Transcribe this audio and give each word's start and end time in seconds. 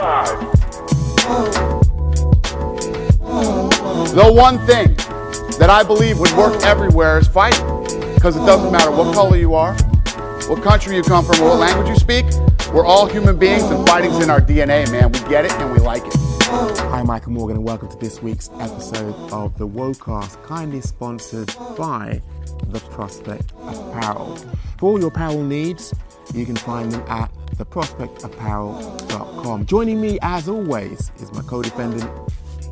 The 0.00 0.06
one 4.34 4.56
thing 4.66 4.94
that 5.58 5.68
I 5.68 5.82
believe 5.82 6.18
would 6.18 6.32
work 6.32 6.62
everywhere 6.62 7.18
is 7.18 7.28
fighting. 7.28 7.66
Because 8.14 8.34
it 8.34 8.46
doesn't 8.46 8.72
matter 8.72 8.90
what 8.90 9.14
color 9.14 9.36
you 9.36 9.54
are, 9.54 9.74
what 10.48 10.62
country 10.62 10.96
you 10.96 11.02
come 11.02 11.22
from, 11.22 11.42
or 11.42 11.50
what 11.50 11.58
language 11.58 11.88
you 11.88 11.96
speak. 11.96 12.24
We're 12.72 12.86
all 12.86 13.04
human 13.04 13.38
beings, 13.38 13.64
and 13.64 13.86
fighting's 13.86 14.24
in 14.24 14.30
our 14.30 14.40
DNA, 14.40 14.90
man. 14.90 15.12
We 15.12 15.18
get 15.28 15.44
it 15.44 15.52
and 15.52 15.70
we 15.70 15.80
like 15.80 16.06
it. 16.06 16.14
Hi, 16.44 17.02
Michael 17.02 17.32
Morgan, 17.32 17.58
and 17.58 17.64
welcome 17.66 17.88
to 17.90 17.96
this 17.98 18.22
week's 18.22 18.48
episode 18.58 19.14
of 19.32 19.58
the 19.58 19.68
Wocast, 19.68 20.42
kindly 20.44 20.80
sponsored 20.80 21.54
by 21.76 22.22
The 22.68 22.80
Prospect 22.80 23.52
Apparel. 23.64 24.38
For 24.78 24.92
all 24.92 24.98
your 24.98 25.08
apparel 25.08 25.42
needs, 25.42 25.92
you 26.34 26.46
can 26.46 26.56
find 26.56 26.92
them 26.92 27.02
at 27.08 27.30
theprospectapparel.com. 27.56 29.66
Joining 29.66 30.00
me, 30.00 30.18
as 30.22 30.48
always, 30.48 31.12
is 31.18 31.30
my 31.32 31.42
co-defendant 31.42 32.08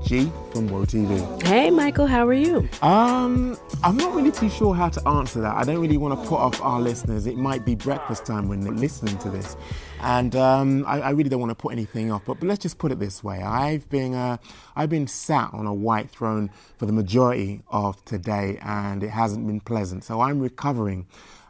G 0.09 0.33
from 0.53 0.69
Woe 0.69 0.87
TV. 0.87 1.43
Hey, 1.43 1.71
Michael, 1.71 2.07
how 2.07 2.27
are 2.27 2.33
you? 2.33 2.67
Um, 2.81 3.59
I'm 3.83 3.99
not 3.99 4.15
really 4.15 4.33
too 4.33 4.49
sure 4.49 4.75
how 4.75 4.89
to 4.89 5.07
answer 5.07 5.43
that. 5.43 5.55
I 5.55 5.65
don't 5.65 5.81
really 5.81 5.99
want 5.99 6.19
to 6.19 6.29
put 6.29 6.39
off 6.39 6.63
our 6.63 6.81
listeners. 6.81 7.27
It 7.27 7.37
might 7.37 7.67
be 7.67 7.75
breakfast 7.75 8.25
time 8.25 8.49
when 8.49 8.61
they're 8.61 8.73
listening 8.73 9.19
to 9.19 9.29
this, 9.29 9.55
and 10.01 10.35
um, 10.35 10.85
I, 10.87 11.01
I, 11.01 11.11
really 11.11 11.29
don't 11.29 11.41
want 11.41 11.51
to 11.51 11.55
put 11.55 11.73
anything 11.73 12.11
off. 12.11 12.23
But, 12.25 12.41
but 12.41 12.49
let's 12.49 12.63
just 12.63 12.79
put 12.79 12.91
it 12.91 12.99
this 12.99 13.23
way: 13.23 13.43
I've 13.43 13.87
been 13.91 14.15
uh, 14.15 14.39
I've 14.75 14.89
been 14.89 15.07
sat 15.07 15.53
on 15.53 15.67
a 15.67 15.75
white 15.75 16.11
throne 16.11 16.49
for 16.79 16.87
the 16.87 16.93
majority 16.93 17.61
of 17.69 18.03
today, 18.07 18.59
and 18.63 19.03
it 19.03 19.11
hasn't 19.11 19.47
been 19.47 19.61
pleasant. 19.61 20.05
So 20.05 20.23
I'm 20.23 20.41
recovering. 20.41 21.07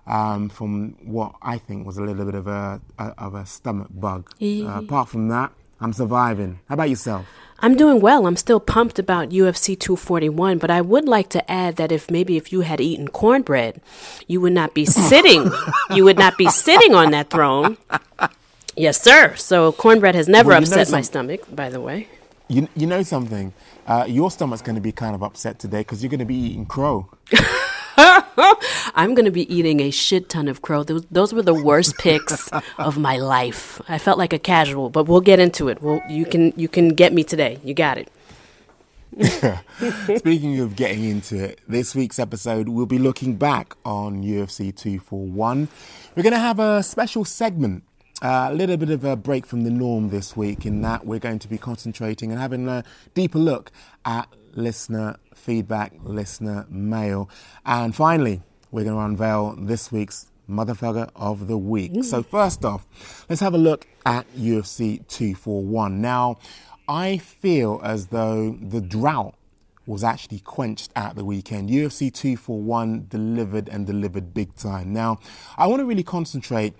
Um, 0.09 0.48
from 0.48 0.97
what 1.05 1.35
I 1.43 1.59
think 1.59 1.87
was 1.87 1.98
a 1.98 2.03
little 2.03 2.25
bit 2.25 2.35
of 2.35 2.47
a, 2.47 2.80
a 2.99 3.05
of 3.19 3.35
a 3.35 3.45
stomach 3.45 3.89
bug. 3.91 4.30
Uh, 4.43 4.80
apart 4.80 5.11
from 5.11 5.29
that, 5.29 5.53
I'm 5.80 5.93
surviving. 5.93 6.61
How 6.69 6.75
about 6.75 6.89
yourself? 6.89 7.27
I'm 7.61 7.77
doing 7.77 8.01
well. 8.01 8.27
I'm 8.27 8.37
still 8.37 8.61
pumped 8.61 8.99
about 8.99 9.30
UFC 9.30 9.79
241, 9.79 10.59
but 10.59 10.71
I 10.71 10.80
would 10.80 11.07
like 11.07 11.29
to 11.30 11.51
add 11.51 11.77
that 11.77 11.91
if 11.91 12.10
maybe 12.10 12.37
if 12.37 12.52
you 12.52 12.60
had 12.60 12.80
eaten 12.80 13.09
cornbread, 13.09 13.80
you 14.29 14.41
would 14.41 14.52
not 14.52 14.74
be 14.74 14.85
sitting. 15.10 15.51
you 15.91 16.05
would 16.05 16.19
not 16.19 16.38
be 16.38 16.49
sitting 16.49 16.95
on 16.95 17.10
that 17.10 17.30
throne. 17.30 17.77
Yes, 18.77 19.01
sir. 19.02 19.35
So 19.35 19.73
cornbread 19.73 20.15
has 20.15 20.29
never 20.29 20.51
well, 20.51 20.63
upset 20.63 20.91
my 20.91 21.01
stomach, 21.01 21.41
by 21.54 21.69
the 21.69 21.80
way. 21.80 22.09
You 22.49 22.69
you 22.75 22.87
know 22.87 23.02
something? 23.02 23.52
Uh, 23.87 24.04
your 24.09 24.30
stomach's 24.30 24.63
going 24.63 24.77
to 24.77 24.80
be 24.80 24.93
kind 24.93 25.15
of 25.15 25.23
upset 25.23 25.59
today 25.59 25.80
because 25.80 26.02
you're 26.02 26.10
going 26.10 26.21
to 26.21 26.27
be 26.27 26.37
eating 26.37 26.65
crow. 26.65 27.10
I'm 27.99 29.15
going 29.15 29.24
to 29.24 29.32
be 29.32 29.52
eating 29.52 29.80
a 29.80 29.91
shit 29.91 30.29
ton 30.29 30.46
of 30.46 30.63
crow. 30.63 30.85
Those, 30.85 31.04
those, 31.10 31.35
were 31.35 31.43
the 31.43 31.54
worst 31.54 31.99
picks 31.99 32.49
of 32.79 32.96
my 32.96 33.16
life. 33.16 33.80
I 33.88 33.99
felt 33.99 34.18
like 34.18 34.32
a 34.32 34.38
casual, 34.38 34.88
but 34.88 35.04
we'll 35.04 35.21
get 35.21 35.41
into 35.41 35.68
it. 35.68 35.82
Well, 35.82 36.01
you 36.09 36.24
can 36.24 36.52
you 36.57 36.69
can 36.69 36.91
get 36.91 37.13
me 37.13 37.24
today. 37.24 37.59
You 37.65 37.74
got 37.74 37.99
it. 37.99 38.09
Speaking 40.19 40.60
of 40.60 40.76
getting 40.76 41.02
into 41.04 41.43
it, 41.43 41.60
this 41.66 41.95
week's 41.95 42.19
episode 42.19 42.69
we'll 42.69 42.87
be 42.87 42.99
looking 42.99 43.37
back 43.37 43.74
on 43.85 44.23
UFC 44.23 44.74
241. 44.74 45.69
We're 46.15 46.23
going 46.23 46.32
to 46.32 46.38
have 46.38 46.60
a 46.60 46.82
special 46.82 47.24
segment 47.24 47.82
uh, 48.23 48.49
a 48.51 48.54
little 48.54 48.76
bit 48.76 48.91
of 48.91 49.04
a 49.04 49.16
break 49.16 49.46
from 49.46 49.63
the 49.63 49.71
norm 49.71 50.10
this 50.10 50.37
week 50.37 50.66
in 50.66 50.82
that 50.82 51.07
we're 51.07 51.19
going 51.19 51.38
to 51.38 51.49
be 51.49 51.59
concentrating 51.59 52.32
and 52.32 52.41
having 52.41 52.69
a 52.69 52.85
deeper 53.15 53.38
look 53.38 53.71
at 54.04 54.29
listener 54.54 55.16
feedback, 55.35 55.93
listener 56.02 56.66
mail. 56.68 57.30
And 57.65 57.95
finally, 57.95 58.43
we're 58.71 58.85
going 58.85 58.96
to 58.96 59.02
unveil 59.02 59.57
this 59.59 59.91
week's 59.91 60.30
motherfucker 60.49 61.10
of 61.15 61.46
the 61.46 61.59
week. 61.59 61.93
Mm. 61.93 62.04
So, 62.04 62.23
first 62.23 62.65
off, 62.65 63.26
let's 63.29 63.41
have 63.41 63.54
a 63.54 63.59
look 63.59 63.87
at 64.06 64.26
UFC 64.34 65.06
241. 65.09 66.00
Now, 66.00 66.38
I 66.88 67.19
feel 67.19 67.81
as 67.84 68.06
though 68.06 68.59
the 68.60 68.81
drought 68.81 69.34
was 69.87 70.04
actually 70.04 70.41
quenched 70.41 70.91
at 70.94 71.16
the 71.16 71.25
weekend. 71.25 71.71
UFC 71.71 72.12
241 72.12 73.06
delivered 73.09 73.69
and 73.69 73.86
delivered 73.86 74.34
big 74.34 74.54
time. 74.54 74.92
Now, 74.92 75.19
I 75.56 75.66
want 75.66 75.80
to 75.80 75.86
really 75.86 76.03
concentrate 76.03 76.75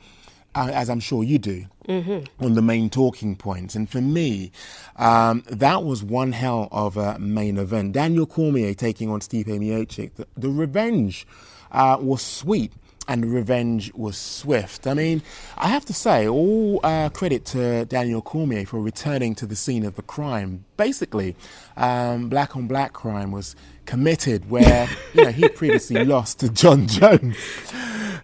as 0.67 0.91
I'm 0.91 1.01
sure 1.01 1.23
you 1.23 1.39
do, 1.39 1.67
mm-hmm. 1.89 2.45
on 2.45 2.55
the 2.55 2.63
main 2.63 2.91
talking 2.91 3.37
points. 3.37 3.75
And 3.75 3.89
for 3.89 4.01
me, 4.01 4.53
um, 4.97 5.45
that 5.49 5.85
was 5.85 6.03
one 6.03 6.33
hell 6.33 6.69
of 6.73 6.97
a 6.97 7.19
main 7.19 7.59
event. 7.59 7.93
Daniel 7.93 8.27
Cormier 8.27 8.75
taking 8.75 9.11
on 9.11 9.21
Stipe 9.21 9.47
Miocic. 9.47 10.15
The, 10.15 10.27
the 10.37 10.49
revenge 10.49 11.27
uh, 11.71 11.99
was 12.01 12.23
sweet 12.23 12.73
and 13.09 13.23
the 13.23 13.27
revenge 13.27 13.93
was 13.95 14.19
swift. 14.19 14.87
I 14.87 14.93
mean, 14.93 15.23
I 15.57 15.69
have 15.69 15.85
to 15.87 15.95
say, 15.95 16.29
all 16.29 16.79
uh, 16.85 17.09
credit 17.09 17.47
to 17.47 17.87
Daniel 17.87 18.21
Cormier 18.21 18.67
for 18.67 18.81
returning 18.81 19.35
to 19.37 19.47
the 19.47 19.57
scene 19.57 19.85
of 19.87 19.97
the 19.97 20.03
crime. 20.03 20.67
Basically, 20.77 21.35
um, 21.77 22.29
black 22.29 22.55
on 22.55 22.69
black 22.69 22.93
crime 22.93 23.33
was 23.33 23.57
committed 23.87 24.51
where 24.51 24.89
you 25.15 25.25
know 25.25 25.31
he 25.31 25.49
previously 25.49 26.05
lost 26.05 26.41
to 26.41 26.51
Jon 26.51 26.87
Jones. 26.87 27.37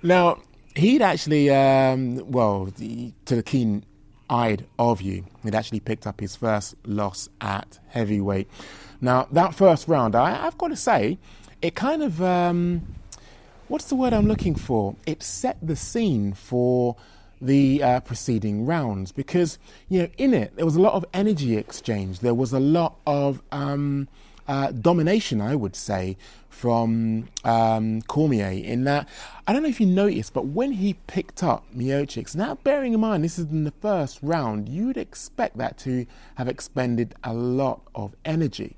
Now, 0.02 0.40
he'd 0.74 1.02
actually, 1.02 1.50
um, 1.50 2.30
well, 2.30 2.66
the, 2.66 3.12
to 3.26 3.36
the 3.36 3.42
keen 3.42 3.84
eyed 4.28 4.66
of 4.78 5.00
you, 5.00 5.24
he'd 5.42 5.54
actually 5.54 5.80
picked 5.80 6.06
up 6.06 6.20
his 6.20 6.36
first 6.36 6.74
loss 6.86 7.28
at 7.40 7.78
heavyweight. 7.88 8.48
Now, 9.00 9.28
that 9.32 9.54
first 9.54 9.88
round, 9.88 10.14
I, 10.14 10.30
have 10.30 10.58
got 10.58 10.68
to 10.68 10.76
say, 10.76 11.18
it 11.62 11.74
kind 11.74 12.02
of, 12.02 12.22
um, 12.22 12.82
what's 13.68 13.86
the 13.86 13.94
word 13.94 14.12
I'm 14.12 14.26
looking 14.26 14.54
for? 14.54 14.96
It 15.06 15.22
set 15.22 15.58
the 15.62 15.76
scene 15.76 16.32
for 16.32 16.96
the 17.40 17.82
uh, 17.82 18.00
preceding 18.00 18.64
rounds 18.64 19.12
because, 19.12 19.58
you 19.88 20.02
know, 20.02 20.08
in 20.16 20.32
it, 20.32 20.56
there 20.56 20.64
was 20.64 20.76
a 20.76 20.80
lot 20.80 20.94
of 20.94 21.04
energy 21.12 21.56
exchange. 21.56 22.20
There 22.20 22.34
was 22.34 22.52
a 22.52 22.60
lot 22.60 22.96
of 23.06 23.42
um, 23.52 24.08
uh, 24.48 24.72
domination, 24.72 25.40
I 25.40 25.54
would 25.54 25.76
say, 25.76 26.16
from 26.54 27.28
um, 27.44 28.00
Cormier 28.02 28.50
in 28.50 28.84
that 28.84 29.08
I 29.46 29.52
don't 29.52 29.62
know 29.62 29.68
if 29.68 29.80
you 29.80 29.86
noticed, 29.86 30.32
but 30.32 30.46
when 30.46 30.72
he 30.72 30.94
picked 31.06 31.42
up 31.42 31.64
Miocic, 31.76 32.34
now 32.34 32.54
bearing 32.62 32.94
in 32.94 33.00
mind 33.00 33.24
this 33.24 33.38
is 33.38 33.46
in 33.46 33.64
the 33.64 33.72
first 33.82 34.20
round, 34.22 34.68
you'd 34.68 34.96
expect 34.96 35.58
that 35.58 35.76
to 35.78 36.06
have 36.36 36.48
expended 36.48 37.14
a 37.22 37.34
lot 37.34 37.82
of 37.94 38.14
energy. 38.24 38.76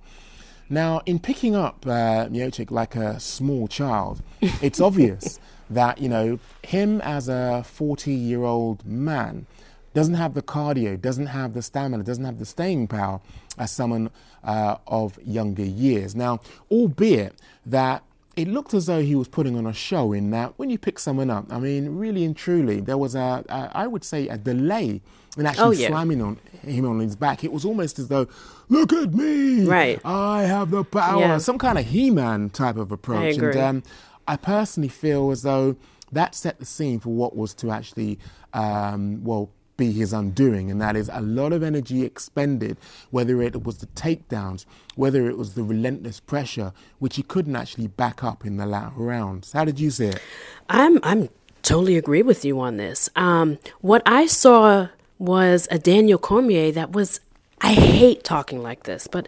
Now, 0.69 1.03
in 1.07 1.21
picking 1.21 1.55
up 1.55 1.87
uh, 1.87 2.27
Miocic 2.27 2.73
like 2.73 2.97
a 2.97 3.21
small 3.21 3.69
child, 3.69 4.23
it's 4.41 4.81
obvious 4.81 5.39
that 5.71 5.99
you 6.01 6.09
know 6.09 6.41
him 6.65 7.01
as 7.03 7.29
a 7.29 7.65
40-year-old 7.65 8.85
man 8.85 9.47
doesn't 9.95 10.15
have 10.15 10.35
the 10.35 10.43
cardio, 10.43 11.01
doesn't 11.01 11.27
have 11.27 11.55
the 11.55 11.63
stamina, 11.63 12.03
doesn't 12.03 12.25
have 12.25 12.39
the 12.39 12.45
staying 12.45 12.89
power 12.89 13.21
as 13.59 13.71
someone 13.71 14.11
uh, 14.45 14.77
of 14.87 15.19
younger 15.25 15.65
years. 15.65 16.15
Now, 16.15 16.41
albeit 16.71 17.35
that 17.65 18.03
it 18.37 18.49
looked 18.49 18.75
as 18.75 18.87
though 18.87 19.01
he 19.01 19.15
was 19.15 19.29
putting 19.29 19.57
on 19.57 19.67
a 19.67 19.73
show 19.73 20.13
in 20.13 20.31
that 20.31 20.53
when 20.59 20.69
you 20.69 20.79
pick 20.79 20.99
someone 20.99 21.31
up, 21.31 21.47
I 21.51 21.59
mean, 21.59 21.97
really 21.97 22.23
and 22.25 22.37
truly, 22.37 22.81
there 22.81 22.99
was 22.99 23.15
a, 23.15 23.43
a 23.49 23.71
I 23.75 23.87
would 23.87 24.05
say, 24.05 24.29
a 24.29 24.37
delay 24.37 25.01
in 25.39 25.47
actually 25.47 25.65
oh, 25.65 25.71
yeah. 25.71 25.89
slamming 25.89 26.21
on 26.21 26.39
him 26.63 26.87
on 26.87 26.99
his 26.99 27.17
back. 27.17 27.45
It 27.45 27.53
was 27.53 27.65
almost 27.65 27.99
as 27.99 28.09
though, 28.09 28.29
look 28.69 28.93
at 28.93 29.15
me, 29.15 29.65
right? 29.65 30.01
I 30.05 30.43
have 30.43 30.71
the 30.71 30.85
power. 30.85 31.21
Yeah. 31.21 31.39
Some 31.39 31.59
kind 31.59 31.79
of 31.79 31.87
He-Man 31.87 32.51
type 32.51 32.77
of 32.77 32.93
approach. 32.93 33.39
And 33.39 33.57
um, 33.57 33.83
I 34.29 34.37
personally 34.37 34.89
feel 34.91 35.31
as 35.31 35.43
though 35.43 35.77
that 36.13 36.35
set 36.35 36.59
the 36.59 36.67
scene 36.67 37.01
for 37.01 37.11
what 37.11 37.35
was 37.37 37.55
to 37.55 37.71
actually, 37.71 38.19
um, 38.53 39.25
well, 39.25 39.51
be 39.77 39.93
his 39.93 40.13
undoing, 40.13 40.71
and 40.71 40.81
that 40.81 40.97
is 40.97 41.11
a 41.13 41.21
lot 41.21 41.53
of 41.53 41.63
energy 41.63 42.05
expended, 42.05 42.77
whether 43.11 43.43
it 43.43 43.65
was 43.65 43.79
the 43.79 43.87
takedowns, 43.89 44.65
whether 44.95 45.29
it 45.29 45.37
was 45.37 45.55
the 45.55 45.63
relentless 45.63 46.21
pressure, 46.21 46.73
which 46.99 47.17
he 47.17 47.23
couldn't 47.23 47.57
actually 47.57 47.87
back 47.87 48.25
up 48.25 48.45
in 48.45 48.57
the 48.57 48.67
latter 48.67 48.95
rounds. 48.97 49.53
How 49.53 49.65
did 49.65 49.79
you 49.79 49.91
see 49.91 50.07
it? 50.07 50.21
I'm 50.69 50.99
I'm 51.03 51.29
totally 51.63 51.97
agree 51.97 52.23
with 52.23 52.45
you 52.45 52.61
on 52.61 52.77
this. 52.77 53.09
Um, 53.17 53.59
what 53.81 54.03
I 54.07 54.27
saw 54.27 54.89
was 55.19 55.69
a 55.71 55.79
Daniel 55.79 56.19
Cormier 56.19 56.73
that 56.73 56.93
was. 56.93 57.21
I 57.63 57.73
hate 57.73 58.23
talking 58.23 58.63
like 58.63 58.83
this, 58.83 59.07
but 59.07 59.27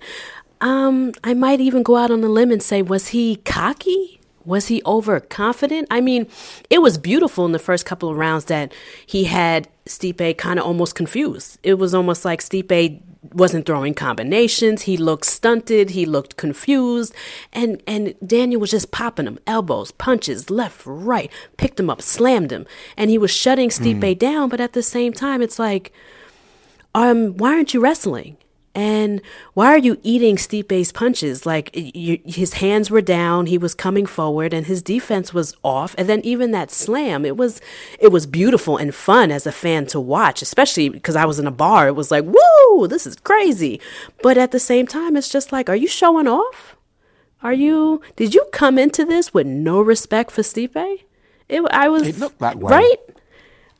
um, 0.60 1.12
I 1.24 1.32
might 1.34 1.60
even 1.60 1.82
go 1.82 1.96
out 1.96 2.10
on 2.10 2.22
a 2.22 2.28
limb 2.28 2.50
and 2.50 2.62
say, 2.62 2.82
was 2.82 3.08
he 3.08 3.36
cocky? 3.36 4.17
Was 4.48 4.68
he 4.68 4.80
overconfident? 4.86 5.88
I 5.90 6.00
mean, 6.00 6.26
it 6.70 6.80
was 6.80 6.96
beautiful 6.96 7.44
in 7.44 7.52
the 7.52 7.58
first 7.58 7.84
couple 7.84 8.08
of 8.08 8.16
rounds 8.16 8.46
that 8.46 8.72
he 9.06 9.24
had 9.24 9.68
Stipe 9.84 10.38
kind 10.38 10.58
of 10.58 10.64
almost 10.64 10.94
confused. 10.94 11.58
It 11.62 11.74
was 11.74 11.94
almost 11.94 12.24
like 12.24 12.40
Stipe 12.40 13.02
wasn't 13.34 13.66
throwing 13.66 13.92
combinations. 13.92 14.82
He 14.82 14.96
looked 14.96 15.26
stunted. 15.26 15.90
He 15.90 16.06
looked 16.06 16.38
confused, 16.38 17.14
and 17.52 17.82
and 17.86 18.14
Daniel 18.26 18.62
was 18.62 18.70
just 18.70 18.90
popping 18.90 19.26
him 19.26 19.38
elbows, 19.46 19.92
punches, 19.92 20.48
left, 20.48 20.80
right, 20.86 21.30
picked 21.58 21.78
him 21.78 21.90
up, 21.90 22.00
slammed 22.00 22.50
him, 22.50 22.66
and 22.96 23.10
he 23.10 23.18
was 23.18 23.30
shutting 23.30 23.68
Stipe 23.68 24.00
mm. 24.00 24.18
down. 24.18 24.48
But 24.48 24.60
at 24.60 24.72
the 24.72 24.82
same 24.82 25.12
time, 25.12 25.42
it's 25.42 25.58
like, 25.58 25.92
um, 26.94 27.36
why 27.36 27.52
aren't 27.52 27.74
you 27.74 27.80
wrestling? 27.80 28.38
And 28.78 29.22
why 29.54 29.70
are 29.70 29.78
you 29.78 29.98
eating 30.04 30.36
Stipe's 30.36 30.92
punches? 30.92 31.44
Like 31.44 31.70
you, 31.74 32.20
his 32.24 32.52
hands 32.54 32.92
were 32.92 33.00
down, 33.00 33.46
he 33.46 33.58
was 33.58 33.74
coming 33.74 34.06
forward, 34.06 34.54
and 34.54 34.66
his 34.66 34.82
defense 34.82 35.34
was 35.34 35.56
off. 35.64 35.96
And 35.98 36.08
then 36.08 36.20
even 36.20 36.52
that 36.52 36.70
slam, 36.70 37.24
it 37.24 37.36
was 37.36 37.60
it 37.98 38.12
was 38.12 38.24
beautiful 38.24 38.76
and 38.76 38.94
fun 38.94 39.32
as 39.32 39.48
a 39.48 39.52
fan 39.52 39.86
to 39.86 39.98
watch, 39.98 40.42
especially 40.42 40.90
because 40.90 41.16
I 41.16 41.24
was 41.24 41.40
in 41.40 41.48
a 41.48 41.50
bar. 41.50 41.88
It 41.88 41.96
was 41.96 42.12
like, 42.12 42.24
woo, 42.24 42.86
this 42.86 43.04
is 43.04 43.16
crazy. 43.16 43.80
But 44.22 44.38
at 44.38 44.52
the 44.52 44.60
same 44.60 44.86
time, 44.86 45.16
it's 45.16 45.28
just 45.28 45.50
like, 45.50 45.68
are 45.68 45.74
you 45.74 45.88
showing 45.88 46.28
off? 46.28 46.76
Are 47.42 47.52
you? 47.52 48.00
Did 48.14 48.32
you 48.32 48.46
come 48.52 48.78
into 48.78 49.04
this 49.04 49.34
with 49.34 49.48
no 49.48 49.80
respect 49.80 50.30
for 50.30 50.42
Stipe? 50.42 51.00
It, 51.48 51.62
I 51.72 51.88
was. 51.88 52.06
It 52.06 52.18
looked 52.20 52.38
that 52.38 52.58
way, 52.60 52.70
right? 52.70 52.96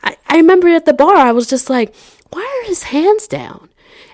I, 0.02 0.16
I 0.26 0.36
remember 0.38 0.66
at 0.66 0.86
the 0.86 0.92
bar, 0.92 1.14
I 1.14 1.30
was 1.30 1.46
just 1.46 1.70
like, 1.70 1.94
why 2.30 2.42
are 2.42 2.66
his 2.66 2.82
hands 2.82 3.28
down? 3.28 3.68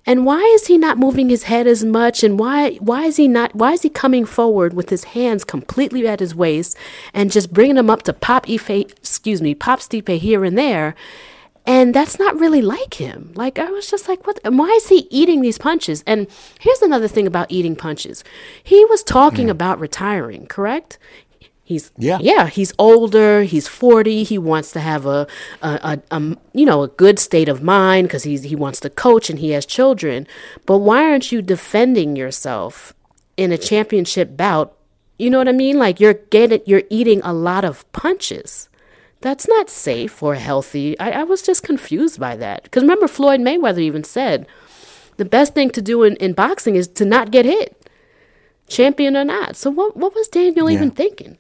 And 0.06 0.27
why 0.27 0.43
is 0.55 0.67
he 0.67 0.77
not 0.77 0.99
moving 0.99 1.29
his 1.29 1.45
head 1.45 1.67
as 1.67 1.85
much? 1.85 2.23
And 2.23 2.39
why 2.39 2.75
why 2.75 3.05
is 3.05 3.17
he 3.17 3.29
not 3.29 3.55
why 3.55 3.73
is 3.73 3.83
he 3.83 3.89
coming 3.89 4.25
forward 4.25 4.75
with 4.75 4.91
his 4.91 5.05
hands 5.05 5.45
completely 5.45 6.06
at 6.06 6.21
his 6.21 6.35
waist 6.35 6.77
and 7.12 7.33
just 7.33 7.53
bringing 7.53 7.77
them 7.77 7.91
up 7.91 8.03
to 8.03 8.12
pop 8.12 8.49
Ife, 8.49 8.71
excuse 8.71 9.41
me, 9.41 9.55
pop 9.55 9.81
Stipe 9.81 10.19
here 10.19 10.45
and 10.45 10.59
there? 10.59 10.95
And 11.67 11.95
that's 11.95 12.19
not 12.19 12.39
really 12.39 12.61
like 12.61 12.95
him. 12.95 13.33
Like 13.35 13.59
I 13.59 13.71
was 13.71 13.91
just 13.91 14.06
like, 14.06 14.27
what? 14.27 14.39
And 14.45 14.59
why 14.59 14.69
is 14.69 14.89
he 14.89 15.09
eating 15.11 15.41
these 15.41 15.56
punches? 15.56 16.05
And 16.06 16.27
here's 16.61 16.83
another 16.83 17.09
thing 17.09 17.27
about 17.27 17.51
eating 17.51 17.75
punches. 17.75 18.23
He 18.62 18.85
was 18.87 19.03
talking 19.03 19.49
about 19.49 19.81
retiring, 19.81 20.47
correct? 20.47 20.99
He's 21.66 21.90
Yeah. 21.96 22.19
yeah. 22.20 22.46
He's 22.49 22.72
older. 22.78 23.43
He's 23.44 23.66
forty. 23.66 24.22
He 24.22 24.37
wants 24.37 24.70
to 24.72 24.81
have 24.81 25.06
a, 25.06 25.26
a, 25.62 25.99
a, 26.11 26.16
a 26.16 26.37
you 26.52 26.66
know 26.66 26.82
a 26.82 26.88
good 26.88 27.19
state 27.19 27.49
of 27.49 27.62
mind 27.62 28.08
because 28.08 28.25
he's 28.25 28.43
he 28.43 28.55
wants 28.55 28.81
to 28.81 28.90
coach 28.90 29.31
and 29.31 29.38
he 29.38 29.50
has 29.52 29.64
children. 29.64 30.26
But 30.66 30.78
why 30.78 31.02
aren't 31.05 31.32
you 31.32 31.40
defending 31.40 32.16
yourself 32.16 32.93
in 33.38 33.50
a 33.50 33.56
championship 33.58 34.37
bout? 34.37 34.76
You 35.19 35.31
know 35.31 35.38
what 35.38 35.49
I 35.49 35.52
mean? 35.52 35.78
Like 35.78 36.00
you're 36.00 36.14
getting 36.31 36.61
you're 36.66 36.82
eating 36.90 37.22
a 37.25 37.32
lot 37.32 37.64
of 37.64 37.90
punches. 37.93 38.69
That's 39.22 39.49
not 39.49 39.70
safe 39.70 40.22
or 40.22 40.34
healthy. 40.34 40.99
I, 41.00 41.12
I 41.20 41.22
was 41.22 41.40
just 41.40 41.62
confused 41.62 42.20
by 42.20 42.37
that 42.37 42.64
because 42.64 42.82
remember 42.82 43.08
Floyd 43.08 43.40
Mayweather 43.40 43.78
even 43.81 44.05
said 44.05 44.46
the 45.17 45.25
best 45.25 45.55
thing 45.55 45.70
to 45.70 45.81
do 45.81 46.02
in, 46.02 46.17
in 46.17 46.34
boxing 46.34 46.75
is 46.76 46.88
to 46.88 47.06
not 47.06 47.31
get 47.31 47.46
hit, 47.46 47.88
champion 48.69 49.17
or 49.17 49.25
not. 49.25 49.56
So 49.56 49.70
what 49.70 49.96
what 49.96 50.14
was 50.14 50.28
Daniel 50.28 50.69
Yeah. 50.69 50.76
even 50.76 50.90
thinking? 50.90 51.38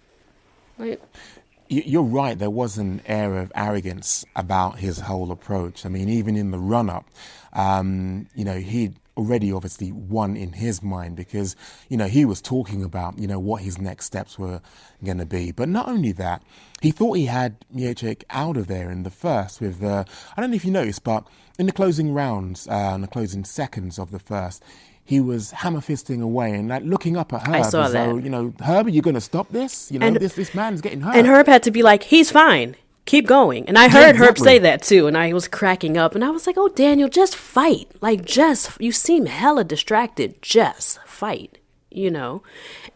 You're 1.68 2.02
right. 2.02 2.38
There 2.38 2.50
was 2.50 2.76
an 2.76 3.00
air 3.06 3.38
of 3.38 3.50
arrogance 3.54 4.24
about 4.36 4.78
his 4.78 5.00
whole 5.00 5.32
approach. 5.32 5.86
I 5.86 5.88
mean, 5.88 6.08
even 6.08 6.36
in 6.36 6.50
the 6.50 6.58
run-up, 6.58 7.06
um, 7.54 8.28
you 8.34 8.44
know, 8.44 8.58
he'd 8.58 8.96
already 9.16 9.52
obviously 9.52 9.92
won 9.92 10.36
in 10.36 10.52
his 10.52 10.82
mind 10.82 11.16
because 11.16 11.54
you 11.88 11.96
know 11.96 12.06
he 12.06 12.24
was 12.24 12.40
talking 12.40 12.82
about 12.82 13.16
you 13.16 13.26
know 13.26 13.38
what 13.38 13.62
his 13.62 13.78
next 13.78 14.06
steps 14.06 14.38
were 14.38 14.60
going 15.04 15.18
to 15.18 15.26
be. 15.26 15.52
But 15.52 15.68
not 15.68 15.88
only 15.88 16.12
that, 16.12 16.42
he 16.82 16.90
thought 16.90 17.14
he 17.14 17.26
had 17.26 17.56
Miocic 17.74 18.24
out 18.30 18.56
of 18.56 18.66
there 18.66 18.90
in 18.90 19.02
the 19.02 19.10
first. 19.10 19.60
With 19.60 19.82
uh, 19.82 20.04
I 20.36 20.40
don't 20.40 20.50
know 20.50 20.56
if 20.56 20.64
you 20.64 20.70
noticed, 20.70 21.04
but 21.04 21.26
in 21.58 21.66
the 21.66 21.72
closing 21.72 22.12
rounds, 22.12 22.66
uh, 22.68 22.92
in 22.94 23.00
the 23.00 23.08
closing 23.08 23.44
seconds 23.44 23.98
of 23.98 24.10
the 24.10 24.18
first. 24.18 24.62
He 25.04 25.20
was 25.20 25.50
hammer 25.50 25.80
fisting 25.80 26.22
away 26.22 26.52
and 26.52 26.68
like 26.68 26.82
looking 26.84 27.16
up 27.16 27.32
at 27.34 27.46
Herb 27.46 27.64
saw 27.66 27.84
as 27.84 27.92
though, 27.92 28.16
that. 28.16 28.24
you 28.24 28.30
know, 28.30 28.54
Herb, 28.64 28.86
are 28.86 28.90
you 28.90 29.02
going 29.02 29.14
to 29.14 29.20
stop 29.20 29.50
this? 29.50 29.92
You 29.92 29.98
know, 29.98 30.06
And- 30.06 30.16
this 30.16 30.34
this 30.34 30.54
man's 30.54 30.80
getting 30.80 31.02
hurt. 31.02 31.14
and 31.14 31.26
Herb 31.26 31.46
had 31.46 31.62
to 31.64 31.70
be 31.70 31.82
like, 31.82 32.04
he's 32.04 32.30
fine. 32.30 32.74
Keep 33.04 33.26
going. 33.26 33.68
And 33.68 33.76
I 33.76 33.88
heard 33.88 34.16
Herb 34.16 34.30
exactly. 34.30 34.44
say 34.46 34.58
that 34.60 34.82
too. 34.82 35.06
And 35.06 35.14
I 35.18 35.34
was 35.34 35.46
cracking 35.46 35.98
up. 35.98 36.14
And 36.14 36.24
I 36.24 36.30
was 36.30 36.46
like, 36.46 36.56
oh, 36.56 36.68
Daniel, 36.68 37.10
just 37.10 37.36
fight. 37.36 37.86
Like, 38.00 38.24
just, 38.24 38.80
you 38.80 38.92
seem 38.92 39.26
hella 39.26 39.62
distracted. 39.62 40.40
Just 40.40 40.98
fight, 41.04 41.58
you 41.90 42.10
know? 42.10 42.42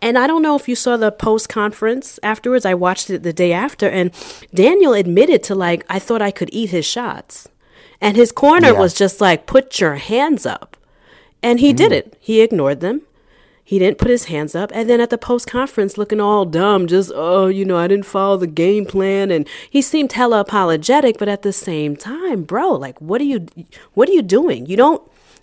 And 0.00 0.16
I 0.16 0.26
don't 0.26 0.40
know 0.40 0.56
if 0.56 0.66
you 0.66 0.74
saw 0.74 0.96
the 0.96 1.12
post 1.12 1.50
conference 1.50 2.18
afterwards. 2.22 2.64
I 2.64 2.72
watched 2.72 3.10
it 3.10 3.22
the 3.22 3.34
day 3.34 3.52
after. 3.52 3.86
And 3.86 4.10
Daniel 4.54 4.94
admitted 4.94 5.42
to, 5.42 5.54
like, 5.54 5.84
I 5.90 5.98
thought 5.98 6.22
I 6.22 6.30
could 6.30 6.48
eat 6.54 6.70
his 6.70 6.86
shots. 6.86 7.46
And 8.00 8.16
his 8.16 8.32
corner 8.32 8.68
Yeah. 8.72 8.78
was 8.80 8.94
just 8.94 9.20
like, 9.20 9.44
put 9.44 9.78
your 9.78 9.96
hands 9.96 10.46
up. 10.46 10.74
And 11.42 11.60
he 11.60 11.72
did 11.72 11.90
hmm. 11.90 11.94
it. 11.94 12.16
He 12.20 12.40
ignored 12.40 12.80
them. 12.80 13.02
He 13.62 13.78
didn't 13.78 13.98
put 13.98 14.10
his 14.10 14.24
hands 14.24 14.54
up. 14.54 14.70
And 14.72 14.88
then 14.88 14.98
at 14.98 15.10
the 15.10 15.18
post 15.18 15.46
conference, 15.46 15.98
looking 15.98 16.22
all 16.22 16.46
dumb, 16.46 16.86
just, 16.86 17.12
oh, 17.14 17.48
you 17.48 17.66
know, 17.66 17.76
I 17.76 17.86
didn't 17.86 18.06
follow 18.06 18.38
the 18.38 18.46
game 18.46 18.86
plan. 18.86 19.30
And 19.30 19.46
he 19.68 19.82
seemed 19.82 20.12
hella 20.12 20.40
apologetic, 20.40 21.18
but 21.18 21.28
at 21.28 21.42
the 21.42 21.52
same 21.52 21.94
time, 21.94 22.44
bro, 22.44 22.70
like, 22.70 22.98
what 22.98 23.20
are 23.20 23.24
you, 23.24 23.46
what 23.92 24.08
are 24.08 24.12
you 24.12 24.22
doing? 24.22 24.64
You 24.64 24.78
don't 24.78 25.02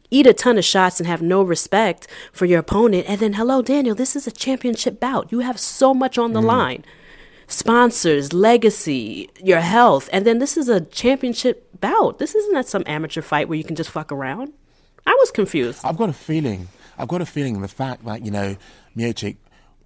eat 0.10 0.26
a 0.26 0.34
ton 0.34 0.58
of 0.58 0.66
shots 0.66 1.00
and 1.00 1.06
have 1.06 1.22
no 1.22 1.44
respect 1.44 2.08
for 2.34 2.46
your 2.46 2.60
opponent. 2.60 3.06
And 3.08 3.20
then, 3.20 3.34
hello, 3.34 3.62
Daniel, 3.62 3.94
this 3.94 4.16
is 4.16 4.26
a 4.26 4.32
championship 4.32 5.00
bout. 5.00 5.32
You 5.32 5.42
have 5.42 5.60
so 5.60 5.94
much 5.94 6.18
on 6.18 6.34
the 6.34 6.42
hmm. 6.42 6.48
line 6.48 6.86
sponsors, 7.48 8.34
legacy, 8.34 9.30
your 9.44 9.60
health. 9.60 10.10
And 10.12 10.26
then 10.26 10.40
this 10.40 10.58
is 10.58 10.68
a 10.68 10.82
championship 10.82 11.70
bout. 11.80 12.18
This 12.18 12.34
isn't 12.34 12.66
some 12.66 12.84
amateur 12.88 13.22
fight 13.22 13.48
where 13.48 13.58
you 13.58 13.64
can 13.64 13.76
just 13.76 13.92
fuck 13.92 14.12
around. 14.12 14.52
I 15.06 15.16
was 15.20 15.32
confused. 15.32 15.82
I've 15.84 15.98
got 15.98 16.10
a 16.10 16.14
feeling. 16.14 16.68
I've 16.98 17.08
got 17.08 17.22
a 17.22 17.26
feeling 17.26 17.62
the 17.62 17.68
fact 17.68 18.06
that 18.06 18.26
you 18.26 18.32
know 18.32 18.56
Miocic 18.98 19.38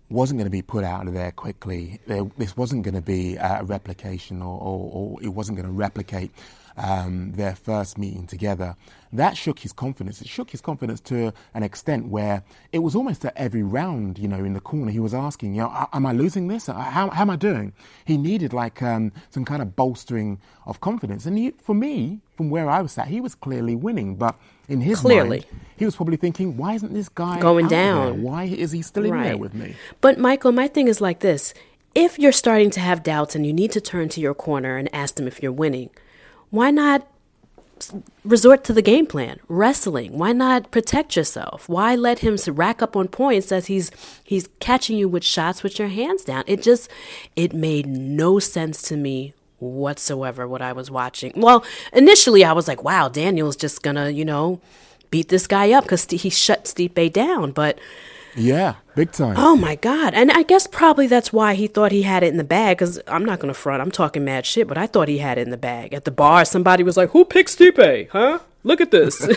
wasn't 0.10 0.40
going 0.40 0.46
to 0.46 0.52
be 0.52 0.62
put 0.62 0.84
out 0.84 1.08
of 1.08 1.14
there 1.14 1.32
quickly. 1.32 2.00
There, 2.08 2.30
this 2.38 2.58
wasn't 2.58 2.84
going 2.84 2.96
to 2.96 3.02
be 3.02 3.36
a 3.36 3.64
replication, 3.64 4.42
or, 4.42 4.60
or, 4.60 4.92
or 4.92 5.24
it 5.24 5.30
wasn't 5.30 5.58
going 5.58 5.68
to 5.68 5.74
replicate 5.74 6.32
um, 6.78 7.34
their 7.34 7.56
first 7.56 7.98
meeting 7.98 8.26
together. 8.26 8.76
That 9.12 9.36
shook 9.38 9.60
his 9.60 9.74
confidence. 9.74 10.22
It 10.22 10.28
shook 10.28 10.50
his 10.52 10.62
confidence 10.62 11.00
to 11.02 11.34
an 11.54 11.64
extent 11.64 12.08
where 12.08 12.44
it 12.72 12.80
was 12.80 12.96
almost 12.96 13.26
at 13.26 13.36
every 13.36 13.64
round, 13.64 14.18
you 14.18 14.28
know, 14.28 14.44
in 14.44 14.54
the 14.54 14.60
corner, 14.60 14.92
he 14.92 15.00
was 15.00 15.14
asking, 15.14 15.56
you 15.56 15.62
know, 15.62 15.88
am 15.92 16.06
I 16.06 16.14
losing 16.14 16.48
this? 16.48 16.68
How, 16.68 17.10
how 17.10 17.22
am 17.22 17.30
I 17.30 17.36
doing? 17.36 17.74
He 18.06 18.18
needed 18.18 18.54
like 18.54 18.82
um, 18.82 19.12
some 19.30 19.46
kind 19.46 19.62
of 19.62 19.76
bolstering 19.76 20.40
of 20.66 20.80
confidence. 20.80 21.26
And 21.26 21.38
he, 21.38 21.52
for 21.52 21.76
me, 21.76 22.22
from 22.36 22.50
where 22.50 22.70
I 22.70 22.82
was 22.82 22.94
sat, 22.94 23.08
he 23.08 23.20
was 23.20 23.36
clearly 23.36 23.76
winning, 23.76 24.16
but 24.16 24.36
in 24.70 24.82
his 24.82 25.00
Clearly. 25.00 25.40
mind, 25.40 25.62
he 25.78 25.86
was 25.86 25.96
probably 25.96 26.18
thinking, 26.18 26.56
why 26.58 26.74
isn't 26.76 26.94
this 26.94 27.10
guy 27.10 27.40
Going 27.40 27.66
out 27.66 27.70
there? 27.72 27.94
down. 27.94 28.22
Why 28.22 28.44
is 28.46 28.72
he 28.72 28.82
still 28.82 29.06
in 29.06 29.12
there 29.22 29.38
with 29.38 29.54
me? 29.54 29.76
But 30.02 30.18
Michael, 30.20 30.52
my 30.52 30.68
thing 30.68 30.88
is 30.88 31.02
like 31.02 31.20
this. 31.20 31.54
If 31.96 32.20
you're 32.20 32.32
starting 32.32 32.70
to 32.72 32.80
have 32.80 33.02
doubts 33.04 33.36
and 33.36 33.46
you 33.46 33.52
need 33.54 33.72
to 33.72 33.82
turn 33.82 34.10
to 34.10 34.22
your 34.22 34.34
corner 34.36 34.78
and 34.78 34.94
ask 34.94 35.16
them 35.16 35.28
if 35.28 35.42
you're 35.42 35.52
winning, 35.52 35.90
why 36.50 36.70
not 36.72 37.08
resort 38.24 38.64
to 38.66 38.74
the 38.74 38.82
game 38.82 39.06
plan? 39.06 39.40
Wrestling. 39.48 40.18
Why 40.18 40.34
not 40.34 40.70
protect 40.72 41.16
yourself? 41.16 41.68
Why 41.70 41.96
let 41.96 42.20
him 42.20 42.38
rack 42.50 42.82
up 42.82 42.96
on 42.96 43.08
points 43.08 43.52
as 43.52 43.68
he's 43.68 43.90
he's 44.24 44.50
catching 44.60 44.98
you 44.98 45.08
with 45.08 45.24
shots 45.24 45.64
with 45.64 45.80
your 45.80 45.88
hands 45.88 46.24
down? 46.24 46.44
It 46.46 46.62
just 46.62 46.90
it 47.36 47.54
made 47.54 47.88
no 47.88 48.38
sense 48.40 48.82
to 48.84 48.98
me 48.98 49.34
whatsoever 49.60 50.48
what 50.48 50.62
I 50.62 50.74
was 50.74 50.90
watching. 50.90 51.34
Well, 51.36 51.66
initially 51.94 52.44
I 52.44 52.54
was 52.54 52.68
like, 52.68 52.84
wow, 52.84 53.10
Daniel's 53.10 53.56
just 53.56 53.82
gonna, 53.84 54.10
you 54.10 54.26
know, 54.26 54.60
beat 55.12 55.30
this 55.30 55.48
guy 55.48 55.72
up 55.72 55.84
because 55.84 56.06
he 56.06 56.30
shut 56.30 56.66
Stipe 56.66 57.14
down. 57.14 57.52
But 57.52 57.80
Yeah, 58.36 58.76
big 58.96 59.12
time. 59.12 59.36
Oh 59.38 59.56
my 59.56 59.76
God. 59.76 60.14
And 60.14 60.32
I 60.32 60.44
guess 60.44 60.68
probably 60.68 61.08
that's 61.08 61.34
why 61.34 61.56
he 61.56 61.68
thought 61.68 61.92
he 61.92 62.04
had 62.04 62.24
it 62.24 62.28
in 62.28 62.38
the 62.38 62.44
bag. 62.44 62.78
Because 62.78 63.00
I'm 63.08 63.26
not 63.26 63.40
to 63.40 63.54
front. 63.54 63.82
I'm 63.82 63.92
talking 63.92 64.24
mad 64.24 64.46
shit, 64.46 64.68
but 64.68 64.78
I 64.78 64.88
thought 64.88 65.08
he 65.08 65.18
had 65.18 65.38
it 65.38 65.42
in 65.42 65.50
the 65.50 65.58
bag. 65.58 65.94
At 65.94 66.06
the 66.06 66.12
bar, 66.12 66.46
somebody 66.46 66.84
was 66.84 66.98
like, 66.98 67.10
Who 67.12 67.26
picked 67.26 67.58
Stipe? 67.58 68.10
Huh? 68.10 68.40
Look 68.64 68.82
at 68.82 68.92
this. 68.92 69.28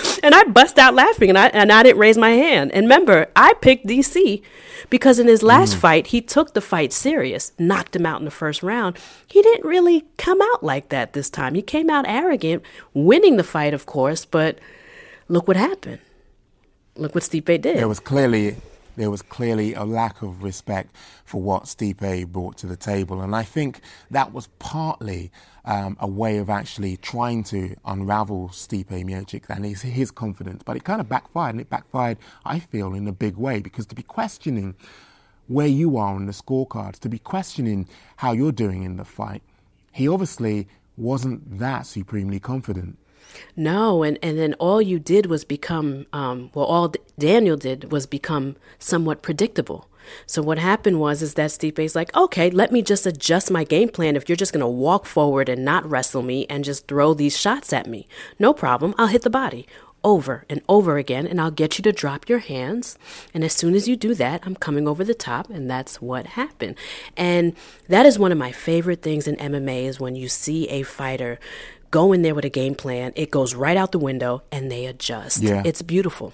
and 0.22 0.34
I 0.34 0.44
bust 0.44 0.78
out 0.78 0.94
laughing 0.94 1.28
and 1.28 1.38
I, 1.38 1.48
and 1.48 1.72
I 1.72 1.82
didn't 1.82 1.98
raise 1.98 2.18
my 2.18 2.30
hand. 2.30 2.72
And 2.72 2.84
remember, 2.84 3.28
I 3.36 3.54
picked 3.54 3.86
DC 3.86 4.42
because 4.90 5.18
in 5.18 5.26
his 5.26 5.42
mm. 5.42 5.48
last 5.48 5.76
fight, 5.76 6.08
he 6.08 6.20
took 6.20 6.54
the 6.54 6.60
fight 6.60 6.92
serious, 6.92 7.52
knocked 7.58 7.96
him 7.96 8.06
out 8.06 8.20
in 8.20 8.24
the 8.24 8.30
first 8.30 8.62
round. 8.62 8.98
He 9.26 9.42
didn't 9.42 9.68
really 9.68 10.04
come 10.16 10.40
out 10.40 10.62
like 10.62 10.88
that 10.90 11.12
this 11.12 11.30
time. 11.30 11.54
He 11.54 11.62
came 11.62 11.90
out 11.90 12.04
arrogant, 12.08 12.62
winning 12.94 13.36
the 13.36 13.44
fight, 13.44 13.74
of 13.74 13.86
course, 13.86 14.24
but 14.24 14.58
look 15.28 15.48
what 15.48 15.56
happened. 15.56 16.00
Look 16.96 17.14
what 17.14 17.24
Stipe 17.24 17.46
did. 17.46 17.66
It 17.66 17.88
was 17.88 18.00
clearly 18.00 18.56
there 18.96 19.10
was 19.10 19.22
clearly 19.22 19.74
a 19.74 19.84
lack 19.84 20.22
of 20.22 20.42
respect 20.42 20.94
for 21.24 21.40
what 21.40 21.64
Stipe 21.64 22.26
brought 22.28 22.56
to 22.58 22.66
the 22.66 22.76
table, 22.76 23.20
and 23.20 23.34
I 23.34 23.42
think 23.42 23.80
that 24.10 24.32
was 24.32 24.48
partly 24.58 25.30
um, 25.64 25.96
a 26.00 26.06
way 26.06 26.38
of 26.38 26.50
actually 26.50 26.96
trying 26.96 27.44
to 27.44 27.76
unravel 27.84 28.50
Stipe 28.52 28.86
Miocic 28.88 29.44
and 29.48 29.64
his, 29.64 29.82
his 29.82 30.10
confidence. 30.10 30.62
But 30.64 30.76
it 30.76 30.84
kind 30.84 31.00
of 31.00 31.08
backfired, 31.08 31.54
and 31.54 31.60
it 31.60 31.70
backfired, 31.70 32.18
I 32.44 32.58
feel, 32.58 32.94
in 32.94 33.06
a 33.08 33.12
big 33.12 33.36
way 33.36 33.60
because 33.60 33.86
to 33.86 33.94
be 33.94 34.02
questioning 34.02 34.74
where 35.48 35.66
you 35.66 35.96
are 35.96 36.14
on 36.14 36.26
the 36.26 36.32
scorecards, 36.32 36.98
to 37.00 37.08
be 37.08 37.18
questioning 37.18 37.88
how 38.16 38.32
you're 38.32 38.52
doing 38.52 38.82
in 38.82 38.96
the 38.96 39.04
fight, 39.04 39.42
he 39.92 40.08
obviously 40.08 40.68
wasn't 40.96 41.58
that 41.58 41.86
supremely 41.86 42.40
confident. 42.40 42.98
No, 43.56 44.02
and, 44.02 44.18
and 44.22 44.38
then 44.38 44.54
all 44.54 44.80
you 44.82 44.98
did 44.98 45.26
was 45.26 45.44
become, 45.44 46.06
um, 46.12 46.50
well, 46.54 46.64
all 46.66 46.88
D- 46.88 47.00
Daniel 47.18 47.56
did 47.56 47.92
was 47.92 48.06
become 48.06 48.56
somewhat 48.78 49.22
predictable. 49.22 49.88
So 50.26 50.42
what 50.42 50.58
happened 50.58 50.98
was 50.98 51.22
is 51.22 51.34
that 51.34 51.50
Stipe's 51.50 51.94
like, 51.94 52.14
okay, 52.16 52.50
let 52.50 52.72
me 52.72 52.82
just 52.82 53.06
adjust 53.06 53.50
my 53.50 53.62
game 53.64 53.88
plan. 53.88 54.16
If 54.16 54.28
you're 54.28 54.36
just 54.36 54.52
gonna 54.52 54.68
walk 54.68 55.06
forward 55.06 55.48
and 55.48 55.64
not 55.64 55.88
wrestle 55.88 56.22
me 56.22 56.46
and 56.50 56.64
just 56.64 56.88
throw 56.88 57.14
these 57.14 57.38
shots 57.38 57.72
at 57.72 57.86
me, 57.86 58.08
no 58.38 58.52
problem. 58.52 58.94
I'll 58.98 59.06
hit 59.08 59.22
the 59.22 59.30
body. 59.30 59.66
over 60.04 60.44
and 60.50 60.60
over 60.68 60.96
again, 60.98 61.28
and 61.28 61.40
I'll 61.40 61.52
get 61.52 61.78
you 61.78 61.82
to 61.84 61.92
drop 61.92 62.28
your 62.28 62.40
hands. 62.40 62.98
And 63.32 63.44
as 63.44 63.52
soon 63.52 63.74
as 63.76 63.86
you 63.86 63.94
do 63.94 64.14
that, 64.16 64.42
I'm 64.44 64.56
coming 64.56 64.88
over 64.88 65.04
the 65.04 65.14
top, 65.14 65.48
and 65.48 65.70
that's 65.70 66.02
what 66.02 66.26
happened. 66.26 66.74
And 67.16 67.54
that 67.88 68.04
is 68.04 68.18
one 68.18 68.32
of 68.32 68.38
my 68.38 68.50
favorite 68.50 69.00
things 69.02 69.28
in 69.28 69.36
MMA 69.36 69.84
is 69.84 70.00
when 70.00 70.16
you 70.16 70.28
see 70.28 70.68
a 70.68 70.82
fighter 70.82 71.38
go 71.92 72.12
in 72.12 72.22
there 72.22 72.34
with 72.34 72.44
a 72.44 72.50
game 72.50 72.74
plan, 72.74 73.12
it 73.14 73.30
goes 73.30 73.54
right 73.54 73.76
out 73.76 73.92
the 73.92 74.00
window, 74.00 74.42
and 74.50 74.72
they 74.72 74.86
adjust. 74.86 75.42
Yeah. 75.42 75.62
It's 75.64 75.82
beautiful. 75.82 76.32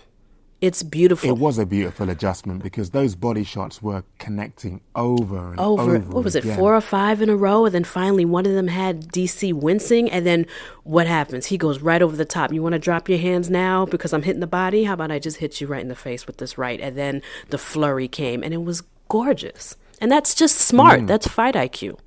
It's 0.60 0.82
beautiful. 0.82 1.28
It 1.28 1.38
was 1.38 1.58
a 1.58 1.66
beautiful 1.66 2.10
adjustment 2.10 2.64
because 2.64 2.90
those 2.90 3.14
body 3.14 3.44
shots 3.44 3.80
were 3.80 4.02
connecting 4.18 4.80
over 4.96 5.50
and 5.50 5.60
over. 5.60 5.96
over, 5.96 5.98
what 6.00 6.24
was 6.24 6.34
it, 6.34 6.42
again. 6.42 6.58
four 6.58 6.74
or 6.74 6.80
five 6.80 7.22
in 7.22 7.28
a 7.28 7.36
row? 7.36 7.64
And 7.66 7.72
then 7.72 7.84
finally 7.84 8.24
one 8.24 8.44
of 8.44 8.54
them 8.54 8.66
had 8.66 9.06
DC 9.12 9.52
wincing. 9.52 10.10
And 10.10 10.26
then 10.26 10.46
what 10.82 11.06
happens? 11.06 11.46
He 11.46 11.58
goes 11.58 11.80
right 11.80 12.02
over 12.02 12.16
the 12.16 12.24
top. 12.24 12.52
You 12.52 12.60
want 12.60 12.72
to 12.72 12.80
drop 12.80 13.08
your 13.08 13.18
hands 13.18 13.48
now 13.48 13.86
because 13.86 14.12
I'm 14.12 14.22
hitting 14.24 14.40
the 14.40 14.48
body? 14.48 14.82
How 14.82 14.94
about 14.94 15.12
I 15.12 15.20
just 15.20 15.36
hit 15.36 15.60
you 15.60 15.68
right 15.68 15.82
in 15.82 15.88
the 15.88 15.94
face 15.94 16.26
with 16.26 16.38
this 16.38 16.58
right? 16.58 16.80
And 16.80 16.98
then 16.98 17.22
the 17.50 17.58
flurry 17.58 18.08
came 18.08 18.42
and 18.42 18.52
it 18.52 18.64
was 18.64 18.82
gorgeous. 19.08 19.76
And 20.00 20.10
that's 20.10 20.34
just 20.34 20.56
smart. 20.56 21.02
Mm. 21.02 21.06
That's 21.06 21.28
fight 21.28 21.54
IQ. 21.54 22.00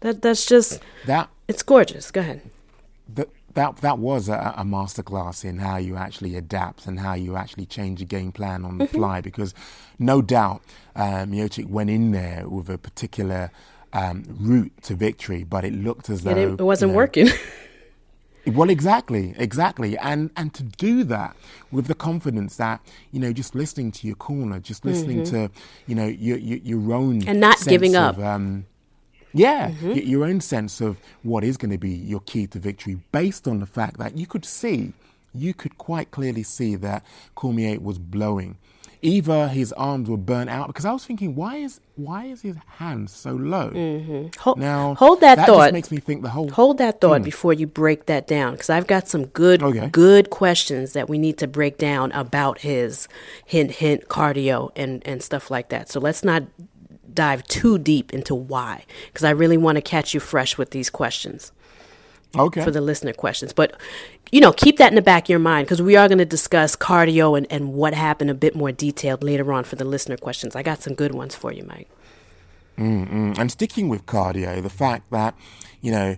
That 0.00 0.22
That's 0.22 0.46
just, 0.46 0.80
That 1.04 1.28
it's 1.48 1.62
gorgeous. 1.62 2.10
Go 2.10 2.20
ahead. 2.20 2.40
That 3.14 3.28
that 3.54 3.76
that 3.78 3.98
was 3.98 4.28
a, 4.28 4.54
a 4.56 4.64
masterclass 4.64 5.44
in 5.44 5.58
how 5.58 5.76
you 5.76 5.96
actually 5.96 6.36
adapt 6.36 6.86
and 6.86 7.00
how 7.00 7.14
you 7.14 7.36
actually 7.36 7.66
change 7.66 8.00
your 8.00 8.06
game 8.06 8.32
plan 8.32 8.64
on 8.64 8.78
the 8.78 8.84
Mm-hmm. 8.84 8.96
fly. 8.96 9.20
Because 9.20 9.54
no 9.98 10.22
doubt, 10.22 10.62
Miocic 10.96 11.66
went 11.68 11.90
in 11.90 12.12
there 12.12 12.48
with 12.48 12.68
a 12.70 12.78
particular 12.78 13.50
um, 13.92 14.24
route 14.38 14.72
to 14.84 14.94
victory, 14.94 15.42
but 15.44 15.64
it 15.64 15.72
looked 15.74 16.08
as 16.10 16.22
though 16.22 16.36
it, 16.36 16.60
it 16.60 16.62
wasn't 16.62 16.90
you 16.90 16.92
know, 16.92 16.96
working. 16.98 17.28
Well, 18.46 18.70
exactly, 18.70 19.34
exactly, 19.36 19.98
and 19.98 20.30
and 20.34 20.54
to 20.54 20.62
do 20.62 21.04
that 21.04 21.36
with 21.70 21.88
the 21.88 21.94
confidence 21.94 22.56
that 22.56 22.80
you 23.12 23.20
know, 23.20 23.34
just 23.34 23.54
listening 23.54 23.92
to 23.92 24.06
your 24.06 24.16
corner, 24.16 24.58
just 24.60 24.82
listening 24.86 25.24
to 25.24 25.50
you 25.86 25.94
know 25.94 26.06
your 26.06 26.38
your, 26.38 26.58
your 26.58 26.94
own 26.94 27.20
Mm-hmm. 27.20 27.28
And 27.28 27.40
not 27.40 27.62
giving 27.66 27.94
up. 27.96 28.16
Mm-hmm. 28.16 28.24
um, 28.24 28.66
yeah, 29.32 29.70
mm-hmm. 29.70 29.90
y- 29.90 29.94
your 29.96 30.24
own 30.24 30.40
sense 30.40 30.80
of 30.80 30.98
what 31.22 31.44
is 31.44 31.56
going 31.56 31.70
to 31.72 31.78
be 31.78 31.90
your 31.90 32.20
key 32.20 32.46
to 32.48 32.58
victory, 32.58 32.98
based 33.12 33.46
on 33.48 33.60
the 33.60 33.66
fact 33.66 33.98
that 33.98 34.16
you 34.16 34.26
could 34.26 34.44
see, 34.44 34.92
you 35.34 35.54
could 35.54 35.78
quite 35.78 36.10
clearly 36.10 36.42
see 36.42 36.74
that 36.76 37.04
Cormier 37.34 37.78
was 37.80 37.98
blowing. 37.98 38.56
Either 39.02 39.48
his 39.48 39.72
arms 39.74 40.10
were 40.10 40.18
burnt 40.18 40.50
out 40.50 40.66
because 40.66 40.84
I 40.84 40.92
was 40.92 41.06
thinking, 41.06 41.34
why 41.34 41.56
is 41.56 41.80
why 41.96 42.26
is 42.26 42.42
his 42.42 42.56
hand 42.76 43.08
so 43.08 43.30
low? 43.32 43.70
Mm-hmm. 43.70 44.38
Hold, 44.40 44.58
Now 44.58 44.94
hold 44.94 45.22
that, 45.22 45.36
that 45.36 45.46
thought. 45.46 45.64
just 45.66 45.72
makes 45.72 45.90
me 45.90 45.96
think 45.98 46.20
the 46.20 46.28
whole 46.28 46.50
Hold 46.50 46.76
that 46.78 47.00
thought 47.00 47.22
mm. 47.22 47.24
before 47.24 47.54
you 47.54 47.66
break 47.66 48.04
that 48.06 48.26
down, 48.26 48.52
because 48.52 48.68
I've 48.68 48.86
got 48.86 49.08
some 49.08 49.24
good, 49.26 49.62
Okay. 49.62 49.88
good 49.88 50.28
questions 50.28 50.92
that 50.92 51.08
we 51.08 51.16
need 51.16 51.38
to 51.38 51.46
break 51.46 51.78
down 51.78 52.12
about 52.12 52.58
his 52.58 53.08
hint, 53.46 53.70
hint 53.70 54.08
cardio 54.08 54.70
and 54.76 55.02
and 55.06 55.22
stuff 55.22 55.50
like 55.50 55.70
that. 55.70 55.88
So 55.88 55.98
let's 55.98 56.22
not 56.22 56.42
dive 57.14 57.46
too 57.46 57.78
deep 57.78 58.12
into 58.12 58.34
why, 58.34 58.84
because 59.06 59.24
I 59.24 59.30
really 59.30 59.56
want 59.56 59.76
to 59.76 59.82
catch 59.82 60.14
you 60.14 60.20
fresh 60.20 60.58
with 60.58 60.70
these 60.70 60.90
questions 60.90 61.52
okay. 62.36 62.62
for 62.62 62.70
the 62.70 62.80
listener 62.80 63.12
questions. 63.12 63.52
But 63.52 63.74
you 64.32 64.40
know, 64.40 64.52
keep 64.52 64.76
that 64.76 64.92
in 64.92 64.94
the 64.94 65.02
back 65.02 65.24
of 65.24 65.28
your 65.28 65.38
mind 65.38 65.66
because 65.66 65.82
we 65.82 65.96
are 65.96 66.06
going 66.08 66.18
to 66.18 66.24
discuss 66.24 66.76
cardio 66.76 67.36
and, 67.36 67.46
and 67.50 67.74
what 67.74 67.94
happened 67.94 68.30
a 68.30 68.34
bit 68.34 68.54
more 68.54 68.70
detailed 68.70 69.24
later 69.24 69.52
on 69.52 69.64
for 69.64 69.76
the 69.76 69.84
listener 69.84 70.16
questions. 70.16 70.54
I 70.54 70.62
got 70.62 70.82
some 70.82 70.94
good 70.94 71.14
ones 71.14 71.34
for 71.34 71.52
you, 71.52 71.64
Mike. 71.64 71.88
Mm, 72.78 73.36
and 73.38 73.50
sticking 73.50 73.88
with 73.88 74.06
cardio, 74.06 74.62
the 74.62 74.70
fact 74.70 75.10
that, 75.10 75.34
you 75.80 75.90
know, 75.90 76.16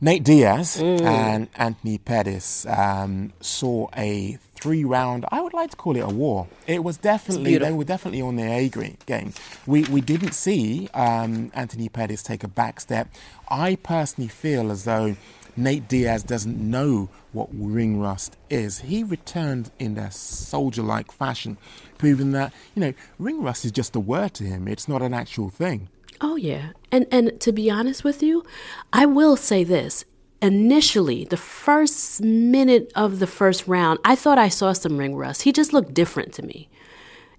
Nate 0.00 0.24
Diaz 0.24 0.80
and 0.80 1.48
Anthony 1.54 1.98
Pettis 1.98 2.66
um, 2.66 3.32
saw 3.40 3.88
a 3.96 4.38
three 4.62 4.84
round, 4.84 5.26
I 5.32 5.40
would 5.40 5.52
like 5.52 5.70
to 5.70 5.76
call 5.76 5.96
it 5.96 6.00
a 6.00 6.08
war. 6.08 6.46
It 6.68 6.84
was 6.84 6.96
definitely, 6.96 7.58
they 7.58 7.72
were 7.72 7.82
definitely 7.84 8.22
on 8.22 8.36
their 8.36 8.48
A 8.48 8.68
game. 8.68 9.32
We, 9.66 9.82
we 9.84 10.00
didn't 10.00 10.32
see 10.32 10.88
um, 10.94 11.50
Anthony 11.52 11.88
Pettis 11.88 12.22
take 12.22 12.44
a 12.44 12.48
back 12.48 12.78
step. 12.78 13.08
I 13.48 13.74
personally 13.74 14.28
feel 14.28 14.70
as 14.70 14.84
though 14.84 15.16
Nate 15.56 15.88
Diaz 15.88 16.22
doesn't 16.22 16.58
know 16.58 17.08
what 17.32 17.48
ring 17.52 17.98
rust 17.98 18.36
is. 18.48 18.80
He 18.80 19.02
returned 19.02 19.72
in 19.80 19.98
a 19.98 20.12
soldier 20.12 20.82
like 20.82 21.10
fashion, 21.10 21.58
proving 21.98 22.30
that, 22.32 22.52
you 22.76 22.80
know, 22.80 22.94
ring 23.18 23.42
rust 23.42 23.64
is 23.64 23.72
just 23.72 23.96
a 23.96 24.00
word 24.00 24.32
to 24.34 24.44
him, 24.44 24.68
it's 24.68 24.88
not 24.88 25.02
an 25.02 25.12
actual 25.12 25.50
thing. 25.50 25.88
Oh 26.20 26.36
yeah. 26.36 26.70
And 26.92 27.06
and 27.10 27.40
to 27.40 27.52
be 27.52 27.68
honest 27.68 28.04
with 28.04 28.22
you, 28.22 28.44
I 28.92 29.06
will 29.06 29.36
say 29.36 29.64
this. 29.64 30.04
Initially, 30.42 31.24
the 31.24 31.36
first 31.36 32.20
minute 32.20 32.90
of 32.96 33.20
the 33.20 33.28
first 33.28 33.68
round, 33.68 34.00
I 34.04 34.16
thought 34.16 34.38
I 34.38 34.48
saw 34.48 34.72
some 34.72 34.98
ring 34.98 35.14
rust. 35.14 35.42
He 35.42 35.52
just 35.52 35.72
looked 35.72 35.94
different 35.94 36.32
to 36.34 36.42
me. 36.42 36.68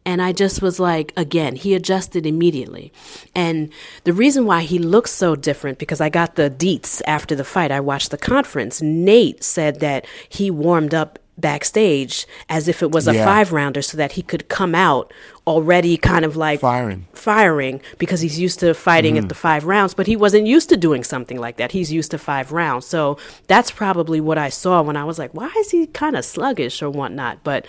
And 0.05 0.21
I 0.21 0.31
just 0.31 0.61
was 0.61 0.79
like, 0.79 1.13
again, 1.15 1.55
he 1.55 1.73
adjusted 1.73 2.25
immediately. 2.25 2.91
And 3.35 3.71
the 4.05 4.13
reason 4.13 4.45
why 4.45 4.61
he 4.63 4.79
looks 4.79 5.11
so 5.11 5.35
different, 5.35 5.79
because 5.79 6.01
I 6.01 6.09
got 6.09 6.35
the 6.35 6.49
deets 6.49 7.01
after 7.05 7.35
the 7.35 7.43
fight, 7.43 7.71
I 7.71 7.79
watched 7.79 8.11
the 8.11 8.17
conference. 8.17 8.81
Nate 8.81 9.43
said 9.43 9.79
that 9.81 10.05
he 10.27 10.49
warmed 10.49 10.93
up 10.93 11.19
backstage 11.37 12.27
as 12.49 12.67
if 12.67 12.83
it 12.83 12.91
was 12.91 13.07
a 13.07 13.13
Yeah. 13.13 13.25
five 13.25 13.51
rounder 13.51 13.81
so 13.81 13.97
that 13.97 14.13
he 14.13 14.21
could 14.21 14.49
come 14.49 14.75
out 14.75 15.11
already 15.45 15.97
kind 15.97 16.23
of 16.23 16.37
like 16.37 16.61
Firing. 16.61 17.05
firing 17.13 17.81
because 17.97 18.21
he's 18.21 18.39
used 18.39 18.59
to 18.59 18.73
fighting 18.73 19.17
at 19.17 19.25
mm. 19.25 19.29
the 19.29 19.35
five 19.35 19.65
rounds, 19.65 19.93
but 19.93 20.07
he 20.07 20.15
wasn't 20.15 20.47
used 20.47 20.69
to 20.69 20.77
doing 20.77 21.03
something 21.03 21.39
like 21.39 21.57
that. 21.57 21.71
He's 21.71 21.91
used 21.91 22.11
to 22.11 22.17
five 22.17 22.51
rounds. 22.51 22.85
So 22.85 23.17
that's 23.47 23.71
probably 23.71 24.21
what 24.21 24.37
I 24.37 24.49
saw 24.49 24.81
when 24.81 24.95
I 24.95 25.03
was 25.03 25.19
like, 25.19 25.33
why 25.33 25.51
is 25.57 25.71
he 25.71 25.87
kind 25.87 26.15
of 26.15 26.23
sluggish 26.23 26.81
or 26.81 26.89
whatnot? 26.89 27.43
But 27.43 27.65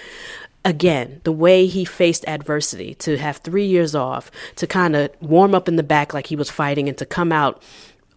again, 0.65 1.21
the 1.25 1.33
way 1.33 1.67
he 1.67 1.85
faced 1.85 2.25
adversity 2.29 2.95
to 2.95 3.17
have 3.19 3.39
three 3.39 3.67
years 3.67 3.95
off, 3.95 4.31
to 4.57 4.67
kind 4.67 4.95
of 4.97 5.11
warm 5.21 5.55
up 5.55 5.69
in 5.69 5.77
the 5.77 5.83
back 5.83 6.15
like 6.15 6.29
he 6.29 6.37
was 6.37 6.51
fighting 6.51 6.89
and 6.89 6.97
to 6.99 7.07
come 7.07 7.33
out 7.33 7.63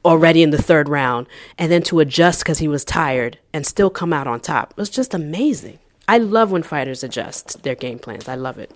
already 0.08 0.42
in 0.42 0.50
the 0.50 0.62
third 0.62 0.90
round 0.90 1.28
and 1.58 1.72
then 1.72 1.84
to 1.84 2.00
adjust 2.00 2.40
because 2.40 2.60
he 2.60 2.68
was 2.68 2.84
tired 2.86 3.38
and 3.54 3.66
still 3.66 3.90
come 3.90 4.14
out 4.14 4.28
on 4.28 4.40
top 4.40 4.72
it 4.72 4.78
was 4.78 4.90
just 4.90 5.14
amazing. 5.14 5.80
I 6.08 6.18
love 6.18 6.52
when 6.52 6.64
fighters 6.64 7.04
adjust 7.04 7.64
their 7.64 7.76
game 7.76 8.00
plans. 8.00 8.28
I 8.28 8.36
love 8.36 8.58
it. 8.58 8.72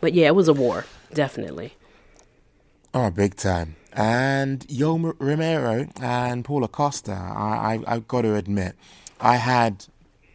But 0.00 0.12
yeah, 0.12 0.26
it 0.26 0.34
was 0.34 0.48
a 0.48 0.52
war, 0.52 0.86
definitely. 1.12 1.74
Oh, 2.92 3.10
big 3.10 3.36
time. 3.36 3.76
And 3.92 4.66
Yoel 4.66 5.14
Romero 5.18 5.86
and 6.00 6.44
Paulo 6.44 6.66
Costa, 6.66 7.12
I, 7.12 7.78
I, 7.86 7.94
I've 7.94 8.08
got 8.08 8.22
to 8.22 8.34
admit, 8.34 8.74
I 9.20 9.36
had 9.36 9.86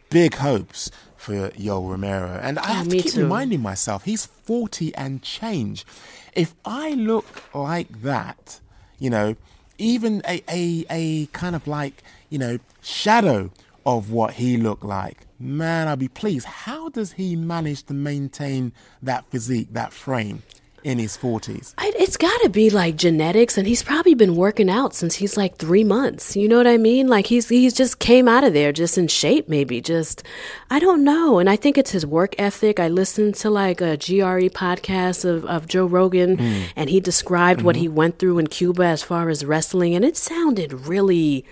big 0.08 0.36
hopes 0.36 0.90
for 1.16 1.50
Yoel 1.50 1.90
Romero. 1.90 2.38
And 2.42 2.58
I 2.58 2.68
have 2.68 2.88
to 2.88 2.96
keep 2.96 3.12
too. 3.12 3.22
reminding 3.22 3.60
myself, 3.60 4.04
he's 4.04 4.24
40 4.24 4.94
and 4.94 5.22
change. 5.22 5.84
If 6.32 6.54
I 6.64 6.90
look 6.90 7.42
like 7.54 8.02
that, 8.02 8.60
you 8.98 9.10
know, 9.10 9.36
even 9.78 10.22
a, 10.26 10.42
a, 10.48 10.84
a 10.90 11.26
kind 11.26 11.56
of 11.56 11.66
like, 11.66 12.02
you 12.30 12.38
know, 12.38 12.58
shadow 12.82 13.50
of 13.84 14.10
what 14.10 14.34
he 14.34 14.56
looked 14.56 14.84
like, 14.84 15.26
man, 15.38 15.88
I'll 15.88 15.96
be 15.96 16.08
pleased. 16.08 16.46
How 16.46 16.88
does 16.88 17.12
he 17.12 17.36
manage 17.36 17.84
to 17.84 17.94
maintain 17.94 18.72
that 19.02 19.24
physique, 19.26 19.68
that 19.72 19.92
frame 19.92 20.42
in 20.86 21.00
his 21.00 21.18
40s? 21.18 21.74
I, 21.76 21.92
it's 21.98 22.16
got 22.16 22.40
to 22.42 22.48
be 22.48 22.70
like 22.70 22.94
genetics, 22.94 23.58
and 23.58 23.66
he's 23.66 23.82
probably 23.82 24.14
been 24.14 24.36
working 24.36 24.70
out 24.70 24.94
since 24.94 25.16
he's 25.16 25.36
like 25.36 25.56
three 25.56 25.82
months. 25.82 26.36
You 26.36 26.46
know 26.46 26.56
what 26.56 26.68
I 26.68 26.76
mean? 26.76 27.08
Like 27.08 27.26
he's 27.26 27.48
he's 27.48 27.74
just 27.74 27.98
came 27.98 28.28
out 28.28 28.44
of 28.44 28.52
there 28.52 28.72
just 28.72 28.96
in 28.96 29.08
shape, 29.08 29.48
maybe. 29.48 29.80
Just 29.80 30.22
I 30.70 30.78
don't 30.78 31.02
know, 31.02 31.40
and 31.40 31.50
I 31.50 31.56
think 31.56 31.76
it's 31.76 31.90
his 31.90 32.06
work 32.06 32.36
ethic. 32.38 32.78
I 32.78 32.86
listened 32.86 33.34
to 33.36 33.50
like 33.50 33.80
a 33.80 33.96
JRE 33.96 34.50
podcast 34.52 35.24
of 35.24 35.44
of 35.46 35.66
Joe 35.66 35.86
Rogan, 35.86 36.38
hmm. 36.38 36.62
and 36.76 36.88
he 36.88 37.00
described 37.00 37.62
what 37.62 37.74
he 37.74 37.86
mm-hmm. 37.86 37.96
went 37.96 38.18
through 38.20 38.38
in 38.38 38.46
Cuba 38.46 38.84
as 38.84 39.02
far 39.02 39.28
as 39.28 39.44
wrestling, 39.44 39.96
and 39.96 40.04
it 40.04 40.16
sounded 40.16 40.72
really 40.72 41.44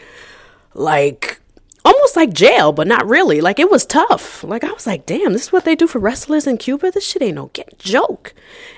like 0.74 1.40
almost 1.84 2.16
like 2.16 2.32
jail, 2.32 2.72
but 2.72 2.86
not 2.86 3.06
really. 3.08 3.40
Like 3.40 3.58
it 3.58 3.70
was 3.70 3.84
tough. 3.84 4.42
Like 4.42 4.64
I 4.64 4.72
was 4.72 4.86
like, 4.86 5.06
damn, 5.06 5.32
this 5.32 5.44
is 5.44 5.52
what 5.52 5.64
they 5.64 5.74
do 5.74 5.86
for 5.86 5.98
wrestlers 5.98 6.46
in 6.46 6.58
Cuba. 6.58 6.90
This 6.90 7.06
shit 7.06 7.22
ain't 7.22 7.36
no 7.36 7.50
get 7.52 7.78
joke. 7.78 8.34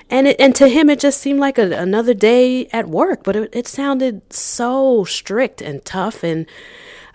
And 0.09 0.27
it, 0.27 0.35
and 0.39 0.55
to 0.55 0.67
him, 0.67 0.89
it 0.89 0.99
just 0.99 1.21
seemed 1.21 1.39
like 1.39 1.57
a, 1.57 1.71
another 1.71 2.13
day 2.13 2.67
at 2.67 2.87
work. 2.87 3.23
But 3.23 3.35
it, 3.35 3.55
it 3.55 3.67
sounded 3.67 4.21
so 4.31 5.05
strict 5.05 5.61
and 5.61 5.83
tough. 5.85 6.23
And 6.23 6.45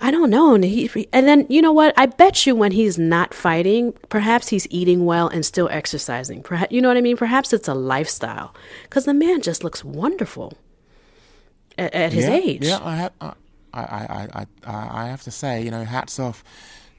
I 0.00 0.11
don't 0.11 0.30
know. 0.30 0.54
And 0.54 0.64
he 0.64 0.90
and 1.12 1.28
then 1.28 1.46
you 1.49 1.61
know 1.61 1.72
what? 1.72 1.92
I 1.96 2.06
bet 2.06 2.46
you 2.46 2.56
when 2.56 2.72
he's 2.72 2.99
not 2.99 3.34
fighting, 3.34 3.92
perhaps 4.08 4.49
he's 4.49 4.66
eating 4.70 5.04
well 5.04 5.28
and 5.28 5.44
still 5.44 5.68
exercising. 5.70 6.42
Perhaps 6.42 6.72
you 6.72 6.80
know 6.80 6.88
what 6.88 6.96
I 6.96 7.02
mean. 7.02 7.16
Perhaps 7.16 7.52
it's 7.52 7.68
a 7.68 7.75
lifestyle 7.75 8.54
because 8.84 9.04
the 9.04 9.14
man 9.14 9.42
just 9.42 9.62
looks 9.62 9.84
wonderful 9.84 10.54
at, 11.76 11.92
at 11.94 12.12
his 12.12 12.25
yeah, 12.25 12.34
age. 12.34 12.64
Yeah, 12.64 12.80
I 12.82 12.96
have. 12.96 13.12
I, 13.20 13.32
I, 13.74 14.28
I, 14.34 14.46
I, 14.66 15.02
I 15.04 15.06
have 15.08 15.22
to 15.22 15.30
say, 15.30 15.62
you 15.62 15.70
know, 15.70 15.84
hats 15.84 16.18
off 16.18 16.44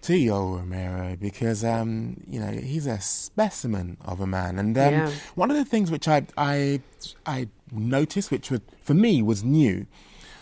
to 0.04 0.14
Yoel 0.14 0.58
Romero 0.58 1.16
because, 1.20 1.64
um, 1.64 2.18
you 2.28 2.40
know, 2.40 2.52
he's 2.52 2.86
a 2.88 3.00
specimen 3.00 3.98
of 4.04 4.20
a 4.20 4.28
man. 4.28 4.60
And 4.60 4.78
um, 4.78 4.94
Yeah. 4.94 5.12
one 5.36 5.50
of 5.52 5.58
the 5.58 5.66
things 5.66 5.90
which 5.92 6.08
I, 6.08 6.26
I, 6.38 6.82
I 7.26 7.48
noticed, 7.72 8.30
which 8.32 8.52
was, 8.52 8.62
for 8.82 8.94
me 8.94 9.22
was 9.22 9.44
new, 9.44 9.86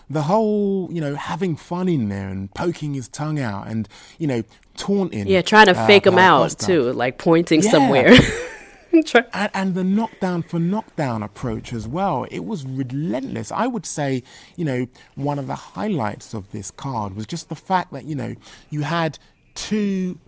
the 0.09 0.23
whole, 0.23 0.89
you 0.91 0.99
know, 0.99 1.15
having 1.15 1.55
fun 1.55 1.87
in 1.87 2.09
there 2.09 2.27
and 2.27 2.53
poking 2.53 2.93
his 2.95 3.07
tongue 3.07 3.39
out 3.39 3.67
and, 3.67 3.87
you 4.17 4.27
know, 4.27 4.43
taunting. 4.75 5.27
Yeah, 5.27 5.41
trying 5.41 5.67
to 5.67 5.77
uh, 5.79 5.87
fake 5.87 6.05
him 6.07 6.17
out 6.17 6.41
Costa. 6.43 6.65
too, 6.65 6.81
like 6.93 7.17
pointing 7.17 7.61
Yeah. 7.61 7.69
somewhere. 7.71 8.13
And, 9.33 9.51
and 9.53 9.75
the 9.75 9.83
knockdown 9.83 10.43
for 10.43 10.59
knockdown 10.59 11.23
approach 11.23 11.73
as 11.73 11.87
well. 11.87 12.25
It 12.29 12.45
was 12.45 12.65
relentless. 12.65 13.51
I 13.51 13.67
would 13.67 13.85
say, 13.85 14.23
you 14.55 14.65
know, 14.65 14.87
one 15.15 15.39
of 15.39 15.47
the 15.47 15.55
highlights 15.55 16.33
of 16.33 16.51
this 16.51 16.71
card 16.71 17.15
was 17.15 17.25
just 17.25 17.49
the 17.49 17.55
fact 17.55 17.93
that, 17.93 18.05
you 18.05 18.15
know, 18.15 18.35
you 18.69 18.81
had 18.81 19.17
two, 19.55 20.19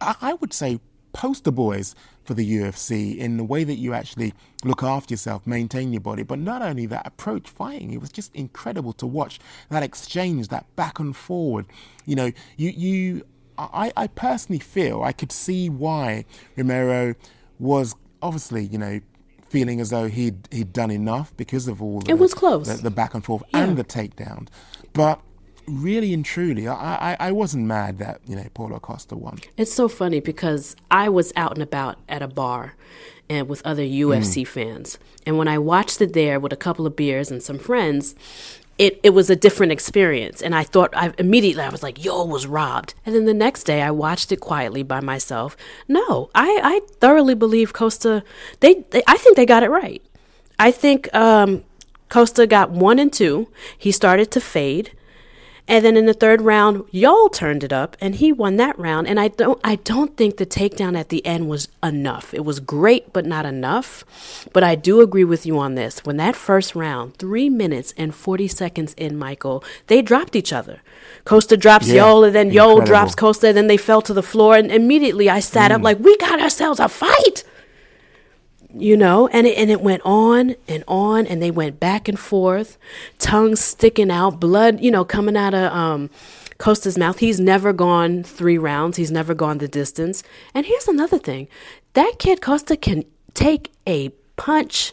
I 0.00 0.16
I 0.20 0.34
would 0.34 0.52
say, 0.52 0.80
poster 1.12 1.50
boys 1.50 1.94
for 2.24 2.34
the 2.34 2.58
UFC 2.58 3.16
in 3.16 3.36
the 3.36 3.44
way 3.44 3.64
that 3.64 3.74
you 3.76 3.92
actually 3.94 4.34
look 4.64 4.82
after 4.82 5.12
yourself, 5.12 5.46
maintain 5.46 5.92
your 5.92 6.00
body, 6.00 6.22
but 6.22 6.38
not 6.38 6.62
only 6.62 6.86
that, 6.86 7.06
approach 7.06 7.48
fighting. 7.48 7.90
It 7.92 8.00
was 8.00 8.10
just 8.10 8.34
incredible 8.34 8.92
to 8.94 9.06
watch 9.06 9.40
that 9.70 9.82
exchange, 9.82 10.48
that 10.48 10.64
back 10.76 10.98
and 10.98 11.16
forward. 11.16 11.66
You 12.06 12.16
know, 12.16 12.32
you, 12.56 12.70
you, 12.70 13.26
I, 13.58 13.92
I 13.96 14.06
personally 14.06 14.60
feel 14.60 15.02
I 15.02 15.12
could 15.12 15.32
see 15.32 15.68
why 15.68 16.24
Romero 16.56 17.14
was 17.58 17.94
obviously, 18.22 18.64
you 18.64 18.78
know, 18.78 19.00
feeling 19.48 19.80
as 19.80 19.90
though 19.90 20.06
he'd 20.08 20.48
he'd 20.50 20.72
done 20.72 20.90
enough 20.90 21.36
because 21.36 21.68
of 21.68 21.82
all 21.82 22.00
the, 22.00 22.10
It 22.10 22.18
was 22.18 22.34
close. 22.34 22.68
the, 22.68 22.82
the 22.82 22.90
back 22.90 23.14
and 23.14 23.24
forth 23.24 23.42
Yeah. 23.52 23.64
and 23.64 23.76
the 23.76 23.84
takedown. 23.84 24.48
But 24.92 25.20
really 25.66 26.12
and 26.12 26.24
truly, 26.24 26.68
I, 26.68 27.12
I, 27.12 27.16
I 27.28 27.32
wasn't 27.32 27.66
mad 27.66 27.98
that 27.98 28.20
you 28.26 28.36
know 28.36 28.46
Paulo 28.54 28.78
Costa 28.78 29.16
won. 29.16 29.38
It's 29.56 29.72
so 29.72 29.88
funny 29.88 30.20
because 30.20 30.76
I 30.90 31.08
was 31.08 31.32
out 31.36 31.52
and 31.54 31.62
about 31.62 31.98
at 32.08 32.22
a 32.22 32.28
bar 32.28 32.74
and 33.28 33.48
with 33.48 33.62
other 33.64 33.82
UFC 33.82 34.42
mm. 34.42 34.46
fans. 34.46 34.98
And 35.24 35.38
when 35.38 35.48
I 35.48 35.58
watched 35.58 36.00
it 36.00 36.12
there 36.14 36.40
with 36.40 36.52
a 36.52 36.56
couple 36.56 36.86
of 36.86 36.96
beers 36.96 37.30
and 37.30 37.42
some 37.42 37.58
friends, 37.58 38.14
it, 38.80 38.98
it 39.02 39.10
was 39.10 39.28
a 39.28 39.36
different 39.36 39.72
experience. 39.72 40.40
And 40.40 40.54
I 40.54 40.64
thought 40.64 40.96
I 40.96 41.12
immediately 41.18 41.62
I 41.62 41.68
was 41.68 41.82
like, 41.82 42.02
yo, 42.02 42.24
was 42.24 42.46
robbed. 42.46 42.94
And 43.04 43.14
then 43.14 43.26
the 43.26 43.34
next 43.34 43.64
day 43.64 43.82
I 43.82 43.90
watched 43.90 44.32
it 44.32 44.38
quietly 44.38 44.82
by 44.82 45.00
myself. 45.00 45.54
No, 45.86 46.30
I, 46.34 46.60
I 46.64 46.80
thoroughly 46.98 47.34
believe 47.34 47.74
Costa 47.74 48.24
they, 48.60 48.86
they 48.90 49.02
I 49.06 49.18
think 49.18 49.36
they 49.36 49.44
got 49.44 49.62
it 49.62 49.68
right. 49.68 50.02
I 50.58 50.70
think 50.70 51.14
um, 51.14 51.62
Costa 52.08 52.46
got 52.46 52.70
one 52.70 52.98
and 52.98 53.12
two. 53.12 53.48
He 53.76 53.92
started 53.92 54.30
to 54.30 54.40
fade. 54.40 54.92
And 55.70 55.84
then 55.84 55.96
in 55.96 56.06
the 56.06 56.12
third 56.12 56.40
round, 56.42 56.78
Yoel 56.88 57.32
turned 57.32 57.62
it 57.62 57.72
up 57.72 57.96
and 58.00 58.16
he 58.16 58.32
won 58.32 58.56
that 58.56 58.76
round. 58.76 59.06
And 59.06 59.20
I 59.20 59.28
don't 59.28 59.60
I 59.62 59.76
don't 59.76 60.16
think 60.16 60.36
the 60.36 60.44
takedown 60.44 60.98
at 60.98 61.10
the 61.10 61.24
end 61.24 61.48
was 61.48 61.68
enough. 61.80 62.34
It 62.34 62.44
was 62.44 62.58
great, 62.58 63.12
but 63.12 63.24
not 63.24 63.46
enough. 63.46 64.04
But 64.52 64.64
I 64.64 64.74
do 64.74 65.00
agree 65.00 65.22
with 65.22 65.46
you 65.46 65.60
on 65.60 65.76
this. 65.76 66.04
When 66.04 66.16
that 66.16 66.34
first 66.34 66.74
round, 66.74 67.16
three 67.18 67.48
minutes 67.48 67.94
and 67.96 68.12
forty 68.12 68.48
seconds 68.48 68.94
in, 68.94 69.16
Michael, 69.16 69.62
they 69.86 70.02
dropped 70.02 70.34
each 70.34 70.52
other. 70.52 70.80
Costa 71.24 71.56
drops 71.56 71.86
Yeah, 71.86 72.02
Yoel 72.02 72.26
and 72.26 72.34
then. 72.34 72.50
Yoel 72.50 72.84
drops 72.84 73.14
Costa, 73.14 73.46
and 73.48 73.56
then 73.56 73.68
they 73.68 73.76
fell 73.76 74.02
to 74.02 74.12
the 74.12 74.24
floor. 74.24 74.56
And 74.56 74.72
immediately 74.72 75.30
I 75.30 75.38
sat 75.38 75.70
up 75.70 75.82
mm. 75.82 75.84
like, 75.84 76.00
we 76.00 76.16
got 76.16 76.40
ourselves 76.40 76.80
a 76.80 76.88
fight 76.88 77.44
you 78.74 78.96
know 78.96 79.28
and 79.28 79.46
it, 79.46 79.56
and 79.56 79.70
it 79.70 79.80
went 79.80 80.02
on 80.04 80.54
and 80.68 80.84
on 80.86 81.26
and 81.26 81.42
they 81.42 81.50
went 81.50 81.80
back 81.80 82.08
and 82.08 82.18
forth 82.18 82.78
tongues 83.18 83.60
sticking 83.60 84.10
out 84.10 84.40
blood 84.40 84.80
you 84.80 84.90
know 84.90 85.04
coming 85.04 85.36
out 85.36 85.54
of 85.54 85.72
um 85.72 86.10
costa's 86.58 86.98
mouth 86.98 87.18
he's 87.18 87.40
never 87.40 87.72
gone 87.72 88.22
three 88.22 88.58
rounds 88.58 88.96
he's 88.96 89.10
never 89.10 89.34
gone 89.34 89.58
the 89.58 89.68
distance 89.68 90.22
and 90.54 90.66
here's 90.66 90.88
another 90.88 91.18
thing 91.18 91.48
that 91.94 92.14
kid 92.18 92.40
costa 92.40 92.76
can 92.76 93.04
take 93.34 93.72
a 93.86 94.08
punch 94.36 94.92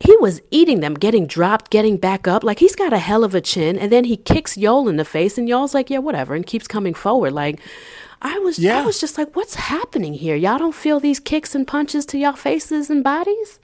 he 0.00 0.16
was 0.16 0.40
eating 0.50 0.80
them, 0.80 0.94
getting 0.94 1.26
dropped, 1.26 1.70
getting 1.70 1.98
back 1.98 2.26
up. 2.26 2.42
Like 2.42 2.58
he's 2.58 2.74
got 2.74 2.94
a 2.94 2.98
hell 2.98 3.22
of 3.22 3.34
a 3.34 3.40
chin. 3.40 3.78
And 3.78 3.92
then 3.92 4.04
he 4.04 4.16
kicks 4.16 4.56
Yoel 4.56 4.88
in 4.88 4.96
the 4.96 5.04
face, 5.04 5.36
and 5.36 5.46
Yoel's 5.46 5.74
like, 5.74 5.90
yeah, 5.90 5.98
whatever, 5.98 6.34
and 6.34 6.46
keeps 6.46 6.66
coming 6.66 6.94
forward. 6.94 7.32
Like 7.32 7.60
I 8.22 8.38
was, 8.38 8.64
I 8.64 8.84
was 8.84 9.00
just 9.00 9.16
like, 9.16 9.34
what's 9.34 9.54
happening 9.54 10.14
here? 10.14 10.36
Y'all 10.36 10.58
don't 10.58 10.74
feel 10.74 11.00
these 11.00 11.20
kicks 11.20 11.54
and 11.54 11.66
punches 11.66 12.04
to 12.06 12.18
y'all 12.18 12.34
faces 12.34 12.90
and 12.90 13.02
bodies? 13.02 13.58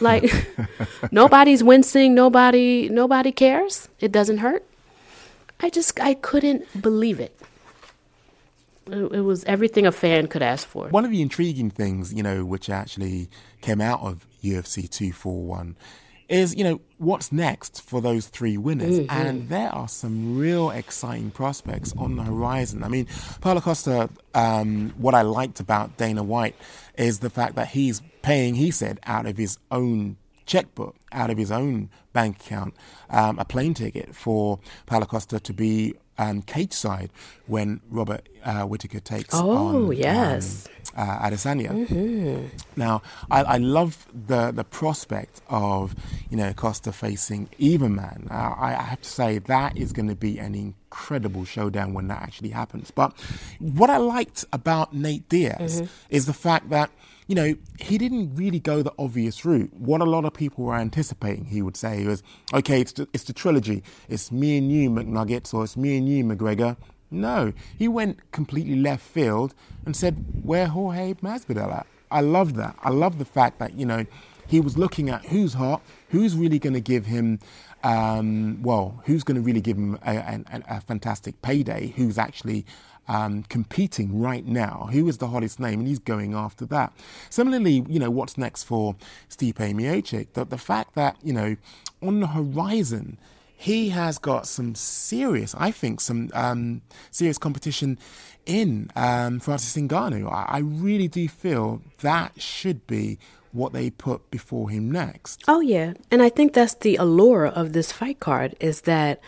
Like 0.00 0.30
nobody's 1.10 1.64
wincing, 1.64 2.14
nobody, 2.14 2.88
nobody 2.90 3.32
cares. 3.32 3.88
It 3.98 4.12
doesn't 4.12 4.38
hurt. 4.38 4.64
I 5.60 5.70
just, 5.70 5.98
I 6.00 6.14
couldn't 6.14 6.82
believe 6.82 7.18
it. 7.18 7.34
It, 8.88 9.12
it 9.12 9.20
was 9.20 9.44
everything 9.44 9.86
a 9.86 9.92
fan 9.92 10.26
could 10.26 10.42
ask 10.42 10.66
for. 10.66 10.88
One 10.88 11.04
of 11.04 11.10
the 11.10 11.22
intriguing 11.22 11.70
things, 11.70 12.12
you 12.12 12.22
know, 12.22 12.44
which 12.44 12.68
actually 12.68 13.30
came 13.60 13.80
out 13.80 14.00
of 14.00 14.26
UFC 14.42 14.90
241 14.90 15.76
is, 16.32 16.54
you 16.56 16.64
know, 16.64 16.80
what's 16.98 17.30
next 17.30 17.82
for 17.82 18.00
those 18.00 18.26
three 18.26 18.56
winners? 18.56 19.06
And 19.10 19.48
there 19.48 19.68
are 19.68 19.86
some 19.88 20.38
real 20.38 20.70
exciting 20.70 21.30
prospects 21.30 21.92
on 21.96 22.16
the 22.16 22.22
horizon. 22.22 22.82
I 22.82 22.88
mean, 22.88 23.06
Paulo 23.40 23.60
Costa, 23.60 24.08
um, 24.34 24.94
what 24.96 25.14
I 25.14 25.22
liked 25.22 25.60
about 25.60 25.96
Dana 25.98 26.22
White 26.22 26.56
is 26.96 27.18
the 27.20 27.30
fact 27.30 27.54
that 27.56 27.68
he's 27.68 28.00
paying, 28.22 28.54
he 28.54 28.70
said, 28.70 28.98
out 29.04 29.26
of 29.26 29.36
his 29.36 29.58
own 29.70 30.16
checkbook, 30.46 30.96
out 31.12 31.30
of 31.30 31.38
his 31.38 31.52
own 31.52 31.90
bank 32.12 32.40
account, 32.40 32.74
um, 33.10 33.38
a 33.38 33.44
plane 33.44 33.74
ticket 33.74 34.14
for 34.14 34.58
Paulo 34.86 35.06
Costa 35.06 35.38
to 35.38 35.52
be 35.52 35.94
um, 36.18 36.42
cage 36.42 36.72
side 36.72 37.10
when 37.46 37.80
Robert 37.90 38.28
uh, 38.44 38.62
Whitaker 38.62 39.00
takes 39.00 39.34
Oh, 39.34 39.50
on 39.86 39.92
yes. 39.92 40.66
um, 40.66 40.72
uh, 40.96 41.18
Adesanya. 41.28 42.50
Now, 42.76 43.02
I, 43.30 43.42
I 43.42 43.56
love 43.58 44.06
the 44.26 44.50
the 44.50 44.64
prospect 44.64 45.40
of 45.48 45.94
you 46.30 46.36
know 46.36 46.52
Costa 46.52 46.92
facing 46.92 47.48
even 47.58 47.94
man. 47.94 48.28
Uh, 48.30 48.54
I, 48.58 48.70
I 48.74 48.82
have 48.82 49.02
to 49.02 49.08
say 49.08 49.38
that 49.38 49.76
is 49.76 49.92
going 49.92 50.08
to 50.08 50.16
be 50.16 50.38
an 50.38 50.54
incredible 50.54 51.44
showdown 51.44 51.94
when 51.94 52.08
that 52.08 52.22
actually 52.22 52.50
happens. 52.50 52.90
But 52.90 53.12
what 53.58 53.90
I 53.90 53.96
liked 53.96 54.44
about 54.52 54.94
Nate 54.94 55.28
Diaz 55.28 55.82
is 56.10 56.26
the 56.26 56.32
fact 56.34 56.70
that 56.70 56.90
you 57.28 57.34
know, 57.34 57.54
he 57.80 57.98
didn't 57.98 58.34
really 58.34 58.58
go 58.58 58.82
the 58.82 58.92
obvious 58.98 59.44
route. 59.44 59.72
What 59.72 60.00
a 60.00 60.04
lot 60.04 60.24
of 60.24 60.34
people 60.34 60.64
were 60.64 60.74
anticipating, 60.74 61.46
he 61.46 61.62
would 61.62 61.76
say, 61.76 62.04
was, 62.04 62.22
okay, 62.52 62.80
it's 62.80 62.92
the, 62.92 63.08
it's 63.12 63.24
the 63.24 63.32
trilogy. 63.32 63.82
It's 64.08 64.30
me 64.32 64.58
and 64.58 64.70
you, 64.70 64.90
McNuggets, 64.90 65.54
or 65.54 65.64
it's 65.64 65.76
me 65.76 65.96
and 65.96 66.08
you, 66.08 66.24
McGregor. 66.24 66.76
No, 67.12 67.52
he 67.78 67.88
went 67.88 68.32
completely 68.32 68.76
left 68.76 69.02
field 69.02 69.54
and 69.84 69.94
said, 69.94 70.24
where 70.42 70.66
Jorge 70.66 71.14
Masvidal 71.14 71.72
at? 71.72 71.86
I 72.10 72.20
love 72.20 72.54
that. 72.54 72.76
I 72.82 72.90
love 72.90 73.18
the 73.18 73.24
fact 73.24 73.58
that, 73.58 73.74
you 73.74 73.86
know, 73.86 74.06
he 74.46 74.60
was 74.60 74.76
looking 74.76 75.08
at 75.08 75.24
who's 75.26 75.54
hot, 75.54 75.82
who's 76.10 76.34
really 76.36 76.58
going 76.58 76.74
to 76.74 76.80
give 76.80 77.06
him, 77.06 77.38
um, 77.84 78.62
well, 78.62 79.02
who's 79.06 79.24
going 79.24 79.36
to 79.36 79.40
really 79.40 79.60
give 79.60 79.76
him 79.76 79.98
a, 80.06 80.16
a, 80.16 80.62
a 80.68 80.80
fantastic 80.80 81.40
payday, 81.42 81.92
who's 81.96 82.18
actually 82.18 82.66
um, 83.08 83.44
competing 83.44 84.20
right 84.20 84.46
now, 84.46 84.88
who 84.92 85.08
is 85.08 85.18
the 85.18 85.28
hottest 85.28 85.58
name, 85.58 85.80
and 85.80 85.88
he's 85.88 85.98
going 85.98 86.34
after 86.34 86.66
that. 86.66 86.92
Similarly, 87.30 87.84
you 87.88 87.98
know, 87.98 88.10
what's 88.10 88.36
next 88.36 88.64
for 88.64 88.94
Stipe 89.30 89.54
Miocic? 89.54 90.28
The, 90.34 90.44
the 90.44 90.58
fact 90.58 90.94
that, 90.94 91.16
you 91.22 91.32
know, 91.32 91.56
on 92.02 92.20
the 92.20 92.28
horizon, 92.28 93.18
he 93.62 93.90
has 93.90 94.18
got 94.18 94.48
some 94.48 94.74
serious, 94.74 95.54
I 95.56 95.70
think, 95.70 96.00
some 96.00 96.30
um, 96.34 96.82
serious 97.12 97.38
competition 97.38 97.96
in 98.44 98.90
um, 98.96 99.38
Francis 99.38 99.80
Ngannou. 99.80 100.26
I, 100.30 100.56
I 100.56 100.58
really 100.58 101.06
do 101.06 101.28
feel 101.28 101.80
that 102.00 102.42
should 102.42 102.88
be 102.88 103.20
what 103.52 103.72
they 103.72 103.88
put 103.88 104.32
before 104.32 104.68
him 104.68 104.90
next. 104.90 105.44
Oh 105.46 105.60
yeah, 105.60 105.92
and 106.10 106.22
I 106.22 106.28
think 106.28 106.54
that's 106.54 106.74
the 106.74 106.96
allure 106.96 107.46
of 107.46 107.72
this 107.72 107.92
fight 107.92 108.18
card 108.18 108.56
is 108.58 108.80
that 108.82 109.20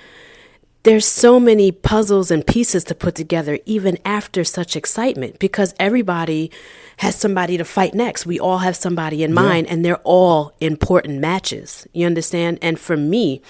there's 0.83 1.07
so 1.07 1.39
many 1.39 1.71
puzzles 1.71 2.33
and 2.33 2.45
pieces 2.45 2.83
to 2.85 2.95
put 2.95 3.15
together 3.15 3.61
even 3.67 3.99
after 4.05 4.43
such 4.43 4.75
excitement 4.75 5.39
because 5.39 5.75
everybody 5.79 6.51
has 6.97 7.15
somebody 7.15 7.57
to 7.57 7.65
fight 7.65 7.95
next. 7.95 8.27
We 8.27 8.41
all 8.41 8.59
have 8.59 8.75
somebody 8.75 9.23
in 9.23 9.33
mind 9.33 9.69
and 9.69 9.85
they're 9.85 10.03
all 10.05 10.53
important 10.61 11.21
matches. 11.21 11.87
You 11.93 12.05
understand? 12.07 12.59
And 12.61 12.81
for 12.81 12.97
me, 12.97 13.41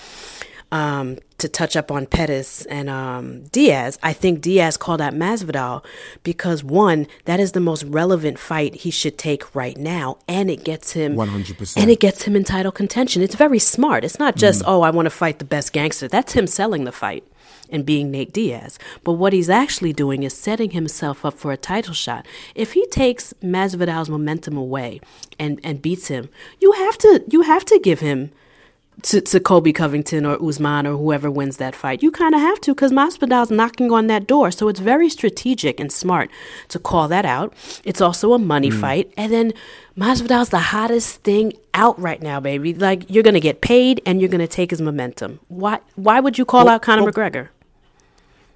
um, 0.72 1.18
to 1.38 1.48
touch 1.48 1.77
up 1.77 1.90
on 1.90 2.07
Pettis 2.07 2.64
and 2.66 2.88
um, 2.88 3.44
Diaz, 3.44 3.98
I 4.03 4.12
think 4.12 4.40
Diaz 4.40 4.77
called 4.77 5.00
out 5.00 5.12
Masvidal 5.12 5.85
because 6.22 6.64
one, 6.64 7.07
that 7.27 7.40
is 7.40 7.53
the 7.53 7.61
most 7.61 7.85
relevant 7.85 8.38
fight 8.38 8.74
he 8.77 8.90
should 8.90 9.18
take 9.18 9.55
right 9.55 9.77
now, 9.77 10.18
and 10.27 10.50
it 10.50 10.64
gets 10.64 10.92
him 10.92 11.16
100%. 11.16 11.77
and 11.77 11.90
it 11.90 12.00
gets 12.00 12.22
him 12.22 12.35
in 12.37 12.44
title 12.44 12.72
contention. 12.72 13.22
It's 13.22 13.35
very 13.35 13.59
smart. 13.59 14.05
It's 14.05 14.18
not 14.18 14.37
just 14.37 14.62
oh, 14.66 14.83
I 14.83 14.90
want 14.90 15.07
to 15.07 15.11
fight 15.11 15.38
the 15.38 15.44
best 15.44 15.72
gangster. 15.72 16.09
That's 16.09 16.33
him 16.33 16.46
selling 16.46 16.85
the 16.85 16.92
fight 16.92 17.24
and 17.70 17.85
being 17.85 18.11
Nate 18.11 18.33
Diaz. 18.33 18.79
But 19.03 19.12
what 19.12 19.33
he's 19.33 19.50
actually 19.50 19.92
doing 19.92 20.22
is 20.22 20.37
setting 20.37 20.70
himself 20.70 21.24
up 21.24 21.35
for 21.35 21.53
a 21.53 21.57
title 21.57 21.94
shot. 21.94 22.27
If 22.55 22.72
he 22.72 22.87
takes 22.87 23.33
Masvidal's 23.42 24.11
momentum 24.11 24.57
away 24.57 25.00
and 25.38 25.61
and 25.62 25.83
beats 25.83 26.09
him, 26.09 26.29
you 26.61 26.72
have 26.72 26.98
to 26.98 27.24
you 27.29 27.42
have 27.42 27.64
to 27.66 27.79
give 27.79 28.00
him 28.00 28.31
to, 29.05 29.21
to 29.21 29.38
Colby 29.38 29.73
Covington 29.73 30.25
or 30.25 30.43
Usman 30.43 30.87
or 30.87 30.97
whoever 30.97 31.31
wins 31.31 31.59
that 31.59 31.75
fight. 31.75 32.03
You 32.03 32.11
kind 32.11 32.35
of 32.35 32.40
have 32.40 32.61
to 32.62 32.75
because 32.75 32.90
Masvidal's 32.90 33.51
knocking 33.51 33.93
on 33.93 34.07
that 34.07 34.27
door. 34.27 34.51
So 34.51 34.69
it's 34.69 34.81
very 34.81 35.11
strategic 35.11 35.79
and 35.79 35.93
smart 35.93 36.31
to 36.69 36.79
call 36.79 37.09
that 37.09 37.27
out. 37.27 37.53
It's 37.85 38.01
also 38.01 38.33
a 38.33 38.38
money 38.38 38.71
mm. 38.71 38.81
fight. 38.81 39.12
And 39.17 39.31
then 39.31 39.53
Masvidal's 39.97 40.49
the 40.49 40.59
hottest 40.59 41.23
thing 41.23 41.53
out 41.75 41.99
right 42.01 42.23
now, 42.23 42.40
baby. 42.40 42.73
Like 42.73 43.11
you're 43.11 43.23
going 43.23 43.35
to 43.35 43.40
get 43.40 43.61
paid 43.61 44.01
and 44.07 44.21
you're 44.21 44.31
going 44.31 44.40
to 44.40 44.49
take 44.49 44.71
his 44.71 44.81
momentum. 44.81 45.38
Why 45.49 45.81
why 45.97 46.21
would 46.21 46.38
you 46.38 46.47
call 46.47 46.64
Well, 46.64 46.77
out 46.77 46.83
Conor 46.83 47.03
well- 47.05 47.12
McGregor? 47.12 47.49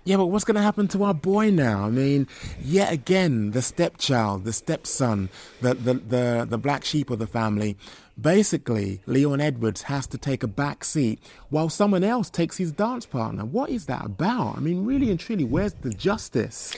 Yeah, 0.04 0.16
but 0.16 0.28
what's 0.28 0.44
going 0.46 0.54
to 0.54 0.62
happen 0.62 0.88
to 0.88 1.04
our 1.04 1.12
boy 1.12 1.50
now? 1.50 1.84
I 1.84 1.90
mean, 1.90 2.28
yet 2.62 2.90
again, 2.90 3.50
the 3.50 3.60
stepchild, 3.60 4.44
the 4.44 4.54
stepson, 4.54 5.28
the, 5.60 5.74
the, 5.74 5.94
the, 5.94 6.46
the 6.48 6.56
black 6.56 6.86
sheep 6.86 7.10
of 7.10 7.18
the 7.18 7.26
family. 7.26 7.76
Basically, 8.20 9.00
Leon 9.06 9.40
Edwards 9.40 9.82
has 9.82 10.06
to 10.08 10.18
take 10.18 10.42
a 10.42 10.48
back 10.48 10.84
seat 10.84 11.20
while 11.50 11.68
someone 11.68 12.02
else 12.02 12.30
takes 12.30 12.56
his 12.56 12.72
dance 12.72 13.06
partner. 13.06 13.44
What 13.44 13.70
is 13.70 13.86
that 13.86 14.04
about? 14.04 14.56
I 14.56 14.60
mean, 14.60 14.84
really 14.84 15.10
and 15.10 15.20
truly, 15.20 15.44
where's 15.44 15.74
the 15.74 15.90
justice? 15.90 16.76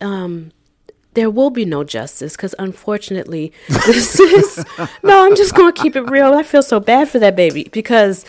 Um, 0.00 0.52
there 1.14 1.28
will 1.28 1.50
be 1.50 1.64
no 1.64 1.84
justice 1.84 2.34
because 2.34 2.54
unfortunately, 2.58 3.52
this 3.68 4.18
is. 4.18 4.64
No, 5.02 5.26
I'm 5.26 5.36
just 5.36 5.54
going 5.54 5.72
to 5.72 5.82
keep 5.82 5.96
it 5.96 6.02
real. 6.10 6.32
I 6.32 6.42
feel 6.42 6.62
so 6.62 6.80
bad 6.80 7.08
for 7.08 7.18
that 7.18 7.36
baby 7.36 7.68
because 7.72 8.24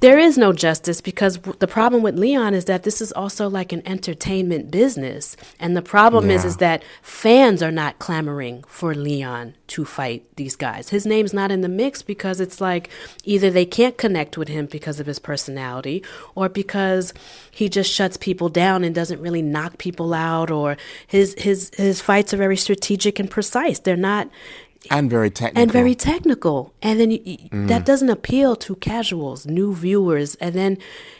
there 0.00 0.18
is 0.18 0.38
no 0.38 0.52
justice 0.52 1.02
because 1.02 1.38
the 1.58 1.66
problem 1.66 2.02
with 2.02 2.18
Leon 2.18 2.54
is 2.54 2.64
that 2.64 2.84
this 2.84 3.02
is 3.02 3.12
also 3.12 3.48
like 3.48 3.72
an 3.72 3.86
entertainment 3.86 4.70
business. 4.70 5.36
And 5.58 5.76
the 5.76 5.82
problem 5.82 6.28
yeah. 6.28 6.36
is 6.36 6.44
is 6.46 6.56
that 6.56 6.82
fans 7.02 7.62
are 7.62 7.70
not 7.70 7.98
clamoring 7.98 8.64
for 8.66 8.94
Leon 8.94 9.54
to 9.68 9.84
fight 9.84 10.24
these 10.36 10.56
guys. 10.56 10.88
His 10.88 11.04
name's 11.04 11.34
not 11.34 11.52
in 11.52 11.60
the 11.60 11.68
mix 11.68 12.00
because 12.00 12.40
it's 12.40 12.60
like 12.60 12.88
either 13.24 13.50
they 13.50 13.66
can't 13.66 13.98
connect 13.98 14.38
with 14.38 14.48
him 14.48 14.66
because 14.66 15.00
of 15.00 15.06
his 15.06 15.18
personality 15.18 16.02
or 16.34 16.48
because 16.48 17.12
he 17.50 17.68
just 17.68 17.92
shuts 17.92 18.16
people 18.16 18.48
down 18.48 18.84
and 18.84 18.94
doesn't 18.94 19.20
really 19.20 19.42
knock 19.42 19.76
people 19.76 20.14
out 20.14 20.50
or 20.50 20.78
his 21.06 21.34
his 21.38 21.70
his 21.76 22.00
fights 22.00 22.32
are 22.32 22.38
very 22.38 22.56
strategic 22.56 23.18
and 23.18 23.30
precise. 23.30 23.80
They're 23.80 23.96
not 23.96 24.30
and 24.88 25.10
very 25.10 25.30
technical 25.30 25.62
and 25.62 25.70
very 25.70 25.94
technical 25.94 26.72
and 26.80 26.98
then 26.98 27.10
you, 27.10 27.20
mm. 27.20 27.68
that 27.68 27.84
doesn't 27.84 28.08
appeal 28.08 28.56
to 28.56 28.74
casuals 28.76 29.46
new 29.46 29.74
viewers 29.74 30.36
and 30.36 30.54
then 30.54 30.78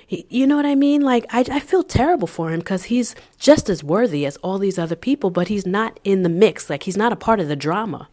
you 0.09 0.47
know 0.47 0.57
what 0.57 0.65
i 0.65 0.75
mean 0.75 1.03
like 1.03 1.27
i, 1.31 1.45
I 1.51 1.61
feel 1.61 1.83
terrible 1.83 2.27
for 2.27 2.51
him 2.51 2.61
because 2.61 2.85
he's 2.85 3.15
just 3.39 3.69
as 3.69 3.85
worthy 3.85 4.25
as 4.25 4.37
all 4.39 4.59
these 4.59 4.79
other 4.79 4.97
people 4.97 5.31
but 5.31 5.49
he's 5.49 5.67
not 5.67 6.01
in 6.05 6.23
the 6.23 6.31
mix 6.31 6.71
like 6.71 6.85
he's 6.85 6.97
not 6.97 7.13
a 7.13 7.17
part 7.17 7.39
of 7.39 7.49
the 7.49 7.57
drama 7.57 8.09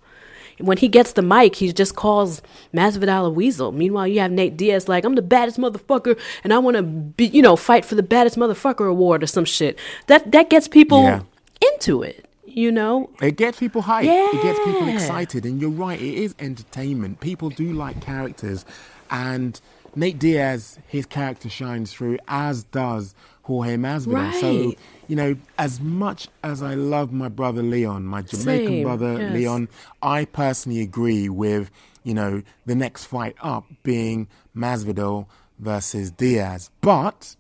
when 0.60 0.78
he 0.78 0.88
gets 0.88 1.14
the 1.14 1.22
mic, 1.22 1.56
he 1.56 1.72
just 1.72 1.96
calls 1.96 2.42
Masvidal 2.74 3.28
a 3.28 3.30
weasel. 3.30 3.72
Meanwhile, 3.72 4.08
you 4.08 4.20
have 4.22 4.32
Nate 4.32 4.58
Diaz 4.58 4.88
like, 4.88 5.06
I'm 5.06 5.14
the 5.14 5.22
baddest 5.22 5.60
motherfucker, 5.60 6.20
and 6.44 6.52
I 6.52 6.58
want 6.58 6.78
to 6.78 6.82
be, 6.82 7.28
you 7.28 7.44
know, 7.44 7.56
fight 7.56 7.86
for 7.86 7.94
the 7.94 8.02
baddest 8.02 8.38
motherfucker 8.38 8.90
award 8.90 9.22
or 9.22 9.28
some 9.28 9.46
shit. 9.46 9.78
That 10.08 10.32
that 10.32 10.50
gets 10.50 10.68
people 10.68 11.04
yeah. 11.04 11.22
into 11.62 12.02
it 12.02 12.27
you 12.58 12.72
know 12.72 13.10
it 13.22 13.38
gets 13.38 13.60
people 13.60 13.84
hyped 13.84 14.06
yeah. 14.06 14.28
it 14.34 14.42
gets 14.42 14.60
people 14.66 14.88
excited 14.88 15.46
and 15.46 15.62
you're 15.62 15.70
right 15.70 16.02
it 16.02 16.16
is 16.16 16.34
entertainment 16.40 17.20
people 17.20 17.50
do 17.50 17.72
like 17.72 18.02
characters 18.02 18.66
and 19.12 19.62
nate 19.96 20.18
diaz 20.18 20.80
his 20.88 21.06
character 21.06 21.50
shines 21.50 21.94
through 21.94 22.18
as 22.28 22.64
does 22.64 23.14
jorge 23.44 23.76
masvidal 23.76 24.14
right. 24.14 24.42
so 24.42 24.74
you 25.08 25.16
know 25.16 25.36
as 25.60 25.80
much 25.80 26.30
as 26.44 26.64
i 26.64 26.74
love 26.74 27.14
my 27.14 27.30
brother 27.30 27.62
leon 27.62 28.04
my 28.04 28.24
jamaican 28.24 28.68
Same. 28.68 28.84
brother 28.84 29.20
yes. 29.20 29.34
leon 29.34 29.70
i 30.02 30.26
personally 30.26 30.82
agree 30.82 31.30
with 31.30 31.70
you 32.04 32.16
know 32.16 32.42
the 32.66 32.76
next 32.76 33.06
fight 33.06 33.36
up 33.40 33.66
being 33.84 34.28
masvidal 34.56 35.28
versus 35.60 36.10
diaz 36.10 36.72
but 36.82 37.36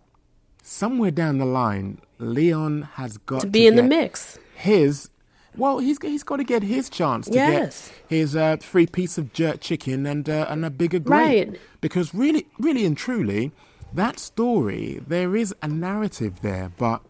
somewhere 0.61 1.11
down 1.11 1.39
the 1.39 1.45
line 1.45 1.99
leon 2.19 2.83
has 2.93 3.17
got 3.17 3.41
to 3.41 3.47
be 3.47 3.61
to 3.61 3.67
in 3.67 3.75
the 3.75 3.83
mix 3.83 4.37
his 4.57 5.09
well, 5.55 5.79
he's 5.79 5.99
he's 6.01 6.23
got 6.23 6.37
to 6.37 6.43
get 6.43 6.63
his 6.63 6.89
chance 6.89 7.27
to 7.27 7.33
yes. 7.33 7.89
get 7.89 8.17
his 8.17 8.35
uh, 8.35 8.57
free 8.57 8.85
piece 8.85 9.17
of 9.17 9.33
jerk 9.33 9.59
chicken 9.59 10.05
and 10.05 10.29
uh, 10.29 10.45
and 10.49 10.63
a 10.65 10.69
bigger 10.69 10.99
grate. 10.99 11.49
Right. 11.49 11.59
Because 11.81 12.13
really, 12.13 12.47
really 12.59 12.85
and 12.85 12.97
truly, 12.97 13.51
that 13.93 14.19
story 14.19 15.01
there 15.07 15.35
is 15.35 15.55
a 15.61 15.67
narrative 15.67 16.41
there, 16.41 16.71
but 16.77 17.01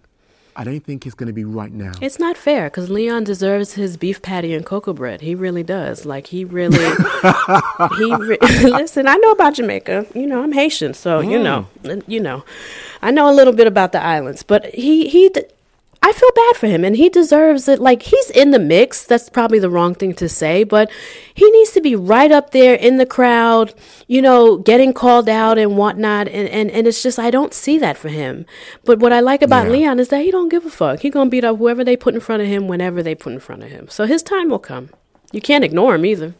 I 0.55 0.63
don't 0.63 0.79
think 0.79 1.05
it's 1.05 1.13
going 1.13 1.27
to 1.27 1.33
be 1.33 1.43
right 1.43 1.71
now. 1.71 1.91
It's 2.01 2.19
not 2.19 2.35
fair 2.35 2.69
because 2.69 2.89
Leon 2.89 3.25
deserves 3.25 3.73
his 3.73 3.95
beef 3.95 4.21
patty 4.21 4.55
and 4.55 4.65
cocoa 4.65 4.93
bread. 4.93 5.21
He 5.21 5.35
really 5.35 5.63
does. 5.63 6.05
Like 6.05 6.27
he 6.27 6.45
really, 6.45 6.77
he 7.97 8.15
re- 8.15 8.39
listen. 8.63 9.07
I 9.07 9.17
know 9.21 9.31
about 9.31 9.55
Jamaica. 9.55 10.07
You 10.15 10.25
know, 10.25 10.41
I'm 10.41 10.53
Haitian, 10.53 10.93
so 10.93 11.21
mm. 11.21 11.31
you 11.31 11.39
know, 11.39 11.67
you 12.07 12.19
know, 12.19 12.43
I 13.01 13.11
know 13.11 13.29
a 13.29 13.35
little 13.35 13.53
bit 13.53 13.67
about 13.67 13.91
the 13.91 14.01
islands. 14.01 14.41
But 14.41 14.73
he 14.73 15.09
he 15.09 15.29
I 16.07 16.13
feel 16.13 16.31
bad 16.33 16.55
for 16.55 16.67
him 16.67 16.85
and 16.85 16.95
he 16.95 17.09
deserves 17.09 17.67
it. 17.67 17.79
Like 17.79 18.03
he's 18.03 18.29
in 18.29 18.51
the 18.51 18.59
mix. 18.59 19.03
That's 19.03 19.29
probably 19.29 19.59
the 19.59 19.69
wrong 19.69 19.93
thing 19.93 20.13
to 20.15 20.29
say, 20.29 20.63
but 20.63 20.89
he 21.33 21.51
needs 21.51 21.71
to 21.71 21.81
be 21.81 21.97
right 21.97 22.31
up 22.31 22.51
there 22.51 22.75
in 22.75 22.95
the 22.95 23.05
crowd, 23.05 23.73
you 24.07 24.21
know, 24.21 24.55
getting 24.55 24.93
called 24.93 25.27
out 25.27 25.57
and 25.57 25.75
whatnot. 25.75 26.29
And, 26.29 26.47
and, 26.47 26.71
and 26.71 26.87
it's 26.87 27.03
just, 27.03 27.19
I 27.19 27.29
don't 27.29 27.53
see 27.53 27.77
that 27.79 27.97
for 27.97 28.07
him. 28.07 28.45
But 28.85 28.99
what 28.99 29.11
I 29.11 29.19
like 29.19 29.41
about 29.41 29.65
yeah. 29.65 29.73
Leon 29.73 29.99
is 29.99 30.07
that 30.07 30.21
he 30.21 30.31
don't 30.31 30.47
give 30.47 30.65
a 30.65 30.69
fuck. 30.69 31.01
He 31.01 31.09
gonna 31.09 31.29
beat 31.29 31.43
up 31.43 31.57
whoever 31.57 31.83
they 31.83 31.97
put 31.97 32.13
in 32.13 32.21
front 32.21 32.41
of 32.41 32.47
him 32.47 32.69
whenever 32.69 33.03
they 33.03 33.13
put 33.13 33.33
in 33.33 33.41
front 33.41 33.63
of 33.63 33.69
him. 33.69 33.89
So 33.89 34.05
his 34.05 34.23
time 34.23 34.47
will 34.47 34.59
come. 34.59 34.91
You 35.33 35.41
can't 35.41 35.65
ignore 35.65 35.95
him 35.95 36.05
either. 36.05 36.35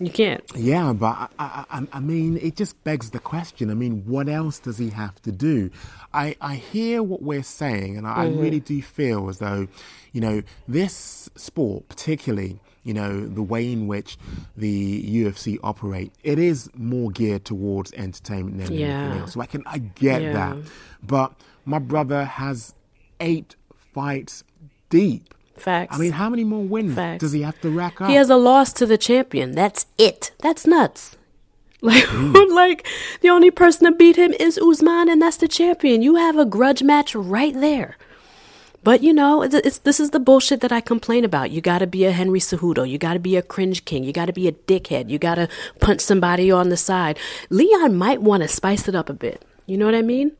You 0.00 0.10
can't. 0.10 0.42
Yeah, 0.56 0.94
but 0.94 1.30
I, 1.38 1.64
I, 1.70 1.86
I, 1.92 2.00
mean, 2.00 2.38
it 2.38 2.56
just 2.56 2.82
begs 2.84 3.10
the 3.10 3.18
question. 3.18 3.70
I 3.70 3.74
mean, 3.74 4.02
what 4.06 4.30
else 4.30 4.58
does 4.58 4.78
he 4.78 4.88
have 4.90 5.20
to 5.22 5.30
do? 5.30 5.70
I, 6.14 6.36
I 6.40 6.54
hear 6.54 7.02
what 7.02 7.22
we're 7.22 7.42
saying, 7.42 7.98
and 7.98 8.06
I, 8.06 8.24
mm-hmm. 8.24 8.38
I 8.38 8.42
really 8.42 8.60
do 8.60 8.80
feel 8.80 9.28
as 9.28 9.38
though, 9.38 9.68
you 10.12 10.22
know, 10.22 10.42
this 10.66 11.28
sport, 11.36 11.86
particularly, 11.88 12.60
you 12.82 12.94
know, 12.94 13.26
the 13.26 13.42
way 13.42 13.70
in 13.70 13.88
which 13.88 14.16
the 14.56 15.02
UFC 15.24 15.58
operate, 15.62 16.12
it 16.24 16.38
is 16.38 16.70
more 16.74 17.10
geared 17.10 17.44
towards 17.44 17.92
entertainment 17.92 18.56
than 18.56 18.72
yeah. 18.72 18.86
anything 18.86 19.20
else. 19.20 19.32
So 19.34 19.42
I 19.42 19.46
can, 19.46 19.62
I 19.66 19.78
get 19.78 20.22
yeah. 20.22 20.32
that. 20.32 20.56
But 21.02 21.34
my 21.66 21.78
brother 21.78 22.24
has 22.24 22.74
eight 23.20 23.54
fights 23.74 24.44
deep. 24.88 25.34
Facts. 25.60 25.94
I 25.94 25.98
mean, 25.98 26.12
how 26.12 26.28
many 26.28 26.44
more 26.44 26.62
wins 26.62 26.94
Facts. 26.94 27.20
does 27.20 27.32
he 27.32 27.42
have 27.42 27.60
to 27.60 27.70
rack 27.70 28.00
up? 28.00 28.08
He 28.08 28.16
has 28.16 28.30
a 28.30 28.36
loss 28.36 28.72
to 28.74 28.86
the 28.86 28.98
champion. 28.98 29.52
That's 29.52 29.86
it. 29.98 30.32
That's 30.40 30.66
nuts. 30.66 31.16
Like, 31.82 32.04
mm. 32.04 32.54
like 32.54 32.86
the 33.22 33.30
only 33.30 33.50
person 33.50 33.86
to 33.86 33.92
beat 33.92 34.16
him 34.16 34.34
is 34.34 34.58
Usman, 34.58 35.08
and 35.08 35.22
that's 35.22 35.38
the 35.38 35.48
champion. 35.48 36.02
You 36.02 36.16
have 36.16 36.36
a 36.36 36.44
grudge 36.44 36.82
match 36.82 37.14
right 37.14 37.54
there. 37.54 37.96
But 38.82 39.02
you 39.02 39.14
know, 39.14 39.40
it's, 39.42 39.54
it's, 39.54 39.78
this 39.78 39.98
is 39.98 40.10
the 40.10 40.20
bullshit 40.20 40.60
that 40.60 40.72
I 40.72 40.82
complain 40.82 41.24
about. 41.24 41.50
You 41.50 41.62
got 41.62 41.78
to 41.78 41.86
be 41.86 42.04
a 42.04 42.12
Henry 42.12 42.38
Cejudo. 42.38 42.88
You 42.88 42.98
got 42.98 43.14
to 43.14 43.18
be 43.18 43.36
a 43.36 43.42
cringe 43.42 43.86
king. 43.86 44.04
You 44.04 44.12
got 44.12 44.26
to 44.26 44.32
be 44.34 44.46
a 44.46 44.52
dickhead. 44.52 45.08
You 45.08 45.18
got 45.18 45.36
to 45.36 45.48
punch 45.80 46.00
somebody 46.02 46.50
on 46.50 46.68
the 46.68 46.76
side. 46.76 47.18
Leon 47.48 47.96
might 47.96 48.20
want 48.20 48.42
to 48.42 48.48
spice 48.48 48.86
it 48.86 48.94
up 48.94 49.08
a 49.08 49.14
bit. 49.14 49.42
You 49.64 49.78
know 49.78 49.86
what 49.86 49.94
I 49.94 50.02
mean? 50.02 50.32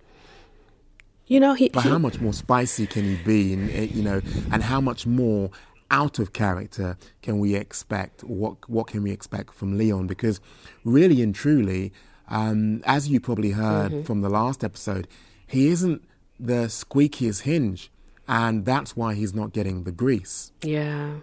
You 1.30 1.38
know, 1.38 1.54
he. 1.54 1.68
But 1.68 1.84
he, 1.84 1.88
how 1.88 1.98
much 1.98 2.20
more 2.20 2.32
spicy 2.32 2.88
can 2.88 3.04
he 3.04 3.14
be? 3.22 3.52
And 3.52 3.70
eh, 3.70 3.88
you 3.94 4.02
know, 4.02 4.20
and 4.50 4.64
how 4.64 4.80
much 4.80 5.06
more 5.06 5.52
out 5.88 6.18
of 6.18 6.32
character 6.32 6.98
can 7.22 7.38
we 7.38 7.54
expect? 7.54 8.24
What 8.24 8.68
what 8.68 8.88
can 8.88 9.04
we 9.04 9.12
expect 9.12 9.54
from 9.54 9.78
Leon? 9.78 10.08
Because 10.08 10.40
really 10.84 11.22
and 11.22 11.32
truly, 11.32 11.92
um, 12.26 12.82
as 12.84 13.08
you 13.08 13.20
probably 13.20 13.52
heard 13.52 13.92
mm-hmm. 13.92 14.02
from 14.02 14.22
the 14.22 14.28
last 14.28 14.64
episode, 14.64 15.06
he 15.46 15.68
isn't 15.68 16.02
the 16.40 16.66
squeakiest 16.66 17.42
hinge, 17.42 17.92
and 18.26 18.64
that's 18.64 18.96
why 18.96 19.14
he's 19.14 19.32
not 19.32 19.52
getting 19.52 19.84
the 19.84 19.92
grease. 19.92 20.50
Yeah, 20.62 21.18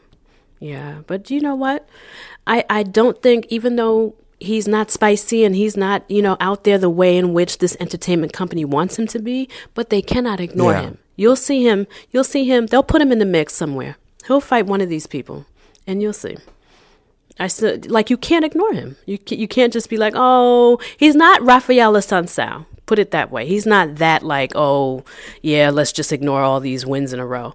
yeah. 0.61 1.01
But 1.05 1.29
you 1.29 1.41
know 1.41 1.55
what? 1.55 1.85
I 2.47 2.63
I 2.69 2.83
don't 2.83 3.21
think 3.21 3.45
even 3.49 3.75
though 3.75 4.15
he's 4.39 4.67
not 4.67 4.91
spicy 4.91 5.43
and 5.43 5.55
he's 5.55 5.75
not, 5.75 6.09
you 6.09 6.21
know, 6.21 6.37
out 6.39 6.63
there 6.63 6.77
the 6.77 6.89
way 6.89 7.17
in 7.17 7.33
which 7.33 7.57
this 7.57 7.77
entertainment 7.79 8.33
company 8.33 8.65
wants 8.65 8.97
him 8.97 9.07
to 9.07 9.19
be, 9.19 9.49
but 9.73 9.89
they 9.89 10.01
cannot 10.01 10.39
ignore 10.39 10.73
yeah. 10.73 10.81
him. 10.81 10.97
You'll 11.15 11.35
see 11.35 11.63
him, 11.63 11.87
you'll 12.11 12.23
see 12.23 12.45
him, 12.45 12.67
they'll 12.67 12.83
put 12.83 13.01
him 13.01 13.11
in 13.11 13.19
the 13.19 13.25
mix 13.25 13.53
somewhere. 13.53 13.97
He'll 14.27 14.41
fight 14.41 14.67
one 14.67 14.81
of 14.81 14.89
these 14.89 15.07
people 15.07 15.45
and 15.85 16.01
you'll 16.01 16.13
see. 16.13 16.37
I 17.39 17.47
said, 17.47 17.89
like 17.89 18.09
you 18.09 18.17
can't 18.17 18.45
ignore 18.45 18.73
him. 18.73 18.97
You 19.05 19.19
you 19.27 19.47
can't 19.47 19.71
just 19.71 19.89
be 19.89 19.97
like, 19.97 20.13
"Oh, 20.15 20.79
he's 20.97 21.15
not 21.15 21.41
Rafaela 21.41 21.99
Assunção." 21.99 22.65
Put 22.87 22.99
it 22.99 23.11
that 23.11 23.31
way. 23.31 23.45
He's 23.45 23.65
not 23.65 23.97
that 23.97 24.23
like, 24.23 24.53
"Oh, 24.55 25.03
yeah, 25.43 25.69
let's 25.69 25.91
just 25.91 26.11
ignore 26.11 26.41
all 26.41 26.59
these 26.59 26.85
wins 26.85 27.13
in 27.13 27.19
a 27.19 27.27
row." 27.27 27.53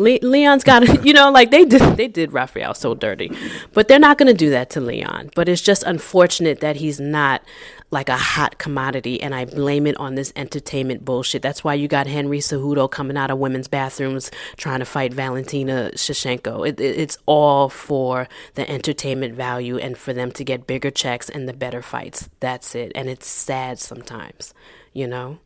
Le- 0.00 0.18
Leon's 0.22 0.64
got 0.64 1.04
you 1.04 1.12
know, 1.12 1.30
like 1.30 1.50
they 1.50 1.64
did, 1.64 1.82
they 1.96 2.08
did 2.08 2.32
Rafael 2.32 2.74
so 2.74 2.94
dirty, 2.94 3.30
but 3.72 3.88
they're 3.88 3.98
not 3.98 4.18
going 4.18 4.26
to 4.26 4.34
do 4.34 4.50
that 4.50 4.70
to 4.70 4.80
Leon. 4.80 5.30
But 5.34 5.48
it's 5.48 5.62
just 5.62 5.82
unfortunate 5.84 6.60
that 6.60 6.76
he's 6.76 6.98
not 6.98 7.42
like 7.90 8.08
a 8.08 8.16
hot 8.16 8.58
commodity, 8.58 9.20
and 9.20 9.34
I 9.34 9.44
blame 9.44 9.86
it 9.86 9.96
on 9.96 10.14
this 10.14 10.32
entertainment 10.36 11.04
bullshit. 11.04 11.42
That's 11.42 11.64
why 11.64 11.74
you 11.74 11.88
got 11.88 12.06
Henry 12.06 12.38
Cejudo 12.38 12.90
coming 12.90 13.16
out 13.16 13.30
of 13.30 13.38
women's 13.38 13.68
bathrooms 13.68 14.30
trying 14.56 14.78
to 14.78 14.84
fight 14.84 15.12
Valentina 15.12 15.90
Shevchenko. 15.94 16.68
It, 16.68 16.80
it, 16.80 16.98
it's 16.98 17.18
all 17.26 17.68
for 17.68 18.28
the 18.54 18.68
entertainment 18.70 19.34
value 19.34 19.76
and 19.76 19.98
for 19.98 20.12
them 20.12 20.30
to 20.32 20.44
get 20.44 20.66
bigger 20.66 20.90
checks 20.90 21.28
and 21.28 21.48
the 21.48 21.52
better 21.52 21.82
fights. 21.82 22.28
That's 22.38 22.74
it, 22.74 22.92
and 22.94 23.08
it's 23.08 23.26
sad 23.26 23.78
sometimes, 23.80 24.54
you 24.92 25.08
know. 25.08 25.38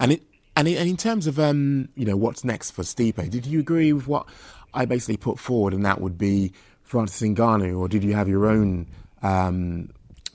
And 0.00 0.12
it 0.12 0.22
and 0.56 0.68
in, 0.68 0.76
and 0.76 0.88
in 0.88 0.96
terms 0.96 1.26
of 1.26 1.38
um, 1.38 1.88
you 1.94 2.04
know 2.04 2.16
what's 2.16 2.44
next 2.44 2.72
for 2.72 2.82
Stipe, 2.82 3.30
did 3.30 3.46
you 3.46 3.60
agree 3.60 3.92
with 3.92 4.06
what 4.06 4.26
I 4.72 4.84
basically 4.84 5.16
put 5.16 5.38
forward, 5.38 5.74
and 5.74 5.84
that 5.84 6.00
would 6.00 6.18
be 6.18 6.52
Francis 6.82 7.26
Ngannou, 7.28 7.78
or 7.78 7.88
did 7.88 8.04
you 8.04 8.14
have 8.14 8.28
your 8.28 8.46
own 8.46 8.86
um, 9.22 9.88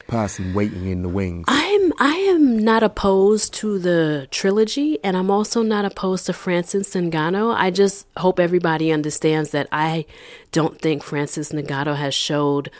person 0.10 0.54
waiting 0.54 0.90
in 0.90 1.04
the 1.04 1.10
wings. 1.10 1.46
I'm 1.48 1.94
I 2.00 2.16
am 2.30 2.58
not 2.58 2.84
opposed 2.84 3.54
to 3.56 3.80
the 3.80 4.28
trilogy, 4.32 4.98
and 5.04 5.16
I'm 5.16 5.32
also 5.32 5.62
not 5.62 5.86
opposed 5.86 6.26
to 6.26 6.34
Francis 6.34 6.94
Ngannou. 6.94 7.56
I 7.56 7.70
just 7.72 8.08
hope 8.18 8.40
everybody 8.40 8.92
understands 8.92 9.52
that 9.52 9.68
I 9.72 10.06
don't 10.52 10.82
think 10.82 11.04
Francis 11.04 11.52
Ngannou 11.52 11.96
has 11.96 12.14
showed 12.14 12.72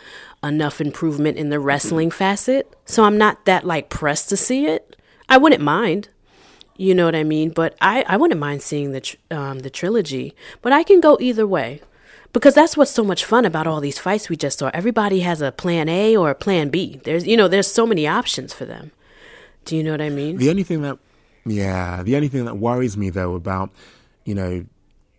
enough 0.42 0.80
improvement 0.80 1.38
in 1.38 1.50
the 1.50 1.60
wrestling 1.60 2.10
facet. 2.10 2.74
So 2.84 3.04
I'm 3.04 3.16
not 3.16 3.44
that 3.44 3.64
like 3.64 3.88
pressed 3.88 4.28
to 4.30 4.36
see 4.36 4.66
it. 4.66 4.96
I 5.28 5.38
wouldn't 5.38 5.62
mind. 5.62 6.08
You 6.80 6.94
know 6.94 7.04
what 7.04 7.14
I 7.14 7.24
mean? 7.24 7.50
But 7.50 7.76
I, 7.82 8.06
I 8.08 8.16
wouldn't 8.16 8.40
mind 8.40 8.62
seeing 8.62 8.92
the 8.92 9.02
tr- 9.02 9.16
um, 9.30 9.58
the 9.58 9.68
trilogy. 9.68 10.34
But 10.62 10.72
I 10.72 10.82
can 10.82 10.98
go 10.98 11.18
either 11.20 11.46
way 11.46 11.82
because 12.32 12.54
that's 12.54 12.74
what's 12.74 12.90
so 12.90 13.04
much 13.04 13.22
fun 13.22 13.44
about 13.44 13.66
all 13.66 13.82
these 13.82 13.98
fights 13.98 14.30
we 14.30 14.36
just 14.36 14.60
saw. 14.60 14.70
Everybody 14.72 15.20
has 15.20 15.42
a 15.42 15.52
plan 15.52 15.90
A 15.90 16.16
or 16.16 16.30
a 16.30 16.34
plan 16.34 16.70
B. 16.70 16.98
There's 17.04 17.26
you 17.26 17.36
know 17.36 17.48
there's 17.48 17.70
so 17.70 17.86
many 17.86 18.06
options 18.06 18.54
for 18.54 18.64
them. 18.64 18.92
Do 19.66 19.76
you 19.76 19.82
know 19.82 19.90
what 19.90 20.00
I 20.00 20.08
mean? 20.08 20.38
The 20.38 20.48
only 20.48 20.62
thing 20.62 20.80
that 20.80 20.98
yeah, 21.44 22.02
the 22.02 22.16
only 22.16 22.28
thing 22.28 22.46
that 22.46 22.56
worries 22.56 22.96
me 22.96 23.10
though 23.10 23.34
about 23.34 23.68
you 24.24 24.34
know 24.34 24.64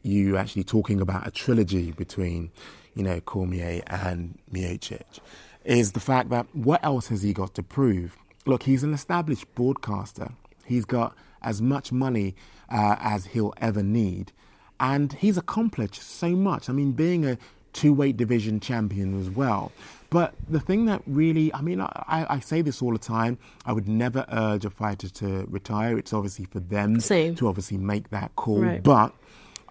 you 0.02 0.38
actually 0.38 0.64
talking 0.64 1.00
about 1.00 1.28
a 1.28 1.32
trilogy 1.32 1.92
between 1.92 2.50
you 2.96 3.04
know 3.04 3.20
Cormier 3.22 3.84
and 3.86 4.40
Miocic 4.52 5.20
is 5.64 5.92
the 5.92 6.00
fact 6.00 6.32
that 6.32 6.48
what 6.56 6.84
else 6.84 7.10
has 7.10 7.22
he 7.22 7.34
got 7.34 7.54
to 7.54 7.62
prove? 7.62 8.18
Look, 8.48 8.64
he's 8.64 8.82
an 8.82 8.96
established 8.96 9.46
broadcaster. 9.54 10.32
He's 10.66 10.86
got 10.86 11.16
as 11.42 11.62
much 11.62 11.92
money 11.92 12.36
uh, 12.70 12.96
as 13.00 13.28
he'll 13.28 13.54
ever 13.58 13.84
need. 13.84 14.32
And 14.80 15.14
he's 15.14 15.38
accomplished 15.38 16.02
so 16.02 16.30
much. 16.30 16.70
I 16.70 16.74
mean, 16.74 16.92
being 16.94 17.26
a 17.26 17.38
two 17.74 17.94
weight 17.94 18.18
division 18.18 18.60
champion 18.60 19.20
as 19.20 19.30
well. 19.30 19.72
But 20.10 20.34
the 20.50 20.60
thing 20.60 20.86
that 20.88 21.02
really, 21.08 21.54
I 21.54 21.62
mean, 21.62 21.80
I, 21.80 22.26
I, 22.30 22.40
say 22.40 22.62
this 22.62 22.82
all 22.82 22.92
the 22.92 23.00
time. 23.00 23.38
I 23.66 23.72
would 23.72 23.88
never 23.88 24.26
urge 24.30 24.66
a 24.66 24.70
fighter 24.70 25.08
to 25.08 25.46
retire. 25.50 25.98
It's 25.98 26.12
obviously 26.12 26.46
for 26.46 26.60
them 26.60 27.00
Same. 27.00 27.34
to 27.36 27.48
obviously 27.48 27.78
make 27.78 28.10
that 28.10 28.36
call. 28.36 28.60
Right. 28.60 28.84
But 28.84 29.14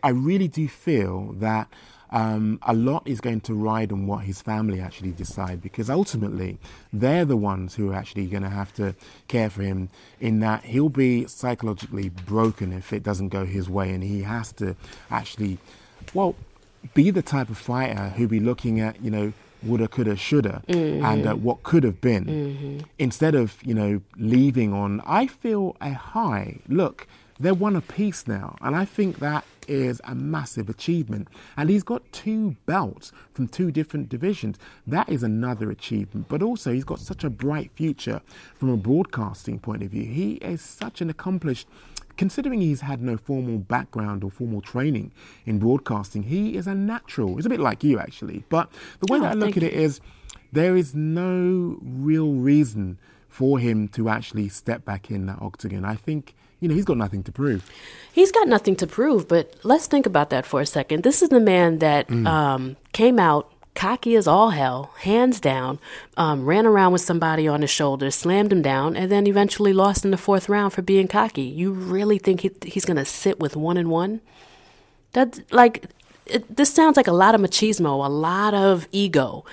I 0.02 0.10
really 0.10 0.48
do 0.48 0.66
feel 0.66 1.34
that 1.40 1.68
um, 2.12 2.58
a 2.62 2.74
lot 2.74 3.02
is 3.06 3.20
going 3.20 3.40
to 3.42 3.54
ride 3.54 3.92
on 3.92 4.06
what 4.06 4.24
his 4.24 4.42
family 4.42 4.80
actually 4.80 5.12
decide 5.12 5.62
because 5.62 5.88
ultimately 5.88 6.58
they're 6.92 7.24
the 7.24 7.36
ones 7.36 7.74
who 7.76 7.90
are 7.90 7.94
actually 7.94 8.26
going 8.26 8.42
to 8.42 8.48
have 8.50 8.72
to 8.74 8.94
care 9.28 9.48
for 9.48 9.62
him 9.62 9.88
in 10.20 10.40
that 10.40 10.64
he'll 10.64 10.88
be 10.88 11.26
psychologically 11.26 12.08
broken 12.08 12.72
if 12.72 12.92
it 12.92 13.02
doesn't 13.02 13.28
go 13.28 13.44
his 13.44 13.68
way 13.70 13.90
and 13.92 14.02
he 14.02 14.22
has 14.22 14.52
to 14.52 14.74
actually 15.10 15.58
well 16.14 16.34
be 16.94 17.10
the 17.10 17.22
type 17.22 17.48
of 17.50 17.58
fighter 17.58 18.08
who'll 18.16 18.28
be 18.28 18.40
looking 18.40 18.80
at 18.80 19.00
you 19.02 19.10
know 19.10 19.32
woulda 19.62 19.86
coulda 19.86 20.16
shoulda 20.16 20.62
Mm-hmm. 20.68 21.04
and 21.04 21.26
uh, 21.26 21.34
what 21.34 21.62
could 21.62 21.84
have 21.84 22.00
been 22.00 22.84
instead 22.98 23.34
of 23.34 23.56
you 23.62 23.74
know 23.74 24.00
leaving 24.16 24.72
on 24.72 25.00
i 25.06 25.26
feel 25.26 25.76
a 25.80 25.92
high 25.92 26.58
look 26.68 27.06
they're 27.38 27.54
one 27.54 27.76
apiece 27.76 28.26
now 28.26 28.56
and 28.62 28.74
i 28.74 28.84
think 28.84 29.18
that 29.18 29.44
is 29.68 30.00
a 30.04 30.14
massive 30.14 30.68
achievement 30.68 31.28
and 31.56 31.70
he's 31.70 31.82
got 31.82 32.02
two 32.12 32.56
belts 32.66 33.12
from 33.32 33.48
two 33.48 33.70
different 33.70 34.08
divisions 34.08 34.58
that 34.86 35.08
is 35.08 35.22
another 35.22 35.70
achievement 35.70 36.26
but 36.28 36.42
also 36.42 36.72
he's 36.72 36.84
got 36.84 36.98
such 36.98 37.24
a 37.24 37.30
bright 37.30 37.70
future 37.74 38.20
from 38.54 38.70
a 38.70 38.76
broadcasting 38.76 39.58
point 39.58 39.82
of 39.82 39.90
view 39.90 40.04
he 40.04 40.34
is 40.34 40.60
such 40.60 41.00
an 41.00 41.10
accomplished 41.10 41.66
considering 42.16 42.60
he's 42.60 42.82
had 42.82 43.00
no 43.00 43.16
formal 43.16 43.56
background 43.56 44.22
or 44.22 44.30
formal 44.30 44.60
training 44.60 45.10
in 45.46 45.58
broadcasting, 45.58 46.24
he 46.24 46.54
is 46.54 46.66
a 46.66 46.74
natural. 46.74 47.36
He's 47.36 47.46
a 47.46 47.48
bit 47.48 47.60
like 47.60 47.82
you, 47.82 47.98
actually. 47.98 48.44
But 48.50 48.70
the 49.00 49.10
way 49.10 49.18
Oh, 49.18 49.22
that 49.22 49.30
I 49.30 49.34
look 49.34 49.56
at 49.56 49.62
it 49.62 49.72
is 49.72 50.02
there 50.52 50.76
is 50.76 50.94
no 50.94 51.78
real 51.80 52.34
reason 52.34 52.98
for 53.28 53.58
him 53.58 53.88
to 53.88 54.10
actually 54.10 54.50
step 54.50 54.84
back 54.84 55.10
in 55.10 55.24
that 55.26 55.40
octagon. 55.40 55.86
I 55.86 55.94
think, 55.94 56.34
you 56.60 56.68
know, 56.68 56.74
he's 56.74 56.84
got 56.84 56.96
nothing 56.96 57.22
to 57.24 57.32
prove. 57.32 57.68
He's 58.12 58.32
got 58.32 58.48
nothing 58.48 58.76
to 58.76 58.86
prove, 58.86 59.28
but 59.28 59.54
let's 59.62 59.86
think 59.86 60.06
about 60.06 60.30
that 60.30 60.44
for 60.46 60.60
a 60.60 60.66
second. 60.66 61.02
This 61.02 61.22
is 61.22 61.30
the 61.30 61.40
man 61.40 61.78
that 61.78 62.10
um, 62.10 62.76
came 62.92 63.18
out 63.18 63.52
cocky 63.74 64.16
as 64.16 64.26
all 64.26 64.50
hell, 64.50 64.92
hands 64.98 65.40
down, 65.40 65.78
um, 66.16 66.44
ran 66.44 66.66
around 66.66 66.92
with 66.92 67.00
somebody 67.00 67.46
on 67.46 67.62
his 67.62 67.70
shoulder, 67.70 68.10
slammed 68.10 68.52
him 68.52 68.62
down, 68.62 68.96
and 68.96 69.10
then 69.10 69.26
eventually 69.26 69.72
lost 69.72 70.04
in 70.04 70.10
the 70.10 70.18
fourth 70.18 70.48
round 70.48 70.72
for 70.72 70.82
being 70.82 71.08
cocky. 71.08 71.42
You 71.42 71.72
really 71.72 72.18
think 72.18 72.40
he, 72.40 72.50
he's 72.64 72.84
going 72.84 72.96
to 72.96 73.04
sit 73.04 73.38
with 73.38 73.56
one 73.56 73.76
and 73.76 73.88
one? 73.88 74.20
That's 75.12 75.40
like, 75.50 75.86
it, 76.26 76.56
this 76.56 76.72
sounds 76.72 76.96
like 76.96 77.06
a 77.06 77.12
lot 77.12 77.34
of 77.34 77.40
machismo, 77.40 78.04
a 78.04 78.10
lot 78.10 78.54
of 78.54 78.86
ego. 78.92 79.44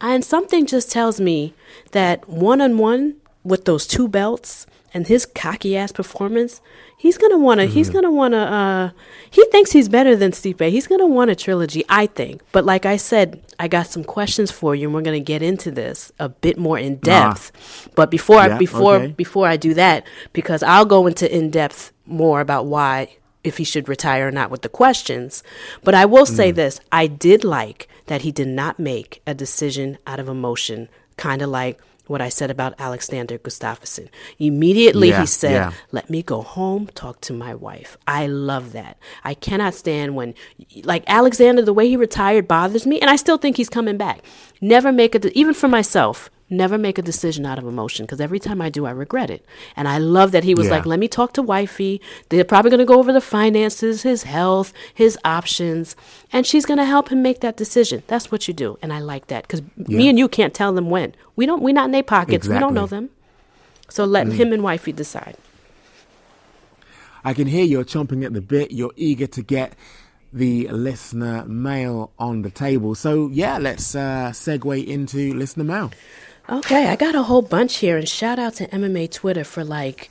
And 0.00 0.24
something 0.24 0.66
just 0.66 0.90
tells 0.90 1.20
me 1.20 1.54
that 1.92 2.28
one 2.28 2.60
on 2.60 2.78
one 2.78 3.16
with 3.42 3.64
those 3.64 3.86
two 3.86 4.06
belts 4.06 4.66
and 4.94 5.06
his 5.06 5.24
cocky 5.26 5.76
ass 5.76 5.92
performance, 5.92 6.60
he's 6.98 7.16
gonna 7.18 7.38
wanna 7.38 7.66
he's 7.66 7.90
gonna 7.90 8.10
wanna 8.10 8.36
uh 8.38 8.90
he 9.30 9.44
thinks 9.46 9.72
he's 9.72 9.88
better 9.88 10.14
than 10.16 10.32
Stipe. 10.32 10.68
He's 10.70 10.86
gonna 10.86 11.06
want 11.06 11.30
a 11.30 11.34
trilogy, 11.34 11.84
I 11.88 12.06
think. 12.06 12.42
But 12.52 12.64
like 12.64 12.84
I 12.86 12.96
said, 12.96 13.42
I 13.58 13.68
got 13.68 13.86
some 13.86 14.04
questions 14.04 14.50
for 14.50 14.74
you 14.74 14.88
and 14.88 14.94
we're 14.94 15.02
gonna 15.02 15.20
get 15.20 15.42
into 15.42 15.70
this 15.70 16.12
a 16.18 16.28
bit 16.28 16.58
more 16.58 16.78
in 16.78 16.96
depth. 16.96 17.88
But 17.94 18.10
before 18.10 18.38
I 18.38 18.58
before 18.58 18.96
okay. 18.96 19.06
before 19.12 19.46
I 19.48 19.56
do 19.56 19.74
that, 19.74 20.06
because 20.32 20.62
I'll 20.62 20.84
go 20.84 21.06
into 21.06 21.26
in 21.34 21.50
depth 21.50 21.92
more 22.06 22.40
about 22.40 22.66
why 22.66 23.16
if 23.44 23.56
he 23.58 23.64
should 23.64 23.88
retire 23.88 24.28
or 24.28 24.30
not 24.30 24.50
with 24.50 24.62
the 24.62 24.68
questions. 24.68 25.42
But 25.82 25.94
I 25.94 26.04
will 26.04 26.26
Mm. 26.26 26.36
say 26.36 26.50
this 26.52 26.80
I 26.92 27.06
did 27.08 27.42
like 27.44 27.88
that 28.06 28.22
he 28.22 28.30
did 28.30 28.48
not 28.48 28.78
make 28.78 29.20
a 29.26 29.34
decision 29.34 29.98
out 30.06 30.20
of 30.20 30.28
emotion, 30.28 30.88
kind 31.16 31.40
of 31.42 31.48
like 31.48 31.80
what 32.06 32.20
I 32.20 32.28
said 32.28 32.50
about 32.50 32.74
Alexander 32.78 33.38
Gustafsson. 33.38 34.08
Immediately 34.38 35.10
Yeah, 35.10 35.20
he 35.20 35.26
said, 35.26 35.52
yeah. 35.52 35.72
Let 35.92 36.10
me 36.10 36.22
go 36.22 36.42
home, 36.42 36.88
talk 36.94 37.20
to 37.22 37.32
my 37.32 37.54
wife. 37.54 37.96
I 38.06 38.26
love 38.26 38.72
that. 38.72 38.98
I 39.24 39.34
cannot 39.34 39.74
stand 39.74 40.16
when, 40.16 40.34
like 40.82 41.04
Alexander, 41.06 41.62
the 41.62 41.72
way 41.72 41.88
he 41.88 41.96
retired 41.96 42.48
bothers 42.48 42.86
me, 42.86 43.00
and 43.00 43.08
I 43.10 43.16
still 43.16 43.38
think 43.38 43.56
he's 43.56 43.68
coming 43.68 43.96
back. 43.96 44.20
Never 44.60 44.92
make 44.92 45.14
a, 45.14 45.38
even 45.38 45.54
for 45.54 45.68
myself, 45.68 46.30
never 46.52 46.78
make 46.78 46.98
a 46.98 47.02
decision 47.02 47.44
out 47.46 47.58
of 47.58 47.66
emotion 47.66 48.04
because 48.06 48.20
every 48.20 48.38
time 48.38 48.60
I 48.60 48.68
do, 48.68 48.86
I 48.86 48.90
regret 48.90 49.30
it. 49.30 49.44
And 49.74 49.88
I 49.88 49.98
love 49.98 50.30
that 50.32 50.44
he 50.44 50.54
was 50.54 50.66
Yeah. 50.66 50.74
like, 50.74 50.86
let 50.86 50.98
me 51.00 51.08
talk 51.08 51.32
to 51.34 51.42
wifey. 51.42 52.00
They're 52.28 52.44
probably 52.44 52.70
going 52.70 52.78
to 52.80 52.84
go 52.84 52.98
over 52.98 53.12
the 53.12 53.20
finances, 53.20 54.02
his 54.02 54.22
health, 54.24 54.72
his 54.94 55.18
options, 55.24 55.96
and 56.32 56.46
she's 56.46 56.66
going 56.66 56.78
to 56.78 56.84
help 56.84 57.08
him 57.10 57.22
make 57.22 57.40
that 57.40 57.56
decision. 57.56 58.02
That's 58.06 58.30
what 58.30 58.46
you 58.46 58.54
do. 58.54 58.78
And 58.82 58.92
I 58.92 59.00
like 59.00 59.26
that 59.28 59.42
because 59.44 59.62
me 59.76 60.08
and 60.08 60.18
you 60.18 60.28
can't 60.28 60.54
tell 60.54 60.72
them 60.72 60.90
when. 60.90 61.14
We 61.34 61.46
don't, 61.46 61.62
we're 61.62 61.74
not 61.74 61.86
in 61.86 61.92
their 61.92 62.02
pockets. 62.02 62.46
We 62.46 62.58
don't 62.58 62.74
know 62.74 62.86
Mm. 62.86 62.90
them. 62.90 63.10
So 63.88 64.04
let 64.04 64.26
him 64.28 64.52
and 64.52 64.62
wifey 64.62 64.92
decide. 64.92 65.36
I 67.24 67.34
can 67.34 67.46
hear 67.46 67.64
you're 67.64 67.84
chomping 67.84 68.24
at 68.24 68.32
the 68.32 68.40
bit. 68.40 68.72
You're 68.72 68.92
eager 68.96 69.26
to 69.28 69.42
get 69.42 69.74
the 70.32 70.66
listener 70.68 71.44
mail 71.44 72.10
on 72.18 72.42
the 72.42 72.50
table. 72.50 72.94
So, 72.94 73.28
yeah, 73.32 73.58
let's 73.58 73.94
uh, 73.94 74.30
segue 74.32 74.86
into 74.86 75.34
listener 75.34 75.64
mail. 75.64 75.90
Okay, 76.48 76.88
I 76.88 76.96
got 76.96 77.14
a 77.14 77.22
whole 77.22 77.42
bunch 77.42 77.76
here, 77.76 77.96
and 77.96 78.08
shout 78.08 78.38
out 78.38 78.54
to 78.54 78.66
MMA 78.68 79.10
Twitter 79.10 79.44
for 79.44 79.64
like 79.64 80.10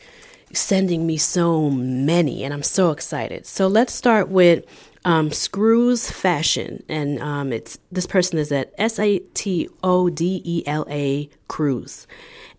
sending 0.54 1.06
me 1.06 1.18
so 1.18 1.70
many, 1.70 2.44
and 2.44 2.54
I'm 2.54 2.64
so 2.64 2.92
excited. 2.92 3.46
So 3.46 3.68
let's 3.68 3.94
start 3.94 4.30
with 4.30 4.66
um, 5.04 5.32
Screws 5.32 6.10
Fashion, 6.10 6.84
and 6.88 7.20
um, 7.22 7.52
it's 7.52 7.78
this 7.92 8.08
person 8.08 8.40
is 8.40 8.52
at 8.52 8.74
S 8.78 8.98
A 8.98 9.20
T 9.34 9.68
O 9.84 10.10
D 10.10 10.42
E 10.46 10.64
L 10.66 10.86
A 10.90 11.30
Cruz, 11.48 12.08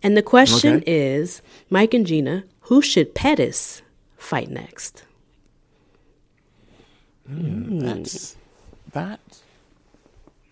and 0.03 0.15
the 0.15 0.21
question 0.23 0.77
Okay. 0.77 0.83
is, 0.91 1.41
Mike 1.69 1.93
and 1.93 2.05
Gina, 2.05 2.43
who 2.61 2.81
should 2.81 3.15
Pettis 3.15 3.81
fight 4.17 4.49
next? 4.49 5.03
That's 7.27 8.35
that. 8.91 9.19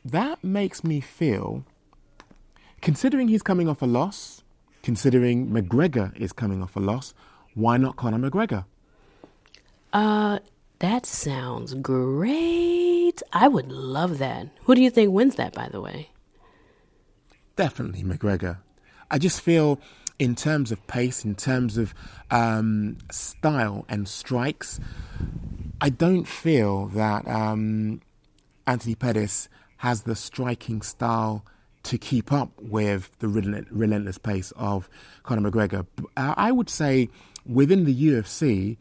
That 0.03 0.43
makes 0.43 0.83
me 0.83 0.99
feel. 1.01 1.63
Considering 2.81 3.27
he's 3.27 3.43
coming 3.43 3.69
off 3.69 3.81
a 3.81 3.85
loss, 3.85 4.43
considering 4.81 5.47
McGregor 5.47 6.15
is 6.19 6.33
coming 6.33 6.63
off 6.63 6.75
a 6.75 6.79
loss, 6.79 7.13
why 7.53 7.77
not 7.77 7.95
Conor 7.95 8.17
McGregor? 8.17 8.65
Uh, 9.93 10.39
that 10.79 11.05
sounds 11.05 11.75
great. 11.75 13.21
I 13.33 13.47
would 13.47 13.71
love 13.71 14.17
that. 14.17 14.47
Who 14.63 14.73
do 14.73 14.81
you 14.81 14.89
think 14.89 15.11
wins 15.11 15.35
that, 15.35 15.53
by 15.53 15.69
the 15.69 15.79
way? 15.79 16.09
Definitely 17.55 18.03
McGregor. 18.03 18.57
I 19.11 19.19
just 19.19 19.41
feel, 19.41 19.79
in 20.17 20.35
terms 20.35 20.71
of 20.71 20.85
pace, 20.87 21.23
in 21.23 21.35
terms 21.35 21.77
of 21.77 21.93
um, 22.31 22.97
style 23.11 23.85
and 23.89 24.07
strikes, 24.07 24.79
I 25.79 25.89
don't 25.89 26.27
feel 26.27 26.87
that 26.87 27.27
um, 27.27 28.01
Anthony 28.65 28.95
Pettis 28.95 29.49
has 29.77 30.03
the 30.03 30.15
striking 30.15 30.81
style 30.81 31.45
to 31.83 31.97
keep 31.97 32.31
up 32.31 32.51
with 32.61 33.11
the 33.19 33.27
relentless 33.27 34.17
pace 34.17 34.51
of 34.55 34.89
Conor 35.23 35.49
McGregor. 35.49 35.85
I 36.15 36.51
would 36.51 36.69
say 36.69 37.09
within 37.45 37.85
the 37.85 37.95
UFC, 37.95 38.77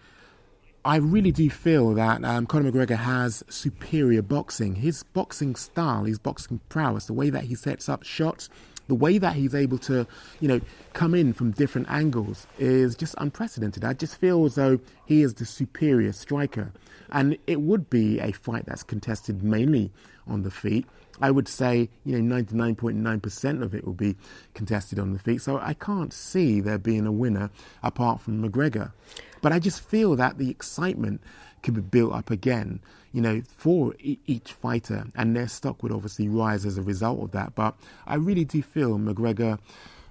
I 0.84 0.96
really 0.96 1.30
do 1.30 1.48
feel 1.50 1.92
that 1.94 2.24
um, 2.24 2.46
Conor 2.46 2.72
McGregor 2.72 2.96
has 2.96 3.44
superior 3.48 4.22
boxing. 4.22 4.76
His 4.76 5.02
boxing 5.02 5.54
style, 5.54 6.04
his 6.04 6.18
boxing 6.18 6.60
prowess, 6.68 7.06
the 7.06 7.12
way 7.12 7.28
that 7.30 7.44
he 7.44 7.54
sets 7.54 7.88
up 7.88 8.02
shots, 8.02 8.48
the 8.88 8.94
way 8.94 9.18
that 9.18 9.34
he's 9.34 9.54
able 9.54 9.78
to, 9.78 10.06
you 10.40 10.48
know, 10.48 10.60
come 10.94 11.14
in 11.14 11.32
from 11.32 11.52
different 11.52 11.88
angles 11.90 12.46
is 12.58 12.96
just 12.96 13.14
unprecedented. 13.18 13.84
I 13.84 13.92
just 13.92 14.16
feel 14.16 14.44
as 14.46 14.54
though 14.54 14.80
he 15.04 15.22
is 15.22 15.34
the 15.34 15.44
superior 15.44 16.12
striker. 16.12 16.72
And 17.10 17.36
it 17.46 17.60
would 17.60 17.90
be 17.90 18.18
a 18.18 18.32
fight 18.32 18.66
that's 18.66 18.82
contested 18.82 19.42
mainly 19.42 19.92
on 20.26 20.42
the 20.42 20.50
feet. 20.50 20.86
I 21.20 21.30
would 21.30 21.48
say, 21.48 21.90
you 22.04 22.20
know, 22.20 22.42
99.9% 22.42 23.62
of 23.62 23.74
it 23.74 23.84
will 23.84 23.92
be 23.92 24.16
contested 24.54 24.98
on 24.98 25.12
the 25.12 25.18
feet. 25.18 25.42
So 25.42 25.58
I 25.58 25.74
can't 25.74 26.12
see 26.12 26.60
there 26.60 26.78
being 26.78 27.06
a 27.06 27.12
winner 27.12 27.50
apart 27.82 28.20
from 28.20 28.42
McGregor. 28.42 28.92
But 29.42 29.52
I 29.52 29.58
just 29.58 29.80
feel 29.80 30.16
that 30.16 30.38
the 30.38 30.50
excitement 30.50 31.20
could 31.62 31.74
be 31.74 31.80
built 31.80 32.12
up 32.12 32.30
again, 32.30 32.80
you 33.12 33.20
know, 33.20 33.42
for 33.56 33.94
e- 34.00 34.18
each 34.26 34.52
fighter, 34.52 35.06
and 35.14 35.36
their 35.36 35.48
stock 35.48 35.82
would 35.82 35.92
obviously 35.92 36.28
rise 36.28 36.64
as 36.64 36.78
a 36.78 36.82
result 36.82 37.22
of 37.22 37.30
that. 37.32 37.54
But 37.54 37.74
I 38.06 38.14
really 38.14 38.44
do 38.44 38.62
feel 38.62 38.98
McGregor 38.98 39.58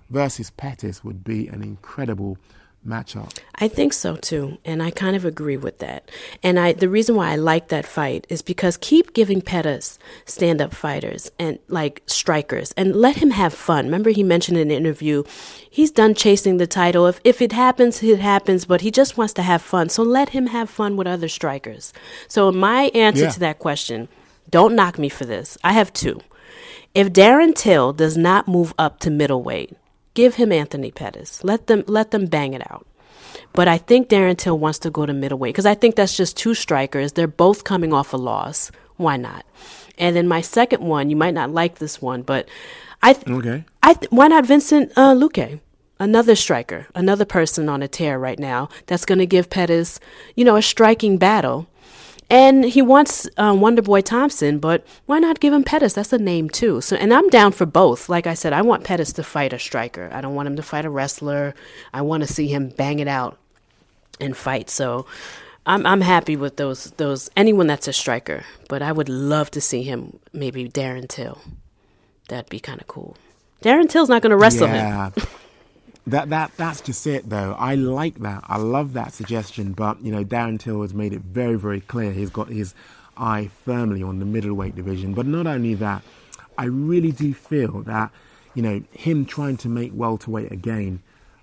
versus 0.10 0.50
Pettis 0.52 1.04
would 1.04 1.24
be 1.24 1.48
an 1.48 1.62
incredible 1.64 2.38
matchup. 2.88 3.38
I 3.56 3.68
think 3.68 3.94
so 3.94 4.16
too, 4.16 4.58
and 4.64 4.82
I 4.82 4.90
kind 4.92 5.16
of 5.16 5.26
agree 5.26 5.58
with 5.58 5.80
that. 5.80 6.10
And 6.42 6.58
I 6.60 6.74
the 6.74 6.90
reason 6.90 7.16
why 7.16 7.32
I 7.32 7.36
like 7.36 7.68
that 7.68 7.86
fight 7.86 8.26
is 8.30 8.42
because 8.42 8.78
keep 8.78 9.14
giving 9.14 9.42
Pettis 9.42 10.00
stand-up 10.26 10.74
fighters 10.74 11.30
and 11.38 11.60
like 11.68 12.02
strikers 12.06 12.72
and 12.78 12.96
let 12.96 13.18
him 13.18 13.32
have 13.32 13.54
fun. 13.54 13.86
Remember 13.86 14.10
he 14.12 14.24
mentioned 14.24 14.58
in 14.58 14.72
an 14.72 14.78
interview 14.78 15.24
he's 15.70 15.92
done 15.92 16.14
chasing 16.14 16.58
the 16.58 16.68
title. 16.68 17.06
If 17.08 17.20
if 17.24 17.42
it 17.42 17.52
happens, 17.52 18.02
it 18.02 18.20
happens, 18.20 18.66
but 18.66 18.82
he 18.82 18.92
just 18.92 19.18
wants 19.18 19.34
to 19.34 19.42
have 19.42 19.62
fun. 19.62 19.90
So 19.90 20.02
let 20.04 20.30
him 20.30 20.48
have 20.48 20.70
fun 20.70 20.96
with 20.98 21.08
other 21.08 21.28
strikers. 21.28 21.94
So 22.28 22.52
my 22.52 22.92
answer 22.96 23.26
Yeah. 23.26 23.32
to 23.32 23.40
that 23.42 23.60
question, 23.60 24.08
don't 24.50 24.76
knock 24.76 24.98
me 24.98 25.10
for 25.10 25.26
this. 25.26 25.58
I 25.64 25.74
have 25.74 25.92
two. 25.94 26.22
If 26.96 27.14
Darren 27.14 27.54
Till 27.54 27.94
does 27.94 28.18
not 28.18 28.48
move 28.48 28.74
up 28.80 29.00
to 29.02 29.12
middleweight, 29.12 29.76
give 30.14 30.36
him 30.36 30.52
Anthony 30.52 30.92
Pettis. 30.92 31.44
Let 31.44 31.68
them 31.68 31.84
let 31.88 32.12
them 32.12 32.26
bang 32.26 32.54
it 32.54 32.70
out. 32.72 32.86
But 33.54 33.68
I 33.68 33.78
think 33.78 34.10
Darren 34.10 34.38
Till 34.38 34.58
wants 34.58 34.80
to 34.80 34.90
go 34.90 35.06
to 35.06 35.14
middleweight 35.14 35.54
because 35.54 35.66
I 35.66 35.76
think 35.76 35.96
that's 35.96 36.16
just 36.16 36.38
two 36.38 36.54
strikers. 36.54 37.14
They're 37.14 37.28
both 37.28 37.64
coming 37.64 37.94
off 37.94 38.14
a 38.14 38.18
loss. 38.18 38.72
Why 38.98 39.18
not? 39.18 39.46
And 39.98 40.16
then 40.16 40.28
my 40.28 40.42
second 40.42 40.82
one, 40.84 41.10
you 41.10 41.16
might 41.16 41.34
not 41.34 41.52
like 41.52 41.76
this 41.80 42.02
one, 42.02 42.22
but 42.22 42.48
I 43.02 43.14
th- 43.14 43.28
Okay. 43.28 43.64
I 43.84 43.94
th- 43.94 44.12
why 44.12 44.28
not 44.28 44.46
Vincent 44.46 44.92
uh, 44.96 45.14
Luque? 45.14 45.60
Another 46.02 46.36
striker, 46.36 46.88
another 46.96 47.26
person 47.26 47.68
on 47.68 47.82
a 47.82 47.88
tear 47.88 48.18
right 48.18 48.40
now 48.40 48.70
that's 48.86 49.04
going 49.04 49.20
to 49.20 49.26
give 49.26 49.50
Pettis, 49.50 50.00
you 50.36 50.46
know, 50.46 50.56
a 50.56 50.62
striking 50.62 51.18
battle. 51.18 51.68
And 52.30 52.64
he 52.64 52.82
wants 52.82 53.28
uh, 53.38 53.56
Wonder 53.58 53.82
Boy 53.82 54.02
Thompson, 54.02 54.60
but 54.60 54.86
why 55.08 55.18
not 55.18 55.40
give 55.40 55.52
him 55.52 55.64
Pettis? 55.64 55.94
That's 55.94 56.14
a 56.14 56.20
name 56.20 56.50
too. 56.50 56.80
So, 56.80 56.96
and 56.96 57.12
I'm 57.12 57.28
down 57.30 57.54
for 57.54 57.66
both. 57.66 58.08
Like 58.08 58.28
I 58.28 58.36
said, 58.36 58.54
I 58.54 58.62
want 58.62 58.84
Pettis 58.84 59.14
to 59.14 59.24
fight 59.24 59.52
a 59.52 59.58
striker. 59.58 60.10
I 60.14 60.22
don't 60.22 60.36
want 60.36 60.48
him 60.48 60.56
to 60.58 60.64
fight 60.64 60.86
a 60.86 60.92
wrestler. 60.92 61.56
I 61.92 62.04
want 62.04 62.22
to 62.22 62.32
see 62.32 62.48
him 62.48 62.70
bang 62.70 63.00
it 63.00 63.08
out 63.08 63.40
and 64.20 64.38
fight. 64.38 64.70
So, 64.70 65.08
I'm 65.66 65.86
I'm 65.86 66.02
happy 66.02 66.36
with 66.36 66.58
those 66.58 66.92
those 66.98 67.30
anyone 67.36 67.68
that's 67.68 67.88
a 67.88 67.94
striker. 67.94 68.44
But 68.68 68.82
I 68.82 68.92
would 68.92 69.10
love 69.10 69.50
to 69.52 69.62
see 69.62 69.82
him 69.82 70.20
maybe 70.32 70.70
Darren 70.70 71.08
Till. 71.08 71.42
That'd 72.28 72.50
be 72.50 72.60
kind 72.60 72.80
of 72.80 72.88
cool. 72.88 73.18
Darren 73.64 73.90
Till's 73.90 74.10
not 74.10 74.22
going 74.22 74.32
to 74.32 74.38
wrestle 74.38 74.68
him. 74.68 75.14
That 76.10 76.30
that 76.30 76.52
that's 76.58 76.82
just 76.82 77.06
it 77.08 77.30
though. 77.30 77.56
I 77.60 77.76
like 77.76 78.16
that. 78.20 78.44
I 78.48 78.58
love 78.58 78.94
that 78.94 79.14
suggestion, 79.14 79.74
but 79.74 80.02
you 80.04 80.12
know, 80.12 80.24
Darren 80.24 80.60
Till 80.60 80.82
has 80.82 80.94
made 80.94 81.14
it 81.14 81.22
very, 81.22 81.56
very 81.58 81.82
clear 81.82 82.12
he's 82.12 82.30
got 82.30 82.50
his 82.50 82.74
eye 83.18 83.50
firmly 83.66 84.02
on 84.04 84.20
the 84.20 84.26
middleweight 84.26 84.76
division. 84.76 85.14
But 85.14 85.26
not 85.26 85.46
only 85.48 85.74
that, 85.76 86.02
I 86.58 86.66
really 86.66 87.12
do 87.12 87.34
feel 87.34 87.82
that, 87.84 88.12
you 88.56 88.62
know, 88.62 88.82
him 88.92 89.26
trying 89.26 89.58
to 89.58 89.70
make 89.70 89.92
welterweight 89.94 90.52
again, 90.52 91.02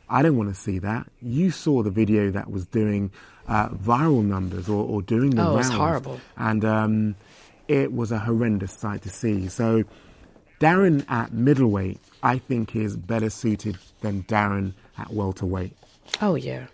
I 0.09 0.23
don't 0.23 0.37
want 0.37 0.49
to 0.55 0.61
see 0.61 0.79
that. 0.81 1.07
You 1.21 1.51
saw 1.51 1.83
the 1.83 1.91
video 1.91 2.31
that 2.31 2.51
was 2.51 2.67
doing 2.67 3.11
uh, 3.49 3.69
viral 3.71 4.25
numbers 4.25 4.69
or, 4.69 4.85
or 4.87 5.03
doing 5.03 5.31
the 5.31 5.43
Oh, 5.47 5.53
it 5.55 5.57
was 5.57 5.69
horrible. 5.71 6.21
and 6.37 6.65
um, 6.65 7.15
it 7.69 7.93
was 7.93 8.11
a 8.11 8.19
horrendous 8.21 8.73
sight 8.73 9.03
to 9.03 9.11
see. 9.11 9.49
So 9.49 9.85
Darren 10.61 11.05
at 11.09 11.33
middleweight, 11.33 12.01
I 12.23 12.38
think, 12.38 12.75
is 12.75 12.97
better 12.97 13.31
suited 13.31 13.79
than 14.01 14.23
Darren 14.25 14.73
at 14.99 15.12
welterweight. 15.12 15.77
Oh 16.21 16.35
yeah, 16.35 16.66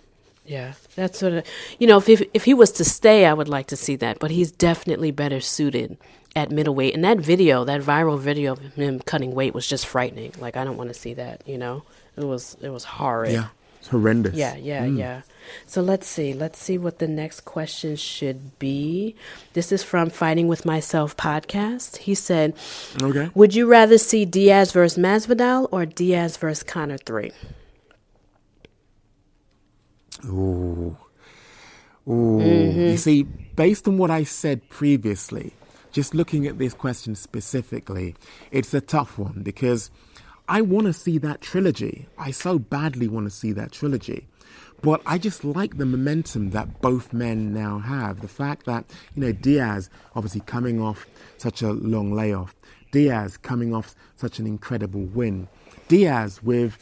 yeah. 0.47 0.75
That's 0.95 1.19
sort 1.19 1.33
of 1.33 1.47
you 1.79 1.87
know 1.87 1.99
if, 1.99 2.09
if 2.09 2.23
if 2.35 2.45
he 2.45 2.55
was 2.55 2.73
to 2.73 2.85
stay, 2.85 3.27
I 3.27 3.33
would 3.33 3.49
like 3.49 3.67
to 3.69 3.77
see 3.77 3.97
that. 3.97 4.19
But 4.19 4.31
he's 4.31 4.53
definitely 4.53 5.11
better 5.11 5.41
suited 5.41 5.99
at 6.35 6.51
middleweight. 6.51 6.95
And 6.95 7.05
that 7.05 7.19
video, 7.19 7.65
that 7.65 7.83
viral 7.83 8.19
video 8.19 8.53
of 8.53 8.61
him 8.75 9.01
cutting 9.01 9.35
weight, 9.35 9.55
was 9.55 9.67
just 9.67 9.87
frightening. 9.87 10.33
Like 10.39 10.57
I 10.57 10.65
don't 10.65 10.77
want 10.77 10.91
to 10.91 10.95
see 10.95 11.15
that. 11.15 11.43
You 11.47 11.59
know, 11.59 11.83
it 12.17 12.25
was 12.25 12.57
it 12.63 12.71
was 12.71 12.85
horrid. 12.85 13.33
Yeah, 13.33 13.49
it's 13.83 13.89
horrendous. 13.89 14.37
Yeah, 14.37 14.55
yeah, 14.55 14.85
mm. 14.87 14.97
yeah. 14.97 15.23
So 15.67 15.83
let's 15.83 16.07
see. 16.07 16.35
Let's 16.35 16.61
see 16.61 16.79
what 16.79 17.01
the 17.01 17.09
next 17.09 17.41
question 17.41 17.97
should 17.97 18.57
be. 18.61 19.17
This 19.55 19.73
is 19.73 19.83
from 19.83 20.09
Fighting 20.09 20.47
with 20.47 20.65
Myself 20.65 21.17
podcast. 21.17 21.97
He 21.97 22.15
said, 22.15 22.55
Okay. 23.03 23.29
"Would 23.35 23.57
you 23.57 23.67
rather 23.67 23.99
see 23.99 24.25
Diaz 24.25 24.71
versus 24.71 24.97
Masvidal 25.03 25.67
or 25.73 25.85
Diaz 25.85 26.37
versus 26.37 26.63
Conor 26.63 26.97
three? 26.97 27.33
Ooh. 30.27 30.97
Ooh. 32.07 32.39
Mm-hmm. 32.41 32.81
You 32.81 32.97
see, 32.97 33.25
based 33.25 33.89
on 33.89 33.99
what 33.99 34.13
I 34.13 34.23
said 34.23 34.69
previously, 34.69 35.55
just 35.91 36.15
looking 36.15 36.47
at 36.47 36.59
this 36.59 36.73
question 36.73 37.17
specifically, 37.17 38.15
it's 38.53 38.73
a 38.75 38.81
tough 38.81 39.19
one 39.19 39.43
because 39.43 39.91
I 40.53 40.61
want 40.61 40.87
to 40.87 40.93
see 40.93 41.17
that 41.17 41.41
trilogy. 41.41 42.07
I 42.19 42.31
so 42.31 42.59
badly 42.59 43.09
want 43.09 43.25
to 43.25 43.31
see 43.31 43.53
that 43.53 43.73
trilogy. 43.73 44.29
But 44.83 45.01
I 45.07 45.17
just 45.17 45.45
like 45.45 45.79
the 45.79 45.87
momentum 45.87 46.51
that 46.51 46.83
both 46.83 47.15
men 47.15 47.55
now 47.55 47.79
have. 47.79 48.21
The 48.21 48.29
fact 48.29 48.67
that, 48.67 48.85
you 49.15 49.23
know, 49.23 49.33
Diaz 49.33 49.89
obviously 50.15 50.43
coming 50.43 50.79
off 50.79 51.07
such 51.39 51.63
a 51.63 51.73
long 51.73 52.13
layoff, 52.13 52.55
Diaz 52.91 53.39
coming 53.39 53.75
off 53.75 53.95
such 54.17 54.39
an 54.39 54.47
incredible 54.47 55.01
win, 55.01 55.49
Diaz 55.89 56.43
with 56.43 56.77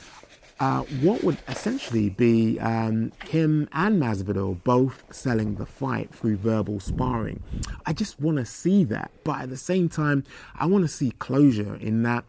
uh, 0.58 0.82
what 1.00 1.22
would 1.22 1.38
essentially 1.46 2.10
be 2.10 2.58
um, 2.58 3.12
him 3.24 3.68
and 3.72 4.02
Masvidal 4.02 4.64
both 4.64 5.04
selling 5.12 5.54
the 5.54 5.66
fight 5.66 6.12
through 6.12 6.38
verbal 6.38 6.80
sparring. 6.80 7.40
I 7.86 7.92
just 7.92 8.18
want 8.18 8.38
to 8.38 8.44
see 8.44 8.82
that, 8.86 9.12
but 9.22 9.42
at 9.42 9.48
the 9.48 9.56
same 9.56 9.88
time, 9.88 10.24
I 10.58 10.66
want 10.66 10.82
to 10.82 10.88
see 10.88 11.12
closure 11.12 11.76
in 11.76 12.02
that 12.02 12.24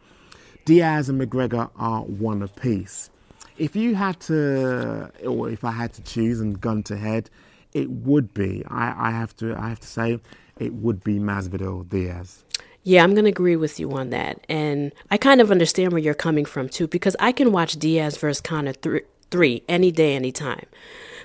Diaz 0.64 1.08
and 1.08 1.20
McGregor 1.20 1.70
are 1.76 2.02
one 2.02 2.42
apiece. 2.42 3.10
If 3.58 3.76
you 3.76 3.94
had 3.94 4.18
to, 4.20 5.10
or 5.26 5.50
if 5.50 5.64
I 5.64 5.72
had 5.72 5.92
to 5.94 6.02
choose 6.02 6.40
and 6.40 6.60
gun 6.60 6.82
to 6.84 6.96
head, 6.96 7.30
it 7.72 7.90
would 7.90 8.32
be. 8.34 8.64
I, 8.68 9.08
I 9.08 9.10
have 9.10 9.36
to. 9.36 9.54
I 9.56 9.68
have 9.68 9.80
to 9.80 9.86
say, 9.86 10.20
it 10.58 10.72
would 10.74 11.02
be 11.02 11.18
Masvidal 11.18 11.88
Diaz. 11.88 12.44
Yeah, 12.84 13.04
I'm 13.04 13.12
going 13.12 13.24
to 13.24 13.30
agree 13.30 13.56
with 13.56 13.78
you 13.78 13.92
on 13.92 14.10
that. 14.10 14.44
And 14.48 14.92
I 15.10 15.16
kind 15.16 15.40
of 15.40 15.50
understand 15.50 15.92
where 15.92 16.00
you're 16.00 16.14
coming 16.14 16.44
from 16.44 16.68
too, 16.68 16.88
because 16.88 17.16
I 17.20 17.32
can 17.32 17.52
watch 17.52 17.74
Diaz 17.74 18.16
versus 18.16 18.40
Conor 18.40 18.72
th- 18.72 19.04
three 19.30 19.62
any 19.68 19.92
day, 19.92 20.14
anytime. 20.14 20.66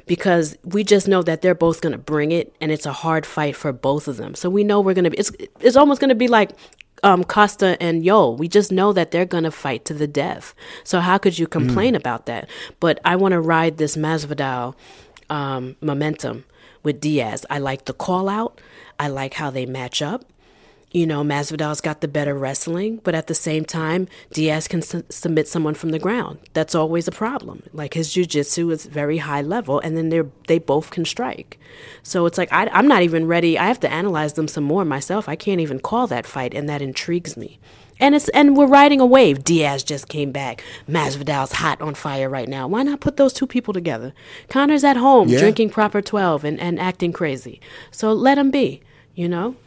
Because 0.06 0.58
we 0.64 0.84
just 0.84 1.08
know 1.08 1.24
that 1.24 1.42
they're 1.42 1.56
both 1.56 1.82
going 1.82 1.92
to 1.92 1.98
bring 1.98 2.32
it, 2.32 2.56
and 2.62 2.72
it's 2.72 2.86
a 2.86 2.94
hard 2.94 3.26
fight 3.26 3.56
for 3.56 3.74
both 3.74 4.08
of 4.08 4.18
them. 4.18 4.36
So 4.36 4.50
we 4.50 4.64
know 4.64 4.80
we're 4.80 4.94
going 4.94 5.04
to 5.04 5.10
be. 5.10 5.18
It's 5.18 5.32
it's 5.60 5.76
almost 5.76 6.00
going 6.00 6.10
to 6.10 6.16
be 6.16 6.28
like 6.28 6.52
um, 7.04 7.24
Costa 7.24 7.82
and 7.82 8.04
Yo, 8.04 8.32
We 8.32 8.48
just 8.48 8.72
know 8.72 8.94
that 8.94 9.12
they're 9.12 9.26
going 9.26 9.44
to 9.44 9.52
fight 9.52 9.86
to 9.86 9.94
the 9.94 10.08
death. 10.08 10.54
So 10.84 11.00
how 11.00 11.18
could 11.18 11.38
you 11.38 11.48
complain 11.48 11.96
about 11.96 12.26
that? 12.26 12.50
But 12.80 13.00
I 13.06 13.16
want 13.16 13.34
to 13.34 13.42
ride 13.42 13.78
this 13.78 13.96
Masvidal 13.96 14.76
um, 15.30 15.76
momentum 15.82 16.46
with 16.84 17.00
Diaz. 17.00 17.46
I 17.50 17.60
like 17.60 17.86
the 17.86 17.94
call 17.94 18.30
out. 18.30 18.60
I 19.00 19.08
like 19.10 19.36
how 19.36 19.50
they 19.50 19.66
match 19.66 20.02
up. 20.02 20.26
You 20.92 21.06
know, 21.06 21.22
Masvidal's 21.22 21.82
got 21.82 22.00
the 22.00 22.08
better 22.08 22.34
wrestling, 22.34 23.02
but 23.04 23.14
at 23.14 23.28
the 23.28 23.36
same 23.36 23.66
time, 23.66 24.08
Diaz 24.32 24.70
can 24.70 24.82
su- 24.82 25.04
submit 25.10 25.48
someone 25.48 25.74
from 25.74 25.90
the 25.90 26.00
ground. 26.00 26.40
That's 26.54 26.74
always 26.74 27.10
a 27.10 27.12
problem. 27.12 27.64
Like 27.74 27.94
his 27.94 28.10
jujitsu 28.14 28.72
is 28.72 28.86
very 28.86 29.18
high 29.18 29.42
level, 29.42 29.80
and 29.82 29.98
then 29.98 30.10
they're 30.10 30.28
they 30.48 30.60
both 30.60 30.90
can 30.90 31.04
strike. 31.04 31.60
So 32.04 32.26
it's 32.26 32.38
like 32.38 32.52
I, 32.54 32.68
I'm 32.68 32.88
not 32.88 33.02
even 33.04 33.28
ready. 33.28 33.60
I 33.60 33.68
have 33.68 33.82
to 33.82 33.92
analyze 33.92 34.34
them 34.34 34.48
some 34.48 34.64
more 34.64 34.86
myself. 34.86 35.28
I 35.28 35.36
can't 35.36 35.60
even 35.60 35.80
call 35.82 36.08
that 36.08 36.26
fight, 36.26 36.54
and 36.54 36.70
that 36.70 36.82
intrigues 36.82 37.36
me. 37.36 37.60
And 38.00 38.16
it's 38.16 38.30
and 38.30 38.56
we're 38.56 38.66
riding 38.68 39.02
a 39.02 39.06
wave. 39.06 39.44
Diaz 39.44 39.84
just 39.84 40.08
came 40.08 40.32
back. 40.32 40.64
Masvidal's 40.88 41.52
hot 41.52 41.82
on 41.82 41.96
fire 41.96 42.30
right 42.30 42.48
now. 42.48 42.66
Why 42.66 42.84
not 42.84 43.02
put 43.02 43.18
those 43.18 43.34
two 43.34 43.46
people 43.48 43.74
together? 43.74 44.14
Conor's 44.48 44.86
at 44.86 44.96
home 44.98 45.28
Yeah. 45.28 45.40
drinking 45.40 45.72
proper 45.72 46.02
twelve 46.02 46.46
and, 46.46 46.58
and 46.62 46.80
acting 46.80 47.12
crazy. 47.12 47.60
So 47.92 48.14
let 48.14 48.38
him 48.38 48.52
be. 48.52 48.82
You 49.14 49.28
know. 49.28 49.58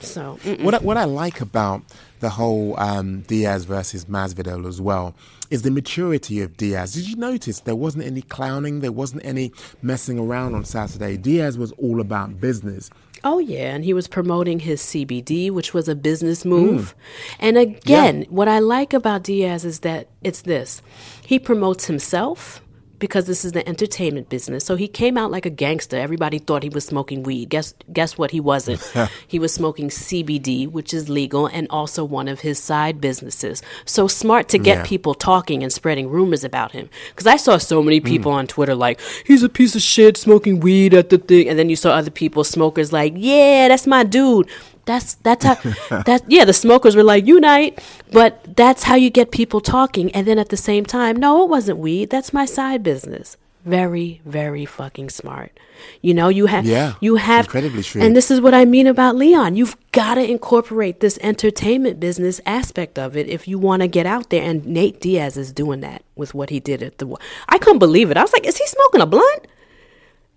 So 0.00 0.38
mm. 0.42 0.62
What 0.62 0.74
I, 0.74 0.78
what 0.78 0.96
I 0.96 1.04
like 1.04 1.40
about 1.40 1.82
the 2.20 2.30
whole 2.30 2.78
um, 2.80 3.22
Diaz 3.22 3.64
versus 3.64 4.06
Masvidal 4.06 4.66
as 4.66 4.80
well 4.80 5.14
is 5.50 5.62
the 5.62 5.70
maturity 5.70 6.40
of 6.40 6.56
Diaz. 6.56 6.94
Did 6.94 7.08
you 7.08 7.16
notice 7.16 7.60
there 7.60 7.76
wasn't 7.76 8.04
any 8.04 8.22
clowning, 8.22 8.80
there 8.80 8.92
wasn't 8.92 9.24
any 9.24 9.52
messing 9.82 10.18
around 10.18 10.54
on 10.54 10.64
Saturday? 10.64 11.16
Diaz 11.16 11.56
was 11.58 11.72
all 11.72 12.00
about 12.00 12.40
business. 12.40 12.90
Oh 13.24 13.38
yeah, 13.38 13.74
and 13.74 13.84
he 13.84 13.92
was 13.92 14.06
promoting 14.06 14.60
his 14.60 14.80
CBD, 14.80 15.50
which 15.50 15.74
was 15.74 15.88
a 15.88 15.94
business 15.94 16.44
move. 16.44 16.94
Mm. 16.94 17.36
And 17.40 17.58
again, 17.58 18.22
yeah. 18.22 18.28
what 18.28 18.48
I 18.48 18.58
like 18.58 18.92
about 18.92 19.24
Diaz 19.24 19.64
is 19.64 19.80
that 19.80 20.08
it's 20.22 20.42
this. 20.42 20.82
He 21.24 21.38
promotes 21.38 21.86
himself 21.86 22.60
because 22.98 23.26
this 23.26 23.44
is 23.44 23.52
the 23.52 23.66
entertainment 23.68 24.28
business. 24.28 24.64
So 24.64 24.76
he 24.76 24.88
came 24.88 25.16
out 25.18 25.30
like 25.30 25.46
a 25.46 25.50
gangster. 25.50 25.96
Everybody 25.96 26.38
thought 26.38 26.62
he 26.62 26.68
was 26.68 26.84
smoking 26.84 27.22
weed. 27.22 27.48
Guess 27.48 27.74
guess 27.92 28.16
what 28.16 28.30
he 28.30 28.40
wasn't. 28.40 28.80
he 29.28 29.38
was 29.38 29.52
smoking 29.52 29.88
CBD, 29.88 30.68
which 30.70 30.94
is 30.94 31.08
legal 31.08 31.46
and 31.46 31.66
also 31.70 32.04
one 32.04 32.28
of 32.28 32.40
his 32.40 32.58
side 32.58 33.00
businesses. 33.00 33.62
So 33.84 34.08
smart 34.08 34.48
to 34.50 34.58
get 34.58 34.78
yeah. 34.78 34.84
people 34.84 35.14
talking 35.14 35.62
and 35.62 35.72
spreading 35.72 36.08
rumors 36.08 36.44
about 36.44 36.72
him. 36.72 36.88
Cuz 37.16 37.26
I 37.26 37.36
saw 37.36 37.58
so 37.58 37.82
many 37.82 38.00
people 38.00 38.32
mm. 38.32 38.36
on 38.36 38.46
Twitter 38.46 38.74
like, 38.74 39.00
"He's 39.24 39.42
a 39.42 39.48
piece 39.48 39.74
of 39.74 39.82
shit 39.82 40.16
smoking 40.16 40.60
weed 40.60 40.94
at 40.94 41.10
the 41.10 41.18
thing." 41.18 41.48
And 41.48 41.58
then 41.58 41.68
you 41.68 41.76
saw 41.76 41.90
other 41.92 42.10
people 42.10 42.44
smokers 42.44 42.92
like, 42.92 43.14
"Yeah, 43.16 43.68
that's 43.68 43.86
my 43.86 44.04
dude." 44.04 44.48
That's 44.86 45.14
that's 45.16 45.44
how 45.44 45.54
that 46.04 46.22
yeah, 46.28 46.44
the 46.44 46.54
smokers 46.54 46.96
were 46.96 47.02
like 47.02 47.26
unite, 47.26 47.82
but 48.12 48.56
that's 48.56 48.84
how 48.84 48.94
you 48.94 49.10
get 49.10 49.30
people 49.30 49.60
talking 49.60 50.10
and 50.12 50.26
then 50.26 50.38
at 50.38 50.48
the 50.48 50.56
same 50.56 50.86
time, 50.86 51.16
no, 51.16 51.42
it 51.44 51.50
wasn't 51.50 51.78
weed. 51.78 52.08
That's 52.08 52.32
my 52.32 52.46
side 52.46 52.82
business. 52.82 53.36
Very 53.64 54.20
very 54.24 54.64
fucking 54.64 55.10
smart. 55.10 55.58
You 56.00 56.14
know, 56.14 56.28
you 56.28 56.46
have 56.46 56.64
yeah, 56.64 56.94
you 57.00 57.16
have 57.16 57.46
incredibly 57.46 57.82
true. 57.82 58.00
And 58.00 58.14
this 58.14 58.30
is 58.30 58.40
what 58.40 58.54
I 58.54 58.64
mean 58.64 58.86
about 58.86 59.16
Leon. 59.16 59.56
You've 59.56 59.76
got 59.90 60.14
to 60.14 60.30
incorporate 60.30 61.00
this 61.00 61.18
entertainment 61.20 61.98
business 61.98 62.40
aspect 62.46 62.96
of 62.96 63.16
it 63.16 63.28
if 63.28 63.48
you 63.48 63.58
want 63.58 63.82
to 63.82 63.88
get 63.88 64.06
out 64.06 64.30
there 64.30 64.42
and 64.42 64.64
Nate 64.64 65.00
Diaz 65.00 65.36
is 65.36 65.52
doing 65.52 65.80
that 65.80 66.04
with 66.14 66.32
what 66.32 66.50
he 66.50 66.60
did 66.60 66.80
at 66.80 66.98
the 66.98 67.16
I 67.48 67.58
couldn't 67.58 67.80
believe 67.80 68.12
it. 68.12 68.16
I 68.16 68.22
was 68.22 68.32
like, 68.32 68.46
is 68.46 68.56
he 68.56 68.66
smoking 68.68 69.00
a 69.00 69.06
blunt? 69.06 69.48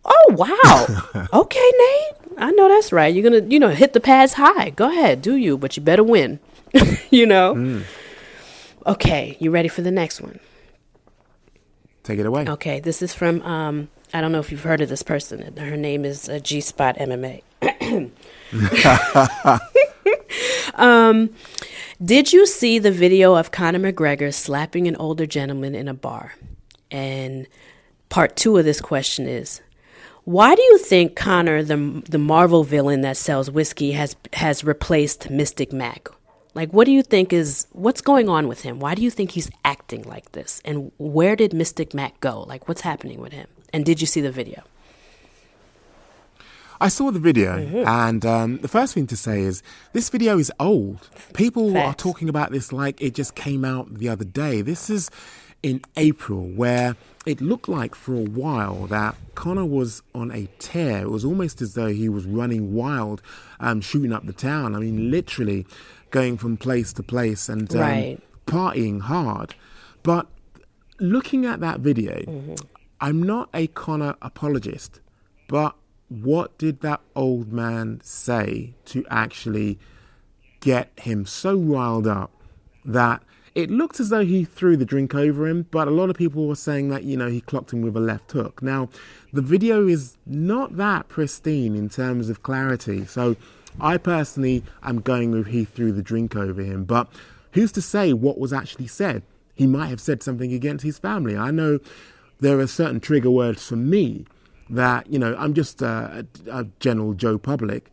Oh 0.05 0.35
wow. 0.35 1.27
okay, 1.41 1.71
Nate. 1.77 2.28
I 2.39 2.51
know 2.51 2.67
that's 2.67 2.91
right. 2.91 3.13
You're 3.13 3.29
gonna, 3.29 3.45
you 3.47 3.59
know, 3.59 3.69
hit 3.69 3.93
the 3.93 3.99
pads 3.99 4.33
high. 4.33 4.71
Go 4.71 4.89
ahead, 4.89 5.21
do 5.21 5.35
you, 5.35 5.57
but 5.57 5.75
you 5.77 5.83
better 5.83 6.03
win. 6.03 6.39
you 7.09 7.25
know? 7.25 7.55
Mm. 7.55 7.83
Okay, 8.87 9.37
you 9.39 9.51
ready 9.51 9.67
for 9.67 9.81
the 9.81 9.91
next 9.91 10.21
one? 10.21 10.39
Take 12.03 12.19
it 12.19 12.25
away. 12.25 12.47
Okay, 12.47 12.79
this 12.79 13.01
is 13.01 13.13
from 13.13 13.41
um 13.43 13.89
I 14.13 14.21
don't 14.21 14.31
know 14.31 14.39
if 14.39 14.51
you've 14.51 14.63
heard 14.63 14.81
of 14.81 14.89
this 14.89 15.03
person. 15.03 15.55
Her 15.57 15.77
name 15.77 16.03
is 16.03 16.27
uh, 16.27 16.39
G 16.39 16.61
Spot 16.61 16.97
MMA. 16.97 17.43
um, 20.75 21.29
did 22.03 22.33
you 22.33 22.47
see 22.47 22.79
the 22.79 22.91
video 22.91 23.35
of 23.35 23.51
Conor 23.51 23.79
McGregor 23.79 24.33
slapping 24.33 24.87
an 24.87 24.95
older 24.95 25.27
gentleman 25.27 25.75
in 25.75 25.87
a 25.87 25.93
bar? 25.93 26.33
And 26.89 27.45
part 28.09 28.35
two 28.35 28.57
of 28.57 28.65
this 28.65 28.81
question 28.81 29.27
is 29.27 29.61
why 30.29 30.53
do 30.53 30.61
you 30.61 30.77
think 30.77 31.15
Conor, 31.15 31.63
the 31.63 32.03
the 32.07 32.19
Marvel 32.19 32.63
villain 32.63 33.01
that 33.01 33.17
sells 33.17 33.49
whiskey, 33.49 33.93
has 33.93 34.15
has 34.33 34.63
replaced 34.63 35.31
Mystic 35.31 35.73
Mac? 35.73 36.07
Like, 36.53 36.71
what 36.71 36.85
do 36.85 36.91
you 36.91 37.01
think 37.01 37.33
is 37.33 37.65
what's 37.71 38.01
going 38.01 38.29
on 38.29 38.47
with 38.47 38.61
him? 38.61 38.79
Why 38.79 38.93
do 38.93 39.01
you 39.01 39.09
think 39.09 39.31
he's 39.31 39.49
acting 39.65 40.03
like 40.03 40.33
this? 40.33 40.61
And 40.63 40.91
where 40.99 41.35
did 41.35 41.51
Mystic 41.51 41.95
Mac 41.95 42.19
go? 42.19 42.43
Like, 42.43 42.67
what's 42.67 42.81
happening 42.81 43.21
with 43.21 43.33
him? 43.33 43.47
And 43.73 43.83
did 43.83 44.01
you 44.01 44.05
see 44.05 44.21
the 44.21 44.31
video? 44.31 44.61
I 46.79 46.89
saw 46.89 47.09
the 47.09 47.19
video, 47.19 47.57
mm-hmm. 47.57 47.87
and 47.87 48.25
um, 48.25 48.57
the 48.59 48.67
first 48.67 48.93
thing 48.93 49.07
to 49.07 49.17
say 49.17 49.41
is 49.41 49.63
this 49.93 50.09
video 50.09 50.37
is 50.37 50.51
old. 50.59 51.09
People 51.33 51.73
Facts. 51.73 51.87
are 51.87 51.95
talking 51.95 52.29
about 52.29 52.51
this 52.51 52.71
like 52.71 53.01
it 53.01 53.15
just 53.15 53.33
came 53.33 53.65
out 53.65 53.95
the 53.95 54.09
other 54.09 54.25
day. 54.25 54.61
This 54.61 54.91
is 54.91 55.09
in 55.61 55.81
April, 55.97 56.47
where 56.47 56.95
it 57.25 57.41
looked 57.41 57.67
like 57.67 57.95
for 57.95 58.15
a 58.15 58.23
while 58.23 58.87
that 58.87 59.15
Conor 59.35 59.65
was 59.65 60.01
on 60.15 60.31
a 60.31 60.47
tear. 60.59 61.03
It 61.03 61.09
was 61.09 61.25
almost 61.25 61.61
as 61.61 61.73
though 61.73 61.87
he 61.87 62.09
was 62.09 62.25
running 62.25 62.73
wild, 62.73 63.21
um, 63.59 63.81
shooting 63.81 64.13
up 64.13 64.25
the 64.25 64.33
town. 64.33 64.75
I 64.75 64.79
mean, 64.79 65.11
literally 65.11 65.65
going 66.11 66.37
from 66.37 66.57
place 66.57 66.93
to 66.93 67.03
place 67.03 67.49
and 67.49 67.73
um, 67.75 67.81
right. 67.81 68.19
partying 68.45 69.01
hard. 69.01 69.55
But 70.01 70.27
looking 70.99 71.45
at 71.45 71.59
that 71.59 71.81
video, 71.81 72.19
mm-hmm. 72.21 72.55
I'm 73.01 73.21
not 73.21 73.49
a 73.53 73.67
Conor 73.67 74.15
apologist, 74.21 74.99
but 75.47 75.75
what 76.09 76.57
did 76.57 76.81
that 76.81 77.01
old 77.15 77.51
man 77.51 78.01
say 78.03 78.73
to 78.85 79.05
actually 79.09 79.77
get 80.59 80.91
him 80.97 81.25
so 81.25 81.55
riled 81.55 82.07
up 82.07 82.31
that 82.83 83.21
it 83.55 83.69
looked 83.69 83.99
as 83.99 84.09
though 84.09 84.23
he 84.23 84.45
threw 84.45 84.77
the 84.77 84.85
drink 84.85 85.15
over 85.15 85.47
him, 85.47 85.65
but 85.71 85.87
a 85.87 85.91
lot 85.91 86.09
of 86.09 86.15
people 86.15 86.47
were 86.47 86.55
saying 86.55 86.89
that, 86.89 87.03
you 87.03 87.17
know, 87.17 87.29
he 87.29 87.41
clocked 87.41 87.73
him 87.73 87.81
with 87.81 87.95
a 87.95 87.99
left 87.99 88.31
hook. 88.31 88.61
Now, 88.61 88.89
the 89.33 89.41
video 89.41 89.87
is 89.87 90.17
not 90.25 90.77
that 90.77 91.07
pristine 91.09 91.75
in 91.75 91.89
terms 91.89 92.29
of 92.29 92.43
clarity. 92.43 93.05
So 93.05 93.35
I 93.79 93.97
personally 93.97 94.63
am 94.83 95.01
going 95.01 95.31
with 95.31 95.47
he 95.47 95.65
threw 95.65 95.91
the 95.91 96.01
drink 96.01 96.35
over 96.35 96.61
him. 96.61 96.83
But 96.83 97.07
who's 97.53 97.71
to 97.73 97.81
say 97.81 98.13
what 98.13 98.37
was 98.37 98.53
actually 98.53 98.87
said? 98.87 99.23
He 99.55 99.67
might 99.67 99.87
have 99.87 100.01
said 100.01 100.23
something 100.23 100.53
against 100.53 100.85
his 100.85 100.97
family. 100.99 101.35
I 101.35 101.51
know 101.51 101.79
there 102.39 102.59
are 102.59 102.67
certain 102.67 102.99
trigger 102.99 103.31
words 103.31 103.67
for 103.67 103.75
me 103.75 104.25
that, 104.69 105.11
you 105.11 105.19
know, 105.19 105.35
I'm 105.37 105.53
just 105.53 105.81
a, 105.81 106.25
a 106.49 106.65
general 106.79 107.13
Joe 107.13 107.37
Public, 107.37 107.89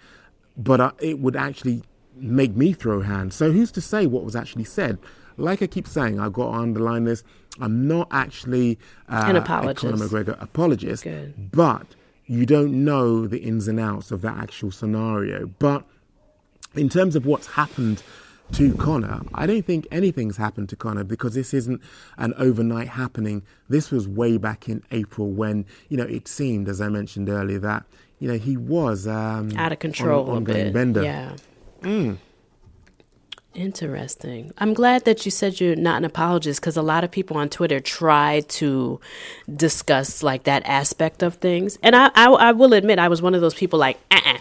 but 0.57 0.81
uh, 0.81 0.93
it 1.01 1.19
would 1.19 1.35
actually 1.35 1.83
make 2.15 2.55
me 2.55 2.73
throw 2.73 3.01
hands. 3.01 3.35
So 3.35 3.51
who's 3.51 3.71
to 3.73 3.81
say 3.81 4.07
what 4.07 4.25
was 4.25 4.37
actually 4.37 4.65
said? 4.65 4.99
Like 5.37 5.63
I 5.63 5.67
keep 5.67 5.87
saying, 5.87 6.21
I've 6.21 6.33
got 6.33 6.53
to 6.53 6.59
underline 6.59 7.05
this. 7.05 7.23
I'm 7.61 7.89
not 7.89 8.09
actually 8.11 8.79
uh, 9.09 9.25
an 9.27 9.37
apologist. 9.37 9.85
a 9.85 9.89
Conor 9.89 10.05
McGregor 10.05 10.43
apologist, 10.43 11.05
Good. 11.05 11.51
but 11.53 11.87
you 12.27 12.45
don't 12.45 12.85
know 12.85 13.27
the 13.27 13.39
ins 13.39 13.69
and 13.69 13.81
outs 13.81 14.11
of 14.11 14.23
that 14.23 14.37
actual 14.37 14.71
scenario. 14.71 15.47
But 15.59 15.85
in 16.75 16.89
terms 16.89 17.17
of 17.17 17.25
what's 17.25 17.47
happened 17.47 18.03
to 18.53 18.75
Conor, 18.75 19.23
I 19.35 19.47
don't 19.47 19.65
think 19.65 19.87
anything's 19.91 20.37
happened 20.37 20.69
to 20.71 20.77
Conor 20.77 21.05
because 21.05 21.35
this 21.35 21.55
isn't 21.55 21.81
an 22.19 22.35
overnight 22.37 22.89
happening. 22.89 23.43
This 23.69 23.91
was 23.91 24.07
way 24.07 24.37
back 24.37 24.69
in 24.69 24.83
April 24.91 25.31
when, 25.31 25.65
you 25.89 25.97
know, 25.97 26.05
it 26.05 26.29
seemed, 26.29 26.69
as 26.69 26.81
I 26.81 26.89
mentioned 26.89 27.29
earlier, 27.29 27.59
that, 27.61 27.85
you 28.19 28.29
know, 28.29 28.39
he 28.39 28.57
was 28.57 29.07
um, 29.07 29.53
out 29.57 29.73
of 29.73 29.79
control 29.79 30.31
on, 30.31 30.39
a 30.39 30.41
bit. 30.41 30.73
Bender. 30.73 31.03
Yeah. 31.03 31.37
Mm. 31.83 32.19
Interesting. 33.57 34.53
I'm 34.59 34.75
glad 34.75 35.07
that 35.07 35.25
you 35.25 35.31
said 35.31 35.61
you're 35.61 35.77
not 35.77 35.97
an 35.97 36.05
apologist 36.05 36.61
because 36.61 36.77
a 36.77 36.83
lot 36.83 37.05
of 37.05 37.11
people 37.11 37.39
on 37.39 37.49
Twitter 37.49 37.81
try 37.81 38.41
to 38.49 39.01
discuss 39.55 40.23
like 40.23 40.45
that 40.45 40.63
aspect 40.67 41.23
of 41.23 41.37
things. 41.37 41.79
And 41.83 41.97
I, 41.97 42.11
I, 42.15 42.27
I 42.27 42.53
will 42.53 42.75
admit, 42.75 42.99
I 42.99 43.09
was 43.09 43.23
one 43.23 43.35
of 43.35 43.41
those 43.41 43.55
people 43.55 43.79
like, 43.79 43.99
uh-uh, 44.11 44.39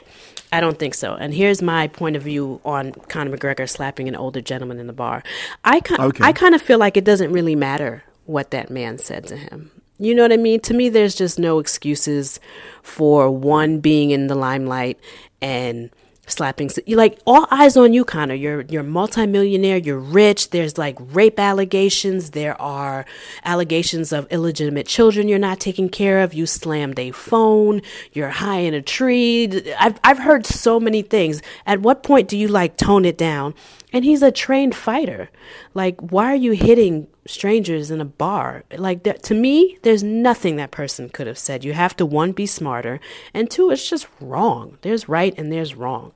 I 0.52 0.60
don't 0.60 0.78
think 0.78 0.96
so. 0.96 1.14
And 1.14 1.34
here's 1.34 1.62
my 1.62 1.88
point 1.88 2.18
of 2.18 2.24
view 2.24 2.60
on 2.66 2.92
Conor 2.92 3.38
McGregor 3.38 3.70
slapping 3.70 4.10
an 4.10 4.18
older 4.18 4.42
gentleman 4.42 4.80
in 4.80 4.88
the 4.88 4.94
bar. 4.94 5.24
I, 5.64 5.82
okay. 5.98 6.24
I 6.24 6.34
kind 6.34 6.54
of 6.54 6.62
feel 6.62 6.78
like 6.78 6.98
it 6.98 7.06
doesn't 7.06 7.32
really 7.32 7.56
matter 7.56 8.04
what 8.26 8.52
that 8.52 8.70
man 8.70 8.98
said 8.98 9.28
to 9.28 9.38
him. 9.38 9.72
You 9.98 10.14
know 10.14 10.24
what 10.24 10.34
I 10.34 10.38
mean? 10.38 10.60
To 10.62 10.74
me, 10.74 10.90
there's 10.90 11.16
just 11.16 11.40
no 11.40 11.60
excuses 11.60 12.42
for 12.84 13.32
one 13.32 13.80
being 13.80 14.12
in 14.12 14.28
the 14.28 14.36
limelight 14.36 15.00
and 15.42 15.90
slapping 16.28 16.70
you 16.86 16.96
like 16.96 17.20
all 17.26 17.48
eyes 17.52 17.78
on 17.78 17.94
you 17.94 18.04
Conor 18.04 18.34
you're 18.34 18.62
you're 18.62 18.84
multimillionaire 18.84 19.78
you're 19.78 20.00
rich 20.00 20.50
there's 20.50 20.78
like 20.78 20.98
rape 21.00 21.40
allegations 21.40 22.32
there 22.32 22.60
are 22.62 23.06
allegations 23.44 24.12
of 24.12 24.28
illegitimate 24.32 24.88
children 24.88 25.28
you're 25.28 25.40
not 25.40 25.60
taking 25.60 25.90
care 25.90 26.22
of 26.22 26.34
you 26.34 26.46
slammed 26.46 27.00
a 27.00 27.12
phone 27.12 27.82
you're 28.14 28.30
high 28.30 28.60
in 28.60 28.74
a 28.74 28.82
tree 28.82 29.46
I've 29.80 30.00
I've 30.04 30.20
heard 30.20 30.46
so 30.46 30.80
many 30.80 31.02
things. 31.02 31.42
At 31.66 31.82
what 31.82 32.04
point 32.04 32.28
do 32.28 32.38
you 32.38 32.48
like 32.48 32.78
tone 32.78 33.06
it 33.06 33.18
down? 33.18 33.54
And 33.94 34.04
he's 34.04 34.22
a 34.22 34.32
trained 34.32 34.76
fighter. 34.76 35.30
Like 35.74 36.00
why 36.00 36.32
are 36.32 36.36
you 36.36 36.52
hitting 36.52 37.08
strangers 37.28 37.92
in 37.92 38.02
a 38.02 38.06
bar. 38.06 38.64
Like 38.76 39.04
that, 39.04 39.24
to 39.24 39.34
me, 39.34 39.78
there's 39.82 40.04
nothing 40.04 40.56
that 40.58 40.72
person 40.72 41.10
could 41.10 41.28
have 41.28 41.38
said. 41.38 41.64
You 41.64 41.74
have 41.74 41.96
to 41.98 42.06
one 42.06 42.32
be 42.32 42.46
smarter, 42.46 43.00
and 43.34 43.50
two, 43.50 43.72
it's 43.72 43.90
just 43.90 44.08
wrong. 44.20 44.78
There's 44.82 45.10
right 45.10 45.34
and 45.38 45.52
there's 45.52 45.76
wrong. 45.76 46.12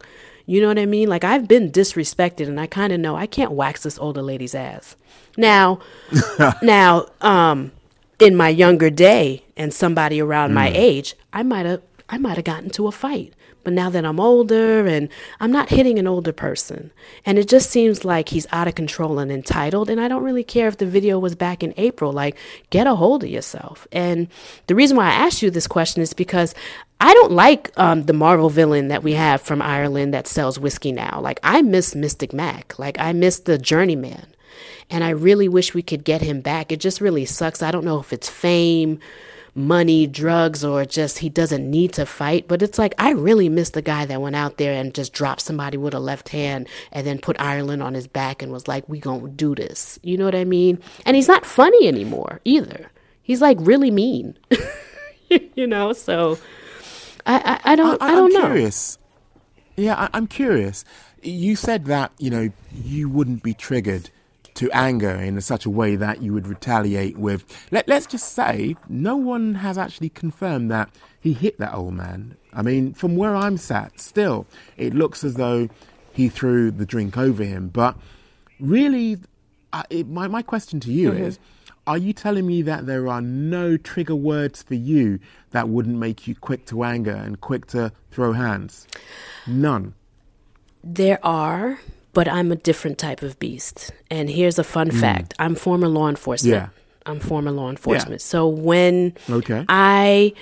You 0.46 0.62
know 0.62 0.68
what 0.68 0.80
I 0.80 0.86
mean? 0.86 1.10
Like 1.10 1.24
I've 1.24 1.48
been 1.48 1.72
disrespected, 1.72 2.48
and 2.48 2.60
I 2.60 2.68
kind 2.68 2.94
of 2.94 3.00
know 3.00 3.16
I 3.16 3.28
can't 3.28 3.52
wax 3.52 3.84
this 3.84 4.00
older 4.00 4.22
lady's 4.22 4.56
ass. 4.56 4.96
Now, 5.38 5.80
now, 6.62 7.08
um, 7.22 7.72
in 8.20 8.36
my 8.36 8.50
younger 8.50 8.90
day, 8.90 9.44
and 9.56 9.74
somebody 9.74 10.22
around 10.22 10.52
mm. 10.52 10.56
my 10.56 10.72
age, 10.74 11.16
I 11.34 11.44
might 11.44 11.66
have, 11.66 11.82
I 12.10 12.18
might 12.18 12.38
have 12.38 12.46
gotten 12.46 12.70
to 12.72 12.88
a 12.88 12.92
fight. 12.92 13.34
But 13.64 13.74
now 13.74 13.90
that 13.90 14.06
I'm 14.06 14.20
older 14.20 14.88
and 14.88 15.10
I'm 15.40 15.52
not 15.52 15.70
hitting 15.70 16.00
an 16.00 16.08
older 16.08 16.32
person, 16.32 16.92
and 17.26 17.38
it 17.38 17.48
just 17.48 17.70
seems 17.70 18.06
like 18.06 18.30
he's 18.30 18.48
out 18.52 18.68
of 18.68 18.76
control 18.76 19.20
and 19.20 19.32
entitled. 19.32 19.90
And 19.90 20.00
I 20.00 20.08
don't 20.08 20.24
really 20.24 20.44
care 20.44 20.68
if 20.68 20.78
the 20.78 20.86
video 20.86 21.20
was 21.20 21.36
back 21.36 21.62
in 21.62 21.74
April. 21.78 22.12
Like, 22.14 22.38
get 22.70 22.88
a 22.88 22.96
hold 22.96 23.24
of 23.24 23.30
yourself. 23.30 23.88
And 23.92 24.28
the 24.68 24.76
reason 24.76 24.96
why 24.98 25.08
I 25.08 25.14
asked 25.14 25.42
you 25.42 25.52
this 25.52 25.68
question 25.68 26.02
is 26.02 26.14
because 26.14 26.56
I 27.02 27.14
don't 27.14 27.32
like 27.32 27.72
um, 27.78 28.04
the 28.04 28.14
Marvel 28.14 28.50
villain 28.50 28.88
that 28.90 29.04
we 29.04 29.14
have 29.14 29.42
from 29.42 29.62
Ireland 29.62 30.14
that 30.14 30.28
sells 30.28 30.60
whiskey 30.60 30.92
now. 30.92 31.20
Like, 31.22 31.40
I 31.44 31.62
miss 31.62 31.96
Mystic 31.96 32.34
Mac. 32.34 32.78
Like, 32.80 33.00
I 33.00 33.14
miss 33.14 33.40
the 33.40 33.58
Journeyman. 33.58 34.28
And 34.90 35.04
I 35.04 35.10
really 35.10 35.48
wish 35.48 35.74
we 35.74 35.84
could 35.84 36.04
get 36.04 36.22
him 36.22 36.42
back. 36.42 36.72
It 36.72 36.80
just 36.80 37.00
really 37.00 37.26
sucks. 37.26 37.62
I 37.62 37.72
don't 37.72 37.86
know 37.86 38.00
if 38.00 38.12
it's 38.12 38.30
fame 38.30 39.00
money, 39.60 40.08
drugs, 40.08 40.64
or 40.64 40.86
just 40.86 41.20
he 41.20 41.30
doesn't 41.30 41.70
need 41.70 41.94
to 41.94 42.06
fight. 42.06 42.48
But 42.48 42.62
it's 42.62 42.80
like, 42.80 42.96
I 42.98 43.12
really 43.12 43.50
miss 43.50 43.72
the 43.72 43.82
guy 43.82 44.06
that 44.06 44.22
went 44.22 44.36
out 44.36 44.58
there 44.58 44.74
and 44.74 44.94
just 44.96 45.14
dropped 45.14 45.42
somebody 45.42 45.78
with 45.78 45.94
a 45.94 46.00
left 46.00 46.30
hand 46.30 46.68
and 46.92 47.06
then 47.06 47.20
put 47.20 47.40
Ireland 47.40 47.84
on 47.84 47.94
his 47.94 48.08
back 48.08 48.42
and 48.42 48.52
was 48.52 48.68
like, 48.68 48.88
we 48.88 49.00
gonna 49.00 49.30
do 49.30 49.54
this. 49.54 50.00
You 50.02 50.18
know 50.18 50.26
what 50.26 50.36
I 50.36 50.46
mean? 50.46 50.80
And 51.06 51.16
he's 51.16 51.28
not 51.28 51.46
funny 51.46 51.88
anymore 51.88 52.40
either. 52.46 52.90
He's 53.22 53.42
like 53.42 53.58
really 53.60 53.92
mean. 53.92 54.38
you 55.56 55.68
know, 55.68 55.94
so 55.94 56.40
I, 57.26 57.60
I, 57.64 57.74
I 57.74 57.76
don't, 57.76 58.02
I, 58.02 58.08
I 58.08 58.12
don't 58.12 58.36
I'm 58.36 58.42
know. 58.42 58.48
Curious. 58.48 58.98
Yeah, 59.76 59.96
I, 59.96 60.10
I'm 60.14 60.28
curious. 60.28 60.86
You 61.22 61.56
said 61.56 61.86
that, 61.86 62.12
you 62.18 62.30
know, 62.30 62.50
you 62.74 63.10
wouldn't 63.10 63.44
be 63.44 63.54
triggered 63.54 64.10
to 64.60 64.70
anger 64.72 65.12
in 65.12 65.40
such 65.40 65.66
a 65.66 65.70
way 65.70 65.96
that 65.96 66.22
you 66.22 66.34
would 66.34 66.46
retaliate 66.46 67.18
with. 67.18 67.46
Let, 67.72 67.88
let's 67.88 68.06
just 68.06 68.34
say 68.34 68.76
no 68.90 69.16
one 69.16 69.56
has 69.56 69.78
actually 69.78 70.10
confirmed 70.10 70.70
that 70.70 70.90
he 71.22 71.32
hit 71.32 71.58
that 71.60 71.74
old 71.74 71.94
man. 71.94 72.36
I 72.52 72.62
mean, 72.62 72.94
from 72.94 73.16
where 73.16 73.38
I'm 73.38 73.56
sat, 73.56 74.02
still, 74.02 74.46
it 74.76 74.94
looks 74.94 75.24
as 75.24 75.36
though 75.36 75.70
he 76.12 76.28
threw 76.28 76.72
the 76.72 76.86
drink 76.86 77.18
over 77.18 77.42
him. 77.42 77.70
But 77.70 77.96
really, 78.60 79.18
uh, 79.72 79.84
it, 79.90 80.10
my, 80.10 80.28
my 80.28 80.42
question 80.42 80.82
to 80.82 80.92
you 80.92 81.12
Mm-hmm. 81.12 81.24
is 81.24 81.40
are 81.88 81.98
you 81.98 82.12
telling 82.12 82.46
me 82.46 82.62
that 82.64 82.86
there 82.86 83.08
are 83.08 83.22
no 83.22 83.78
trigger 83.78 84.16
words 84.16 84.62
for 84.62 84.76
you 84.76 85.20
that 85.52 85.70
wouldn't 85.70 85.98
make 85.98 86.28
you 86.28 86.36
quick 86.36 86.66
to 86.68 86.84
anger 86.84 87.16
and 87.16 87.40
quick 87.40 87.66
to 87.68 87.94
throw 88.12 88.34
hands? 88.34 88.86
None. 89.48 89.96
There 90.84 91.18
are, 91.26 91.80
but 92.14 92.28
I'm 92.28 92.52
a 92.52 92.56
different 92.56 92.98
type 92.98 93.22
of 93.22 93.38
beast. 93.40 93.92
And 94.10 94.30
here's 94.30 94.58
a 94.60 94.64
fun 94.64 94.92
fact 94.92 95.34
I'm 95.40 95.56
former 95.56 95.88
law 95.88 96.10
enforcement. 96.10 96.56
Mm. 96.56 96.60
Yeah. 96.62 96.70
I'm 97.06 97.20
former 97.20 97.50
law 97.50 97.70
enforcement. 97.72 98.22
So 98.22 98.48
when 98.48 99.14
Okay. 99.30 99.66
I, 99.68 100.34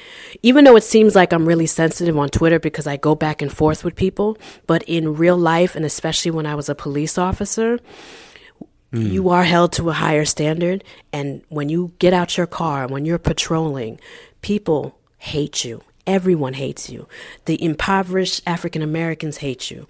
even 0.43 0.65
though 0.65 0.75
it 0.75 0.83
seems 0.83 1.15
like 1.15 1.31
I'm 1.31 1.47
really 1.47 1.67
sensitive 1.67 2.17
on 2.17 2.27
Twitter 2.29 2.59
because 2.59 2.87
I 2.87 2.97
go 2.97 3.15
back 3.15 3.41
and 3.41 3.53
forth 3.53 3.85
with 3.85 3.95
people, 3.95 4.37
but 4.65 4.83
in 4.83 5.15
real 5.15 5.37
life, 5.37 5.75
and 5.77 5.85
especially 5.85 6.31
when 6.31 6.45
I 6.45 6.55
was 6.55 6.67
a 6.67 6.75
police 6.75 7.17
officer, 7.17 7.79
you 8.91 9.29
are 9.29 9.43
held 9.43 9.73
to 9.73 9.89
a 9.89 9.93
higher 9.93 10.25
standard. 10.25 10.83
And 11.13 11.41
when 11.49 11.69
you 11.69 11.93
get 11.99 12.13
out 12.13 12.35
your 12.37 12.47
car, 12.47 12.87
when 12.87 13.05
you're 13.05 13.19
patrolling, 13.19 13.99
people 14.41 14.97
hate 15.19 15.63
you. 15.63 15.81
Everyone 16.07 16.53
hates 16.53 16.89
you. 16.89 17.07
The 17.45 17.61
impoverished 17.61 18.41
African 18.47 18.81
Americans 18.81 19.37
hate 19.37 19.69
you. 19.69 19.87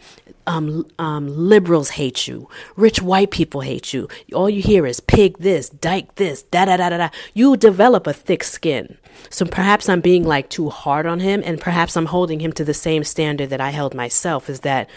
Um, 0.48 0.88
um, 0.98 1.28
liberals 1.28 1.92
hate 1.92 2.28
you. 2.28 2.50
Rich 2.76 3.02
white 3.04 3.30
people 3.30 3.62
hate 3.62 3.94
you. 3.94 4.08
All 4.34 4.50
you 4.50 4.62
hear 4.64 4.88
is 4.88 5.00
pig 5.00 5.38
this, 5.38 5.70
dyke 5.70 6.16
this, 6.16 6.42
da 6.42 6.66
da 6.66 6.78
da 6.78 6.90
da 6.90 6.98
da. 6.98 7.10
You 7.36 7.56
develop 7.56 8.08
a 8.08 8.14
thick 8.14 8.44
skin. 8.44 8.98
So 9.30 9.46
perhaps 9.46 9.88
I'm 9.88 10.02
being 10.02 10.24
like 10.24 10.50
too 10.50 10.70
hard 10.70 11.06
on 11.06 11.20
him, 11.20 11.44
and 11.46 11.62
perhaps 11.62 11.96
I'm 11.96 12.08
holding 12.08 12.40
him 12.40 12.52
to 12.54 12.66
the 12.66 12.74
same 12.74 13.04
standard 13.04 13.52
that 13.52 13.62
I 13.62 13.70
held 13.70 13.94
myself. 13.94 14.50
Is 14.50 14.62
that 14.62 14.90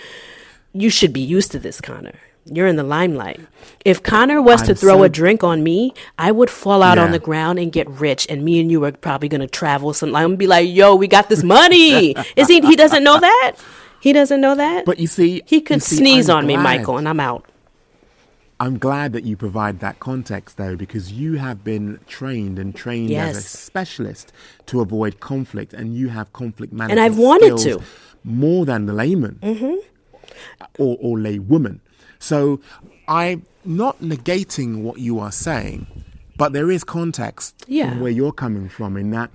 you 0.73 0.89
should 0.89 1.12
be 1.12 1.21
used 1.21 1.53
to 1.53 1.59
this, 1.59 1.81
Conor. 1.81 2.18
You're 2.47 2.66
in 2.66 2.76
the 2.76 2.82
limelight. 2.82 3.41
If 3.84 4.03
Conor 4.03 4.41
was 4.43 4.62
to 4.62 4.70
I'm 4.70 4.76
throw 4.76 4.97
so- 4.99 5.03
a 5.05 5.09
drink 5.09 5.45
on 5.45 5.62
me, 5.62 5.93
I 6.18 6.32
would 6.32 6.51
fall 6.51 6.82
out 6.82 6.99
on 6.99 7.12
the 7.12 7.18
ground 7.18 7.59
and 7.59 7.70
get 7.70 7.88
rich, 7.88 8.26
and 8.28 8.45
me 8.45 8.59
and 8.61 8.70
you 8.70 8.84
are 8.84 8.93
probably 8.93 9.28
gonna 9.28 9.47
travel 9.47 9.93
some. 9.93 10.14
I'm 10.16 10.28
gonna 10.30 10.36
be 10.36 10.47
like, 10.47 10.68
"Yo, 10.68 10.95
we 10.95 11.07
got 11.07 11.28
this 11.28 11.43
money." 11.43 12.14
Is 12.36 12.49
he? 12.49 12.61
He 12.61 12.76
doesn't 12.76 13.05
know 13.05 13.20
that. 13.20 13.57
He 14.01 14.12
doesn't 14.12 14.41
know 14.41 14.55
that. 14.55 14.86
But 14.86 14.99
you 14.99 15.07
see, 15.07 15.43
he 15.47 15.61
could 15.61 15.82
see, 15.82 15.97
sneeze 15.97 16.28
I'm 16.30 16.38
on 16.38 16.47
me, 16.47 16.57
Michael, 16.57 16.97
and 16.97 17.07
I'm 17.09 17.20
out. 17.20 17.45
I'm 18.59 18.78
glad 18.78 19.12
that 19.14 19.24
you 19.24 19.36
provide 19.36 19.80
that 19.80 20.01
context, 20.01 20.57
though, 20.59 20.76
because 20.76 21.12
you 21.12 21.34
have 21.36 21.64
been 21.64 21.99
trained 22.07 22.59
and 22.59 22.74
trained 22.74 23.11
as 23.12 23.36
a 23.38 23.41
specialist 23.43 24.32
to 24.66 24.80
avoid 24.80 25.20
conflict, 25.20 25.72
and 25.72 25.95
you 25.95 26.09
have 26.09 26.32
conflict 26.32 26.72
management 26.72 26.99
And 26.99 27.01
I've 27.01 27.18
wanted 27.18 27.59
skills 27.59 27.64
to. 27.64 27.76
Mm-hmm. 27.78 28.41
more 28.41 28.66
than 28.66 28.84
the 28.86 28.93
layman 28.93 29.38
or, 30.78 30.97
or 31.01 31.16
laywoman. 31.18 31.80
So 32.21 32.61
I'm 33.09 33.45
not 33.64 34.01
negating 34.01 34.83
what 34.83 34.99
you 34.99 35.18
are 35.18 35.33
saying, 35.33 35.87
but 36.37 36.53
there 36.53 36.71
is 36.71 36.85
context 36.85 37.64
Yeah. 37.66 37.99
where 37.99 38.11
you're 38.12 38.33
coming 38.33 38.68
from. 38.68 38.97
In 38.97 39.11
that, 39.11 39.31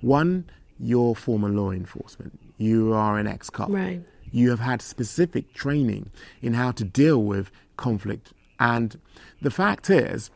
one, 0.00 0.44
you're 0.80 1.14
former 1.14 1.48
law 1.50 1.70
enforcement, 1.70 2.38
you 2.58 2.92
are 2.92 3.18
an 3.18 3.26
ex-cop, 3.26 3.70
Right. 3.70 4.02
you 4.32 4.50
have 4.50 4.60
had 4.60 4.82
specific 4.82 5.52
training 5.54 6.10
in 6.42 6.54
how 6.54 6.72
to 6.72 6.84
deal 6.84 7.22
with 7.22 7.50
conflict. 7.76 8.32
And 8.58 8.98
the 9.40 9.50
fact 9.50 9.88
is, 9.90 10.30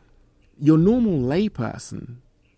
your 0.59 0.77
normal 0.77 1.19
layperson 1.19 2.15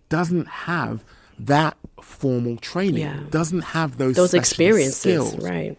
doesn't 0.09 0.47
have 0.47 1.03
that 1.39 1.77
formal 2.01 2.57
training, 2.57 3.01
Yeah. 3.03 3.19
doesn't 3.31 3.61
have 3.75 3.97
those, 3.97 4.15
Those 4.15 4.33
experiences, 4.33 4.97
skills. 4.99 5.37
right? 5.43 5.77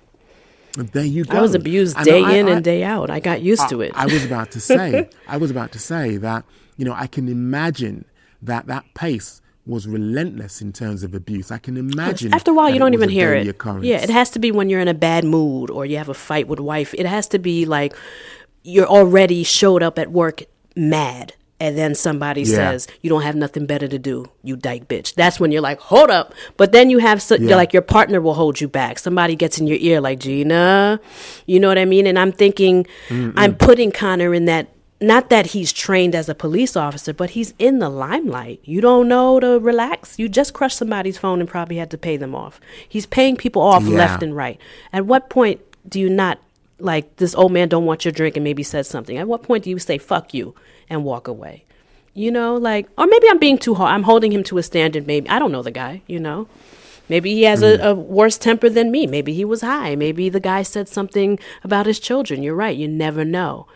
There 0.85 1.05
you 1.05 1.25
go. 1.25 1.39
I 1.39 1.41
was 1.41 1.55
abused 1.55 1.97
day 2.05 2.19
in 2.19 2.49
I- 2.49 2.53
and 2.53 2.65
day 2.65 2.83
out. 2.85 3.11
I 3.11 3.21
got 3.21 3.43
used 3.43 3.69
to 3.69 3.81
it. 3.81 3.93
I 3.95 4.07
was 4.07 4.25
about 4.25 4.53
to 4.53 4.61
say, 4.61 5.11
I 5.27 5.37
was 5.37 5.51
about 5.51 5.73
to 5.73 5.79
say 5.79 6.17
that, 6.19 6.45
you 6.77 6.85
know, 6.85 6.95
I 6.95 7.07
can 7.07 7.29
imagine 7.29 8.05
that 8.43 8.67
that 8.69 8.85
pace 8.95 9.41
was 9.67 9.87
relentless 9.87 10.63
in 10.63 10.73
terms 10.73 11.03
of 11.03 11.15
abuse. 11.15 11.51
I 11.51 11.59
can 11.59 11.77
imagine. 11.77 12.33
After 12.33 12.53
a 12.53 12.55
while, 12.55 12.71
you 12.71 12.79
don't 12.79 12.95
even 12.95 13.11
hear 13.11 13.35
it. 13.35 13.47
Occurrence. 13.49 13.85
Yeah, 13.85 14.03
it 14.03 14.09
has 14.11 14.31
to 14.31 14.39
be 14.39 14.51
when 14.51 14.71
you're 14.71 14.81
in 14.81 14.89
a 14.89 14.95
bad 14.95 15.25
mood 15.25 15.71
or 15.71 15.85
you 15.85 15.99
have 15.99 16.09
a 16.09 16.15
fight 16.15 16.49
with 16.49 16.61
wife. 16.61 16.95
It 16.95 17.07
has 17.07 17.29
to 17.29 17.39
be 17.39 17.67
like 17.67 17.95
you're 18.63 18.87
already 18.87 19.43
showed 19.45 19.83
up 19.83 19.99
at 19.99 20.11
work 20.11 20.45
mad. 20.75 21.35
And 21.61 21.77
then 21.77 21.95
somebody 21.97 22.43
Yeah. 22.43 22.55
says, 22.57 22.87
You 23.03 23.11
don't 23.11 23.23
have 23.23 23.35
nothing 23.35 23.67
better 23.67 23.89
to 23.89 23.99
do, 23.99 24.27
you 24.45 24.55
dyke 24.57 24.87
bitch. 24.87 25.15
That's 25.15 25.41
when 25.41 25.51
you're 25.51 25.61
like, 25.63 25.81
Hold 25.81 26.11
up. 26.11 26.33
But 26.57 26.73
then 26.73 26.89
you 26.91 26.99
have, 26.99 27.21
so, 27.21 27.35
Yeah. 27.37 27.57
like, 27.57 27.73
your 27.73 27.83
partner 27.83 28.21
will 28.21 28.35
hold 28.35 28.61
you 28.61 28.69
back. 28.69 28.99
Somebody 28.99 29.35
gets 29.35 29.59
in 29.59 29.67
your 29.67 29.79
ear, 29.81 30.01
like, 30.01 30.21
Gina. 30.21 31.01
You 31.47 31.59
know 31.61 31.69
what 31.69 31.79
I 31.79 31.85
mean? 31.85 32.07
And 32.07 32.19
I'm 32.19 32.31
thinking, 32.33 32.87
I'm 33.11 33.55
putting 33.57 33.91
Conor 33.91 34.33
in 34.35 34.45
that, 34.45 34.69
not 35.01 35.31
that 35.31 35.47
he's 35.49 35.73
trained 35.73 36.15
as 36.15 36.29
a 36.29 36.35
police 36.35 36.77
officer, 36.77 37.13
but 37.13 37.31
he's 37.31 37.55
in 37.59 37.79
the 37.81 37.89
limelight. 37.89 38.61
You 38.65 38.81
don't 38.81 39.09
know 39.09 39.39
to 39.41 39.59
relax. 39.59 40.19
You 40.19 40.29
just 40.29 40.55
crushed 40.55 40.77
somebody's 40.79 41.19
phone 41.19 41.41
and 41.41 41.49
probably 41.49 41.77
had 41.77 41.91
to 41.91 41.99
pay 41.99 42.17
them 42.17 42.35
off. 42.35 42.61
He's 42.89 43.07
paying 43.07 43.37
people 43.37 43.63
off 43.63 43.83
Yeah. 43.85 43.97
left 43.97 44.23
and 44.23 44.35
right. 44.37 44.59
At 44.93 45.07
what 45.07 45.29
point 45.29 45.61
do 45.89 45.99
you 46.01 46.09
not 46.11 46.39
like 46.79 47.17
this 47.17 47.35
old 47.35 47.53
man 47.53 47.69
don't 47.69 47.85
want 47.85 48.05
your 48.05 48.13
drink 48.13 48.37
and 48.37 48.45
maybe 48.45 48.63
says 48.63 48.89
something? 48.89 49.17
At 49.17 49.29
what 49.29 49.43
point 49.43 49.65
do 49.65 49.71
you 49.71 49.79
say 49.79 49.99
fuck 49.99 50.35
you 50.35 50.55
and 50.89 51.05
walk 51.05 51.29
away? 51.29 51.65
You 52.15 52.31
know, 52.31 52.55
like 52.57 52.89
or 52.99 53.07
maybe 53.07 53.29
I'm 53.29 53.39
being 53.39 53.59
too 53.59 53.75
hard. 53.75 53.93
I'm 53.93 54.03
holding 54.03 54.33
him 54.33 54.43
to 54.45 54.59
a 54.59 54.63
standard 54.63 55.07
maybe. 55.07 55.29
I 55.29 55.39
don't 55.39 55.53
know 55.53 55.63
the 55.63 55.71
guy, 55.71 56.03
you 56.07 56.19
know. 56.19 56.49
Maybe 57.09 57.35
he 57.35 57.45
has 57.45 57.63
a, 57.63 57.79
a 57.81 57.95
worse 57.95 58.37
temper 58.37 58.69
than 58.69 58.91
me. 58.91 59.07
Maybe 59.07 59.33
he 59.33 59.45
was 59.45 59.63
high. 59.63 59.97
Maybe 59.97 60.29
the 60.29 60.41
guy 60.41 60.63
said 60.63 60.89
something 60.89 61.39
about 61.65 61.87
his 61.87 61.99
children. 61.99 62.43
You're 62.43 62.55
right. 62.55 62.77
You 62.77 62.87
never 62.87 63.25
know. 63.25 63.67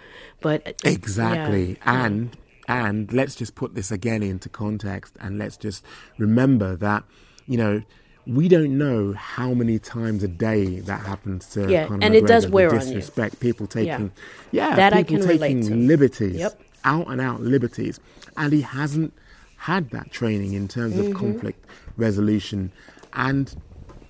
But 0.41 0.67
uh, 0.67 0.73
Exactly. 0.85 1.79
yeah. 1.85 2.05
And 2.05 2.37
and 2.69 3.13
let's 3.13 3.35
just 3.35 3.55
put 3.55 3.75
this 3.75 3.91
again 3.91 4.23
into 4.23 4.49
context 4.49 5.17
and 5.21 5.39
let's 5.39 5.57
just 5.57 5.85
remember 6.19 6.77
that, 6.77 7.05
you 7.47 7.57
know, 7.57 7.83
we 8.27 8.49
don't 8.49 8.77
know 8.79 9.13
how 9.15 9.53
many 9.53 9.79
times 9.79 10.23
a 10.23 10.29
day 10.29 10.81
that 10.81 11.01
happens 11.01 11.47
to 11.51 11.69
Yeah, 11.71 11.87
Conor 11.87 12.05
and 12.05 12.15
it 12.15 12.27
does 12.27 12.45
McGregor, 12.45 12.49
the 12.49 12.53
wear 12.53 12.69
on 12.69 12.75
you. 12.75 12.81
disrespect, 12.81 13.41
people 13.41 13.67
taking 13.67 14.13
yeah, 14.53 14.77
That 14.77 14.93
I 14.95 15.03
people 15.03 15.27
taking 15.27 15.67
to. 15.67 15.75
liberties. 15.75 16.37
Yep. 16.37 16.61
Out 16.85 17.09
and 17.09 17.21
out 17.21 17.41
liberties. 17.41 18.01
And 18.37 18.53
he 18.53 18.61
hasn't 18.63 19.13
had 19.57 19.91
that 19.91 20.11
training 20.13 20.53
in 20.55 20.69
terms 20.69 20.95
Mm-hmm. 20.95 21.13
of 21.13 21.17
conflict 21.17 21.65
resolution. 21.97 22.71
And 23.15 23.55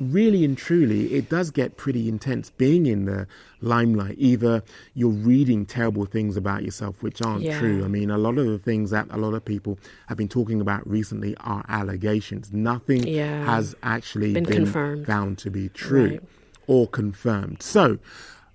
really 0.01 0.45
and 0.45 0.57
truly, 0.59 1.15
it 1.15 1.29
does 1.29 1.51
get 1.51 1.77
pretty 1.77 2.09
intense 2.09 2.51
being 2.51 2.87
in 2.87 3.05
the 3.07 3.27
limelight. 3.63 4.17
Either 4.19 4.63
you're 4.95 5.11
reading 5.11 5.65
terrible 5.65 6.05
things 6.05 6.37
about 6.37 6.63
yourself, 6.65 7.03
which 7.03 7.23
aren't 7.23 7.43
Yeah. 7.43 7.59
true. 7.59 7.85
I 7.85 7.89
mean, 7.89 8.11
a 8.11 8.19
lot 8.19 8.39
of 8.39 8.47
the 8.47 8.59
things 8.59 8.91
that 8.91 9.07
a 9.11 9.17
lot 9.17 9.35
of 9.35 9.45
people 9.45 9.79
have 10.07 10.19
been 10.19 10.29
talking 10.29 10.61
about 10.61 10.89
recently 10.89 11.37
are 11.39 11.65
allegations. 11.69 12.53
Nothing 12.53 13.07
Yeah. 13.07 13.45
has 13.45 13.75
actually 13.83 14.33
Been 14.33 14.45
been, 14.45 14.57
confirmed. 14.65 15.07
found 15.07 15.39
to 15.39 15.51
be 15.51 15.69
true 15.71 16.09
Right. 16.09 16.23
or 16.67 16.87
confirmed. 16.89 17.63
So, 17.63 17.99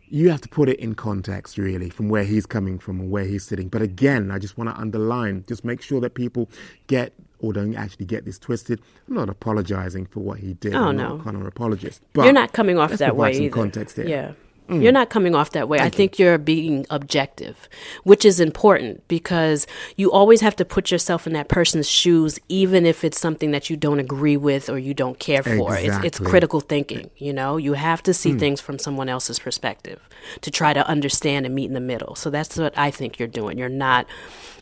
you 0.10 0.30
have 0.30 0.40
to 0.40 0.48
put 0.48 0.70
it 0.70 0.80
in 0.80 0.96
context, 0.96 1.58
really, 1.58 1.90
from 1.90 2.08
where 2.08 2.24
he's 2.24 2.46
coming 2.46 2.80
from 2.80 3.00
and 3.02 3.12
where 3.12 3.26
he's 3.26 3.44
sitting. 3.44 3.68
But 3.68 3.82
again, 3.82 4.32
I 4.32 4.40
just 4.40 4.58
want 4.58 4.70
to 4.70 4.80
underline, 4.80 5.44
just 5.50 5.66
make 5.66 5.82
sure 5.82 6.00
that 6.00 6.14
people 6.14 6.50
get 6.88 7.14
or 7.40 7.52
don't 7.54 7.76
actually 7.76 8.06
get 8.06 8.24
this 8.26 8.40
twisted. 8.40 8.80
I'm 9.08 9.14
not 9.16 9.30
apologizing 9.30 10.06
for 10.08 10.22
what 10.22 10.40
he 10.40 10.54
did. 10.56 10.74
Oh, 10.74 10.86
I'm 10.86 10.98
no. 10.98 11.10
not 11.10 11.20
a 11.20 11.24
Conor 11.24 11.46
apologist. 11.48 12.02
But 12.14 12.24
you're 12.24 12.34
not 12.34 12.52
coming 12.54 12.78
off 12.80 12.94
that 12.94 13.16
way 13.18 13.34
some 13.34 13.44
either. 13.44 13.54
context 13.54 13.98
here. 13.98 14.08
Yeah. 14.08 14.32
Mm. 14.70 14.84
You're 14.84 14.92
not 14.92 15.10
coming 15.10 15.36
off 15.36 15.52
that 15.52 15.70
way. 15.70 15.78
Thank 15.78 15.94
I 15.94 15.96
think 15.96 16.20
you. 16.20 16.28
are 16.30 16.38
being 16.38 16.86
objective, 16.90 17.70
which 18.04 18.26
is 18.26 18.40
important 18.40 19.08
because 19.08 19.66
you 19.96 20.12
always 20.12 20.42
have 20.42 20.56
to 20.58 20.66
put 20.66 20.92
yourself 20.92 21.26
in 21.26 21.34
that 21.34 21.48
person's 21.48 21.90
shoes, 21.90 22.40
even 22.50 22.86
if 22.86 23.04
it's 23.04 23.20
something 23.20 23.52
that 23.52 23.70
you 23.70 23.78
don't 23.78 24.00
agree 24.00 24.38
with 24.38 24.70
or 24.70 24.78
you 24.78 24.94
don't 24.94 25.20
care 25.20 25.44
for. 25.44 25.76
Exactly. 25.76 26.08
It's, 26.08 26.20
it's, 26.20 26.30
critical 26.30 26.60
thinking. 26.60 27.10
You 27.18 27.34
know, 27.34 27.58
you 27.58 27.74
have 27.74 28.04
to 28.04 28.14
see 28.14 28.32
mm. 28.32 28.40
things 28.40 28.60
from 28.60 28.78
someone 28.80 29.10
else's 29.10 29.40
perspective 29.40 30.07
to 30.42 30.52
try 30.52 30.74
to 30.74 30.88
understand 30.88 31.46
and 31.46 31.56
meet 31.56 31.66
in 31.66 31.74
the 31.74 31.80
middle. 31.80 32.16
So 32.16 32.30
that's 32.30 32.58
what 32.58 32.78
I 32.78 32.92
think 32.92 33.20
you're 33.20 33.28
doing. 33.28 33.58
You're 33.58 33.70
not 33.70 34.08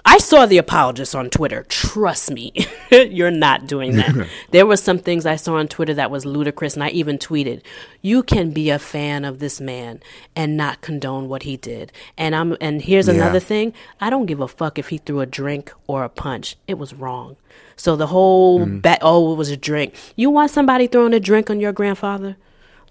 I 0.08 0.20
saw 0.20 0.46
the 0.46 0.60
apologist 0.60 1.16
on 1.16 1.32
Twitter. 1.32 1.66
Trust 1.68 2.30
me, 2.30 2.54
you're 2.92 3.32
not 3.32 3.66
doing 3.66 3.96
that. 3.96 4.30
there 4.52 4.68
were 4.68 4.78
some 4.78 5.00
things 5.00 5.26
I 5.26 5.36
saw 5.36 5.56
on 5.56 5.68
Twitter 5.68 5.96
that 5.96 6.12
was 6.12 6.28
ludicrous, 6.28 6.76
and 6.76 6.84
I 6.84 6.90
even 6.90 7.18
tweeted, 7.18 7.64
"You 8.04 8.22
can 8.22 8.52
be 8.52 8.70
a 8.70 8.78
fan 8.78 9.26
of 9.26 9.40
this 9.40 9.60
man 9.60 10.02
and 10.36 10.56
not 10.56 10.82
condone 10.82 11.28
what 11.28 11.44
he 11.44 11.58
did." 11.58 11.92
And 12.20 12.36
I'm 12.36 12.56
and 12.62 12.84
here's 12.84 13.08
yeah. 13.08 13.16
another 13.16 13.40
thing: 13.40 13.74
I 14.00 14.12
don't 14.12 14.28
give 14.28 14.42
a 14.42 14.48
fuck 14.48 14.78
if 14.78 14.90
he 14.90 15.00
threw 15.00 15.22
a 15.22 15.26
drink 15.26 15.74
or 15.88 16.04
a 16.04 16.10
punch. 16.10 16.56
It 16.68 16.78
was 16.78 16.94
wrong. 16.94 17.36
So 17.76 17.96
the 17.96 18.08
whole 18.08 18.60
mm. 18.60 18.82
bet, 18.84 19.00
oh, 19.02 19.34
it 19.34 19.38
was 19.38 19.50
a 19.50 19.58
drink. 19.58 19.96
You 20.16 20.30
want 20.30 20.52
somebody 20.52 20.86
throwing 20.86 21.14
a 21.16 21.20
drink 21.20 21.50
on 21.50 21.60
your 21.60 21.74
grandfather? 21.74 22.38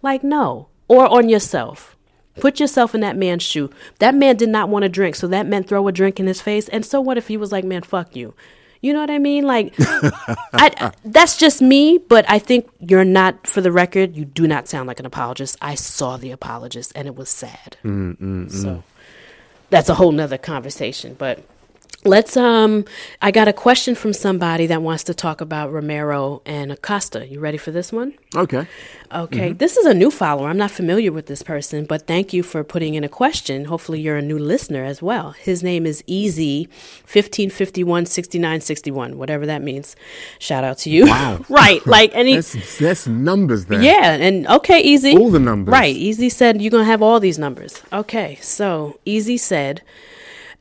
Like 0.03 0.25
no, 0.25 0.67
or 0.89 1.07
on 1.07 1.29
yourself. 1.29 1.94
Put 2.41 2.61
yourself 2.61 2.95
in 2.95 3.01
that 3.03 3.17
man's 3.17 3.43
shoe. 3.43 3.71
That 3.99 4.15
man 4.15 4.37
did 4.37 4.49
not 4.49 4.69
want 4.69 4.83
to 4.83 4.89
drink, 4.89 5.15
so 5.15 5.27
that 5.29 5.47
meant 5.47 5.69
throw 5.69 5.87
a 5.87 5.93
drink 5.93 6.19
in 6.19 6.27
his 6.27 6.41
face. 6.41 6.69
And 6.69 6.85
so 6.85 7.01
what 7.01 7.17
if 7.17 7.29
he 7.29 7.37
was 7.37 7.53
like, 7.53 7.65
"Man, 7.65 7.83
fuck 7.83 8.17
you." 8.17 8.35
You 8.85 8.93
know 8.93 9.01
what 9.01 9.11
I 9.11 9.19
mean? 9.19 9.45
Like, 9.45 9.73
I, 9.79 10.93
that's 11.07 11.39
just 11.39 11.63
me, 11.63 11.97
but 11.97 12.29
I 12.29 12.39
think 12.39 12.69
you're 12.81 13.03
not, 13.03 13.47
for 13.47 13.63
the 13.63 13.73
record, 13.73 14.15
you 14.15 14.27
do 14.27 14.47
not 14.47 14.69
sound 14.69 14.89
like 14.89 15.01
an 15.01 15.07
apologist. 15.07 15.57
I 15.63 15.75
saw 15.75 16.19
the 16.19 16.33
apologist 16.33 16.93
and 16.95 17.09
it 17.09 17.17
was 17.17 17.31
sad. 17.31 17.79
Mm, 17.83 18.19
mm, 18.19 18.45
mm. 18.45 18.53
so 18.53 18.85
that's 19.71 19.89
a 19.89 19.95
whole 19.95 20.13
nother 20.13 20.37
conversation. 20.37 21.15
But 21.19 21.43
Let's 22.07 22.37
um 22.37 22.85
I 23.23 23.31
got 23.31 23.49
a 23.49 23.53
question 23.53 23.95
from 23.95 24.13
somebody 24.13 24.67
that 24.67 24.83
wants 24.83 25.05
to 25.05 25.15
talk 25.15 25.41
about 25.41 25.73
Romero 25.73 26.43
and 26.45 26.71
Acosta. 26.71 27.27
You 27.27 27.41
ready 27.41 27.57
for 27.57 27.71
this 27.71 27.93
one? 27.93 28.13
Okay. 28.35 28.67
Okay. 29.11 29.51
Mm-hmm. 29.51 29.57
This 29.57 29.79
is 29.79 29.87
a 29.87 29.95
new 29.95 30.11
follower. 30.11 30.49
I'm 30.49 30.59
not 30.59 30.71
familiar 30.71 31.13
with 31.13 31.27
this 31.27 31.43
person, 31.43 31.87
but 31.87 32.07
thank 32.07 32.35
you 32.35 32.43
for 32.43 32.63
putting 32.63 32.95
in 32.95 33.05
a 33.05 33.09
question. 33.09 33.65
Hopefully 33.67 34.01
you're 34.01 34.19
a 34.19 34.23
new 34.23 34.39
listener 34.39 34.85
as 34.85 35.01
well. 35.01 35.31
His 35.33 35.63
name 35.63 35.87
is 35.87 36.05
Easy 36.07 36.69
1551 37.05 38.05
6961, 38.05 39.17
whatever 39.17 39.47
that 39.47 39.63
means. 39.63 39.97
Shout 40.39 40.63
out 40.63 40.77
to 40.79 40.91
you. 40.91 41.07
Wow. 41.07 41.45
right. 41.49 41.85
Like 41.87 42.11
any 42.13 42.35
that's, 42.35 42.79
that's 42.79 43.07
numbers 43.07 43.65
there. 43.67 43.81
Yeah, 43.81 44.13
and 44.13 44.47
okay, 44.49 44.81
Easy. 44.81 45.17
All 45.17 45.31
the 45.31 45.41
numbers. 45.41 45.73
Right. 45.73 45.95
Easy 45.97 46.29
said 46.29 46.61
you're 46.61 46.71
going 46.71 46.85
to 46.85 46.91
have 46.91 47.01
all 47.01 47.19
these 47.19 47.39
numbers. 47.39 47.81
Okay. 47.93 48.37
So, 48.43 48.99
Easy 49.07 49.39
said 49.39 49.81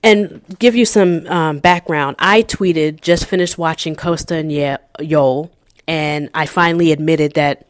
and 0.03 0.41
give 0.59 0.75
you 0.75 0.85
some 0.85 1.25
um, 1.27 1.59
background, 1.59 2.17
I 2.19 2.43
tweeted 2.43 3.01
just 3.01 3.25
finished 3.25 3.57
watching 3.57 3.95
Costa 3.95 4.35
and 4.35 4.51
Ye- 4.51 4.77
Yoel, 4.99 5.49
and 5.87 6.29
I 6.33 6.45
finally 6.45 6.91
admitted 6.91 7.33
that 7.33 7.65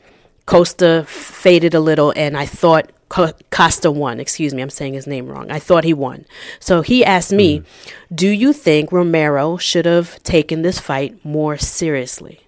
Costa 0.46 1.06
faded 1.08 1.74
a 1.74 1.80
little, 1.80 2.12
and 2.16 2.36
I 2.36 2.46
thought 2.46 2.92
Costa 3.08 3.92
won. 3.92 4.20
Excuse 4.20 4.54
me, 4.54 4.62
I'm 4.62 4.72
saying 4.72 4.96
his 4.96 5.06
name 5.06 5.28
wrong. 5.28 5.52
I 5.52 5.60
thought 5.60 5.84
he 5.84 5.94
won. 5.94 6.26
So 6.60 6.82
he 6.82 7.06
asked 7.06 7.32
me, 7.32 7.60
mm. 7.60 7.66
"Do 8.14 8.28
you 8.28 8.52
think 8.52 8.92
Romero 8.92 9.58
should 9.58 9.86
have 9.86 10.22
taken 10.24 10.64
this 10.64 10.80
fight 10.80 11.24
more 11.24 11.58
seriously?" 11.58 12.42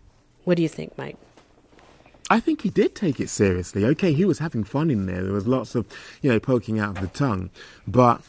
What 0.44 0.58
do 0.58 0.64
you 0.64 0.70
think, 0.70 0.98
Mike? 0.98 1.18
I 2.30 2.40
think 2.40 2.62
he 2.62 2.70
did 2.70 2.96
take 2.96 3.20
it 3.20 3.30
seriously. 3.30 3.86
Okay, 3.86 4.14
he 4.14 4.26
was 4.26 4.40
having 4.40 4.64
fun 4.64 4.90
in 4.90 5.06
there. 5.06 5.24
There 5.24 5.34
was 5.34 5.48
lots 5.48 5.76
of, 5.76 5.86
you 6.22 6.32
know, 6.32 6.40
poking 6.40 6.80
out 6.80 6.98
of 6.98 7.02
the 7.02 7.08
tongue, 7.08 7.52
but 7.88 8.22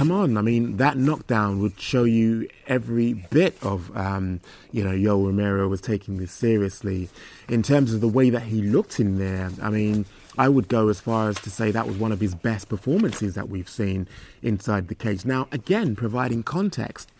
come 0.00 0.12
on. 0.12 0.38
I 0.38 0.40
mean, 0.40 0.78
that 0.78 0.96
knockdown 0.96 1.60
would 1.60 1.78
show 1.78 2.04
you 2.04 2.48
every 2.66 3.12
bit 3.12 3.54
of, 3.60 3.94
um, 3.94 4.40
you 4.72 4.82
know, 4.82 4.92
Yo 4.92 5.22
Romero 5.22 5.68
was 5.68 5.82
taking 5.82 6.16
this 6.16 6.32
seriously. 6.32 7.10
In 7.50 7.62
terms 7.62 7.92
of 7.92 8.00
the 8.00 8.08
way 8.08 8.30
that 8.30 8.44
he 8.44 8.62
looked 8.62 8.98
in 8.98 9.18
there, 9.18 9.50
I 9.60 9.68
mean, 9.68 10.06
I 10.38 10.48
would 10.48 10.68
go 10.68 10.88
as 10.88 11.00
far 11.02 11.28
as 11.28 11.38
to 11.40 11.50
say 11.50 11.70
that 11.70 11.86
was 11.86 11.98
one 11.98 12.12
of 12.12 12.20
his 12.20 12.34
best 12.34 12.70
performances 12.70 13.34
that 13.34 13.50
we've 13.50 13.68
seen 13.68 14.08
inside 14.40 14.88
the 14.88 14.94
cage. 14.94 15.26
Now, 15.26 15.48
again, 15.52 15.94
providing 15.94 16.44
context. 16.44 17.12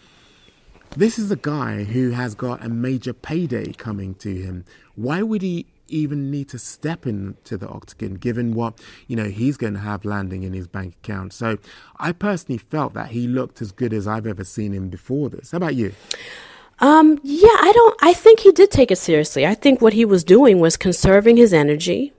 This 0.96 1.18
is 1.18 1.30
a 1.30 1.36
guy 1.36 1.84
who 1.84 2.12
has 2.12 2.34
got 2.34 2.64
a 2.64 2.70
major 2.70 3.12
payday 3.12 3.74
coming 3.74 4.14
to 4.14 4.34
him. 4.34 4.64
Why 4.94 5.20
would 5.20 5.42
he 5.42 5.66
even 5.90 6.30
need 6.30 6.48
to 6.50 6.58
step 6.58 7.06
into 7.06 7.56
the 7.56 7.68
octagon, 7.68 8.14
given 8.14 8.54
what 8.54 8.80
you 9.06 9.16
know 9.16 9.24
he's 9.24 9.56
going 9.56 9.74
to 9.74 9.80
have 9.80 10.04
landing 10.04 10.42
in 10.42 10.52
his 10.52 10.66
bank 10.66 10.94
account. 11.02 11.32
So, 11.32 11.58
I 11.98 12.12
personally 12.12 12.58
felt 12.58 12.94
that 12.94 13.10
he 13.10 13.26
looked 13.26 13.60
as 13.60 13.72
good 13.72 13.92
as 13.92 14.06
I've 14.06 14.26
ever 14.26 14.44
seen 14.44 14.72
him 14.72 14.88
before 14.88 15.28
this. 15.28 15.50
How 15.50 15.56
about 15.56 15.74
you? 15.74 15.92
Um, 16.80 17.20
yeah, 17.22 17.48
I 17.60 17.72
don't. 17.74 17.96
I 18.02 18.14
think 18.14 18.40
he 18.40 18.52
did 18.52 18.70
take 18.70 18.90
it 18.90 18.96
seriously. 18.96 19.46
I 19.46 19.54
think 19.54 19.80
what 19.80 19.92
he 19.92 20.04
was 20.04 20.24
doing 20.24 20.60
was 20.60 20.76
conserving 20.76 21.36
his 21.36 21.52
energy. 21.52 22.12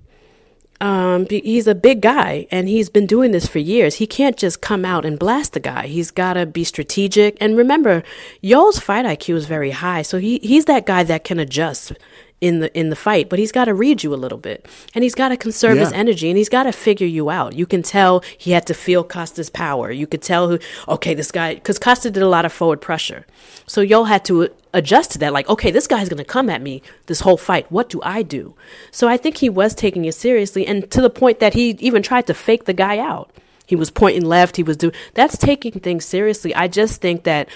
Um, 0.81 1.27
he's 1.29 1.67
a 1.67 1.75
big 1.75 2.01
guy 2.01 2.47
and 2.49 2.67
he's 2.67 2.89
been 2.89 3.05
doing 3.05 3.31
this 3.31 3.45
for 3.45 3.59
years. 3.59 3.95
He 3.95 4.07
can't 4.07 4.35
just 4.35 4.61
come 4.61 4.83
out 4.83 5.05
and 5.05 5.19
blast 5.19 5.53
the 5.53 5.59
guy. 5.59 5.85
He's 5.85 6.09
got 6.09 6.33
to 6.33 6.47
be 6.47 6.63
strategic. 6.63 7.37
And 7.39 7.55
remember, 7.55 8.01
Yoel's 8.43 8.79
fight 8.79 9.05
IQ 9.05 9.35
is 9.35 9.45
very 9.45 9.69
high, 9.69 10.01
so 10.01 10.17
he 10.17 10.39
he's 10.39 10.65
that 10.65 10.87
guy 10.87 11.03
that 11.03 11.23
can 11.23 11.37
adjust 11.37 11.93
in 12.41 12.59
the 12.59 12.77
in 12.77 12.89
the 12.89 12.95
fight, 12.95 13.29
but 13.29 13.37
he's 13.37 13.51
got 13.51 13.65
to 13.65 13.73
read 13.73 14.01
you 14.03 14.13
a 14.13 14.17
little 14.17 14.37
bit, 14.39 14.67
and 14.95 15.03
he's 15.03 15.13
got 15.13 15.29
to 15.29 15.37
conserve 15.37 15.75
yeah. 15.77 15.83
his 15.83 15.93
energy, 15.93 16.27
and 16.29 16.37
he's 16.37 16.49
got 16.49 16.63
to 16.63 16.71
figure 16.71 17.07
you 17.07 17.29
out. 17.29 17.53
You 17.53 17.67
can 17.67 17.83
tell 17.83 18.23
he 18.35 18.51
had 18.51 18.65
to 18.65 18.73
feel 18.73 19.03
Costa's 19.03 19.51
power. 19.51 19.91
You 19.91 20.07
could 20.07 20.23
tell 20.23 20.49
who, 20.49 20.59
okay, 20.87 21.13
this 21.13 21.31
guy, 21.31 21.53
because 21.53 21.77
Costa 21.77 22.09
did 22.09 22.23
a 22.23 22.27
lot 22.27 22.43
of 22.43 22.51
forward 22.51 22.81
pressure, 22.81 23.27
so 23.67 23.85
Yoel 23.85 24.07
had 24.07 24.25
to 24.25 24.43
uh, 24.43 24.47
adjust 24.73 25.11
to 25.11 25.19
that. 25.19 25.33
Like, 25.33 25.47
okay, 25.49 25.69
this 25.69 25.85
guy's 25.85 26.09
going 26.09 26.17
to 26.17 26.25
come 26.25 26.49
at 26.49 26.63
me 26.63 26.81
this 27.05 27.19
whole 27.19 27.37
fight. 27.37 27.71
What 27.71 27.89
do 27.89 28.01
I 28.03 28.23
do? 28.23 28.55
So 28.89 29.07
I 29.07 29.17
think 29.17 29.37
he 29.37 29.49
was 29.49 29.75
taking 29.75 30.05
it 30.05 30.15
seriously, 30.15 30.65
and 30.65 30.89
to 30.89 31.01
the 31.01 31.11
point 31.11 31.39
that 31.39 31.53
he 31.53 31.69
even 31.79 32.01
tried 32.01 32.25
to 32.27 32.33
fake 32.33 32.65
the 32.65 32.73
guy 32.73 32.97
out. 32.97 33.31
He 33.67 33.75
was 33.77 33.89
pointing 33.89 34.25
left. 34.25 34.57
He 34.57 34.63
was 34.63 34.75
doing 34.75 34.93
that's 35.13 35.37
taking 35.37 35.71
things 35.71 36.03
seriously. 36.03 36.53
I 36.53 36.67
just 36.67 36.99
think 36.99 37.23
that 37.23 37.47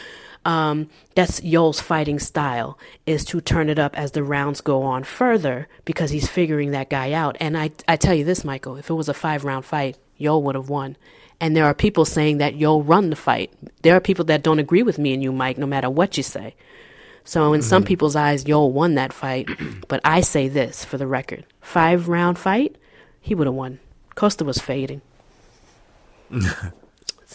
um, 0.45 0.89
that's 1.15 1.41
Yoel's 1.41 1.81
fighting 1.81 2.19
style 2.19 2.77
is 3.05 3.25
to 3.25 3.41
turn 3.41 3.69
it 3.69 3.79
up 3.79 3.97
as 3.97 4.11
the 4.11 4.23
rounds 4.23 4.61
go 4.61 4.83
on 4.83 5.03
further 5.03 5.67
because 5.83 6.11
he's 6.11 6.27
figuring 6.27 6.71
that 6.71 6.89
guy 6.89 7.11
out. 7.11 7.35
And 7.39 7.57
I, 7.57 7.71
I 7.87 7.97
tell 7.97 8.13
you 8.13 8.23
this, 8.23 8.45
Michael, 8.45 8.77
if 8.77 8.89
it 8.89 8.93
was 8.93 9.09
a 9.09 9.13
five 9.13 9.43
round 9.43 9.65
fight, 9.65 9.97
Yoel 10.19 10.43
would 10.43 10.55
have 10.55 10.69
won. 10.69 10.95
And 11.41 11.55
there 11.55 11.65
are 11.65 11.73
people 11.73 12.05
saying 12.05 12.37
that 12.37 12.53
Yoel 12.53 12.87
run 12.87 13.09
the 13.09 13.15
fight. 13.15 13.51
There 13.81 13.95
are 13.95 13.99
people 13.99 14.25
that 14.25 14.43
don't 14.43 14.59
agree 14.59 14.83
with 14.83 14.99
me 14.99 15.13
and 15.13 15.21
you, 15.21 15.31
Mike, 15.31 15.57
no 15.57 15.65
matter 15.65 15.89
what 15.89 16.15
you 16.15 16.23
say. 16.23 16.55
So 17.23 17.53
in 17.53 17.61
mm-hmm. 17.61 17.67
some 17.67 17.83
people's 17.83 18.15
eyes, 18.15 18.45
Yoel 18.45 18.71
won 18.71 18.95
that 18.95 19.11
fight. 19.11 19.49
but 19.87 19.99
I 20.05 20.21
say 20.21 20.47
this 20.47 20.85
for 20.85 20.97
the 20.97 21.07
record: 21.07 21.43
five 21.59 22.07
round 22.07 22.37
fight, 22.37 22.77
he 23.19 23.33
would 23.33 23.47
have 23.47 23.55
won. 23.55 23.79
Costa 24.13 24.45
was 24.45 24.59
fading. 24.59 25.01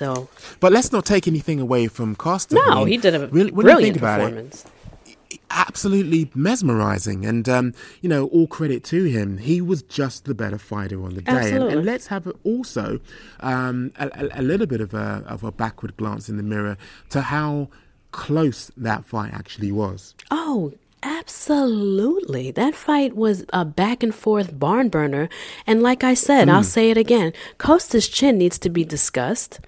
So, 0.01 0.30
but 0.61 0.72
let's 0.72 0.92
not 0.92 1.05
take 1.05 1.28
anything 1.28 1.61
away 1.61 1.86
from 1.86 2.16
Costa. 2.16 2.55
No, 2.55 2.62
I 2.62 2.74
mean, 2.76 2.86
he 2.86 2.96
did 2.96 3.14
a 3.14 3.26
really, 3.26 3.51
brilliant 3.51 3.98
performance. 3.98 4.64
It, 5.05 5.40
absolutely 5.51 6.30
mesmerizing, 6.34 7.26
and 7.26 7.46
um, 7.51 7.74
you 8.01 8.09
know, 8.09 8.28
all 8.28 8.46
credit 8.46 8.82
to 8.84 9.05
him. 9.05 9.36
He 9.36 9.61
was 9.61 9.82
just 9.82 10.24
the 10.24 10.34
better 10.34 10.57
fighter 10.57 11.05
on 11.05 11.16
the 11.16 11.20
day. 11.20 11.53
And, 11.53 11.64
and, 11.64 11.84
let's 11.84 12.07
have 12.07 12.32
also 12.44 13.01
um, 13.40 13.92
a, 13.98 14.07
a, 14.07 14.40
a 14.40 14.42
little 14.42 14.66
bit 14.66 14.80
of 14.80 14.94
a 14.94 15.22
of 15.26 15.44
a 15.44 15.53
backward 15.53 15.98
glance 15.98 16.30
in 16.30 16.38
the 16.38 16.42
mirror 16.42 16.78
to 17.11 17.20
how 17.20 17.68
close 18.11 18.70
that 18.78 19.05
fight 19.05 19.34
actually 19.34 19.70
was. 19.70 20.14
Oh, 20.30 20.72
Absolutely. 21.03 22.51
That 22.51 22.74
fight 22.74 23.16
was 23.16 23.46
a 23.53 23.64
back 23.64 24.03
and 24.03 24.14
forth 24.14 24.59
barn 24.59 24.90
burner. 24.90 25.30
And 25.66 25.82
like 25.82 26.05
I 26.05 26.12
said, 26.12 26.48
mm. 26.48 26.53
I'll 26.53 26.62
say 26.62 26.90
it 26.90 26.98
again. 26.98 27.32
Costa's 27.57 28.07
chin 28.07 28.36
needs 28.36 28.59
to 28.59 28.68
be 28.68 28.84
discussed. 28.84 29.61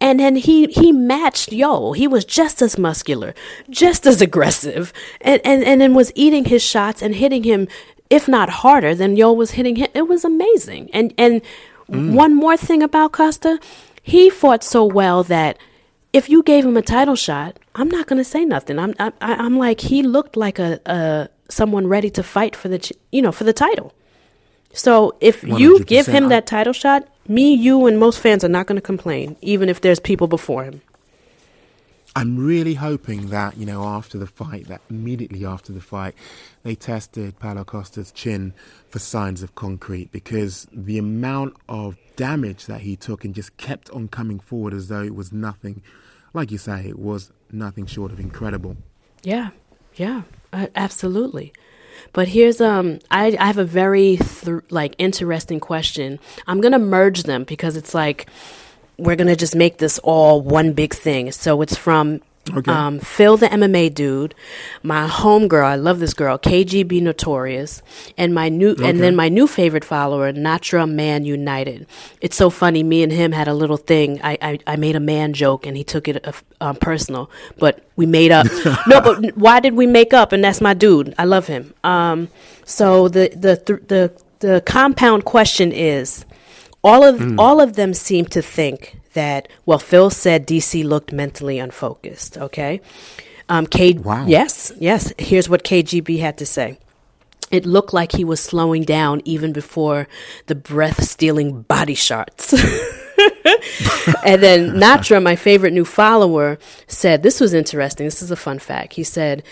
And 0.00 0.18
then 0.18 0.34
he, 0.34 0.66
he 0.66 0.90
matched 0.90 1.50
Yoel. 1.50 1.96
He 1.96 2.08
was 2.08 2.24
just 2.24 2.60
as 2.62 2.78
muscular, 2.78 3.32
just 3.70 4.06
as 4.06 4.20
aggressive, 4.20 4.92
and, 5.20 5.40
and, 5.44 5.62
and 5.62 5.80
then 5.80 5.94
was 5.94 6.10
eating 6.16 6.46
his 6.46 6.62
shots 6.64 7.00
and 7.00 7.14
hitting 7.14 7.44
him, 7.44 7.68
if 8.10 8.26
not 8.26 8.48
harder 8.48 8.94
than 8.94 9.16
Yoel 9.16 9.36
was 9.36 9.52
hitting 9.52 9.76
him. 9.76 9.88
It 9.94 10.08
was 10.08 10.24
amazing. 10.24 10.90
And, 10.92 11.14
and 11.16 11.42
mm. 11.88 12.12
one 12.12 12.34
more 12.34 12.56
thing 12.56 12.82
about 12.82 13.12
Costa, 13.12 13.60
he 14.02 14.28
fought 14.30 14.64
so 14.64 14.84
well 14.84 15.22
that 15.24 15.58
if 16.12 16.28
you 16.28 16.42
gave 16.42 16.64
him 16.64 16.76
a 16.76 16.82
title 16.82 17.16
shot, 17.16 17.58
I'm 17.74 17.88
not 17.88 18.06
going 18.06 18.18
to 18.18 18.24
say 18.24 18.44
nothing. 18.44 18.78
I'm 18.78 18.94
I, 18.98 19.12
I'm 19.20 19.58
like 19.58 19.80
he 19.80 20.02
looked 20.02 20.36
like 20.36 20.58
a, 20.58 20.80
a 20.86 21.28
someone 21.48 21.86
ready 21.86 22.10
to 22.10 22.22
fight 22.22 22.54
for 22.56 22.68
the 22.68 22.92
you 23.10 23.22
know 23.22 23.32
for 23.32 23.44
the 23.44 23.52
title. 23.52 23.94
So 24.72 25.16
if 25.20 25.42
you 25.44 25.84
give 25.84 26.06
him 26.06 26.28
that 26.30 26.46
title 26.46 26.72
shot, 26.72 27.06
me, 27.28 27.52
you, 27.54 27.86
and 27.86 27.98
most 27.98 28.20
fans 28.20 28.42
are 28.42 28.48
not 28.48 28.66
going 28.66 28.76
to 28.76 28.82
complain, 28.82 29.36
even 29.42 29.68
if 29.68 29.82
there's 29.82 30.00
people 30.00 30.28
before 30.28 30.64
him. 30.64 30.80
I'm 32.14 32.36
really 32.36 32.74
hoping 32.74 33.28
that, 33.30 33.56
you 33.56 33.64
know, 33.64 33.84
after 33.84 34.18
the 34.18 34.26
fight, 34.26 34.68
that 34.68 34.82
immediately 34.90 35.46
after 35.46 35.72
the 35.72 35.80
fight, 35.80 36.14
they 36.62 36.74
tested 36.74 37.38
Paulo 37.38 37.64
Costa's 37.64 38.12
chin 38.12 38.52
for 38.88 38.98
signs 38.98 39.42
of 39.42 39.54
concrete 39.54 40.12
because 40.12 40.66
the 40.72 40.98
amount 40.98 41.56
of 41.68 41.96
damage 42.16 42.66
that 42.66 42.82
he 42.82 42.96
took 42.96 43.24
and 43.24 43.34
just 43.34 43.56
kept 43.56 43.88
on 43.90 44.08
coming 44.08 44.38
forward 44.38 44.74
as 44.74 44.88
though 44.88 45.02
it 45.02 45.14
was 45.14 45.32
nothing, 45.32 45.82
like 46.34 46.50
you 46.50 46.58
say, 46.58 46.86
it 46.86 46.98
was 46.98 47.32
nothing 47.50 47.86
short 47.86 48.12
of 48.12 48.20
incredible. 48.20 48.76
Yeah, 49.22 49.50
yeah, 49.94 50.22
absolutely. 50.52 51.54
But 52.12 52.28
here's 52.28 52.60
um, 52.60 52.98
I 53.10 53.36
I 53.38 53.46
have 53.46 53.58
a 53.58 53.64
very 53.64 54.16
th- 54.16 54.62
like 54.70 54.94
interesting 54.98 55.60
question. 55.60 56.18
I'm 56.46 56.60
gonna 56.60 56.78
merge 56.78 57.22
them 57.22 57.44
because 57.44 57.76
it's 57.76 57.94
like 57.94 58.28
we're 59.02 59.16
gonna 59.16 59.36
just 59.36 59.54
make 59.56 59.78
this 59.78 59.98
all 60.00 60.40
one 60.40 60.72
big 60.72 60.94
thing. 60.94 61.32
So 61.32 61.62
it's 61.62 61.76
from 61.76 62.20
Okay. 62.56 62.72
um, 62.72 62.98
Phil 62.98 63.36
the 63.36 63.46
MMA 63.46 63.94
dude, 63.94 64.34
my 64.82 65.06
homegirl, 65.06 65.62
I 65.64 65.76
love 65.76 66.00
this 66.00 66.12
girl, 66.12 66.38
KGB 66.38 67.00
Notorious, 67.00 67.82
and 68.18 68.34
my 68.34 68.48
new 68.48 68.70
Okay. 68.72 68.88
and 68.88 68.98
then 69.00 69.14
my 69.14 69.28
new 69.28 69.46
favorite 69.46 69.84
follower, 69.84 70.32
Natra 70.32 70.90
Man 70.90 71.24
United. 71.24 71.86
It's 72.20 72.34
so 72.36 72.50
funny. 72.50 72.82
Me 72.82 73.04
and 73.04 73.12
him 73.12 73.30
had 73.30 73.46
a 73.46 73.54
little 73.54 73.76
thing. 73.76 74.20
I 74.24 74.38
I, 74.42 74.58
I 74.66 74.74
made 74.76 74.96
a 74.96 75.00
man 75.00 75.34
joke 75.34 75.66
and 75.68 75.76
he 75.76 75.84
took 75.84 76.08
it 76.08 76.26
uh, 76.26 76.32
um, 76.60 76.74
personal, 76.76 77.30
but 77.58 77.84
we 77.94 78.06
made 78.06 78.32
up. 78.32 78.48
no, 78.88 79.00
but 79.00 79.36
why 79.36 79.60
did 79.60 79.74
we 79.74 79.86
make 79.86 80.12
up? 80.12 80.32
And 80.32 80.42
that's 80.42 80.60
my 80.60 80.74
dude. 80.74 81.14
I 81.18 81.24
love 81.26 81.46
him. 81.46 81.72
Um, 81.84 82.26
so 82.64 83.06
the 83.06 83.28
the 83.36 83.54
th- 83.56 83.86
the 83.86 84.10
the 84.40 84.60
compound 84.66 85.24
question 85.24 85.70
is 85.70 86.24
all 86.84 87.04
of 87.04 87.38
all 87.38 87.60
of 87.60 87.74
them 87.74 87.94
seem 87.94 88.24
to 88.26 88.42
think 88.42 88.98
that 89.14 89.48
well 89.66 89.78
phil 89.78 90.10
said 90.10 90.46
dc 90.46 90.84
looked 90.84 91.12
mentally 91.12 91.58
unfocused 91.58 92.36
okay 92.38 92.80
um 93.48 93.66
K- 93.66 93.92
Wow. 93.94 94.26
yes 94.26 94.72
yes 94.78 95.12
here's 95.18 95.48
what 95.48 95.64
kgb 95.64 96.18
had 96.20 96.38
to 96.38 96.46
say 96.46 96.78
it 97.50 97.66
looked 97.66 97.92
like 97.92 98.12
he 98.12 98.24
was 98.24 98.40
slowing 98.40 98.82
down 98.82 99.20
even 99.24 99.52
before 99.52 100.08
the 100.46 100.54
breath 100.54 101.04
stealing 101.04 101.62
body 101.62 101.94
shots 101.94 102.54
and 104.24 104.42
then 104.42 104.70
Natra, 104.70 105.22
my 105.22 105.36
favorite 105.36 105.72
new 105.72 105.84
follower, 105.84 106.58
said 106.88 107.22
this 107.22 107.40
was 107.40 107.52
interesting. 107.54 108.06
This 108.06 108.22
is 108.22 108.30
a 108.30 108.36
fun 108.36 108.58
fact. 108.58 108.94
He 108.94 109.04
said, 109.04 109.42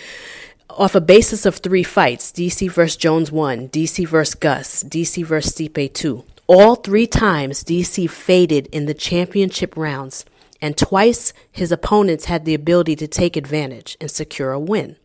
off 0.70 0.94
a 0.94 1.00
basis 1.00 1.46
of 1.46 1.56
three 1.56 1.82
fights, 1.84 2.32
DC 2.32 2.70
versus 2.70 2.96
Jones 2.96 3.30
1, 3.30 3.68
DC 3.68 4.08
versus 4.08 4.34
Gus, 4.34 4.82
DC 4.82 5.24
versus 5.24 5.52
Stipe 5.52 5.92
2. 5.92 6.24
All 6.52 6.74
three 6.74 7.06
times 7.06 7.62
DC 7.62 8.10
faded 8.10 8.66
in 8.72 8.86
the 8.86 8.92
championship 8.92 9.76
rounds, 9.76 10.24
and 10.60 10.76
twice 10.76 11.32
his 11.52 11.70
opponents 11.70 12.24
had 12.24 12.44
the 12.44 12.54
ability 12.54 12.96
to 12.96 13.06
take 13.06 13.36
advantage 13.36 13.96
and 14.00 14.10
secure 14.10 14.50
a 14.50 14.58
win. 14.58 14.96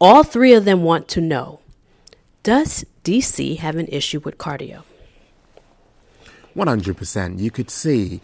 All 0.00 0.24
three 0.24 0.52
of 0.52 0.64
them 0.64 0.82
want 0.82 1.06
to 1.10 1.20
know 1.20 1.60
Does 2.42 2.84
DC 3.04 3.58
have 3.58 3.76
an 3.76 3.86
issue 3.86 4.18
with 4.18 4.36
cardio? 4.36 4.82
100%. 6.56 7.38
You 7.38 7.52
could 7.52 7.70
see 7.70 8.20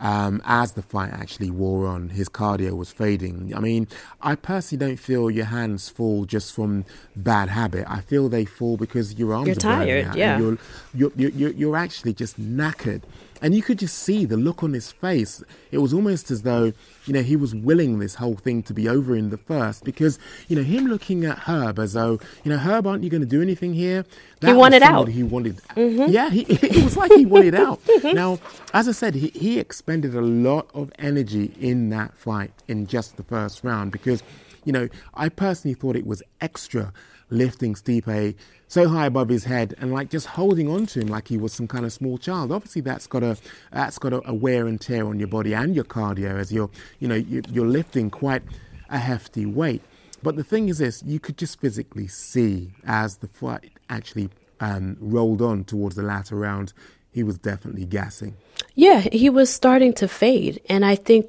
um, 0.00 0.42
as 0.44 0.72
the 0.72 0.82
fight 0.82 1.10
actually 1.12 1.50
wore 1.50 1.86
on, 1.86 2.10
his 2.10 2.28
cardio 2.28 2.76
was 2.76 2.90
fading. 2.90 3.52
I 3.54 3.60
mean, 3.60 3.88
I 4.20 4.34
personally 4.34 4.84
don't 4.86 4.98
feel 4.98 5.30
your 5.30 5.46
hands 5.46 5.88
fall 5.88 6.24
just 6.24 6.54
from 6.54 6.84
bad 7.14 7.48
habit. 7.48 7.84
I 7.88 8.00
feel 8.00 8.28
they 8.28 8.44
fall 8.44 8.76
because 8.76 9.14
your 9.14 9.34
arms 9.34 9.48
You're 9.48 9.56
are 9.56 9.60
tired, 9.60 9.86
yeah. 10.16 10.38
You're, 10.38 10.58
you're, 10.94 11.12
you're, 11.16 11.30
you're, 11.30 11.50
you're 11.52 11.76
actually 11.76 12.14
just 12.14 12.40
knackered. 12.40 13.02
And 13.42 13.54
you 13.54 13.62
could 13.62 13.78
just 13.78 13.98
see 13.98 14.24
the 14.24 14.36
look 14.36 14.62
on 14.62 14.72
his 14.72 14.92
face. 14.92 15.42
It 15.70 15.78
was 15.78 15.92
almost 15.92 16.30
as 16.30 16.42
though, 16.42 16.72
you 17.04 17.12
know, 17.12 17.22
he 17.22 17.36
was 17.36 17.54
willing 17.54 17.98
this 17.98 18.16
whole 18.16 18.36
thing 18.36 18.62
to 18.64 18.74
be 18.74 18.88
over 18.88 19.14
in 19.14 19.30
the 19.30 19.36
first 19.36 19.84
because, 19.84 20.18
you 20.48 20.56
know, 20.56 20.62
him 20.62 20.86
looking 20.86 21.24
at 21.24 21.40
Herb 21.40 21.78
as 21.78 21.92
though, 21.92 22.18
you 22.44 22.50
know, 22.50 22.58
Herb, 22.58 22.86
aren't 22.86 23.04
you 23.04 23.10
going 23.10 23.22
to 23.22 23.26
do 23.26 23.42
anything 23.42 23.74
here? 23.74 24.04
That 24.40 24.52
was 24.52 24.56
wanted 24.58 24.82
out. 24.82 25.08
He 25.08 25.22
wanted, 25.22 25.56
mm-hmm. 25.76 26.06
yeah, 26.12 26.30
he, 26.30 26.42
it 26.42 26.84
was 26.84 26.96
like 26.96 27.12
he 27.12 27.26
wanted 27.26 27.54
out. 27.54 27.80
Now, 28.16 28.38
as 28.72 28.88
I 28.88 28.92
said, 28.92 29.14
he, 29.14 29.28
he 29.28 29.58
expended 29.58 30.14
a 30.14 30.20
lot 30.20 30.70
of 30.72 30.92
energy 30.98 31.52
in 31.60 31.90
that 31.90 32.16
fight 32.16 32.52
in 32.68 32.86
just 32.86 33.16
the 33.16 33.22
first 33.24 33.64
round 33.64 33.92
because, 33.92 34.22
you 34.64 34.72
know, 34.72 34.88
I 35.12 35.28
personally 35.28 35.74
thought 35.74 35.96
it 35.96 36.06
was 36.06 36.22
extra 36.40 36.92
lifting 37.30 37.74
Stipe 37.74 38.34
so 38.68 38.88
high 38.88 39.06
above 39.06 39.28
his 39.28 39.44
head 39.44 39.74
and 39.78 39.92
like 39.92 40.10
just 40.10 40.26
holding 40.26 40.68
on 40.68 40.86
to 40.86 41.00
him 41.00 41.08
like 41.08 41.28
he 41.28 41.38
was 41.38 41.52
some 41.52 41.68
kind 41.68 41.84
of 41.84 41.92
small 41.92 42.18
child. 42.18 42.52
Obviously, 42.52 42.82
that's 42.82 43.06
got 43.06 43.22
a 43.22 43.36
that's 43.72 43.98
got 43.98 44.12
a, 44.12 44.34
wear 44.34 44.66
and 44.66 44.80
tear 44.80 45.06
on 45.06 45.18
your 45.18 45.28
body 45.28 45.54
and 45.54 45.74
your 45.74 45.84
cardio 45.84 46.38
as 46.38 46.52
you're 46.52 46.70
you 46.98 47.08
know 47.08 47.14
you, 47.14 47.42
you're 47.50 47.66
lifting 47.66 48.10
quite 48.10 48.42
a 48.90 48.98
hefty 48.98 49.46
weight. 49.46 49.82
But 50.22 50.36
the 50.36 50.44
thing 50.44 50.68
is 50.68 50.78
this, 50.78 51.02
you 51.04 51.20
could 51.20 51.36
just 51.36 51.60
physically 51.60 52.08
see 52.08 52.72
as 52.84 53.18
the 53.18 53.28
fight 53.28 53.70
actually 53.88 54.30
um, 54.60 54.96
rolled 55.00 55.42
on 55.42 55.64
towards 55.64 55.96
the 55.96 56.02
latter 56.02 56.36
round, 56.36 56.72
he 57.12 57.22
was 57.22 57.38
definitely 57.38 57.84
gassing. 57.84 58.36
Yeah, 58.74 59.00
he 59.00 59.30
was 59.30 59.52
starting 59.52 59.92
to 59.94 60.08
fade. 60.08 60.60
And 60.68 60.84
I 60.84 60.96
think 60.96 61.26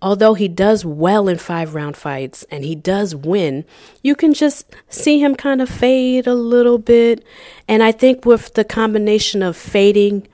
although 0.00 0.34
he 0.34 0.48
does 0.48 0.84
well 0.84 1.28
in 1.28 1.38
five 1.38 1.74
round 1.74 1.96
fights 1.96 2.44
and 2.50 2.64
he 2.64 2.74
does 2.74 3.14
win, 3.14 3.64
you 4.02 4.14
can 4.14 4.34
just 4.34 4.74
see 4.88 5.18
him 5.18 5.34
kind 5.34 5.60
of 5.60 5.68
fade 5.68 6.26
a 6.26 6.34
little 6.34 6.78
bit. 6.78 7.24
And 7.68 7.82
I 7.82 7.92
think 7.92 8.24
with 8.24 8.54
the 8.54 8.64
combination 8.64 9.42
of 9.42 9.56
fading 9.56 10.26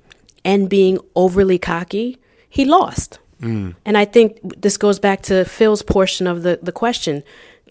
and 0.45 0.69
being 0.69 0.99
overly 1.15 1.59
cocky, 1.59 2.19
he 2.49 2.65
lost. 2.65 3.19
Mm. 3.41 3.75
And 3.85 3.97
I 3.97 4.05
think 4.05 4.39
this 4.61 4.77
goes 4.77 4.99
back 4.99 5.23
to 5.23 5.45
Phil's 5.45 5.83
portion 5.83 6.27
of 6.27 6.43
the, 6.43 6.59
the 6.63 6.73
question. 6.73 7.23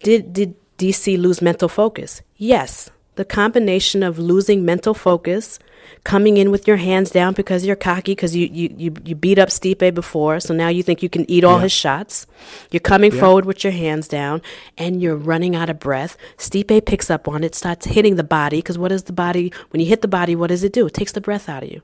Did 0.03 0.33
did 0.33 0.55
DC 0.77 1.17
lose 1.17 1.41
mental 1.41 1.69
focus? 1.69 2.21
Yes. 2.35 2.89
The 3.17 3.25
combination 3.25 4.01
of 4.03 4.17
losing 4.17 4.63
mental 4.63 4.93
focus, 4.93 5.59
coming 6.03 6.37
in 6.37 6.51
with 6.51 6.67
your 6.67 6.77
hands 6.77 7.09
down 7.09 7.33
because 7.33 7.65
you're 7.65 7.75
cocky 7.75 8.11
because 8.11 8.35
you, 8.35 8.47
you, 8.51 8.73
you, 8.77 8.93
you 9.03 9.15
beat 9.15 9.39
up 9.39 9.49
Stipe 9.49 9.93
before, 9.93 10.39
so 10.39 10.53
now 10.53 10.67
you 10.69 10.83
think 10.83 11.01
you 11.03 11.09
can 11.09 11.29
eat 11.29 11.43
all 11.43 11.57
Yeah. 11.57 11.63
his 11.63 11.71
shots. 11.71 12.27
You're 12.71 12.79
coming 12.79 13.11
Yeah. 13.11 13.19
forward 13.19 13.45
with 13.45 13.63
your 13.63 13.73
hands 13.73 14.07
down 14.07 14.41
and 14.77 15.01
you're 15.01 15.15
running 15.15 15.55
out 15.55 15.69
of 15.69 15.79
breath. 15.79 16.15
Stipe 16.37 16.85
picks 16.85 17.09
up 17.09 17.27
on 17.27 17.43
it, 17.43 17.55
starts 17.55 17.85
hitting 17.87 18.15
the 18.15 18.23
body 18.23 18.57
because 18.59 18.77
what 18.77 18.89
does 18.89 19.03
the 19.03 19.13
body, 19.13 19.51
when 19.71 19.79
you 19.81 19.87
hit 19.87 20.01
the 20.01 20.07
body, 20.07 20.35
what 20.35 20.47
does 20.47 20.63
it 20.63 20.71
do? 20.73 20.85
It 20.85 20.93
takes 20.93 21.11
the 21.13 21.21
breath 21.21 21.49
out 21.49 21.63
of 21.63 21.69
you. 21.71 21.81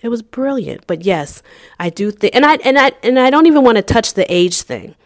It 0.00 0.08
was 0.08 0.22
brilliant. 0.22 0.86
But 0.86 1.04
yes, 1.04 1.42
I 1.78 1.88
do 1.90 2.10
think, 2.10 2.34
and 2.34 2.44
I 2.44 2.54
and 2.64 2.76
I 2.78 2.90
and 3.04 3.18
I 3.20 3.30
don't 3.30 3.46
even 3.46 3.62
want 3.62 3.76
to 3.76 3.82
touch 3.82 4.14
the 4.14 4.26
age 4.32 4.62
thing. 4.62 4.96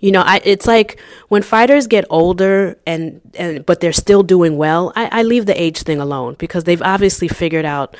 You 0.00 0.12
know, 0.12 0.22
I, 0.22 0.40
it's 0.44 0.66
like 0.66 1.00
when 1.28 1.42
fighters 1.42 1.86
get 1.86 2.04
older 2.10 2.78
and, 2.86 3.20
and 3.34 3.64
but 3.64 3.80
they're 3.80 3.92
still 3.92 4.22
doing 4.22 4.56
well. 4.58 4.92
I, 4.94 5.20
I 5.20 5.22
leave 5.22 5.46
the 5.46 5.60
age 5.60 5.82
thing 5.82 6.00
alone 6.00 6.36
because 6.38 6.64
they've 6.64 6.82
obviously 6.82 7.28
figured 7.28 7.64
out 7.64 7.96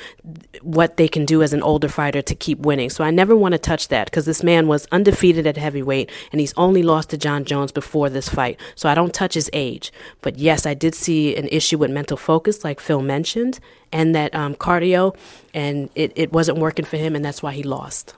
what 0.61 0.97
they 0.97 1.07
can 1.07 1.25
do 1.25 1.41
as 1.41 1.53
an 1.53 1.63
older 1.63 1.87
fighter 1.87 2.21
to 2.21 2.35
keep 2.35 2.59
winning. 2.59 2.89
So 2.89 3.03
I 3.03 3.11
never 3.11 3.35
want 3.35 3.53
to 3.53 3.57
touch 3.57 3.87
that 3.87 4.05
because 4.05 4.25
this 4.25 4.43
man 4.43 4.67
was 4.67 4.87
undefeated 4.91 5.47
at 5.47 5.57
heavyweight 5.57 6.11
and 6.31 6.39
he's 6.39 6.53
only 6.55 6.83
lost 6.83 7.09
to 7.11 7.17
Jon 7.17 7.45
Jones 7.45 7.71
before 7.71 8.09
this 8.09 8.29
fight. 8.29 8.59
So 8.75 8.89
I 8.89 8.95
don't 8.95 9.13
touch 9.13 9.33
his 9.33 9.49
age. 9.53 9.91
But 10.21 10.37
yes, 10.37 10.65
I 10.65 10.73
did 10.73 10.93
see 10.93 11.35
an 11.35 11.47
issue 11.47 11.77
with 11.77 11.91
mental 11.91 12.17
focus, 12.17 12.63
like 12.63 12.79
Phil 12.79 13.01
mentioned, 13.01 13.59
and 13.91 14.13
that 14.15 14.35
um, 14.35 14.55
cardio, 14.55 15.15
and 15.53 15.89
it, 15.95 16.11
it 16.15 16.31
wasn't 16.31 16.57
working 16.57 16.85
for 16.85 16.97
him, 16.97 17.15
and 17.15 17.23
that's 17.23 17.41
why 17.41 17.53
he 17.53 17.63
lost. 17.63 18.15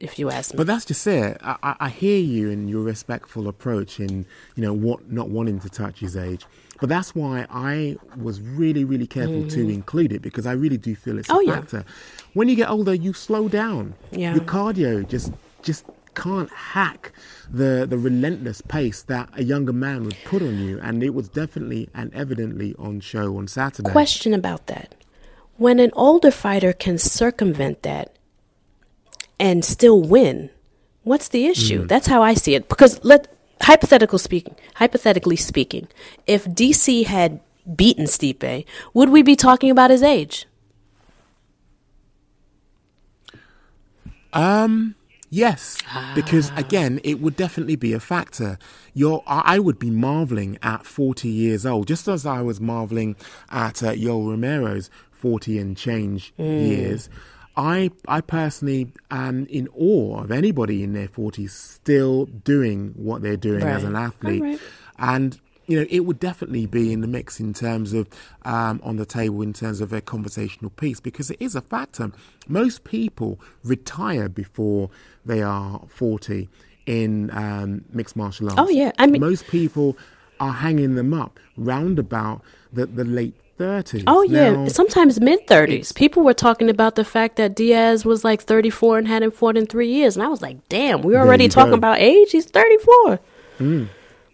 If 0.00 0.18
you 0.18 0.30
ask 0.30 0.52
me. 0.52 0.56
But 0.56 0.66
that's 0.66 0.86
just 0.86 1.06
it. 1.06 1.36
I, 1.42 1.76
I- 1.78 1.88
hear 1.90 2.18
you 2.18 2.48
in 2.50 2.68
your 2.68 2.82
respectful 2.82 3.46
approach 3.48 4.00
in 4.00 4.24
you 4.56 4.62
know 4.62 4.72
what 4.72 5.10
not 5.12 5.28
wanting 5.28 5.60
to 5.60 5.68
touch 5.68 6.00
his 6.00 6.16
age. 6.16 6.46
But 6.80 6.88
that's 6.88 7.14
why 7.14 7.46
I 7.50 7.98
was 8.16 8.40
really, 8.40 8.84
really 8.84 9.06
careful 9.06 9.46
to 9.48 9.68
include 9.68 10.12
it 10.14 10.22
because 10.22 10.46
I 10.46 10.52
really 10.52 10.78
do 10.78 10.96
feel 10.96 11.18
it's 11.18 11.28
a 11.28 11.32
Mm-hmm. 11.32 11.38
Oh, 11.38 11.40
yeah. 11.52 11.60
factor. 11.60 11.84
When 12.32 12.48
you 12.48 12.56
get 12.56 12.70
older, 12.70 12.94
you 12.94 13.12
slow 13.12 13.48
down. 13.50 13.92
Yeah. 14.12 14.34
Your 14.34 14.44
cardio 14.44 15.06
just 15.06 15.32
just 15.62 15.84
can't 16.14 16.50
hack 16.50 17.12
the 17.52 17.86
the 17.88 17.98
relentless 17.98 18.62
pace 18.62 19.02
that 19.02 19.28
a 19.34 19.44
younger 19.44 19.74
man 19.74 20.04
would 20.04 20.16
put 20.24 20.40
on 20.40 20.58
you, 20.58 20.80
and 20.80 21.02
it 21.02 21.10
was 21.10 21.28
definitely 21.28 21.90
and 21.94 22.12
evidently 22.14 22.74
on 22.78 23.00
show 23.00 23.36
on 23.36 23.46
Saturday. 23.46 23.90
Question 23.92 24.32
about 24.32 24.66
that. 24.68 24.94
When 25.58 25.78
an 25.78 25.90
older 25.94 26.30
fighter 26.30 26.72
can 26.72 26.96
circumvent 26.96 27.82
that 27.82 28.16
and 29.40 29.64
still 29.64 30.00
win, 30.02 30.50
what's 31.02 31.28
the 31.28 31.46
issue? 31.46 31.86
That's 31.86 32.06
how 32.06 32.22
I 32.22 32.34
see 32.34 32.54
it. 32.54 32.68
Because 32.68 33.02
let 33.02 33.26
hypothetical 33.62 34.18
speaking, 34.18 34.54
hypothetically 34.76 35.36
speaking, 35.36 35.88
if 36.26 36.44
DC 36.44 37.06
had 37.06 37.40
beaten 37.74 38.04
Stipe, 38.04 38.64
would 38.94 39.08
we 39.08 39.22
be 39.22 39.34
talking 39.36 39.70
about 39.70 39.90
his 39.90 40.02
age? 40.02 40.46
Um, 44.32 44.94
yes, 45.28 45.78
because 46.14 46.50
Ah. 46.54 46.60
again, 46.60 47.00
it 47.02 47.20
would 47.20 47.36
definitely 47.36 47.76
be 47.76 47.92
a 47.92 48.00
factor. 48.00 48.58
You're, 48.94 49.22
I 49.26 49.56
I 49.56 49.58
would 49.58 49.78
be 49.78 49.90
marveling 49.90 50.58
at 50.62 50.86
40 50.86 51.28
years 51.28 51.66
old, 51.66 51.88
just 51.88 52.06
as 52.08 52.24
I 52.26 52.42
was 52.42 52.60
marveling 52.60 53.16
at 53.50 53.82
uh, 53.82 53.92
Yoel 53.92 54.28
Romero's 54.30 54.90
40 55.10 55.58
and 55.58 55.76
change 55.76 56.32
Mm. 56.38 56.60
years. 56.68 57.08
I 57.60 57.90
I 58.08 58.20
personally 58.22 58.82
am 59.10 59.46
in 59.58 59.68
awe 59.76 60.22
of 60.24 60.30
anybody 60.30 60.82
in 60.82 60.92
their 60.98 61.08
forties 61.08 61.52
still 61.52 62.26
doing 62.26 62.92
what 62.96 63.20
they're 63.22 63.36
doing 63.50 63.62
Right. 63.64 63.76
as 63.76 63.84
an 63.84 63.96
athlete, 63.96 64.42
right. 64.42 64.60
and 64.98 65.38
you 65.66 65.78
know 65.78 65.86
it 65.90 66.00
would 66.06 66.18
definitely 66.18 66.66
be 66.66 66.84
in 66.94 67.00
the 67.00 67.06
mix 67.18 67.38
in 67.46 67.52
terms 67.52 67.92
of 67.92 68.08
um, 68.54 68.80
on 68.82 68.96
the 68.96 69.06
table 69.06 69.42
in 69.42 69.52
terms 69.52 69.80
of 69.80 69.92
a 69.92 70.00
conversational 70.00 70.70
piece 70.82 71.00
because 71.00 71.30
it 71.30 71.36
is 71.40 71.54
a 71.54 71.60
factor. 71.74 72.10
Most 72.48 72.84
people 72.84 73.38
retire 73.62 74.28
before 74.28 74.90
they 75.24 75.42
are 75.42 75.80
forty 75.88 76.48
in 76.86 77.30
um, 77.44 77.84
mixed 77.92 78.16
martial 78.16 78.48
arts. 78.48 78.58
Oh, 78.62 78.68
yeah. 78.70 78.90
I 78.98 79.06
mean- 79.06 79.20
most 79.20 79.46
people 79.48 79.96
are 80.40 80.52
hanging 80.66 80.94
them 80.94 81.12
up 81.12 81.38
round 81.56 81.98
about 81.98 82.42
the, 82.72 82.86
the 82.86 83.04
late 83.04 83.34
thirties. 83.60 84.04
Oh 84.06 84.22
yeah, 84.22 84.50
Now- 84.52 84.68
sometimes 84.68 85.20
mid 85.20 85.46
thirties. 85.46 85.92
People 85.92 86.22
were 86.22 86.34
talking 86.46 86.68
about 86.70 86.94
the 86.94 87.04
fact 87.04 87.36
that 87.36 87.54
Diaz 87.54 88.04
was 88.04 88.24
like 88.24 88.40
thirty 88.42 88.70
four 88.70 88.96
and 88.98 89.06
hadn't 89.06 89.34
fought 89.34 89.56
in 89.56 89.66
three 89.66 89.90
years, 89.98 90.16
and 90.16 90.24
I 90.24 90.28
was 90.28 90.40
like, 90.42 90.56
"Damn, 90.68 91.02
we're 91.02 91.18
already 91.24 91.48
talking 91.48 91.72
go. 91.72 91.82
about 91.82 91.98
age. 91.98 92.32
He's 92.32 92.46
thirty 92.46 92.78
four. 92.88 93.20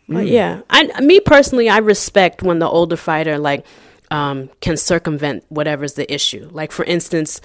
But 0.08 0.26
yeah, 0.28 0.60
I 0.70 1.00
me 1.00 1.18
personally, 1.20 1.68
I 1.68 1.78
respect 1.78 2.42
when 2.42 2.60
the 2.60 2.68
older 2.68 2.96
fighter 2.96 3.38
like 3.38 3.66
um, 4.10 4.48
can 4.60 4.76
circumvent 4.76 5.44
whatever's 5.48 5.94
the 5.94 6.06
issue. 6.12 6.48
Like 6.52 6.72
for 6.72 6.84
instance. 6.84 7.40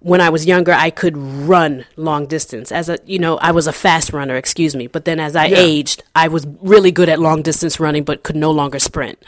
When 0.00 0.20
I 0.20 0.28
was 0.28 0.46
younger, 0.46 0.72
I 0.72 0.90
could 0.90 1.16
run 1.16 1.84
long 1.96 2.26
distance. 2.26 2.70
As 2.70 2.88
a, 2.88 2.98
you 3.06 3.18
know, 3.18 3.38
I 3.38 3.50
was 3.50 3.66
a 3.66 3.72
fast 3.72 4.12
runner, 4.12 4.36
excuse 4.36 4.76
me. 4.76 4.86
But 4.86 5.04
then 5.04 5.18
as 5.18 5.34
I 5.34 5.46
Yeah. 5.46 5.56
aged, 5.58 6.04
I 6.14 6.28
was 6.28 6.46
really 6.60 6.92
good 6.92 7.08
at 7.08 7.18
long 7.18 7.42
distance 7.42 7.80
running, 7.80 8.04
but 8.04 8.22
could 8.22 8.36
no 8.36 8.50
longer 8.52 8.78
sprint 8.78 9.18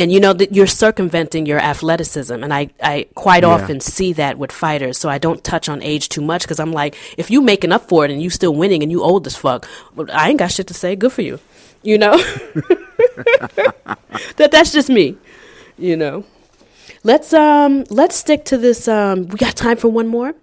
and 0.00 0.10
you 0.10 0.18
know 0.18 0.32
that 0.32 0.52
you're 0.54 0.66
circumventing 0.66 1.46
your 1.46 1.60
athleticism 1.60 2.32
and 2.44 2.52
i, 2.52 2.68
I 2.82 3.06
quite 3.14 3.42
Yeah. 3.42 3.50
often 3.50 3.80
see 3.80 4.12
that 4.14 4.38
with 4.38 4.50
fighters 4.50 4.98
so 4.98 5.08
i 5.08 5.18
don't 5.18 5.44
touch 5.44 5.68
on 5.68 5.82
age 5.82 6.08
too 6.08 6.22
much 6.22 6.42
because 6.42 6.58
i'm 6.58 6.72
like 6.72 6.96
if 7.18 7.30
you 7.30 7.40
making 7.42 7.70
up 7.72 7.88
for 7.88 8.04
it 8.04 8.10
and 8.10 8.20
you 8.22 8.30
still 8.30 8.54
winning 8.54 8.82
and 8.82 8.90
you 8.90 9.02
old 9.02 9.26
as 9.26 9.36
fuck 9.36 9.68
well, 9.94 10.06
i 10.12 10.30
ain't 10.30 10.38
got 10.38 10.50
shit 10.50 10.66
to 10.66 10.74
say 10.74 10.96
good 10.96 11.12
for 11.12 11.22
you 11.22 11.38
you 11.82 11.98
know 11.98 12.16
that 14.36 14.48
that's 14.50 14.72
just 14.72 14.88
me 14.88 15.16
you 15.78 15.96
know 15.96 16.24
let's 17.04 17.32
um 17.32 17.84
let's 17.90 18.16
stick 18.16 18.44
to 18.44 18.56
this 18.58 18.88
um 18.88 19.26
we 19.28 19.36
got 19.38 19.54
time 19.56 19.76
for 19.76 19.88
one 19.88 20.06
more 20.08 20.34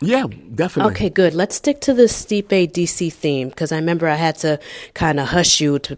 yeah, 0.00 0.26
definitely. 0.54 0.92
Okay, 0.92 1.10
good. 1.10 1.34
Let's 1.34 1.56
stick 1.56 1.80
to 1.80 1.92
the 1.92 2.04
Stipe 2.04 2.70
DC 2.70 3.12
theme 3.12 3.48
because 3.48 3.72
I 3.72 3.76
remember 3.76 4.06
I 4.06 4.14
had 4.14 4.36
to 4.38 4.60
kind 4.94 5.18
of 5.18 5.30
hush 5.30 5.60
you 5.60 5.80
to 5.80 5.96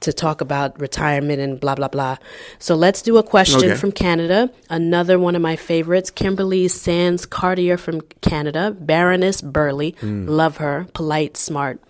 to 0.00 0.12
talk 0.12 0.40
about 0.40 0.80
retirement 0.80 1.40
and 1.40 1.58
blah 1.60 1.74
blah 1.74 1.88
blah. 1.88 2.16
So 2.58 2.74
let's 2.74 3.02
do 3.02 3.16
a 3.16 3.22
question 3.22 3.70
Okay. 3.70 3.74
from 3.74 3.92
Canada. 3.92 4.50
Another 4.70 5.18
one 5.18 5.34
of 5.36 5.42
my 5.42 5.56
favorites, 5.56 6.10
Kimberly 6.10 6.68
Sands 6.68 7.26
Cartier 7.26 7.76
from 7.76 8.00
Canada, 8.20 8.76
Baroness 8.78 9.40
Burley. 9.40 9.94
Love 10.02 10.58
her, 10.58 10.86
polite, 10.94 11.36
smart, 11.36 11.80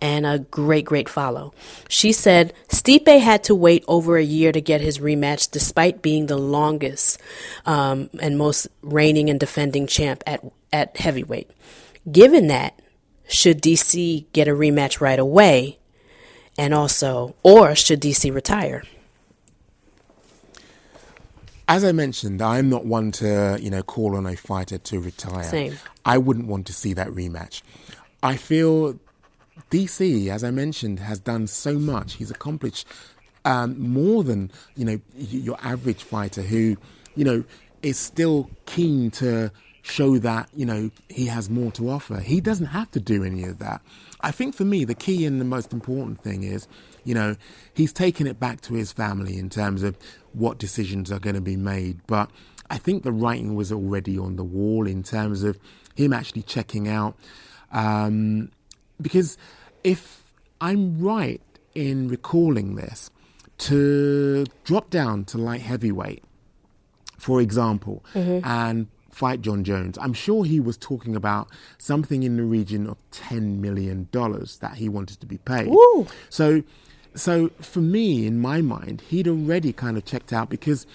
and 0.00 0.24
a 0.26 0.38
great 0.38 0.84
great 0.84 1.08
follow. 1.08 1.52
She 1.88 2.12
said 2.12 2.52
Stipe 2.68 3.20
had 3.20 3.44
to 3.44 3.54
wait 3.54 3.84
over 3.88 4.16
a 4.16 4.22
year 4.24 4.52
to 4.52 4.60
get 4.60 4.80
his 4.80 4.98
rematch, 4.98 5.50
despite 5.50 6.02
being 6.02 6.26
the 6.26 6.38
longest 6.38 7.20
um, 7.66 8.10
and 8.20 8.38
most 8.38 8.68
reigning 8.82 9.28
and 9.30 9.38
defending 9.40 9.86
champ 9.86 10.22
at 10.26 10.40
at 10.72 10.96
heavyweight. 10.96 11.50
Given 12.10 12.46
that, 12.48 12.78
should 13.28 13.60
DC 13.60 14.24
get 14.32 14.48
a 14.48 14.52
rematch 14.52 15.00
right 15.00 15.18
away? 15.18 15.77
And 16.58 16.74
also, 16.74 17.36
or 17.42 17.74
should 17.76 18.02
DC 18.02 18.34
retire? 18.34 18.82
As 21.68 21.84
I 21.84 21.92
mentioned, 21.92 22.42
I'm 22.42 22.68
not 22.68 22.84
one 22.84 23.12
to, 23.12 23.58
you 23.60 23.70
know, 23.70 23.82
call 23.82 24.16
on 24.16 24.26
a 24.26 24.34
fighter 24.34 24.78
to 24.78 25.00
retire. 25.00 25.44
Same. 25.44 25.78
I 26.04 26.18
wouldn't 26.18 26.48
want 26.48 26.66
to 26.66 26.72
see 26.72 26.94
that 26.94 27.08
rematch. 27.08 27.62
I 28.22 28.36
feel 28.36 28.98
DC, 29.70 30.28
as 30.28 30.42
I 30.42 30.50
mentioned, 30.50 30.98
has 31.00 31.20
done 31.20 31.46
so 31.46 31.74
much. 31.74 32.14
He's 32.14 32.30
accomplished 32.30 32.86
um, 33.44 33.78
more 33.78 34.24
than 34.24 34.50
you 34.76 34.84
know 34.84 35.00
your 35.16 35.58
average 35.62 36.02
fighter 36.02 36.42
who, 36.42 36.76
you 37.14 37.24
know, 37.24 37.44
is 37.82 37.98
still 37.98 38.50
keen 38.66 39.10
to 39.12 39.52
show 39.82 40.18
that 40.18 40.48
you 40.54 40.66
know 40.66 40.90
he 41.08 41.26
has 41.26 41.48
more 41.48 41.70
to 41.72 41.90
offer. 41.90 42.20
He 42.20 42.40
doesn't 42.40 42.66
have 42.66 42.90
to 42.92 43.00
do 43.00 43.24
any 43.24 43.44
of 43.44 43.58
that. 43.58 43.80
I 44.20 44.30
think 44.30 44.54
for 44.54 44.64
me, 44.64 44.84
the 44.84 44.94
key 44.94 45.24
and 45.24 45.40
the 45.40 45.44
most 45.44 45.72
important 45.72 46.20
thing 46.20 46.42
is, 46.42 46.66
you 47.04 47.14
know, 47.14 47.36
he's 47.74 47.92
taken 47.92 48.26
it 48.26 48.40
back 48.40 48.60
to 48.62 48.74
his 48.74 48.92
family 48.92 49.38
in 49.38 49.48
terms 49.48 49.82
of 49.82 49.96
what 50.32 50.58
decisions 50.58 51.12
are 51.12 51.20
going 51.20 51.36
to 51.36 51.40
be 51.40 51.56
made. 51.56 52.00
But 52.06 52.30
I 52.70 52.78
think 52.78 53.02
the 53.02 53.12
writing 53.12 53.54
was 53.54 53.72
already 53.72 54.18
on 54.18 54.36
the 54.36 54.44
wall 54.44 54.86
in 54.86 55.02
terms 55.02 55.42
of 55.44 55.58
him 55.94 56.12
actually 56.12 56.42
checking 56.42 56.88
out. 56.88 57.16
Um, 57.72 58.50
because 59.00 59.38
if 59.84 60.22
I'm 60.60 60.98
right 61.00 61.40
in 61.74 62.08
recalling 62.08 62.74
this, 62.74 63.10
to 63.58 64.46
drop 64.64 64.90
down 64.90 65.24
to 65.26 65.38
light 65.38 65.60
heavyweight, 65.62 66.24
for 67.16 67.40
example, 67.40 68.04
and 68.44 68.86
fight 69.18 69.40
Jon 69.42 69.64
Jones, 69.64 69.98
I'm 70.00 70.12
sure 70.12 70.44
he 70.44 70.60
was 70.60 70.76
talking 70.76 71.14
about 71.16 71.48
something 71.78 72.22
in 72.22 72.36
the 72.36 72.44
region 72.44 72.86
of 72.86 72.96
ten 73.10 73.60
million 73.60 74.08
dollars 74.12 74.58
that 74.58 74.74
he 74.76 74.88
wanted 74.88 75.18
to 75.20 75.26
be 75.26 75.38
paid. 75.38 75.66
Woo. 75.68 76.06
So, 76.30 76.62
so 77.14 77.48
for 77.60 77.80
me, 77.80 78.26
in 78.26 78.38
my 78.38 78.60
mind, 78.62 79.02
he'd 79.08 79.26
already 79.26 79.72
kind 79.72 79.96
of 79.96 80.04
checked 80.04 80.32
out 80.32 80.48
because 80.50 80.86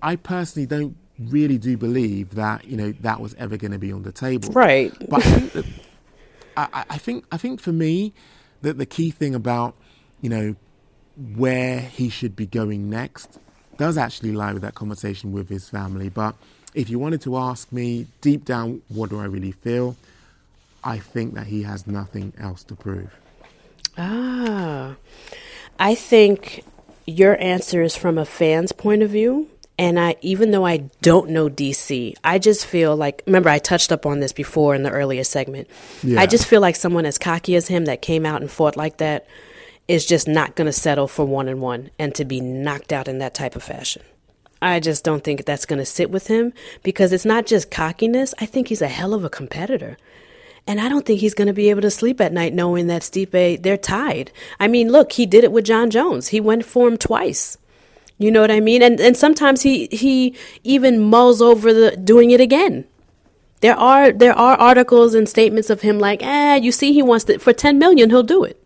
I 0.00 0.14
personally 0.16 0.66
don't 0.66 0.96
really 1.18 1.58
do 1.58 1.76
believe 1.76 2.36
that 2.36 2.64
you 2.64 2.76
know 2.76 2.92
that 3.00 3.18
was 3.20 3.34
ever 3.34 3.56
going 3.56 3.72
to 3.72 3.78
be 3.78 3.90
on 3.92 4.02
the 4.04 4.12
table. 4.12 4.50
Right. 4.52 4.92
But 5.08 5.26
I 5.26 5.30
think 5.30 5.52
that 5.52 5.64
I, 6.56 6.68
I- 6.72 6.84
I 6.90 6.98
think 6.98 7.24
I 7.32 7.36
think 7.38 7.60
for 7.60 7.72
me 7.72 8.14
that 8.62 8.78
the 8.78 8.86
key 8.86 9.10
thing 9.10 9.34
about 9.34 9.74
you 10.20 10.30
know 10.30 10.54
where 11.34 11.80
he 11.80 12.08
should 12.08 12.36
be 12.36 12.46
going 12.46 12.88
next 12.88 13.40
does 13.76 13.98
actually 13.98 14.30
lie 14.32 14.52
with 14.52 14.62
that 14.62 14.74
conversation 14.76 15.32
with 15.32 15.48
his 15.48 15.68
family. 15.68 16.08
But 16.08 16.36
if 16.74 16.90
you 16.90 16.98
wanted 16.98 17.22
to 17.22 17.36
ask 17.36 17.70
me 17.72 18.06
deep 18.20 18.44
down, 18.44 18.82
what 18.88 19.10
do 19.10 19.18
I 19.20 19.24
really 19.24 19.52
feel? 19.52 19.96
I 20.84 20.98
think 20.98 21.34
that 21.34 21.46
he 21.46 21.62
has 21.62 21.86
nothing 21.86 22.32
else 22.38 22.62
to 22.64 22.74
prove. 22.74 23.14
Ah, 23.96 24.94
I 25.78 25.94
think 25.94 26.64
your 27.06 27.40
answer 27.42 27.82
is 27.82 27.96
from 27.96 28.18
a 28.18 28.24
fan's 28.24 28.72
point 28.72 29.02
of 29.02 29.10
view. 29.10 29.48
And 29.80 29.98
I, 29.98 30.16
even 30.22 30.50
though 30.50 30.66
I 30.66 30.78
don't 31.02 31.30
know 31.30 31.48
DC, 31.48 32.16
I 32.24 32.40
just 32.40 32.66
feel 32.66 32.96
like, 32.96 33.22
remember, 33.26 33.48
I 33.48 33.60
touched 33.60 33.92
up 33.92 34.06
on 34.06 34.18
this 34.18 34.32
before 34.32 34.74
in 34.74 34.82
the 34.82 34.90
earlier 34.90 35.22
segment. 35.22 35.68
Yeah. 36.02 36.20
I 36.20 36.26
just 36.26 36.46
feel 36.46 36.60
like 36.60 36.74
someone 36.74 37.06
as 37.06 37.16
cocky 37.16 37.54
as 37.54 37.68
him 37.68 37.84
that 37.84 38.02
came 38.02 38.26
out 38.26 38.40
and 38.40 38.50
fought 38.50 38.76
like 38.76 38.96
that 38.96 39.28
is 39.86 40.04
just 40.04 40.26
not 40.26 40.56
going 40.56 40.66
to 40.66 40.72
settle 40.72 41.06
for 41.06 41.24
one 41.24 41.48
and 41.48 41.60
one 41.60 41.90
and 41.96 42.12
to 42.16 42.24
be 42.24 42.40
knocked 42.40 42.92
out 42.92 43.06
in 43.06 43.18
that 43.18 43.34
type 43.34 43.54
of 43.54 43.62
fashion. 43.62 44.02
I 44.60 44.80
just 44.80 45.04
don't 45.04 45.22
think 45.22 45.44
that's 45.44 45.66
going 45.66 45.78
to 45.78 45.84
sit 45.86 46.10
with 46.10 46.26
him 46.26 46.52
because 46.82 47.12
it's 47.12 47.24
not 47.24 47.46
just 47.46 47.70
cockiness. 47.70 48.34
I 48.40 48.46
think 48.46 48.68
he's 48.68 48.82
a 48.82 48.88
hell 48.88 49.14
of 49.14 49.24
a 49.24 49.30
competitor. 49.30 49.96
And 50.66 50.80
I 50.80 50.88
don't 50.88 51.06
think 51.06 51.20
he's 51.20 51.34
going 51.34 51.46
to 51.46 51.54
be 51.54 51.70
able 51.70 51.80
to 51.82 51.90
sleep 51.90 52.20
at 52.20 52.32
night 52.32 52.52
knowing 52.52 52.88
that 52.88 53.02
Stipe, 53.02 53.62
they're 53.62 53.76
tied. 53.78 54.30
I 54.60 54.68
mean, 54.68 54.90
look, 54.92 55.12
he 55.12 55.24
did 55.24 55.44
it 55.44 55.52
with 55.52 55.64
Jon 55.64 55.90
Jones. 55.90 56.28
He 56.28 56.40
went 56.40 56.64
for 56.64 56.88
him 56.88 56.98
twice. 56.98 57.56
You 58.18 58.32
know 58.32 58.40
what 58.40 58.50
I 58.50 58.60
mean? 58.60 58.82
And 58.82 59.00
and 59.00 59.16
sometimes 59.16 59.62
he 59.62 59.86
he 59.92 60.34
even 60.64 60.98
mulls 61.00 61.40
over 61.40 61.72
the 61.72 61.96
doing 61.96 62.32
it 62.32 62.40
again. 62.40 62.84
There 63.60 63.76
are 63.76 64.12
there 64.12 64.36
are 64.36 64.56
articles 64.56 65.14
and 65.14 65.28
statements 65.28 65.70
of 65.70 65.82
him 65.82 66.00
like, 66.00 66.22
"Eh, 66.22 66.56
you 66.56 66.72
see 66.72 66.92
he 66.92 67.00
wants 67.00 67.24
to 67.26 67.38
for 67.38 67.52
10 67.52 67.78
million, 67.78 68.10
he'll 68.10 68.24
do 68.24 68.42
it." 68.42 68.60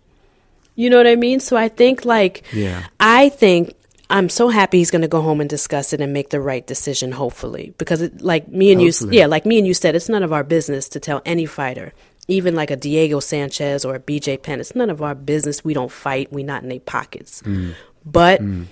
You 0.75 0.89
know 0.89 0.97
what 0.97 1.07
I 1.07 1.17
mean? 1.17 1.39
So 1.39 1.57
I 1.57 1.69
think 1.69 2.07
like 2.07 2.43
Yeah. 2.53 2.85
I 2.99 3.29
think 3.29 3.75
I'm 4.13 4.29
so 4.29 4.49
happy 4.49 4.79
he's 4.79 4.91
going 4.91 5.03
to 5.03 5.09
go 5.09 5.23
home 5.23 5.41
and 5.41 5.49
discuss 5.51 5.93
it 5.93 6.01
and 6.01 6.13
make 6.13 6.31
the 6.31 6.41
right 6.41 6.67
decision 6.67 7.13
hopefully. 7.13 7.75
Because 7.79 8.03
it, 8.03 8.21
like 8.21 8.47
me 8.49 8.71
and 8.71 8.81
Hopefully. 8.81 9.17
you 9.17 9.21
yeah, 9.21 9.27
like 9.27 9.47
me 9.47 9.59
and 9.59 9.67
you 9.67 9.75
said 9.75 9.97
it's 9.97 10.09
none 10.09 10.23
of 10.23 10.33
our 10.33 10.45
business 10.45 10.89
to 10.91 11.01
tell 11.01 11.23
any 11.25 11.47
fighter 11.47 11.93
even 12.29 12.55
like 12.55 12.71
a 12.71 12.77
Diego 12.77 13.21
Sanchez 13.21 13.85
or 13.85 13.95
a 13.95 14.01
BJ 14.01 14.41
Penn 14.41 14.61
it's 14.61 14.75
none 14.75 14.91
of 14.91 15.03
our 15.03 15.15
business. 15.15 15.65
We 15.65 15.75
don't 15.75 15.91
fight. 15.91 16.33
We're 16.33 16.47
not 16.47 16.63
in 16.63 16.69
their 16.69 16.81
pockets. 16.81 17.43
Mm. 17.43 17.75
But 18.05 18.41
mm. 18.41 18.67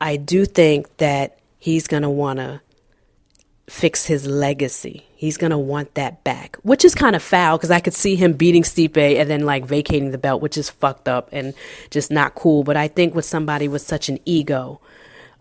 I 0.00 0.16
do 0.16 0.44
think 0.44 0.96
that 0.98 1.38
he's 1.58 1.86
going 1.86 2.02
to 2.02 2.10
want 2.10 2.38
to 2.38 2.60
fix 3.68 4.06
his 4.06 4.26
legacy. 4.26 5.06
He's 5.16 5.36
going 5.36 5.50
to 5.50 5.58
want 5.58 5.94
that 5.94 6.22
back, 6.24 6.56
which 6.62 6.84
is 6.84 6.94
kind 6.94 7.16
of 7.16 7.22
foul 7.22 7.56
because 7.56 7.70
I 7.70 7.80
could 7.80 7.94
see 7.94 8.16
him 8.16 8.34
beating 8.34 8.62
Stipe 8.62 8.96
and 8.96 9.28
then 9.28 9.40
like 9.40 9.64
vacating 9.64 10.10
the 10.10 10.18
belt, 10.18 10.42
which 10.42 10.56
is 10.56 10.70
fucked 10.70 11.08
up 11.08 11.28
and 11.32 11.54
just 11.90 12.10
not 12.10 12.34
cool. 12.34 12.64
But 12.64 12.76
I 12.76 12.88
think 12.88 13.14
with 13.14 13.24
somebody 13.24 13.66
with 13.66 13.82
such 13.82 14.08
an 14.08 14.18
ego, 14.24 14.80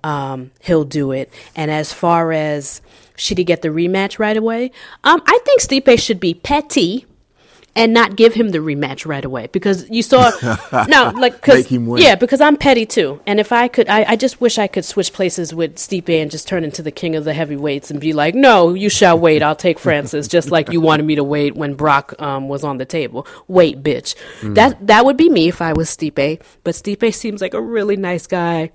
um, 0.03 0.51
he'll 0.61 0.85
do 0.85 1.11
it. 1.11 1.31
And 1.55 1.69
as 1.69 1.93
far 1.93 2.31
as 2.31 2.81
should 3.15 3.37
he 3.37 3.43
get 3.43 3.61
the 3.61 3.69
rematch 3.69 4.17
right 4.17 4.37
away, 4.37 4.71
um, 5.03 5.21
I 5.25 5.39
think 5.43 5.61
Stipe 5.61 5.99
should 5.99 6.19
be 6.19 6.33
petty 6.33 7.05
and 7.75 7.93
not 7.93 8.15
give 8.15 8.33
him 8.33 8.49
the 8.49 8.59
rematch 8.59 9.05
right 9.05 9.25
away. 9.25 9.47
Because 9.51 9.89
you 9.89 10.01
saw 10.01 10.31
no 10.87 11.11
like 11.15 11.33
Make 11.33 11.41
because 11.41 11.65
him 11.67 11.85
win. 11.87 12.01
yeah 12.01 12.15
because 12.15 12.41
I'm 12.41 12.57
petty 12.57 12.85
too. 12.85 13.19
And 13.27 13.39
if 13.39 13.51
I 13.51 13.67
could 13.67 13.89
I, 13.89 14.03
I 14.11 14.15
just 14.15 14.39
wish 14.41 14.57
I 14.57 14.67
could 14.67 14.85
switch 14.85 15.11
places 15.13 15.53
with 15.53 15.75
Stipe 15.75 16.09
and 16.09 16.31
just 16.31 16.47
turn 16.47 16.63
into 16.63 16.81
the 16.81 16.91
king 16.91 17.15
of 17.15 17.25
the 17.25 17.33
heavyweights 17.33 17.91
and 17.91 17.99
be 17.99 18.13
like 18.13 18.35
no 18.35 18.73
you 18.73 18.89
shall 18.89 19.19
wait. 19.19 19.43
I'll 19.43 19.55
take 19.55 19.79
Francis 19.79 20.27
just 20.27 20.51
like 20.51 20.71
you 20.71 20.81
wanted 20.81 21.03
me 21.05 21.15
to 21.15 21.23
wait 21.23 21.55
when 21.55 21.73
Brock 21.73 22.13
um, 22.19 22.47
was 22.47 22.63
on 22.63 22.77
the 22.77 22.85
table. 22.85 23.27
Wait 23.47 23.83
bitch. 23.83 24.15
That 24.55 24.87
that 24.87 25.05
would 25.05 25.17
be 25.17 25.29
me 25.29 25.47
if 25.47 25.61
I 25.61 25.73
was 25.73 25.89
Stipe. 25.89 26.41
But 26.63 26.75
Stipe 26.75 27.13
seems 27.13 27.41
like 27.41 27.53
a 27.53 27.61
really 27.61 27.97
nice 27.97 28.27
guy 28.27 28.71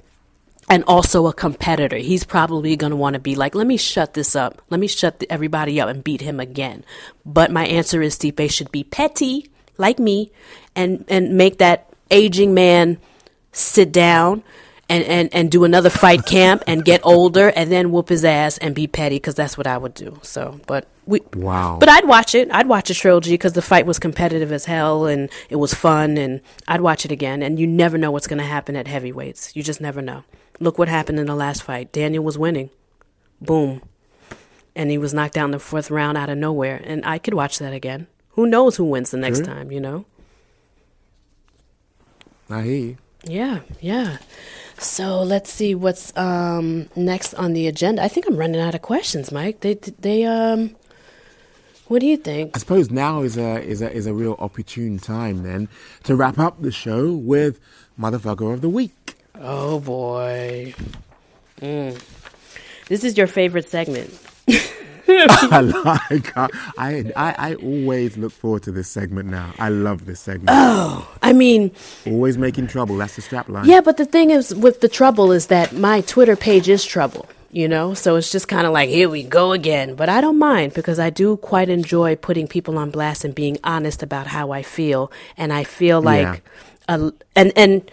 and 0.70 0.84
also 0.84 1.26
a 1.26 1.32
competitor. 1.32 1.96
He's 1.96 2.22
probably 2.22 2.76
going 2.76 2.90
to 2.90 2.96
want 2.96 3.14
to 3.14 3.20
be 3.20 3.34
like, 3.34 3.56
let 3.56 3.66
me 3.66 3.76
shut 3.76 4.14
this 4.14 4.36
up. 4.36 4.62
Let 4.70 4.78
me 4.78 4.86
shut 4.86 5.18
the, 5.18 5.30
everybody 5.30 5.80
up 5.80 5.88
and 5.88 6.02
beat 6.02 6.20
him 6.20 6.38
again. 6.38 6.84
But 7.26 7.50
my 7.50 7.66
answer 7.66 8.00
is 8.00 8.16
Stipe 8.16 8.50
should 8.50 8.70
be 8.70 8.84
petty, 8.84 9.50
like 9.78 9.98
me, 9.98 10.30
and, 10.76 11.04
and 11.08 11.36
make 11.36 11.58
that 11.58 11.92
aging 12.12 12.54
man 12.54 12.98
sit 13.50 13.90
down 13.90 14.44
and, 14.88 15.04
and, 15.04 15.34
and 15.34 15.50
do 15.50 15.64
another 15.64 15.90
fight 15.90 16.24
camp 16.24 16.62
and 16.68 16.84
get 16.84 17.00
older 17.04 17.48
and 17.48 17.70
then 17.70 17.90
whoop 17.90 18.08
his 18.08 18.24
ass 18.24 18.56
and 18.58 18.72
be 18.72 18.86
petty 18.86 19.16
because 19.16 19.34
that's 19.34 19.58
what 19.58 19.66
I 19.66 19.76
would 19.76 19.94
do. 19.94 20.20
So, 20.22 20.60
but 20.68 20.86
we, 21.04 21.20
Wow. 21.34 21.78
But 21.80 21.88
I'd 21.88 22.06
watch 22.06 22.36
it. 22.36 22.48
I'd 22.52 22.68
watch 22.68 22.90
a 22.90 22.94
trilogy 22.94 23.32
because 23.32 23.54
the 23.54 23.62
fight 23.62 23.86
was 23.86 23.98
competitive 23.98 24.52
as 24.52 24.66
hell 24.66 25.06
and 25.06 25.30
it 25.48 25.56
was 25.56 25.74
fun 25.74 26.16
and 26.16 26.40
I'd 26.68 26.80
watch 26.80 27.04
it 27.04 27.10
again. 27.10 27.42
And 27.42 27.58
you 27.58 27.66
never 27.66 27.98
know 27.98 28.12
what's 28.12 28.28
going 28.28 28.38
to 28.38 28.44
happen 28.44 28.76
at 28.76 28.86
heavyweights. 28.86 29.56
You 29.56 29.64
just 29.64 29.80
never 29.80 30.00
know. 30.00 30.22
Look 30.60 30.78
what 30.78 30.88
happened 30.88 31.18
in 31.18 31.26
the 31.26 31.34
last 31.34 31.62
fight. 31.62 31.90
Daniel 31.90 32.22
was 32.22 32.38
winning. 32.38 32.70
Boom. 33.40 33.82
And 34.76 34.90
he 34.90 34.98
was 34.98 35.12
knocked 35.12 35.36
out 35.36 35.46
in 35.46 35.50
the 35.50 35.58
fourth 35.58 35.90
round 35.90 36.16
out 36.16 36.30
of 36.30 36.38
nowhere. 36.38 36.80
And 36.84 37.04
I 37.04 37.18
could 37.18 37.34
watch 37.34 37.58
that 37.58 37.72
again. 37.72 38.06
Who 38.30 38.46
knows 38.46 38.76
who 38.76 38.84
wins 38.84 39.10
the 39.10 39.16
next 39.16 39.44
time, 39.44 39.72
you 39.72 39.80
know? 39.80 40.04
I 42.48 42.62
hear 42.62 42.76
you. 42.76 42.96
Yeah, 43.24 43.60
yeah. 43.80 44.18
So 44.78 45.22
let's 45.22 45.52
see 45.52 45.74
what's 45.74 46.16
um, 46.16 46.88
next 46.96 47.34
on 47.34 47.52
the 47.52 47.66
agenda. 47.66 48.02
I 48.02 48.08
think 48.08 48.26
I'm 48.26 48.36
running 48.36 48.60
out 48.60 48.74
of 48.74 48.82
questions, 48.82 49.30
Mike. 49.30 49.60
They, 49.60 49.74
they, 49.74 50.24
um, 50.24 50.74
what 51.88 52.00
do 52.00 52.06
you 52.06 52.16
think? 52.16 52.56
I 52.56 52.60
suppose 52.60 52.90
now 52.90 53.22
is 53.22 53.36
a 53.36 53.60
is 53.62 53.82
a 53.82 53.92
is 53.92 54.06
a 54.06 54.14
real 54.14 54.36
opportune 54.38 54.98
time 54.98 55.42
then 55.42 55.68
to 56.04 56.14
wrap 56.14 56.38
up 56.38 56.62
the 56.62 56.70
show 56.70 57.12
with 57.12 57.58
motherfucker 57.98 58.54
of 58.54 58.60
the 58.60 58.68
week. 58.68 59.16
Oh 59.40 59.80
boy. 59.80 60.74
Mm. 61.60 62.00
This 62.88 63.04
is 63.04 63.16
your 63.16 63.26
favorite 63.26 63.68
segment. 63.68 64.18
I 65.12 65.60
like 65.60 66.36
I, 66.36 66.48
I 66.78 67.34
I 67.38 67.54
always 67.56 68.16
look 68.16 68.32
forward 68.32 68.62
to 68.64 68.72
this 68.72 68.88
segment 68.88 69.28
now. 69.28 69.52
I 69.58 69.68
love 69.68 70.06
this 70.06 70.20
segment. 70.20 70.50
Oh, 70.52 71.08
I 71.20 71.32
mean, 71.32 71.72
always 72.06 72.38
making 72.38 72.68
trouble. 72.68 72.96
That's 72.96 73.16
the 73.16 73.22
strap 73.22 73.48
line. 73.48 73.64
yeah, 73.66 73.80
but 73.80 73.96
the 73.96 74.04
thing 74.04 74.30
is 74.30 74.54
with 74.54 74.80
the 74.80 74.88
trouble 74.88 75.32
is 75.32 75.46
that 75.48 75.72
my 75.72 76.02
Twitter 76.02 76.36
page 76.36 76.68
is 76.68 76.84
trouble, 76.84 77.26
you 77.50 77.66
know? 77.66 77.92
So 77.94 78.16
it's 78.16 78.30
just 78.30 78.46
kind 78.46 78.66
of 78.66 78.72
like, 78.72 78.88
here 78.88 79.08
we 79.08 79.22
go 79.24 79.52
again. 79.52 79.94
But 79.96 80.08
I 80.08 80.20
don't 80.20 80.38
mind 80.38 80.74
because 80.74 80.98
I 81.00 81.10
do 81.10 81.36
quite 81.38 81.68
enjoy 81.68 82.14
putting 82.14 82.46
people 82.46 82.78
on 82.78 82.90
blast 82.90 83.24
and 83.24 83.34
being 83.34 83.58
honest 83.64 84.02
about 84.02 84.28
how 84.28 84.52
I 84.52 84.62
feel. 84.62 85.10
And 85.36 85.52
I 85.52 85.64
feel 85.64 86.00
like, 86.00 86.42
a, 86.88 87.12
and, 87.34 87.52
and 87.56 87.90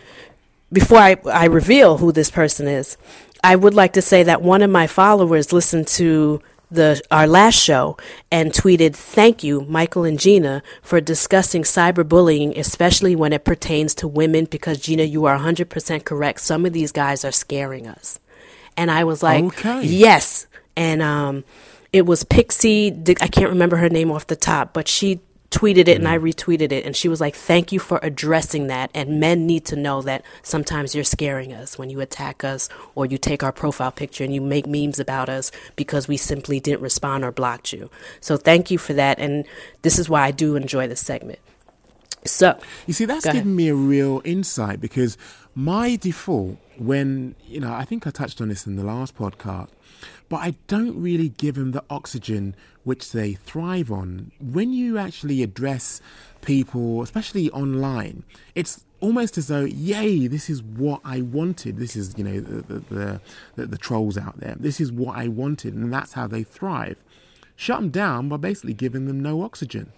before 0.71 0.99
I, 0.99 1.17
I 1.25 1.45
reveal 1.45 1.97
who 1.97 2.11
this 2.11 2.29
person 2.31 2.67
is, 2.67 2.97
I 3.43 3.55
would 3.55 3.73
like 3.73 3.93
to 3.93 4.01
say 4.01 4.23
that 4.23 4.41
one 4.41 4.61
of 4.61 4.69
my 4.69 4.87
followers 4.87 5.53
listened 5.53 5.87
to 5.89 6.41
the 6.69 7.01
our 7.11 7.27
last 7.27 7.55
show 7.55 7.95
and 8.29 8.51
tweeted, 8.51 8.93
"Thank 8.93 9.43
you, 9.43 9.61
Michael 9.61 10.03
and 10.03 10.19
Gina, 10.19 10.61
for 10.81 10.99
discussing 10.99 11.63
cyberbullying, 11.63 12.57
especially 12.57 13.15
when 13.15 13.31
it 13.31 13.45
pertains 13.45 13.95
to 13.95 14.07
women. 14.07 14.45
Because 14.45 14.79
Gina, 14.79 15.03
you 15.03 15.25
are 15.25 15.37
100% 15.37 16.03
correct. 16.03 16.41
Some 16.41 16.65
of 16.65 16.73
these 16.73 16.91
guys 16.91 17.23
are 17.23 17.31
scaring 17.31 17.87
us." 17.87 18.19
And 18.75 18.91
I 18.91 19.05
was 19.05 19.23
like, 19.23 19.45
Okay. 19.45 19.83
"Yes." 19.83 20.47
And 20.75 21.01
um, 21.01 21.45
it 21.93 22.05
was 22.05 22.23
Pixie. 22.23 22.91
I 23.21 23.27
can't 23.27 23.49
remember 23.49 23.77
her 23.77 23.89
name 23.89 24.11
off 24.11 24.27
the 24.27 24.35
top, 24.35 24.73
but 24.73 24.87
she 24.89 25.21
tweeted 25.49 25.87
it 25.87 25.97
and 25.97 26.07
I 26.07 26.17
mm-hmm. 26.17 26.25
retweeted 26.25 26.71
it 26.71 26.85
and 26.85 26.95
she 26.95 27.07
was 27.07 27.21
like 27.21 27.35
thank 27.35 27.71
you 27.71 27.79
for 27.79 27.99
addressing 28.03 28.67
that 28.67 28.91
and 28.93 29.19
men 29.19 29.47
need 29.47 29.65
to 29.65 29.75
know 29.75 30.01
that 30.01 30.23
sometimes 30.43 30.93
you're 30.93 31.03
scaring 31.03 31.53
us 31.53 31.77
when 31.77 31.89
you 31.89 32.01
attack 32.01 32.43
us 32.43 32.67
or 32.95 33.05
you 33.05 33.17
take 33.17 33.43
our 33.43 33.53
profile 33.53 33.91
picture 33.91 34.23
and 34.23 34.33
you 34.33 34.41
make 34.41 34.67
memes 34.67 34.99
about 34.99 35.29
us 35.29 35.51
because 35.75 36.07
we 36.07 36.17
simply 36.17 36.59
didn't 36.59 36.81
respond 36.81 37.23
or 37.23 37.31
blocked 37.31 37.71
you. 37.71 37.89
So 38.19 38.35
thank 38.35 38.69
you 38.69 38.77
for 38.77 38.93
that 38.93 39.19
and 39.19 39.45
this 39.83 39.97
is 39.97 40.09
why 40.09 40.23
I 40.23 40.31
do 40.31 40.55
enjoy 40.55 40.87
this 40.87 41.01
segment. 41.01 41.39
So, 42.25 42.59
You 42.85 42.93
see, 42.93 43.05
that's 43.05 43.25
given 43.25 43.55
me 43.55 43.69
a 43.69 43.75
real 43.75 44.21
insight 44.25 44.81
because 44.81 45.17
my 45.55 45.95
default, 45.95 46.57
when, 46.77 47.35
you 47.47 47.59
know, 47.59 47.71
I 47.71 47.85
think 47.85 48.05
I 48.05 48.09
touched 48.09 48.41
on 48.41 48.49
this 48.49 48.67
in 48.67 48.75
the 48.75 48.83
last 48.83 49.17
podcast, 49.17 49.69
but 50.29 50.37
I 50.37 50.55
don't 50.67 51.01
really 51.01 51.29
give 51.29 51.55
them 51.55 51.71
the 51.71 51.83
oxygen 51.89 52.55
which 52.83 53.11
they 53.11 53.33
thrive 53.33 53.91
on. 53.91 54.31
When 54.39 54.73
you 54.73 54.97
actually 54.97 55.43
address 55.43 56.01
people, 56.41 57.01
especially 57.01 57.49
online, 57.51 58.23
it's 58.55 58.85
almost 58.99 59.37
as 59.37 59.47
though, 59.47 59.65
yay, 59.65 60.27
this 60.27 60.49
is 60.49 60.63
what 60.63 61.01
I 61.03 61.21
wanted. 61.21 61.77
This 61.77 61.95
is, 61.95 62.15
you 62.17 62.23
know, 62.23 62.39
the, 62.39 62.61
the, 62.79 63.21
the, 63.55 63.65
the, 63.67 63.77
trolls 63.77 64.17
out 64.17 64.39
there. 64.39 64.55
This 64.59 64.79
is 64.79 64.91
what 64.91 65.17
I 65.17 65.27
wanted, 65.27 65.73
and 65.73 65.91
that's 65.91 66.13
how 66.13 66.27
they 66.27 66.43
thrive. 66.43 67.03
Shut 67.55 67.79
them 67.79 67.89
down 67.89 68.29
by 68.29 68.37
basically 68.37 68.73
giving 68.73 69.05
them 69.05 69.19
no 69.21 69.41
oxygen. 69.41 69.91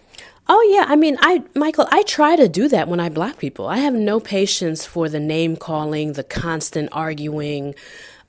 Oh 0.48 0.68
yeah, 0.74 0.86
I 0.88 0.96
mean, 0.96 1.16
I 1.20 1.44
Michael, 1.54 1.86
I 1.92 2.02
try 2.02 2.34
to 2.34 2.48
do 2.48 2.68
that 2.68 2.88
when 2.88 3.00
I 3.00 3.08
block 3.08 3.38
people. 3.38 3.68
I 3.68 3.76
have 3.76 3.94
no 3.94 4.18
patience 4.18 4.84
for 4.84 5.08
the 5.08 5.20
name 5.20 5.56
calling, 5.56 6.14
the 6.14 6.24
constant 6.24 6.88
arguing, 6.90 7.74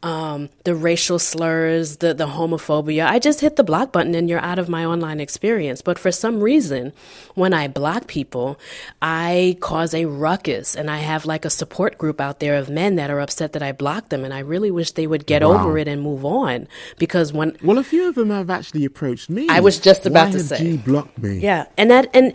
um, 0.03 0.49
the 0.63 0.73
racial 0.73 1.19
slurs, 1.19 1.97
the 1.97 2.13
the 2.13 2.27
homophobia. 2.27 3.05
I 3.05 3.19
just 3.19 3.41
hit 3.41 3.55
the 3.55 3.63
block 3.63 3.91
button 3.91 4.15
and 4.15 4.29
you're 4.29 4.39
out 4.39 4.57
of 4.59 4.67
my 4.67 4.83
online 4.83 5.19
experience. 5.19 5.81
But 5.81 5.99
for 5.99 6.11
some 6.11 6.41
reason, 6.41 6.91
when 7.35 7.53
I 7.53 7.67
block 7.67 8.07
people, 8.07 8.59
I 9.01 9.57
cause 9.59 9.93
a 9.93 10.05
ruckus, 10.05 10.75
and 10.75 10.89
I 10.89 10.97
have 10.97 11.25
like 11.25 11.45
a 11.45 11.49
support 11.49 11.97
group 11.97 12.19
out 12.19 12.39
there 12.39 12.55
of 12.55 12.69
men 12.69 12.95
that 12.95 13.09
are 13.11 13.19
upset 13.19 13.53
that 13.53 13.61
I 13.61 13.71
blocked 13.71 14.09
them, 14.09 14.23
and 14.23 14.33
I 14.33 14.39
really 14.39 14.71
wish 14.71 14.91
they 14.91 15.07
would 15.07 15.25
get 15.25 15.41
Wow. 15.43 15.53
over 15.65 15.77
it 15.77 15.87
and 15.87 16.01
move 16.01 16.25
on 16.25 16.67
because 16.97 17.31
when 17.31 17.55
Well, 17.63 17.77
a 17.77 17.83
few 17.83 18.07
of 18.09 18.15
them 18.15 18.29
have 18.31 18.49
actually 18.49 18.85
approached 18.85 19.29
me. 19.29 19.47
I 19.49 19.59
was 19.59 19.79
just 19.79 20.05
about 20.05 20.27
Why 20.27 20.31
to 20.33 20.39
say. 20.39 20.57
G 20.57 20.77
blocked 20.77 21.17
me. 21.19 21.39
Yeah, 21.39 21.65
and 21.77 21.91
that 21.91 22.09
and 22.13 22.33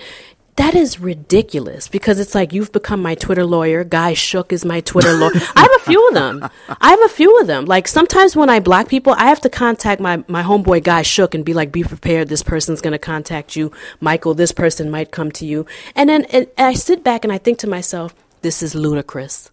that 0.57 0.74
is 0.74 0.98
ridiculous 1.00 1.86
because 1.88 2.18
it's 2.18 2.34
like 2.34 2.52
you've 2.52 2.72
become 2.72 3.02
my 3.02 3.14
Twitter 3.14 3.44
lawyer. 3.44 3.84
Guy 3.84 4.14
Shook 4.14 4.52
is 4.52 4.64
my 4.64 4.80
Twitter 4.80 5.12
lawyer. 5.12 5.32
I 5.54 5.61
have 5.61 5.80
a 5.80 5.84
few 5.84 6.09
of 6.09 6.14
them. 6.14 6.48
I 6.80 6.90
have 6.90 7.02
a 7.02 7.09
few 7.09 7.38
of 7.38 7.46
them. 7.46 7.66
Like 7.66 7.86
sometimes 7.86 8.34
when 8.34 8.48
I 8.48 8.61
block 8.61 8.88
people, 8.88 9.12
I 9.12 9.26
have 9.26 9.40
to 9.42 9.50
contact 9.50 10.00
my 10.00 10.24
my 10.28 10.42
homeboy 10.42 10.82
Guy 10.82 11.02
Shook 11.02 11.34
and 11.34 11.44
be 11.44 11.54
like, 11.54 11.72
"Be 11.72 11.84
prepared. 11.84 12.28
This 12.28 12.42
person's 12.42 12.80
going 12.80 12.92
to 12.92 12.98
contact 12.98 13.57
you, 13.57 13.70
Michael. 14.00 14.34
This 14.34 14.52
person 14.52 14.90
might 14.90 15.11
come 15.11 15.30
to 15.32 15.46
you." 15.46 15.66
And 15.94 16.09
then 16.09 16.24
and 16.26 16.46
I 16.57 16.74
sit 16.74 17.04
back 17.04 17.24
and 17.24 17.32
I 17.32 17.38
think 17.38 17.59
to 17.59 17.68
myself, 17.68 18.14
"This 18.42 18.62
is 18.62 18.74
ludicrous." 18.74 19.50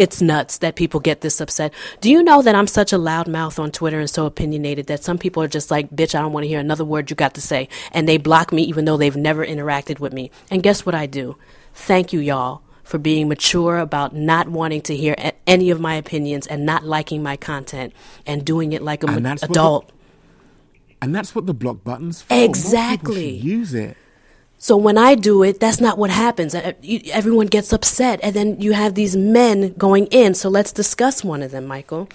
It's 0.00 0.22
nuts 0.22 0.56
that 0.58 0.76
people 0.76 0.98
get 0.98 1.20
this 1.20 1.42
upset. 1.42 1.74
Do 2.00 2.10
you 2.10 2.22
know 2.22 2.40
that 2.40 2.54
I'm 2.54 2.66
such 2.66 2.90
a 2.90 2.96
loud 2.96 3.28
mouth 3.28 3.58
on 3.58 3.70
Twitter 3.70 4.00
and 4.00 4.08
so 4.08 4.24
opinionated 4.24 4.86
that 4.86 5.04
some 5.04 5.18
people 5.18 5.42
are 5.42 5.46
just 5.48 5.70
like, 5.70 5.90
bitch, 5.90 6.14
I 6.14 6.22
don't 6.22 6.32
want 6.32 6.44
to 6.44 6.48
hear 6.48 6.58
another 6.58 6.86
word 6.86 7.10
you 7.10 7.16
got 7.16 7.34
to 7.34 7.42
say. 7.42 7.68
And 7.92 8.08
they 8.08 8.16
block 8.16 8.50
me 8.50 8.62
even 8.62 8.86
though 8.86 8.96
they've 8.96 9.14
never 9.14 9.44
interacted 9.44 10.00
with 10.00 10.14
me. 10.14 10.30
And 10.50 10.62
guess 10.62 10.86
what 10.86 10.94
I 10.94 11.04
do? 11.04 11.36
Thank 11.74 12.14
you, 12.14 12.20
y'all, 12.20 12.62
for 12.82 12.96
being 12.96 13.28
mature 13.28 13.76
about 13.76 14.14
not 14.16 14.48
wanting 14.48 14.80
to 14.88 14.96
hear 14.96 15.14
any 15.46 15.68
of 15.68 15.78
my 15.80 15.96
opinions 15.96 16.46
and 16.46 16.64
not 16.64 16.82
liking 16.82 17.22
my 17.22 17.36
content 17.36 17.92
and 18.24 18.42
doing 18.42 18.72
it 18.72 18.80
like 18.80 19.02
an 19.02 19.10
And 19.10 19.22
ma- 19.22 19.28
that's 19.28 19.42
what 19.42 19.50
adult. 19.50 19.92
And 21.02 21.14
that's 21.14 21.34
what 21.34 21.44
the 21.44 21.52
block 21.52 21.84
button's 21.84 22.22
for. 22.22 22.32
Exactly. 22.32 23.28
use 23.28 23.74
it. 23.74 23.98
So 24.62 24.76
when 24.76 24.98
I 24.98 25.14
do 25.14 25.42
it, 25.42 25.58
that's 25.58 25.80
not 25.80 25.96
what 25.96 26.10
happens. 26.10 26.54
Uh, 26.54 26.74
Everyone 27.10 27.46
gets 27.46 27.72
upset, 27.72 28.20
and 28.22 28.36
then 28.36 28.60
you 28.60 28.72
have 28.72 28.94
these 28.94 29.16
men 29.16 29.72
going 29.78 30.04
in. 30.08 30.34
So 30.34 30.50
let's 30.50 30.70
discuss 30.70 31.24
one 31.24 31.42
of 31.42 31.50
them, 31.50 31.64
Michael. 31.64 32.10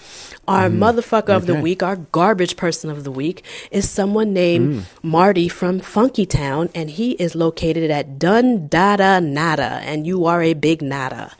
Our 0.48 0.70
motherfucker 0.70 1.36
of 1.36 1.48
the 1.48 1.56
week, 1.56 1.82
our 1.82 1.96
garbage 1.96 2.56
person 2.56 2.91
of 2.91 3.04
the 3.04 3.10
week, 3.10 3.43
is 3.72 3.89
someone 3.89 4.32
named 4.32 4.86
Marty 5.02 5.50
from 5.50 5.80
Funky 5.80 6.28
Town, 6.28 6.70
and 6.76 6.91
he 6.91 7.14
is 7.14 7.34
located 7.34 7.89
at 7.89 8.20
Dun 8.20 8.68
Dada 8.68 9.20
Nada, 9.20 9.82
and 9.84 10.06
you 10.06 10.26
are 10.26 10.43
a 10.43 10.54
big 10.54 10.84
nada. 10.84 11.34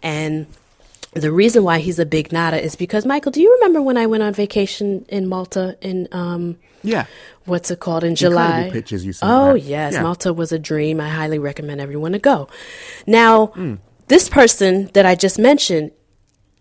And 0.00 0.46
the 1.14 1.30
reason 1.32 1.62
why 1.62 1.78
he's 1.78 1.98
a 1.98 2.06
big 2.06 2.32
nada 2.32 2.62
is 2.62 2.74
because 2.76 3.04
Michael, 3.04 3.32
do 3.32 3.40
you 3.42 3.52
remember 3.54 3.82
when 3.82 3.96
I 3.98 4.06
went 4.06 4.22
on 4.22 4.32
vacation 4.32 5.04
in 5.08 5.28
Malta 5.28 5.76
in 5.80 6.08
um 6.12 6.56
Yeah. 6.82 7.04
what's 7.44 7.70
it 7.70 7.80
called 7.80 8.02
in 8.04 8.10
Incredible 8.10 8.38
July? 8.40 8.70
pictures 8.72 9.04
you 9.04 9.12
Oh 9.22 9.54
back. 9.54 9.62
yes, 9.66 9.92
Yeah. 9.94 10.02
Malta 10.02 10.32
was 10.32 10.52
a 10.52 10.58
dream. 10.58 11.00
I 11.00 11.08
highly 11.10 11.38
recommend 11.38 11.80
everyone 11.80 12.12
to 12.12 12.18
go. 12.18 12.48
Now, 13.06 13.46
Hmm. 13.46 13.74
this 14.08 14.28
person 14.28 14.90
that 14.94 15.04
I 15.06 15.14
just 15.14 15.38
mentioned 15.38 15.90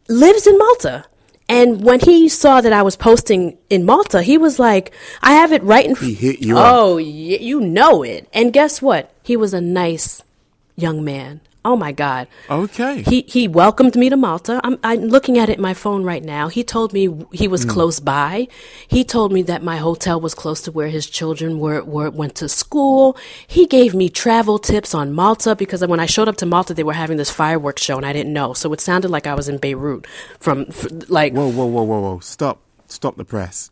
lives 0.09 0.45
in 0.47 0.57
Malta. 0.57 1.05
And 1.49 1.83
when 1.83 1.99
he 1.99 2.29
saw 2.29 2.61
that 2.61 2.71
I 2.71 2.81
was 2.81 2.95
posting 2.95 3.57
in 3.69 3.85
Malta, 3.85 4.21
he 4.21 4.37
was 4.37 4.57
like, 4.57 4.91
I 5.21 5.33
have 5.33 5.51
it 5.51 5.61
right 5.63 5.85
in 5.85 5.95
front. 5.95 6.13
He 6.15 6.27
hit 6.27 6.39
you 6.39 6.57
up. 6.57 6.73
Oh, 6.73 6.95
y- 6.95 7.01
you 7.41 7.59
know 7.59 8.03
it. 8.03 8.27
And 8.33 8.53
guess 8.53 8.81
what? 8.81 9.11
He 9.21 9.35
was 9.35 9.53
a 9.53 9.59
nice 9.59 10.23
young 10.77 11.03
man. 11.03 11.41
Oh 11.63 11.75
my 11.75 11.91
God. 11.91 12.27
Okay. 12.49 13.03
He 13.03 13.23
he 13.27 13.47
welcomed 13.47 13.95
me 13.95 14.09
to 14.09 14.17
Malta. 14.17 14.59
I'm 14.63 14.79
I'm 14.83 15.01
looking 15.01 15.37
at 15.37 15.47
it 15.47 15.57
in 15.57 15.61
my 15.61 15.75
phone 15.75 16.03
right 16.03 16.23
now. 16.23 16.47
He 16.47 16.63
told 16.63 16.91
me 16.91 17.23
he 17.31 17.47
was 17.47 17.63
hmm. 17.63 17.69
close 17.69 17.99
by. 17.99 18.47
He 18.87 19.03
told 19.03 19.31
me 19.31 19.43
that 19.43 19.61
my 19.61 19.77
hotel 19.77 20.19
was 20.19 20.33
close 20.33 20.61
to 20.63 20.71
where 20.71 20.87
his 20.87 21.07
children 21.07 21.59
were, 21.59 21.83
were 21.83 22.09
went 22.09 22.33
to 22.35 22.49
school. 22.49 23.15
He 23.45 23.67
gave 23.67 23.93
me 23.93 24.09
travel 24.09 24.57
tips 24.57 24.95
on 24.95 25.13
Malta 25.13 25.55
because 25.55 25.85
when 25.85 25.99
I 25.99 26.07
showed 26.07 26.27
up 26.27 26.37
to 26.37 26.47
Malta, 26.47 26.73
they 26.73 26.83
were 26.83 26.93
having 26.93 27.17
this 27.17 27.29
fireworks 27.29 27.83
show 27.83 27.97
and 27.97 28.05
I 28.07 28.13
didn't 28.13 28.33
know. 28.33 28.53
So 28.53 28.73
it 28.73 28.81
sounded 28.81 29.11
like 29.11 29.27
I 29.27 29.35
was 29.35 29.47
in 29.47 29.57
Beirut 29.59 30.07
from 30.39 30.65
f- 30.69 30.87
like 31.09 31.33
Whoa, 31.33 31.51
whoa, 31.51 31.65
whoa, 31.67 31.83
whoa, 31.83 31.99
whoa. 31.99 32.19
Stop. 32.19 32.61
Stop 32.87 33.17
the 33.17 33.25
press. 33.25 33.69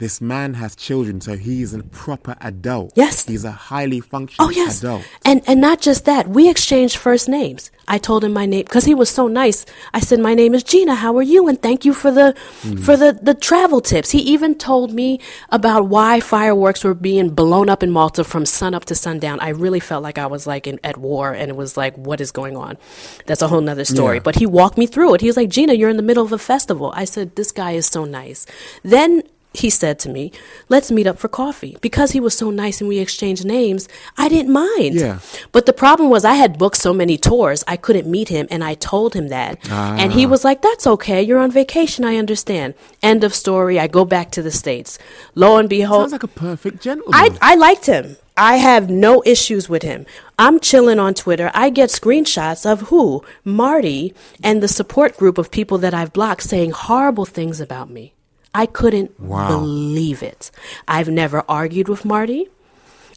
This 0.00 0.18
man 0.22 0.54
has 0.54 0.74
children, 0.74 1.20
so 1.20 1.36
he 1.36 1.60
is 1.60 1.74
a 1.74 1.82
proper 1.82 2.34
adult. 2.40 2.94
Yes. 2.96 3.26
He's 3.26 3.44
a 3.44 3.52
highly 3.52 4.00
functioning 4.00 4.48
Oh 4.48 4.50
yes, 4.50 4.78
adult. 4.78 5.04
and 5.26 5.42
and 5.46 5.60
not 5.60 5.82
just 5.82 6.06
that. 6.06 6.26
We 6.26 6.48
exchanged 6.48 6.96
first 6.96 7.28
names. 7.28 7.70
I 7.86 7.98
told 7.98 8.24
him 8.24 8.32
my 8.32 8.46
name 8.46 8.64
because 8.64 8.86
he 8.86 8.94
was 8.94 9.10
so 9.10 9.28
nice. 9.28 9.66
I 9.92 10.00
said, 10.00 10.18
"My 10.18 10.32
name 10.32 10.54
is 10.54 10.62
Gina. 10.62 10.94
How 10.94 11.14
are 11.18 11.28
you?" 11.34 11.48
And 11.48 11.60
thank 11.60 11.84
you 11.84 11.92
for 11.92 12.10
the 12.10 12.34
hmm. 12.62 12.76
for 12.76 12.96
the 12.96 13.18
the 13.20 13.34
travel 13.34 13.82
tips. 13.82 14.10
He 14.10 14.20
even 14.20 14.54
told 14.54 14.94
me 14.94 15.20
about 15.50 15.88
why 15.88 16.18
fireworks 16.20 16.82
were 16.82 16.94
being 16.94 17.30
blown 17.34 17.68
up 17.68 17.82
in 17.82 17.90
Malta 17.90 18.24
from 18.24 18.46
sun 18.46 18.72
up 18.72 18.86
to 18.86 18.94
sundown. 18.94 19.38
I 19.40 19.50
really 19.50 19.80
felt 19.80 20.02
like 20.02 20.16
I 20.16 20.26
was 20.26 20.46
like 20.46 20.66
in, 20.66 20.80
at 20.82 20.96
war, 20.96 21.32
and 21.34 21.50
it 21.50 21.56
was 21.56 21.76
like, 21.76 21.94
what 21.98 22.22
is 22.22 22.32
going 22.32 22.56
on? 22.56 22.78
That's 23.26 23.42
a 23.42 23.48
whole 23.48 23.60
nother 23.60 23.84
story. 23.84 24.16
Yeah. 24.16 24.22
But 24.22 24.36
he 24.36 24.46
walked 24.46 24.78
me 24.78 24.86
through 24.86 25.12
it. 25.14 25.20
He 25.20 25.26
was 25.26 25.36
like, 25.36 25.50
"Gina, 25.50 25.74
you're 25.74 25.90
in 25.90 25.98
the 25.98 26.08
middle 26.10 26.24
of 26.24 26.32
a 26.32 26.38
festival." 26.38 26.90
I 26.96 27.04
said, 27.04 27.36
"This 27.36 27.52
guy 27.52 27.72
is 27.72 27.84
so 27.84 28.06
nice." 28.06 28.46
Then 28.82 29.22
he 29.52 29.68
said 29.70 29.98
to 30.00 30.08
me, 30.08 30.30
let's 30.68 30.90
meet 30.92 31.06
up 31.06 31.18
for 31.18 31.28
coffee. 31.28 31.76
Because 31.80 32.12
he 32.12 32.20
was 32.20 32.36
so 32.36 32.50
nice 32.50 32.80
and 32.80 32.88
we 32.88 32.98
exchanged 32.98 33.44
names, 33.44 33.88
I 34.16 34.28
didn't 34.28 34.52
mind. 34.52 34.94
Yeah. 34.94 35.18
But 35.52 35.66
the 35.66 35.72
problem 35.72 36.08
was 36.08 36.24
I 36.24 36.34
had 36.34 36.58
booked 36.58 36.76
so 36.76 36.92
many 36.94 37.16
tours, 37.18 37.64
I 37.66 37.76
couldn't 37.76 38.06
meet 38.08 38.28
him, 38.28 38.46
and 38.50 38.62
I 38.62 38.74
told 38.74 39.14
him 39.14 39.28
that. 39.28 39.58
Ah. 39.70 39.96
And 39.98 40.12
Ah. 40.12 40.14
he 40.14 40.24
was 40.26 40.44
like, 40.44 40.62
that's 40.62 40.86
okay. 40.86 41.20
You're 41.22 41.40
on 41.40 41.50
vacation. 41.50 42.04
I 42.04 42.16
understand. 42.16 42.74
End 43.02 43.24
of 43.24 43.34
story. 43.34 43.78
I 43.80 43.86
go 43.88 44.04
back 44.04 44.30
to 44.32 44.42
the 44.42 44.50
States. 44.52 44.98
Lo 45.34 45.56
and 45.56 45.68
behold, 45.68 46.02
Sounds 46.02 46.12
like 46.12 46.22
a 46.22 46.28
perfect 46.28 46.80
gentleman. 46.80 47.12
I, 47.14 47.36
I 47.42 47.54
liked 47.56 47.86
him. 47.86 48.16
I 48.36 48.56
have 48.56 48.88
no 48.88 49.22
issues 49.26 49.68
with 49.68 49.82
him. 49.82 50.06
I'm 50.38 50.60
chilling 50.60 50.98
on 50.98 51.12
Twitter. 51.14 51.50
I 51.52 51.68
get 51.68 51.90
screenshots 51.90 52.64
of 52.70 52.82
who? 52.88 53.22
Marty 53.44 54.14
and 54.42 54.62
the 54.62 54.68
support 54.68 55.16
group 55.18 55.36
of 55.36 55.50
people 55.50 55.76
that 55.78 55.92
I've 55.92 56.12
blocked 56.12 56.44
saying 56.44 56.70
horrible 56.70 57.26
things 57.26 57.60
about 57.60 57.90
me. 57.90 58.14
I 58.54 58.66
couldn't 58.66 59.18
Wow. 59.20 59.48
believe 59.48 60.22
it. 60.22 60.50
I've 60.88 61.08
never 61.08 61.44
argued 61.48 61.88
with 61.88 62.04
Marty. 62.04 62.48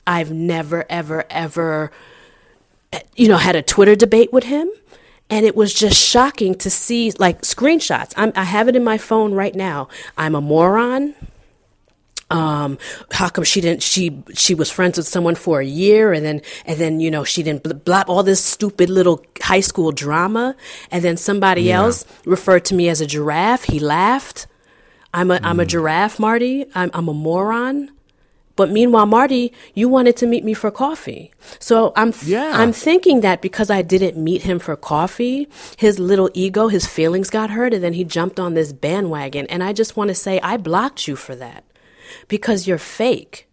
I've 0.05 0.31
never, 0.31 0.85
ever, 0.89 1.25
ever, 1.29 1.91
you 3.15 3.27
know, 3.27 3.37
had 3.37 3.55
a 3.55 3.61
Twitter 3.61 3.95
debate 3.95 4.31
with 4.33 4.43
him. 4.45 4.69
And 5.29 5.45
it 5.45 5.55
was 5.55 5.73
just 5.73 5.97
shocking 5.99 6.53
to 6.55 6.69
see 6.69 7.11
like 7.17 7.41
screenshots. 7.41 8.13
I'm, 8.15 8.31
I 8.35 8.43
have 8.43 8.67
it 8.67 8.75
in 8.75 8.83
my 8.83 8.97
phone 8.99 9.33
right 9.33 9.55
now. 9.55 9.87
I'm 10.17 10.35
a 10.35 10.41
moron 10.41 11.15
um 12.31 12.77
how 13.11 13.27
come 13.27 13.43
she 13.43 13.59
didn't 13.61 13.83
she 13.83 14.23
she 14.33 14.55
was 14.55 14.71
friends 14.71 14.97
with 14.97 15.05
someone 15.05 15.35
for 15.35 15.59
a 15.59 15.65
year 15.65 16.13
and 16.13 16.25
then 16.25 16.41
and 16.65 16.79
then 16.79 16.99
you 17.01 17.11
know 17.11 17.23
she 17.25 17.43
didn't 17.43 17.61
bl- 17.63 17.71
blop 17.73 18.05
all 18.07 18.23
this 18.23 18.43
stupid 18.43 18.89
little 18.89 19.23
high 19.41 19.59
school 19.59 19.91
drama 19.91 20.55
and 20.89 21.03
then 21.03 21.17
somebody 21.17 21.63
Yeah. 21.63 21.79
else 21.81 22.05
referred 22.25 22.63
to 22.65 22.75
me 22.75 22.87
as 22.87 23.01
a 23.01 23.05
giraffe 23.05 23.65
he 23.65 23.77
laughed 23.77 24.47
i'm 25.13 25.31
a 25.31 25.39
am 25.43 25.59
a 25.59 25.63
mm. 25.63 25.67
giraffe 25.67 26.19
marty 26.19 26.65
I'm, 26.75 26.91
I'm 26.93 27.07
a 27.07 27.13
moron 27.13 27.91
but 28.55 28.69
meanwhile 28.69 29.05
marty 29.05 29.53
you 29.73 29.89
wanted 29.89 30.15
to 30.17 30.27
meet 30.27 30.43
me 30.43 30.53
for 30.53 30.71
coffee 30.71 31.31
so 31.59 31.91
i'm 31.95 32.11
th- 32.11 32.31
Yeah. 32.31 32.51
i'm 32.55 32.71
thinking 32.73 33.21
that 33.21 33.41
because 33.41 33.69
i 33.69 33.81
didn't 33.81 34.17
meet 34.17 34.43
him 34.43 34.59
for 34.59 34.75
coffee 34.75 35.47
his 35.77 35.99
little 35.99 36.29
ego 36.33 36.67
his 36.67 36.85
feelings 36.85 37.29
got 37.29 37.49
hurt 37.49 37.73
and 37.73 37.83
then 37.83 37.93
he 37.93 38.03
jumped 38.03 38.39
on 38.39 38.53
this 38.53 38.73
bandwagon 38.73 39.47
and 39.47 39.63
i 39.63 39.73
just 39.73 39.97
want 39.97 40.09
to 40.09 40.15
say 40.15 40.39
i 40.41 40.57
blocked 40.57 41.07
you 41.07 41.15
for 41.15 41.35
that 41.35 41.63
because 42.27 42.67
you're 42.67 42.77
fake. 42.77 43.47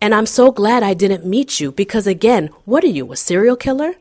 And 0.00 0.14
I'm 0.14 0.26
so 0.26 0.50
glad 0.50 0.82
I 0.82 0.94
didn't 0.94 1.24
meet 1.24 1.60
you 1.60 1.72
because, 1.72 2.06
again, 2.06 2.50
what 2.64 2.84
are 2.84 2.88
you, 2.88 3.10
a 3.12 3.16
serial 3.16 3.56
killer? 3.56 3.94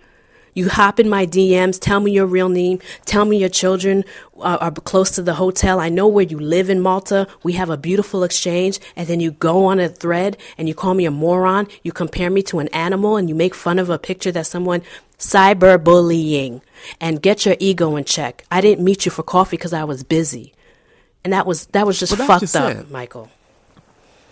You 0.54 0.70
hop 0.70 0.99
in 0.99 1.10
my 1.10 1.26
DMs, 1.26 1.80
tell 1.80 1.99
me 1.99 2.12
your 2.12 2.26
real 2.26 2.49
name, 2.49 2.80
tell 3.06 3.26
me 3.26 3.38
your 3.38 3.49
children 3.49 4.04
uh, 4.38 4.58
are 4.62 4.72
close 4.72 5.12
to 5.12 5.22
the 5.22 5.36
hotel. 5.36 5.80
I 5.80 5.89
know 5.89 6.08
where 6.08 6.26
you 6.26 6.39
live 6.39 6.70
in 6.70 6.80
Malta. 6.82 7.28
We 7.43 7.54
have 7.54 7.70
a 7.70 7.78
beautiful 7.78 8.24
exchange. 8.24 8.80
And 8.95 9.08
then 9.08 9.20
you 9.20 9.32
go 9.32 9.66
on 9.66 9.80
a 9.80 9.89
thread 9.89 10.38
and 10.58 10.68
you 10.68 10.76
call 10.76 10.93
me 10.93 11.06
a 11.06 11.12
moron. 11.12 11.68
You 11.84 11.91
compare 11.91 12.30
me 12.30 12.43
to 12.43 12.60
an 12.60 12.68
animal 12.70 13.18
and 13.18 13.30
you 13.30 13.36
make 13.36 13.56
fun 13.56 13.80
of 13.80 13.89
a 13.89 13.97
picture 13.97 14.32
that 14.32 14.45
someone 14.45 14.82
cyberbullying 15.18 16.62
and 16.99 17.22
get 17.22 17.45
your 17.45 17.56
ego 17.60 17.95
in 17.95 18.04
check. 18.04 18.45
I 18.51 18.62
didn't 18.62 18.84
meet 18.84 19.06
you 19.06 19.12
for 19.12 19.24
coffee 19.24 19.58
because 19.58 19.74
I 19.74 19.84
was 19.84 20.04
busy. 20.04 20.54
And 21.24 21.32
that 21.32 21.45
was 21.45 21.68
that 21.68 21.88
was 21.88 21.99
just 21.99 22.16
fucked 22.18 22.41
just 22.41 22.56
up, 22.56 22.76
it. 22.76 22.91
Michael. 22.91 23.30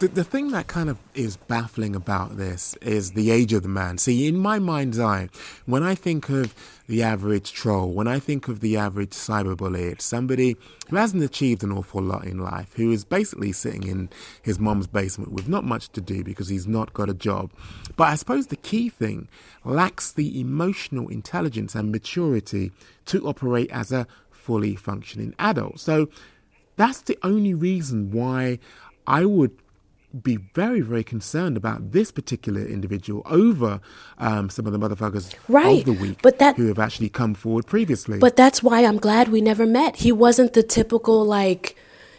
The, 0.02 0.08
the 0.08 0.24
thing 0.24 0.50
that 0.50 0.66
kind 0.66 0.90
of 0.90 0.98
is 1.14 1.38
baffling 1.38 1.96
about 1.96 2.36
this 2.36 2.74
is 2.82 3.12
the 3.12 3.30
age 3.30 3.54
of 3.54 3.62
the 3.62 3.70
man. 3.70 4.00
See, 4.00 4.28
in 4.28 4.36
my 4.36 4.58
mind's 4.58 5.00
eye, 5.00 5.30
when 5.68 5.84
I 5.84 5.94
think 5.94 6.28
of 6.28 6.56
the 6.88 7.04
average 7.04 7.54
troll, 7.54 7.92
when 7.92 8.08
I 8.08 8.18
think 8.18 8.48
of 8.48 8.62
the 8.62 8.78
average 8.78 9.12
cyberbully, 9.12 9.92
it's 9.92 10.04
somebody 10.04 10.58
who 10.90 10.96
hasn't 10.96 11.22
achieved 11.22 11.64
an 11.64 11.72
awful 11.72 12.02
lot 12.02 12.26
in 12.26 12.40
life, 12.40 12.74
who 12.74 12.92
is 12.92 13.06
basically 13.06 13.52
sitting 13.52 13.84
in 13.84 14.10
his 14.42 14.58
mom's 14.58 14.88
basement 14.88 15.34
with 15.34 15.48
not 15.48 15.66
much 15.66 15.90
to 15.90 16.02
do 16.02 16.24
because 16.24 16.48
he's 16.48 16.66
not 16.66 16.96
got 16.96 17.08
a 17.08 17.14
job. 17.14 17.52
But 17.96 18.06
I 18.06 18.16
suppose 18.16 18.48
the 18.48 18.56
key 18.56 18.90
thing 18.90 19.28
lacks 19.64 20.12
the 20.12 20.42
emotional 20.42 21.10
intelligence 21.10 21.76
and 21.76 21.92
maturity 21.92 22.72
to 23.06 23.28
operate 23.28 23.70
as 23.70 23.92
a 23.92 24.08
fully 24.32 24.76
functioning 24.76 25.36
adult. 25.38 25.80
So 25.80 26.10
that's 26.76 27.02
the 27.02 27.20
only 27.22 27.54
reason 27.54 28.10
why 28.10 28.58
I 29.06 29.26
would 29.26 29.52
be 30.24 30.38
very, 30.38 30.82
very 30.82 31.04
concerned 31.04 31.56
about 31.58 31.92
this 31.92 32.12
particular 32.12 32.62
individual 32.66 33.22
over 33.26 33.80
um, 34.18 34.50
some 34.50 34.66
of 34.66 34.74
the 34.74 34.80
motherfuckers 34.80 35.34
Right, 35.48 35.80
of 35.80 35.86
the 35.86 35.94
week 35.94 36.20
but 36.22 36.40
that- 36.40 36.58
who 36.58 36.68
have 36.68 36.80
actually 36.80 37.10
come 37.10 37.34
forward 37.34 37.66
previously. 37.68 38.20
But 38.20 38.36
that's 38.36 38.62
why 38.62 38.84
I'm 38.86 38.98
glad 38.98 39.30
we 39.30 39.42
never 39.42 39.66
met. 39.66 39.98
He 39.98 40.12
wasn't 40.12 40.54
the 40.54 40.64
typical 40.64 41.24
like, 41.24 41.76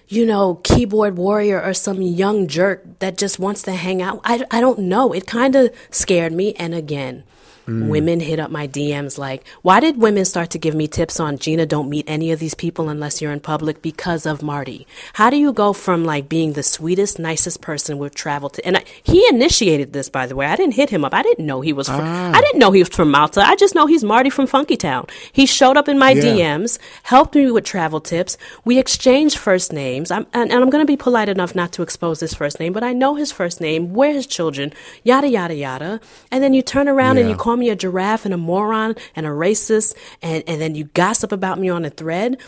you 0.09 0.25
know, 0.27 0.57
keyboard 0.65 1.17
warrior 1.17 1.61
or 1.63 1.75
some 1.75 2.01
young 2.03 2.47
jerk 2.47 2.99
that 3.01 3.19
just 3.19 3.39
wants 3.39 3.63
to 3.63 3.73
hang 3.73 4.01
out. 4.03 4.21
I, 4.25 4.45
I 4.51 4.61
don't 4.61 4.81
know. 4.81 5.13
It 5.13 5.27
kind 5.27 5.55
of 5.55 5.71
scared 5.91 6.33
me. 6.33 6.55
And 6.55 6.75
again, 6.75 7.25
Mm. 7.67 7.89
women 7.89 8.21
hit 8.21 8.41
up 8.41 8.51
my 8.51 8.67
DMs 8.67 9.19
like, 9.19 9.45
why 9.63 9.79
did 9.79 9.97
women 9.99 10.25
start 10.25 10.51
to 10.51 10.59
give 10.59 10.75
me 10.75 10.89
tips 10.89 11.21
on 11.21 11.39
Gina? 11.39 11.65
Don't 11.65 11.89
meet 11.89 12.05
any 12.09 12.33
of 12.33 12.41
these 12.41 12.55
people 12.55 12.89
unless 12.89 13.23
you're 13.23 13.31
in 13.33 13.41
public 13.41 13.83
because 13.83 14.27
of 14.27 14.43
Marty. 14.43 14.87
How 15.15 15.31
do 15.31 15.37
you 15.37 15.53
go 15.53 15.73
from 15.73 16.05
like 16.05 16.29
being 16.29 16.55
the 16.55 16.63
sweetest, 16.63 17.19
nicest 17.21 17.61
person 17.61 17.99
we've 17.99 18.15
traveled 18.15 18.55
to? 18.55 18.67
And 18.67 18.79
I, 18.79 18.85
he 19.03 19.27
initiated 19.29 19.93
this, 19.93 20.09
by 20.09 20.27
the 20.27 20.35
way. 20.35 20.47
I 20.47 20.57
didn't 20.57 20.75
hit 20.75 20.91
him 20.91 21.05
up. 21.05 21.15
I 21.15 21.23
didn't 21.23 21.47
know 21.47 21.61
he 21.61 21.73
was. 21.73 21.87
From, 21.87 22.01
ah. 22.01 22.33
I 22.35 22.41
didn't 22.41 22.59
know 22.59 22.73
he 22.73 22.81
was 22.81 22.89
from 22.89 23.11
Malta. 23.11 23.43
I 23.43 23.55
just 23.57 23.75
know 23.75 23.87
he's 23.87 24.03
Marty 24.03 24.31
from 24.31 24.47
Funky 24.49 24.77
Town. 24.77 25.07
He 25.33 25.47
showed 25.47 25.77
up 25.77 25.89
in 25.89 25.99
my 25.99 26.11
Yeah. 26.13 26.23
DMs, 26.23 26.79
helped 27.05 27.35
me 27.37 27.51
with 27.51 27.65
travel 27.65 28.01
tips. 28.01 28.37
We 28.65 28.79
exchanged 28.79 29.39
first 29.39 29.73
names. 29.73 30.11
I'm, 30.11 30.27
and, 30.35 30.51
and 30.51 30.63
I'm 30.63 30.71
going 30.71 30.85
to 30.85 30.91
be 30.93 30.97
polite 30.97 31.29
enough 31.29 31.55
not 31.55 31.73
to 31.73 31.83
expose 31.83 32.21
his 32.21 32.35
first 32.35 32.59
name, 32.59 32.73
but 32.73 32.83
I 32.83 32.93
know 32.93 33.15
his 33.15 33.31
first 33.31 33.61
name, 33.61 33.93
where 33.95 34.13
his 34.13 34.27
children, 34.27 34.73
yada, 35.05 35.29
yada, 35.29 35.55
yada. 35.55 36.01
And 36.31 36.43
then 36.43 36.55
you 36.55 36.63
turn 36.63 36.89
around 36.89 37.19
and 37.19 37.29
you 37.31 37.37
call 37.37 37.52
me 37.57 37.71
a 37.71 37.77
giraffe 37.77 38.25
and 38.25 38.35
a 38.35 38.39
moron 38.39 38.95
and 39.15 39.27
a 39.27 39.31
racist, 39.31 39.95
and, 40.21 40.45
and 40.47 40.61
then 40.61 40.75
you 40.75 40.85
gossip 40.95 41.33
about 41.33 41.59
me 41.59 41.69
on 41.69 41.85
a 41.85 41.91
thread. 41.91 42.41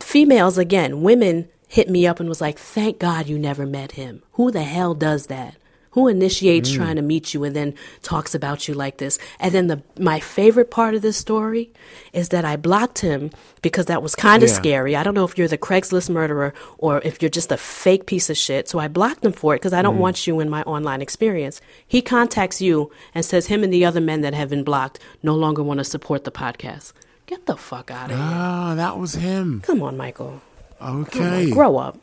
Females, 0.00 0.58
again, 0.58 1.02
women 1.02 1.48
hit 1.68 1.88
me 1.88 2.06
up 2.06 2.20
and 2.20 2.28
was 2.28 2.40
like, 2.40 2.58
thank 2.58 2.98
God 2.98 3.28
you 3.28 3.38
never 3.38 3.64
met 3.64 3.92
him. 3.92 4.22
Who 4.32 4.50
the 4.50 4.62
hell 4.62 4.94
does 4.94 5.26
that? 5.26 5.56
Who 5.92 6.08
initiates 6.08 6.70
Mm. 6.70 6.76
trying 6.76 6.96
to 6.96 7.02
meet 7.02 7.34
you 7.34 7.44
and 7.44 7.54
then 7.54 7.74
talks 8.02 8.34
about 8.34 8.66
you 8.66 8.74
like 8.74 8.96
this? 8.96 9.18
And 9.38 9.52
then 9.54 9.66
the 9.68 9.82
my 9.98 10.20
favorite 10.20 10.70
part 10.70 10.94
of 10.94 11.02
this 11.02 11.16
story 11.16 11.70
is 12.12 12.30
that 12.30 12.44
I 12.44 12.56
blocked 12.56 13.00
him 13.00 13.30
because 13.60 13.86
that 13.86 14.02
was 14.02 14.14
kind 14.14 14.42
of 14.42 14.48
Yeah. 14.48 14.54
scary. 14.56 14.96
I 14.96 15.02
don't 15.02 15.14
know 15.14 15.24
if 15.24 15.36
you're 15.36 15.48
the 15.48 15.58
Craigslist 15.58 16.08
murderer 16.08 16.54
or 16.78 17.00
if 17.04 17.20
you're 17.20 17.28
just 17.28 17.52
a 17.52 17.56
fake 17.58 18.06
piece 18.06 18.30
of 18.30 18.36
shit. 18.38 18.68
So 18.70 18.78
I 18.78 18.88
blocked 18.88 19.24
him 19.24 19.32
for 19.32 19.54
it 19.54 19.58
because 19.60 19.74
I 19.74 19.80
Mm. 19.80 19.82
don't 19.84 19.98
want 19.98 20.26
you 20.26 20.40
in 20.40 20.48
my 20.48 20.62
online 20.62 21.02
experience. 21.02 21.60
He 21.86 22.00
contacts 22.00 22.60
you 22.62 22.90
and 23.14 23.22
says 23.24 23.46
him 23.48 23.62
and 23.62 23.72
the 23.72 23.84
other 23.84 24.00
men 24.00 24.22
that 24.22 24.34
have 24.34 24.48
been 24.50 24.64
blocked 24.64 24.98
no 25.22 25.34
longer 25.34 25.62
want 25.62 25.78
to 25.78 25.84
support 25.84 26.24
the 26.24 26.30
podcast. 26.32 26.92
Get 27.26 27.46
the 27.46 27.56
fuck 27.56 27.90
out 27.90 28.10
of 28.10 28.16
here. 28.16 28.26
ah, 28.28 28.74
that 28.76 28.98
was 28.98 29.14
him. 29.14 29.60
Come 29.64 29.82
on, 29.82 29.96
Michael. 29.96 30.40
Come 30.80 30.88
on, 30.88 31.00
Okay. 31.02 31.50
grow 31.50 31.76
up. 31.76 31.98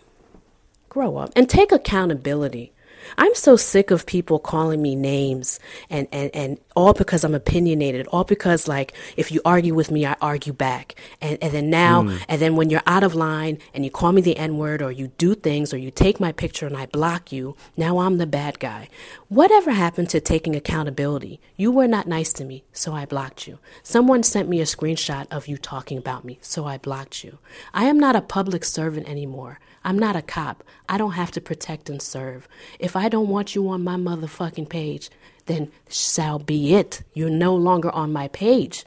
Grow 0.89 1.17
up 1.17 1.31
and 1.35 1.49
take 1.49 1.71
accountability. 1.71 2.71
I'm 3.17 3.35
so 3.35 3.55
sick 3.55 3.91
of 3.91 4.05
people 4.05 4.39
calling 4.39 4.81
me 4.81 4.95
names 4.95 5.59
and, 5.89 6.07
and, 6.11 6.29
and 6.33 6.59
all 6.75 6.93
because 6.93 7.23
I'm 7.23 7.35
opinionated, 7.35 8.07
all 8.07 8.23
because 8.23 8.67
like 8.67 8.93
if 9.17 9.31
you 9.31 9.41
argue 9.43 9.73
with 9.73 9.91
me, 9.91 10.05
I 10.05 10.15
argue 10.21 10.53
back. 10.53 10.95
And 11.21 11.37
and 11.41 11.53
then 11.53 11.69
now 11.69 12.03
mm. 12.03 12.21
and 12.27 12.41
then 12.41 12.55
when 12.55 12.69
you're 12.69 12.81
out 12.87 13.03
of 13.03 13.15
line 13.15 13.57
and 13.73 13.83
you 13.83 13.91
call 13.91 14.11
me 14.11 14.21
the 14.21 14.37
N-word 14.37 14.81
or 14.81 14.91
you 14.91 15.07
do 15.17 15.35
things 15.35 15.73
or 15.73 15.77
you 15.77 15.91
take 15.91 16.19
my 16.19 16.31
picture 16.31 16.67
and 16.67 16.77
I 16.77 16.85
block 16.85 17.31
you, 17.31 17.55
now 17.75 17.99
I'm 17.99 18.17
the 18.17 18.27
bad 18.27 18.59
guy. 18.59 18.89
Whatever 19.27 19.71
happened 19.71 20.09
to 20.09 20.19
taking 20.19 20.55
accountability? 20.55 21.39
You 21.55 21.71
were 21.71 21.87
not 21.87 22.07
nice 22.07 22.33
to 22.33 22.45
me, 22.45 22.63
so 22.71 22.93
I 22.93 23.05
blocked 23.05 23.47
you. 23.47 23.59
Someone 23.83 24.23
sent 24.23 24.49
me 24.49 24.61
a 24.61 24.65
screenshot 24.65 25.27
of 25.31 25.47
you 25.47 25.57
talking 25.57 25.97
about 25.97 26.23
me, 26.25 26.39
so 26.41 26.65
I 26.65 26.77
blocked 26.77 27.23
you. 27.23 27.37
I 27.73 27.85
am 27.85 27.99
not 27.99 28.15
a 28.15 28.21
public 28.21 28.63
servant 28.63 29.07
anymore. 29.07 29.59
I'm 29.83 29.97
not 29.97 30.15
a 30.15 30.21
cop. 30.21 30.63
I 30.87 30.97
don't 30.97 31.11
have 31.11 31.31
to 31.31 31.41
protect 31.41 31.89
and 31.89 32.01
serve. 32.01 32.47
If 32.79 32.95
I 32.95 33.09
don't 33.09 33.29
want 33.29 33.55
you 33.55 33.69
on 33.69 33.83
my 33.83 33.95
motherfucking 33.95 34.69
page, 34.69 35.09
then 35.45 35.71
shall 35.89 36.39
be 36.39 36.75
it. 36.75 37.03
You're 37.13 37.29
no 37.29 37.55
longer 37.55 37.89
on 37.91 38.13
my 38.13 38.27
page. 38.29 38.85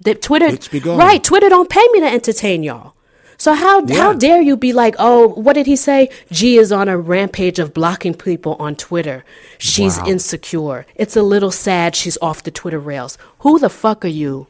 The 0.00 0.14
Twitter, 0.14 0.56
right? 0.84 1.22
Twitter 1.22 1.48
don't 1.48 1.68
pay 1.68 1.86
me 1.92 2.00
to 2.00 2.06
entertain 2.06 2.62
y'all. 2.62 2.94
So 3.36 3.54
how 3.54 3.84
yeah. 3.84 3.96
how 3.96 4.12
dare 4.14 4.40
you 4.40 4.56
be 4.56 4.72
like, 4.72 4.96
oh, 4.98 5.28
what 5.28 5.52
did 5.52 5.66
he 5.66 5.76
say? 5.76 6.10
G 6.30 6.58
is 6.58 6.72
on 6.72 6.88
a 6.88 6.98
rampage 6.98 7.60
of 7.60 7.72
blocking 7.72 8.14
people 8.14 8.56
on 8.58 8.74
Twitter. 8.74 9.24
She's 9.58 9.96
wow. 9.98 10.06
insecure. 10.06 10.86
It's 10.96 11.16
a 11.16 11.22
little 11.22 11.52
sad 11.52 11.94
she's 11.94 12.18
off 12.20 12.42
the 12.42 12.50
Twitter 12.50 12.80
rails. 12.80 13.16
Who 13.40 13.58
the 13.58 13.70
fuck 13.70 14.04
are 14.04 14.08
you? 14.08 14.48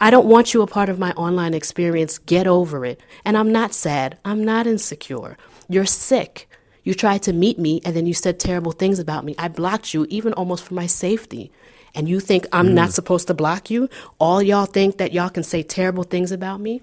I 0.00 0.10
don't 0.10 0.26
want 0.26 0.52
you 0.52 0.62
a 0.62 0.66
part 0.66 0.88
of 0.88 0.98
my 0.98 1.12
online 1.12 1.54
experience. 1.54 2.18
Get 2.18 2.46
over 2.46 2.84
it. 2.84 3.00
And 3.24 3.36
I'm 3.36 3.52
not 3.52 3.72
sad. 3.72 4.18
I'm 4.24 4.44
not 4.44 4.66
insecure. 4.66 5.36
You're 5.68 5.86
sick. 5.86 6.48
You 6.82 6.94
tried 6.94 7.22
to 7.22 7.32
meet 7.32 7.58
me 7.58 7.80
and 7.84 7.96
then 7.96 8.06
you 8.06 8.14
said 8.14 8.38
terrible 8.38 8.72
things 8.72 8.98
about 8.98 9.24
me. 9.24 9.34
I 9.38 9.48
blocked 9.48 9.94
you, 9.94 10.06
even 10.10 10.32
almost 10.34 10.64
for 10.64 10.74
my 10.74 10.86
safety. 10.86 11.50
And 11.94 12.08
you 12.08 12.20
think 12.20 12.46
I'm 12.52 12.68
mm. 12.68 12.74
not 12.74 12.92
supposed 12.92 13.28
to 13.28 13.34
block 13.34 13.70
you? 13.70 13.88
All 14.18 14.42
y'all 14.42 14.66
think 14.66 14.98
that 14.98 15.12
y'all 15.12 15.30
can 15.30 15.44
say 15.44 15.62
terrible 15.62 16.02
things 16.02 16.32
about 16.32 16.60
me, 16.60 16.82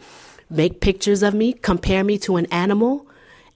make 0.50 0.82
pictures 0.82 1.22
of 1.22 1.34
me, 1.34 1.54
compare 1.54 2.04
me 2.04 2.18
to 2.20 2.38
an 2.38 2.46
animal, 2.48 3.06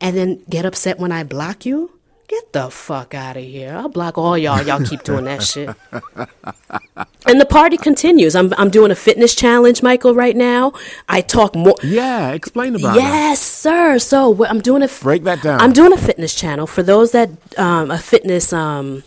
and 0.01 0.15
then 0.15 0.43
get 0.49 0.65
upset 0.65 0.99
when 0.99 1.11
I 1.11 1.23
block 1.23 1.65
you? 1.65 1.94
Get 2.27 2.53
the 2.53 2.69
fuck 2.71 3.13
out 3.13 3.37
of 3.37 3.43
here. 3.43 3.75
I'll 3.75 3.89
block 3.89 4.17
all 4.17 4.35
y'all. 4.37 4.61
Y'all 4.65 4.83
keep 4.83 5.03
doing 5.03 5.25
that 5.25 5.43
shit. 5.43 5.69
and 7.27 7.39
the 7.39 7.45
party 7.45 7.77
continues. 7.77 8.35
I'm, 8.35 8.51
I'm 8.57 8.71
doing 8.71 8.89
a 8.89 8.95
fitness 8.95 9.35
challenge, 9.35 9.83
Michael, 9.83 10.15
right 10.15 10.35
now. 10.35 10.73
I 11.07 11.21
talk 11.21 11.53
more. 11.55 11.75
Yeah, 11.83 12.31
explain 12.31 12.75
about 12.75 12.97
it. 12.97 13.01
Yes, 13.01 13.41
sir. 13.41 13.99
So 13.99 14.43
I'm 14.45 14.59
doing 14.59 14.81
a. 14.81 14.87
Break 15.01 15.23
that 15.25 15.43
down. 15.43 15.61
I'm 15.61 15.71
doing 15.71 15.93
a 15.93 15.97
fitness 15.97 16.33
channel. 16.33 16.65
For 16.65 16.81
those 16.81 17.11
that, 17.11 17.29
um, 17.59 17.91
a 17.91 17.99
fitness, 17.99 18.51
um, 18.51 19.03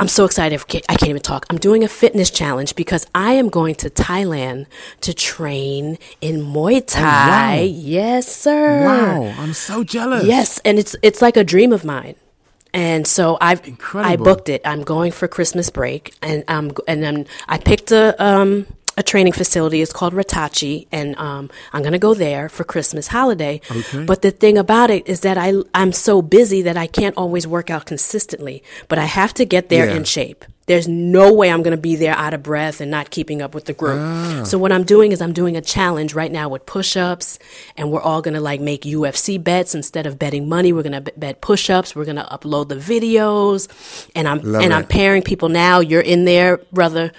I'm 0.00 0.08
so 0.08 0.24
excited. 0.24 0.60
I 0.88 0.96
can't 0.96 1.08
even 1.08 1.22
talk. 1.22 1.46
I'm 1.50 1.58
doing 1.58 1.84
a 1.84 1.88
fitness 1.88 2.30
challenge 2.30 2.74
because 2.74 3.06
I 3.14 3.34
am 3.34 3.48
going 3.48 3.76
to 3.76 3.90
Thailand 3.90 4.66
to 5.02 5.14
train 5.14 5.98
in 6.20 6.42
Muay 6.42 6.84
Thai. 6.84 7.00
Oh, 7.00 7.60
wow. 7.60 7.62
Yes, 7.62 8.34
sir. 8.34 8.84
Wow, 8.84 9.34
I'm 9.38 9.54
so 9.54 9.84
jealous. 9.84 10.24
Yes, 10.24 10.58
and 10.64 10.78
it's 10.78 10.96
it's 11.02 11.22
like 11.22 11.36
a 11.36 11.44
dream 11.44 11.72
of 11.72 11.84
mine. 11.84 12.16
And 12.72 13.06
so 13.06 13.38
I've 13.40 13.64
Incredible. 13.66 14.12
I 14.12 14.16
booked 14.16 14.48
it. 14.48 14.62
I'm 14.64 14.82
going 14.82 15.12
for 15.12 15.28
Christmas 15.28 15.70
break, 15.70 16.12
and 16.20 16.42
um 16.48 16.72
and 16.88 17.00
then 17.02 17.26
I 17.46 17.58
picked 17.58 17.92
a 17.92 18.20
um 18.22 18.66
a 18.96 19.02
training 19.02 19.32
facility. 19.32 19.82
It's 19.82 19.92
called 19.92 20.14
Ratachi, 20.14 20.86
and 20.92 21.16
um, 21.16 21.50
I'm 21.72 21.82
going 21.82 21.92
to 21.92 21.98
go 21.98 22.14
there 22.14 22.48
for 22.48 22.64
Christmas 22.64 23.08
holiday. 23.08 23.60
Okay. 23.70 24.04
But 24.04 24.22
the 24.22 24.30
thing 24.30 24.58
about 24.58 24.90
it 24.90 25.08
is 25.08 25.20
that 25.20 25.38
I 25.38 25.52
I'm 25.74 25.92
so 25.92 26.22
busy 26.22 26.62
that 26.62 26.76
I 26.76 26.86
can't 26.86 27.16
always 27.16 27.46
work 27.46 27.70
out 27.70 27.86
consistently. 27.86 28.62
But 28.88 28.98
I 28.98 29.04
have 29.04 29.34
to 29.34 29.44
get 29.44 29.68
there 29.68 29.86
yeah. 29.86 29.96
in 29.96 30.04
shape. 30.04 30.44
There's 30.66 30.88
no 30.88 31.34
way 31.34 31.50
I'm 31.50 31.62
going 31.62 31.76
to 31.76 31.80
be 31.80 31.96
there 31.96 32.14
out 32.14 32.32
of 32.32 32.42
breath 32.42 32.80
and 32.80 32.90
not 32.90 33.10
keeping 33.10 33.42
up 33.42 33.54
with 33.54 33.66
the 33.66 33.74
group. 33.74 33.98
Ah. 34.00 34.44
So 34.44 34.56
what 34.56 34.72
I'm 34.72 34.84
doing 34.84 35.12
is 35.12 35.20
I'm 35.20 35.34
doing 35.34 35.58
a 35.58 35.60
challenge 35.60 36.14
right 36.14 36.32
now 36.32 36.48
with 36.48 36.64
push-ups, 36.64 37.38
and 37.76 37.92
we're 37.92 38.00
all 38.00 38.22
going 38.22 38.32
to 38.32 38.40
like 38.40 38.62
make 38.62 38.82
UFC 38.82 39.42
bets 39.42 39.74
instead 39.74 40.06
of 40.06 40.18
betting 40.18 40.48
money. 40.48 40.72
We're 40.72 40.82
going 40.82 41.04
to 41.04 41.12
bet 41.18 41.42
push-ups. 41.42 41.94
We're 41.94 42.06
going 42.06 42.16
to 42.16 42.24
upload 42.24 42.68
the 42.68 42.76
videos, 42.76 44.08
and 44.14 44.26
I'm 44.26 44.40
Love 44.40 44.62
and 44.62 44.72
it. 44.72 44.76
I'm 44.76 44.86
pairing 44.86 45.22
people 45.22 45.50
now. 45.50 45.80
You're 45.80 46.00
in 46.00 46.24
there, 46.24 46.58
brother, 46.72 47.12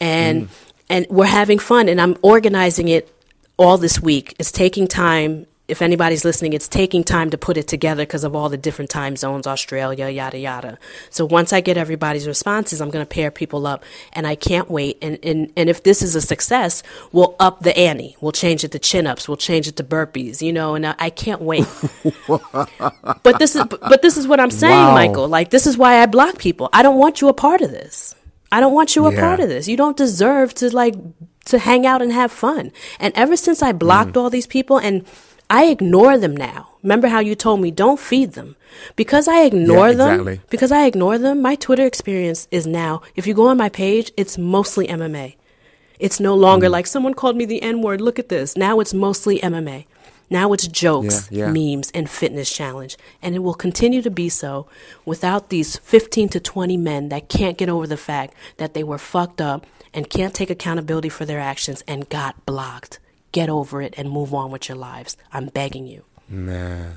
and. 0.00 0.48
Mm 0.48 0.62
and 0.88 1.06
we're 1.08 1.26
having 1.26 1.58
fun 1.58 1.88
and 1.88 2.00
I'm 2.00 2.16
organizing 2.22 2.88
it 2.88 3.12
all 3.56 3.78
this 3.78 4.00
week. 4.00 4.34
It's 4.38 4.52
taking 4.52 4.86
time. 4.86 5.46
If 5.68 5.82
anybody's 5.82 6.24
listening, 6.24 6.52
it's 6.52 6.68
taking 6.68 7.02
time 7.02 7.30
to 7.30 7.38
put 7.38 7.56
it 7.56 7.66
together 7.66 8.04
because 8.04 8.22
of 8.22 8.36
all 8.36 8.48
the 8.48 8.56
different 8.56 8.88
time 8.88 9.16
zones, 9.16 9.48
Australia, 9.48 10.08
yada, 10.08 10.38
yada. 10.38 10.78
So 11.10 11.24
once 11.24 11.52
I 11.52 11.60
get 11.60 11.76
everybody's 11.76 12.28
responses, 12.28 12.80
I'm 12.80 12.90
going 12.90 13.04
to 13.04 13.08
pair 13.08 13.32
people 13.32 13.66
up 13.66 13.82
and 14.12 14.28
I 14.28 14.36
can't 14.36 14.70
wait. 14.70 14.98
And, 15.02 15.18
and, 15.24 15.52
and 15.56 15.68
if 15.68 15.82
this 15.82 16.02
is 16.02 16.14
a 16.14 16.20
success, 16.20 16.84
we'll 17.10 17.34
up 17.40 17.62
the 17.62 17.76
ante. 17.76 18.16
We'll 18.20 18.30
change 18.30 18.62
it 18.62 18.70
to 18.72 18.78
chin 18.78 19.08
ups. 19.08 19.26
We'll 19.26 19.38
change 19.38 19.66
it 19.66 19.74
to 19.76 19.82
burpees, 19.82 20.40
you 20.40 20.52
know, 20.52 20.76
and 20.76 20.86
I, 20.86 20.94
I 21.00 21.10
can't 21.10 21.42
wait. 21.42 21.66
but 22.28 23.38
this 23.40 23.56
is, 23.56 23.64
but 23.64 24.02
this 24.02 24.16
is 24.16 24.28
what 24.28 24.38
I'm 24.38 24.52
saying, 24.52 24.72
wow. 24.72 24.94
Michael. 24.94 25.26
Like, 25.26 25.50
this 25.50 25.66
is 25.66 25.76
why 25.76 26.00
I 26.00 26.06
block 26.06 26.38
people. 26.38 26.68
I 26.72 26.84
don't 26.84 26.98
want 26.98 27.20
you 27.20 27.26
a 27.26 27.34
part 27.34 27.60
of 27.60 27.72
this. 27.72 28.14
I 28.56 28.60
don't 28.60 28.72
want 28.72 28.96
you 28.96 29.04
a 29.04 29.12
yeah. 29.12 29.20
part 29.20 29.40
of 29.40 29.50
this. 29.50 29.68
You 29.68 29.76
don't 29.76 29.98
deserve 29.98 30.54
to 30.54 30.74
like 30.74 30.94
to 31.44 31.58
hang 31.58 31.84
out 31.84 32.00
and 32.00 32.10
have 32.10 32.32
fun. 32.32 32.72
And 32.98 33.12
ever 33.14 33.36
since 33.36 33.60
I 33.62 33.72
blocked 33.72 34.14
mm. 34.14 34.16
all 34.22 34.30
these 34.30 34.46
people 34.46 34.78
and 34.78 35.04
I 35.50 35.66
ignore 35.66 36.16
them 36.16 36.34
now. 36.34 36.70
Remember 36.82 37.08
how 37.08 37.18
you 37.18 37.34
told 37.34 37.60
me 37.60 37.70
don't 37.70 38.00
feed 38.00 38.32
them. 38.32 38.56
Because 38.96 39.28
I 39.28 39.42
ignore 39.42 39.88
yeah, 39.88 39.92
exactly. 39.92 40.36
them, 40.36 40.44
because 40.48 40.72
I 40.72 40.86
ignore 40.86 41.18
them, 41.18 41.42
my 41.42 41.54
Twitter 41.54 41.84
experience 41.84 42.48
is 42.50 42.66
now, 42.66 43.02
if 43.14 43.26
you 43.26 43.34
go 43.34 43.48
on 43.48 43.58
my 43.58 43.68
page, 43.68 44.10
it's 44.16 44.38
mostly 44.38 44.86
MMA. 44.86 45.36
It's 45.98 46.18
no 46.18 46.34
longer 46.34 46.68
mm. 46.68 46.70
like 46.70 46.86
someone 46.86 47.12
called 47.12 47.36
me 47.36 47.44
the 47.44 47.60
N 47.62 47.82
word, 47.82 48.00
look 48.00 48.18
at 48.18 48.30
this. 48.30 48.56
Now 48.56 48.80
it's 48.80 48.94
mostly 48.94 49.38
MMA. 49.40 49.84
Now 50.28 50.52
it's 50.52 50.66
jokes, 50.66 51.28
yeah, 51.30 51.46
yeah. 51.46 51.52
memes, 51.52 51.90
and 51.92 52.10
fitness 52.10 52.52
challenge. 52.54 52.96
And 53.22 53.34
it 53.34 53.40
will 53.40 53.54
continue 53.54 54.02
to 54.02 54.10
be 54.10 54.28
so 54.28 54.66
without 55.04 55.50
these 55.50 55.76
15 55.76 56.28
to 56.30 56.40
20 56.40 56.76
men 56.76 57.08
that 57.10 57.28
can't 57.28 57.58
get 57.58 57.68
over 57.68 57.86
the 57.86 57.96
fact 57.96 58.34
that 58.56 58.74
they 58.74 58.82
were 58.82 58.98
fucked 58.98 59.40
up 59.40 59.66
and 59.94 60.10
can't 60.10 60.34
take 60.34 60.50
accountability 60.50 61.08
for 61.08 61.24
their 61.24 61.40
actions 61.40 61.82
and 61.86 62.08
got 62.08 62.44
blocked. 62.44 62.98
Get 63.32 63.48
over 63.48 63.82
it 63.82 63.94
and 63.96 64.10
move 64.10 64.34
on 64.34 64.50
with 64.50 64.68
your 64.68 64.76
lives. 64.76 65.16
I'm 65.32 65.46
begging 65.46 65.86
you. 65.86 66.04
Man. 66.28 66.96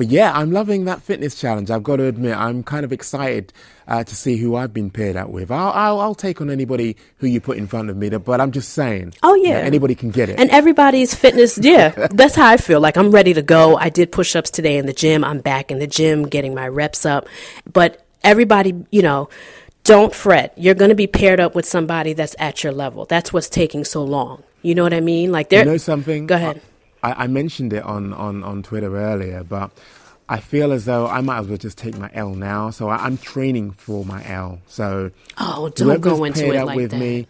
But 0.00 0.08
yeah, 0.08 0.32
I'm 0.32 0.50
loving 0.50 0.86
that 0.86 1.02
fitness 1.02 1.38
challenge. 1.38 1.70
I've 1.70 1.82
got 1.82 1.96
to 1.96 2.06
admit, 2.06 2.34
I'm 2.34 2.62
kind 2.62 2.86
of 2.86 2.90
excited 2.90 3.52
uh, 3.86 4.02
to 4.02 4.16
see 4.16 4.38
who 4.38 4.56
I've 4.56 4.72
been 4.72 4.88
paired 4.88 5.14
up 5.14 5.28
with. 5.28 5.50
I'll, 5.50 5.72
I'll, 5.72 6.00
I'll, 6.00 6.14
take 6.14 6.40
on 6.40 6.48
anybody 6.48 6.96
who 7.18 7.26
you 7.26 7.38
put 7.38 7.58
in 7.58 7.66
front 7.66 7.90
of 7.90 7.98
me, 7.98 8.08
but 8.08 8.40
I'm 8.40 8.50
just 8.50 8.70
saying. 8.70 9.12
Oh, 9.22 9.34
yeah. 9.34 9.58
anybody 9.58 9.94
can 9.94 10.08
get 10.08 10.30
it. 10.30 10.40
And 10.40 10.48
everybody's 10.48 11.14
fitness, 11.14 11.58
yeah, 11.58 12.08
that's 12.12 12.34
how 12.34 12.48
I 12.48 12.56
feel. 12.56 12.80
Like 12.80 12.96
I'm 12.96 13.10
ready 13.10 13.34
to 13.34 13.42
go. 13.42 13.76
I 13.76 13.90
did 13.90 14.10
push 14.10 14.34
ups 14.34 14.48
today 14.48 14.78
in 14.78 14.86
the 14.86 14.94
gym. 14.94 15.22
I'm 15.22 15.40
back 15.40 15.70
in 15.70 15.80
the 15.80 15.86
gym 15.86 16.26
getting 16.26 16.54
my 16.54 16.66
reps 16.66 17.04
up. 17.04 17.28
But 17.70 18.02
everybody, 18.24 18.86
you 18.90 19.02
know, 19.02 19.28
don't 19.84 20.14
fret. 20.14 20.54
You're 20.56 20.76
going 20.76 20.88
to 20.88 20.94
be 20.94 21.08
paired 21.08 21.40
up 21.40 21.54
with 21.54 21.66
somebody 21.66 22.14
that's 22.14 22.34
at 22.38 22.64
your 22.64 22.72
level. 22.72 23.04
That's 23.04 23.34
what's 23.34 23.50
taking 23.50 23.84
so 23.84 24.02
long. 24.02 24.44
You 24.62 24.74
know 24.74 24.82
what 24.82 24.94
I 24.94 25.00
mean? 25.00 25.30
Like, 25.30 25.50
there. 25.50 25.58
You 25.62 25.72
know 25.72 25.76
something? 25.76 26.26
Go 26.26 26.36
ahead. 26.36 26.62
I, 27.02 27.24
I 27.24 27.26
mentioned 27.26 27.72
it 27.72 27.82
on, 27.82 28.12
on, 28.12 28.42
on 28.42 28.62
Twitter 28.62 28.96
earlier, 28.96 29.44
but 29.44 29.70
I 30.30 30.38
feel 30.38 30.72
as 30.72 30.84
though 30.84 31.08
I 31.08 31.20
might 31.22 31.38
as 31.38 31.48
well 31.48 31.58
just 31.58 31.76
take 31.76 31.98
my 31.98 32.08
L 32.14 32.34
now. 32.34 32.70
So 32.70 32.88
I, 32.88 33.04
am 33.04 33.18
training 33.18 33.72
for 33.72 34.04
my 34.04 34.24
L. 34.26 34.60
So 34.66 35.10
oh, 35.38 35.68
don't 35.70 36.00
go 36.00 36.22
into 36.22 36.52
it 36.52 36.64
like 36.64 36.76
with 36.76 36.92
that. 36.92 37.00
me. 37.00 37.26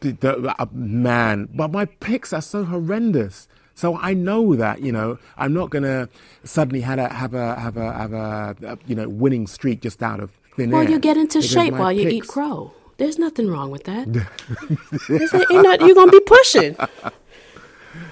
The, 0.00 0.12
the, 0.12 0.54
uh, 0.58 0.66
man, 0.72 1.50
but 1.52 1.70
my 1.70 1.84
picks 1.84 2.32
are 2.32 2.40
so 2.40 2.64
horrendous. 2.64 3.48
So 3.74 3.96
I 3.98 4.14
know 4.14 4.56
that 4.56 4.80
you 4.80 4.92
know 4.92 5.18
I'm 5.36 5.52
not 5.52 5.68
gonna 5.68 6.08
suddenly 6.42 6.80
have 6.80 6.98
a 6.98 7.08
have 7.12 7.34
a 7.34 7.54
have 7.60 7.76
a 7.76 7.92
have 7.92 8.12
a, 8.14 8.56
a 8.62 8.78
you 8.86 8.94
know 8.94 9.08
winning 9.08 9.46
streak 9.46 9.82
just 9.82 10.02
out 10.02 10.20
of 10.20 10.30
thin 10.56 10.70
well, 10.70 10.80
air. 10.80 10.84
Well, 10.86 10.92
you 10.94 11.00
get 11.00 11.18
into 11.18 11.42
shape 11.42 11.74
while 11.74 11.90
picks, 11.90 12.02
you 12.04 12.18
eat 12.18 12.26
crow. 12.26 12.72
There's 12.96 13.18
nothing 13.18 13.48
wrong 13.48 13.70
with 13.70 13.84
that. 13.84 14.06
not, 15.50 15.80
you're 15.80 15.94
gonna 15.94 16.12
be 16.12 16.20
pushing. 16.20 16.76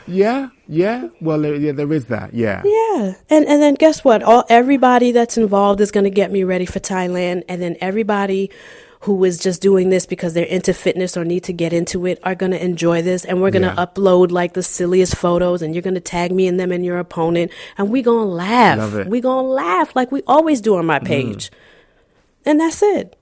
Yeah, 0.06 0.48
yeah. 0.66 1.08
Well, 1.20 1.40
there, 1.40 1.54
yeah, 1.54 1.72
there 1.72 1.92
is 1.92 2.06
that. 2.06 2.34
Yeah. 2.34 2.62
Yeah, 2.64 3.14
and 3.30 3.46
and 3.46 3.62
then 3.62 3.74
guess 3.74 4.04
what? 4.04 4.22
All 4.22 4.44
everybody 4.48 5.12
that's 5.12 5.36
involved 5.36 5.80
is 5.80 5.90
going 5.90 6.04
to 6.04 6.10
get 6.10 6.32
me 6.32 6.44
ready 6.44 6.66
for 6.66 6.80
Thailand, 6.80 7.44
and 7.48 7.62
then 7.62 7.76
everybody 7.80 8.50
who 9.00 9.22
is 9.24 9.38
just 9.38 9.62
doing 9.62 9.90
this 9.90 10.06
because 10.06 10.34
they're 10.34 10.44
into 10.44 10.74
fitness 10.74 11.16
or 11.16 11.24
need 11.24 11.44
to 11.44 11.52
get 11.52 11.72
into 11.72 12.04
it 12.04 12.18
are 12.24 12.34
going 12.34 12.50
to 12.50 12.62
enjoy 12.62 13.00
this 13.00 13.24
and 13.24 13.40
we're 13.40 13.50
going 13.50 13.62
to 13.62 13.68
yeah. 13.68 13.86
upload 13.86 14.32
like 14.32 14.54
the 14.54 14.62
silliest 14.62 15.14
photos 15.14 15.62
and 15.62 15.74
you're 15.74 15.82
going 15.82 15.94
to 15.94 16.00
tag 16.00 16.32
me 16.32 16.48
in 16.48 16.56
them 16.56 16.72
and 16.72 16.84
your 16.84 16.98
opponent 16.98 17.52
and 17.76 17.90
we're 17.90 18.02
going 18.02 18.26
to 18.26 18.32
laugh. 18.32 19.06
We're 19.06 19.22
going 19.22 19.44
to 19.44 19.50
laugh 19.50 19.94
like 19.94 20.10
we 20.10 20.22
always 20.26 20.60
do 20.60 20.76
on 20.76 20.86
my 20.86 20.98
mm. 20.98 21.06
page. 21.06 21.50
Mm. 21.50 21.54
And 22.46 22.60
that's 22.60 22.82
it. 22.82 23.17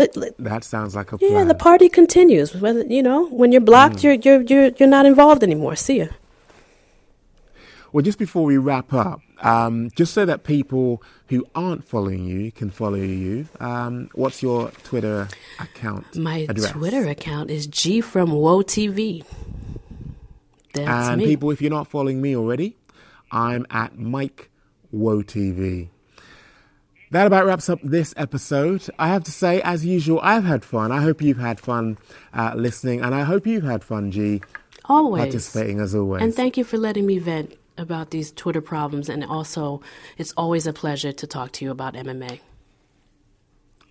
The, 0.00 0.34
that 0.38 0.64
sounds 0.64 0.94
like 0.94 1.12
a 1.12 1.18
plan. 1.18 1.32
Yeah, 1.32 1.44
the 1.44 1.54
party 1.54 1.88
continues. 1.88 2.54
Whether 2.54 2.84
you 2.84 3.02
know, 3.02 3.26
when 3.28 3.52
you're 3.52 3.60
blocked, 3.60 3.96
mm. 3.96 4.02
you're 4.04 4.14
you're 4.14 4.42
you're 4.42 4.70
you're 4.78 4.88
not 4.88 5.06
involved 5.06 5.42
anymore. 5.42 5.76
See 5.76 5.98
ya. 5.98 6.06
Well, 7.92 8.02
just 8.02 8.18
before 8.18 8.44
we 8.44 8.56
wrap 8.56 8.92
up, 8.92 9.20
um, 9.42 9.90
just 9.96 10.14
so 10.14 10.24
that 10.24 10.44
people 10.44 11.02
who 11.28 11.44
aren't 11.56 11.84
following 11.84 12.24
you 12.24 12.52
can 12.52 12.70
follow 12.70 12.94
you, 12.96 13.48
um, 13.58 14.08
what's 14.14 14.42
your 14.42 14.70
Twitter 14.84 15.28
account? 15.58 16.16
My 16.16 16.46
address? 16.48 16.70
Twitter 16.70 17.08
account 17.08 17.50
is 17.50 17.66
G 17.66 18.00
from 18.00 18.30
Woe 18.30 18.62
TV. 18.62 19.24
That's 20.72 21.08
and 21.08 21.20
me. 21.20 21.26
people, 21.26 21.50
if 21.50 21.60
you're 21.60 21.70
not 21.70 21.88
following 21.88 22.22
me 22.22 22.36
already, 22.36 22.76
I'm 23.32 23.66
at 23.70 23.98
Mike 23.98 24.50
Woe 24.92 25.22
TV. 25.22 25.88
That 27.10 27.26
about 27.26 27.44
wraps 27.44 27.68
up 27.68 27.80
this 27.82 28.14
episode. 28.16 28.88
I 28.98 29.08
have 29.08 29.24
to 29.24 29.32
say, 29.32 29.60
as 29.62 29.84
usual, 29.84 30.20
I've 30.22 30.44
had 30.44 30.64
fun. 30.64 30.92
I 30.92 31.00
hope 31.00 31.20
you've 31.20 31.38
had 31.38 31.58
fun 31.58 31.98
uh, 32.32 32.52
listening, 32.54 33.00
and 33.00 33.14
I 33.14 33.24
hope 33.24 33.48
you've 33.48 33.64
had 33.64 33.82
fun, 33.82 34.12
G, 34.12 34.42
always 34.84 35.22
participating 35.22 35.80
as 35.80 35.94
always. 35.94 36.22
And 36.22 36.32
thank 36.32 36.56
you 36.56 36.62
for 36.62 36.78
letting 36.78 37.06
me 37.06 37.18
vent 37.18 37.56
about 37.76 38.10
these 38.10 38.30
Twitter 38.30 38.60
problems. 38.60 39.08
And 39.08 39.24
also, 39.24 39.82
it's 40.18 40.32
always 40.36 40.68
a 40.68 40.72
pleasure 40.72 41.10
to 41.10 41.26
talk 41.26 41.50
to 41.52 41.64
you 41.64 41.72
about 41.72 41.94
MMA. 41.94 42.38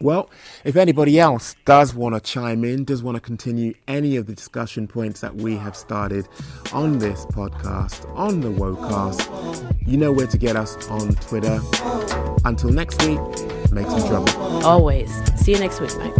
Well, 0.02 0.30
if 0.64 0.78
anybody 0.78 1.20
else 1.20 1.58
does 1.66 1.94
want 1.94 2.16
to 2.16 2.22
chime 2.22 2.64
in, 2.64 2.86
does 2.86 3.04
want 3.04 3.16
to 3.16 3.22
continue 3.22 3.74
any 3.88 4.16
of 4.16 4.28
the 4.28 4.34
discussion 4.34 4.88
points 4.88 5.20
that 5.20 5.36
we 5.36 5.58
have 5.58 5.76
started 5.76 6.26
on 6.72 7.00
this 7.00 7.26
podcast, 7.26 8.10
on 8.16 8.40
the 8.40 8.48
Wocast, 8.48 9.28
you 9.86 9.98
know 9.98 10.14
where 10.14 10.28
to 10.28 10.38
get 10.38 10.56
us 10.56 10.88
on 10.88 11.16
Twitter. 11.16 11.60
Until 12.46 12.70
next 12.70 13.06
week, 13.06 13.20
make 13.74 13.88
some 13.88 14.08
trouble. 14.08 14.30
Always. 14.66 15.12
See 15.38 15.52
you 15.52 15.60
next 15.60 15.82
week, 15.82 15.92
Mike. 15.98 16.16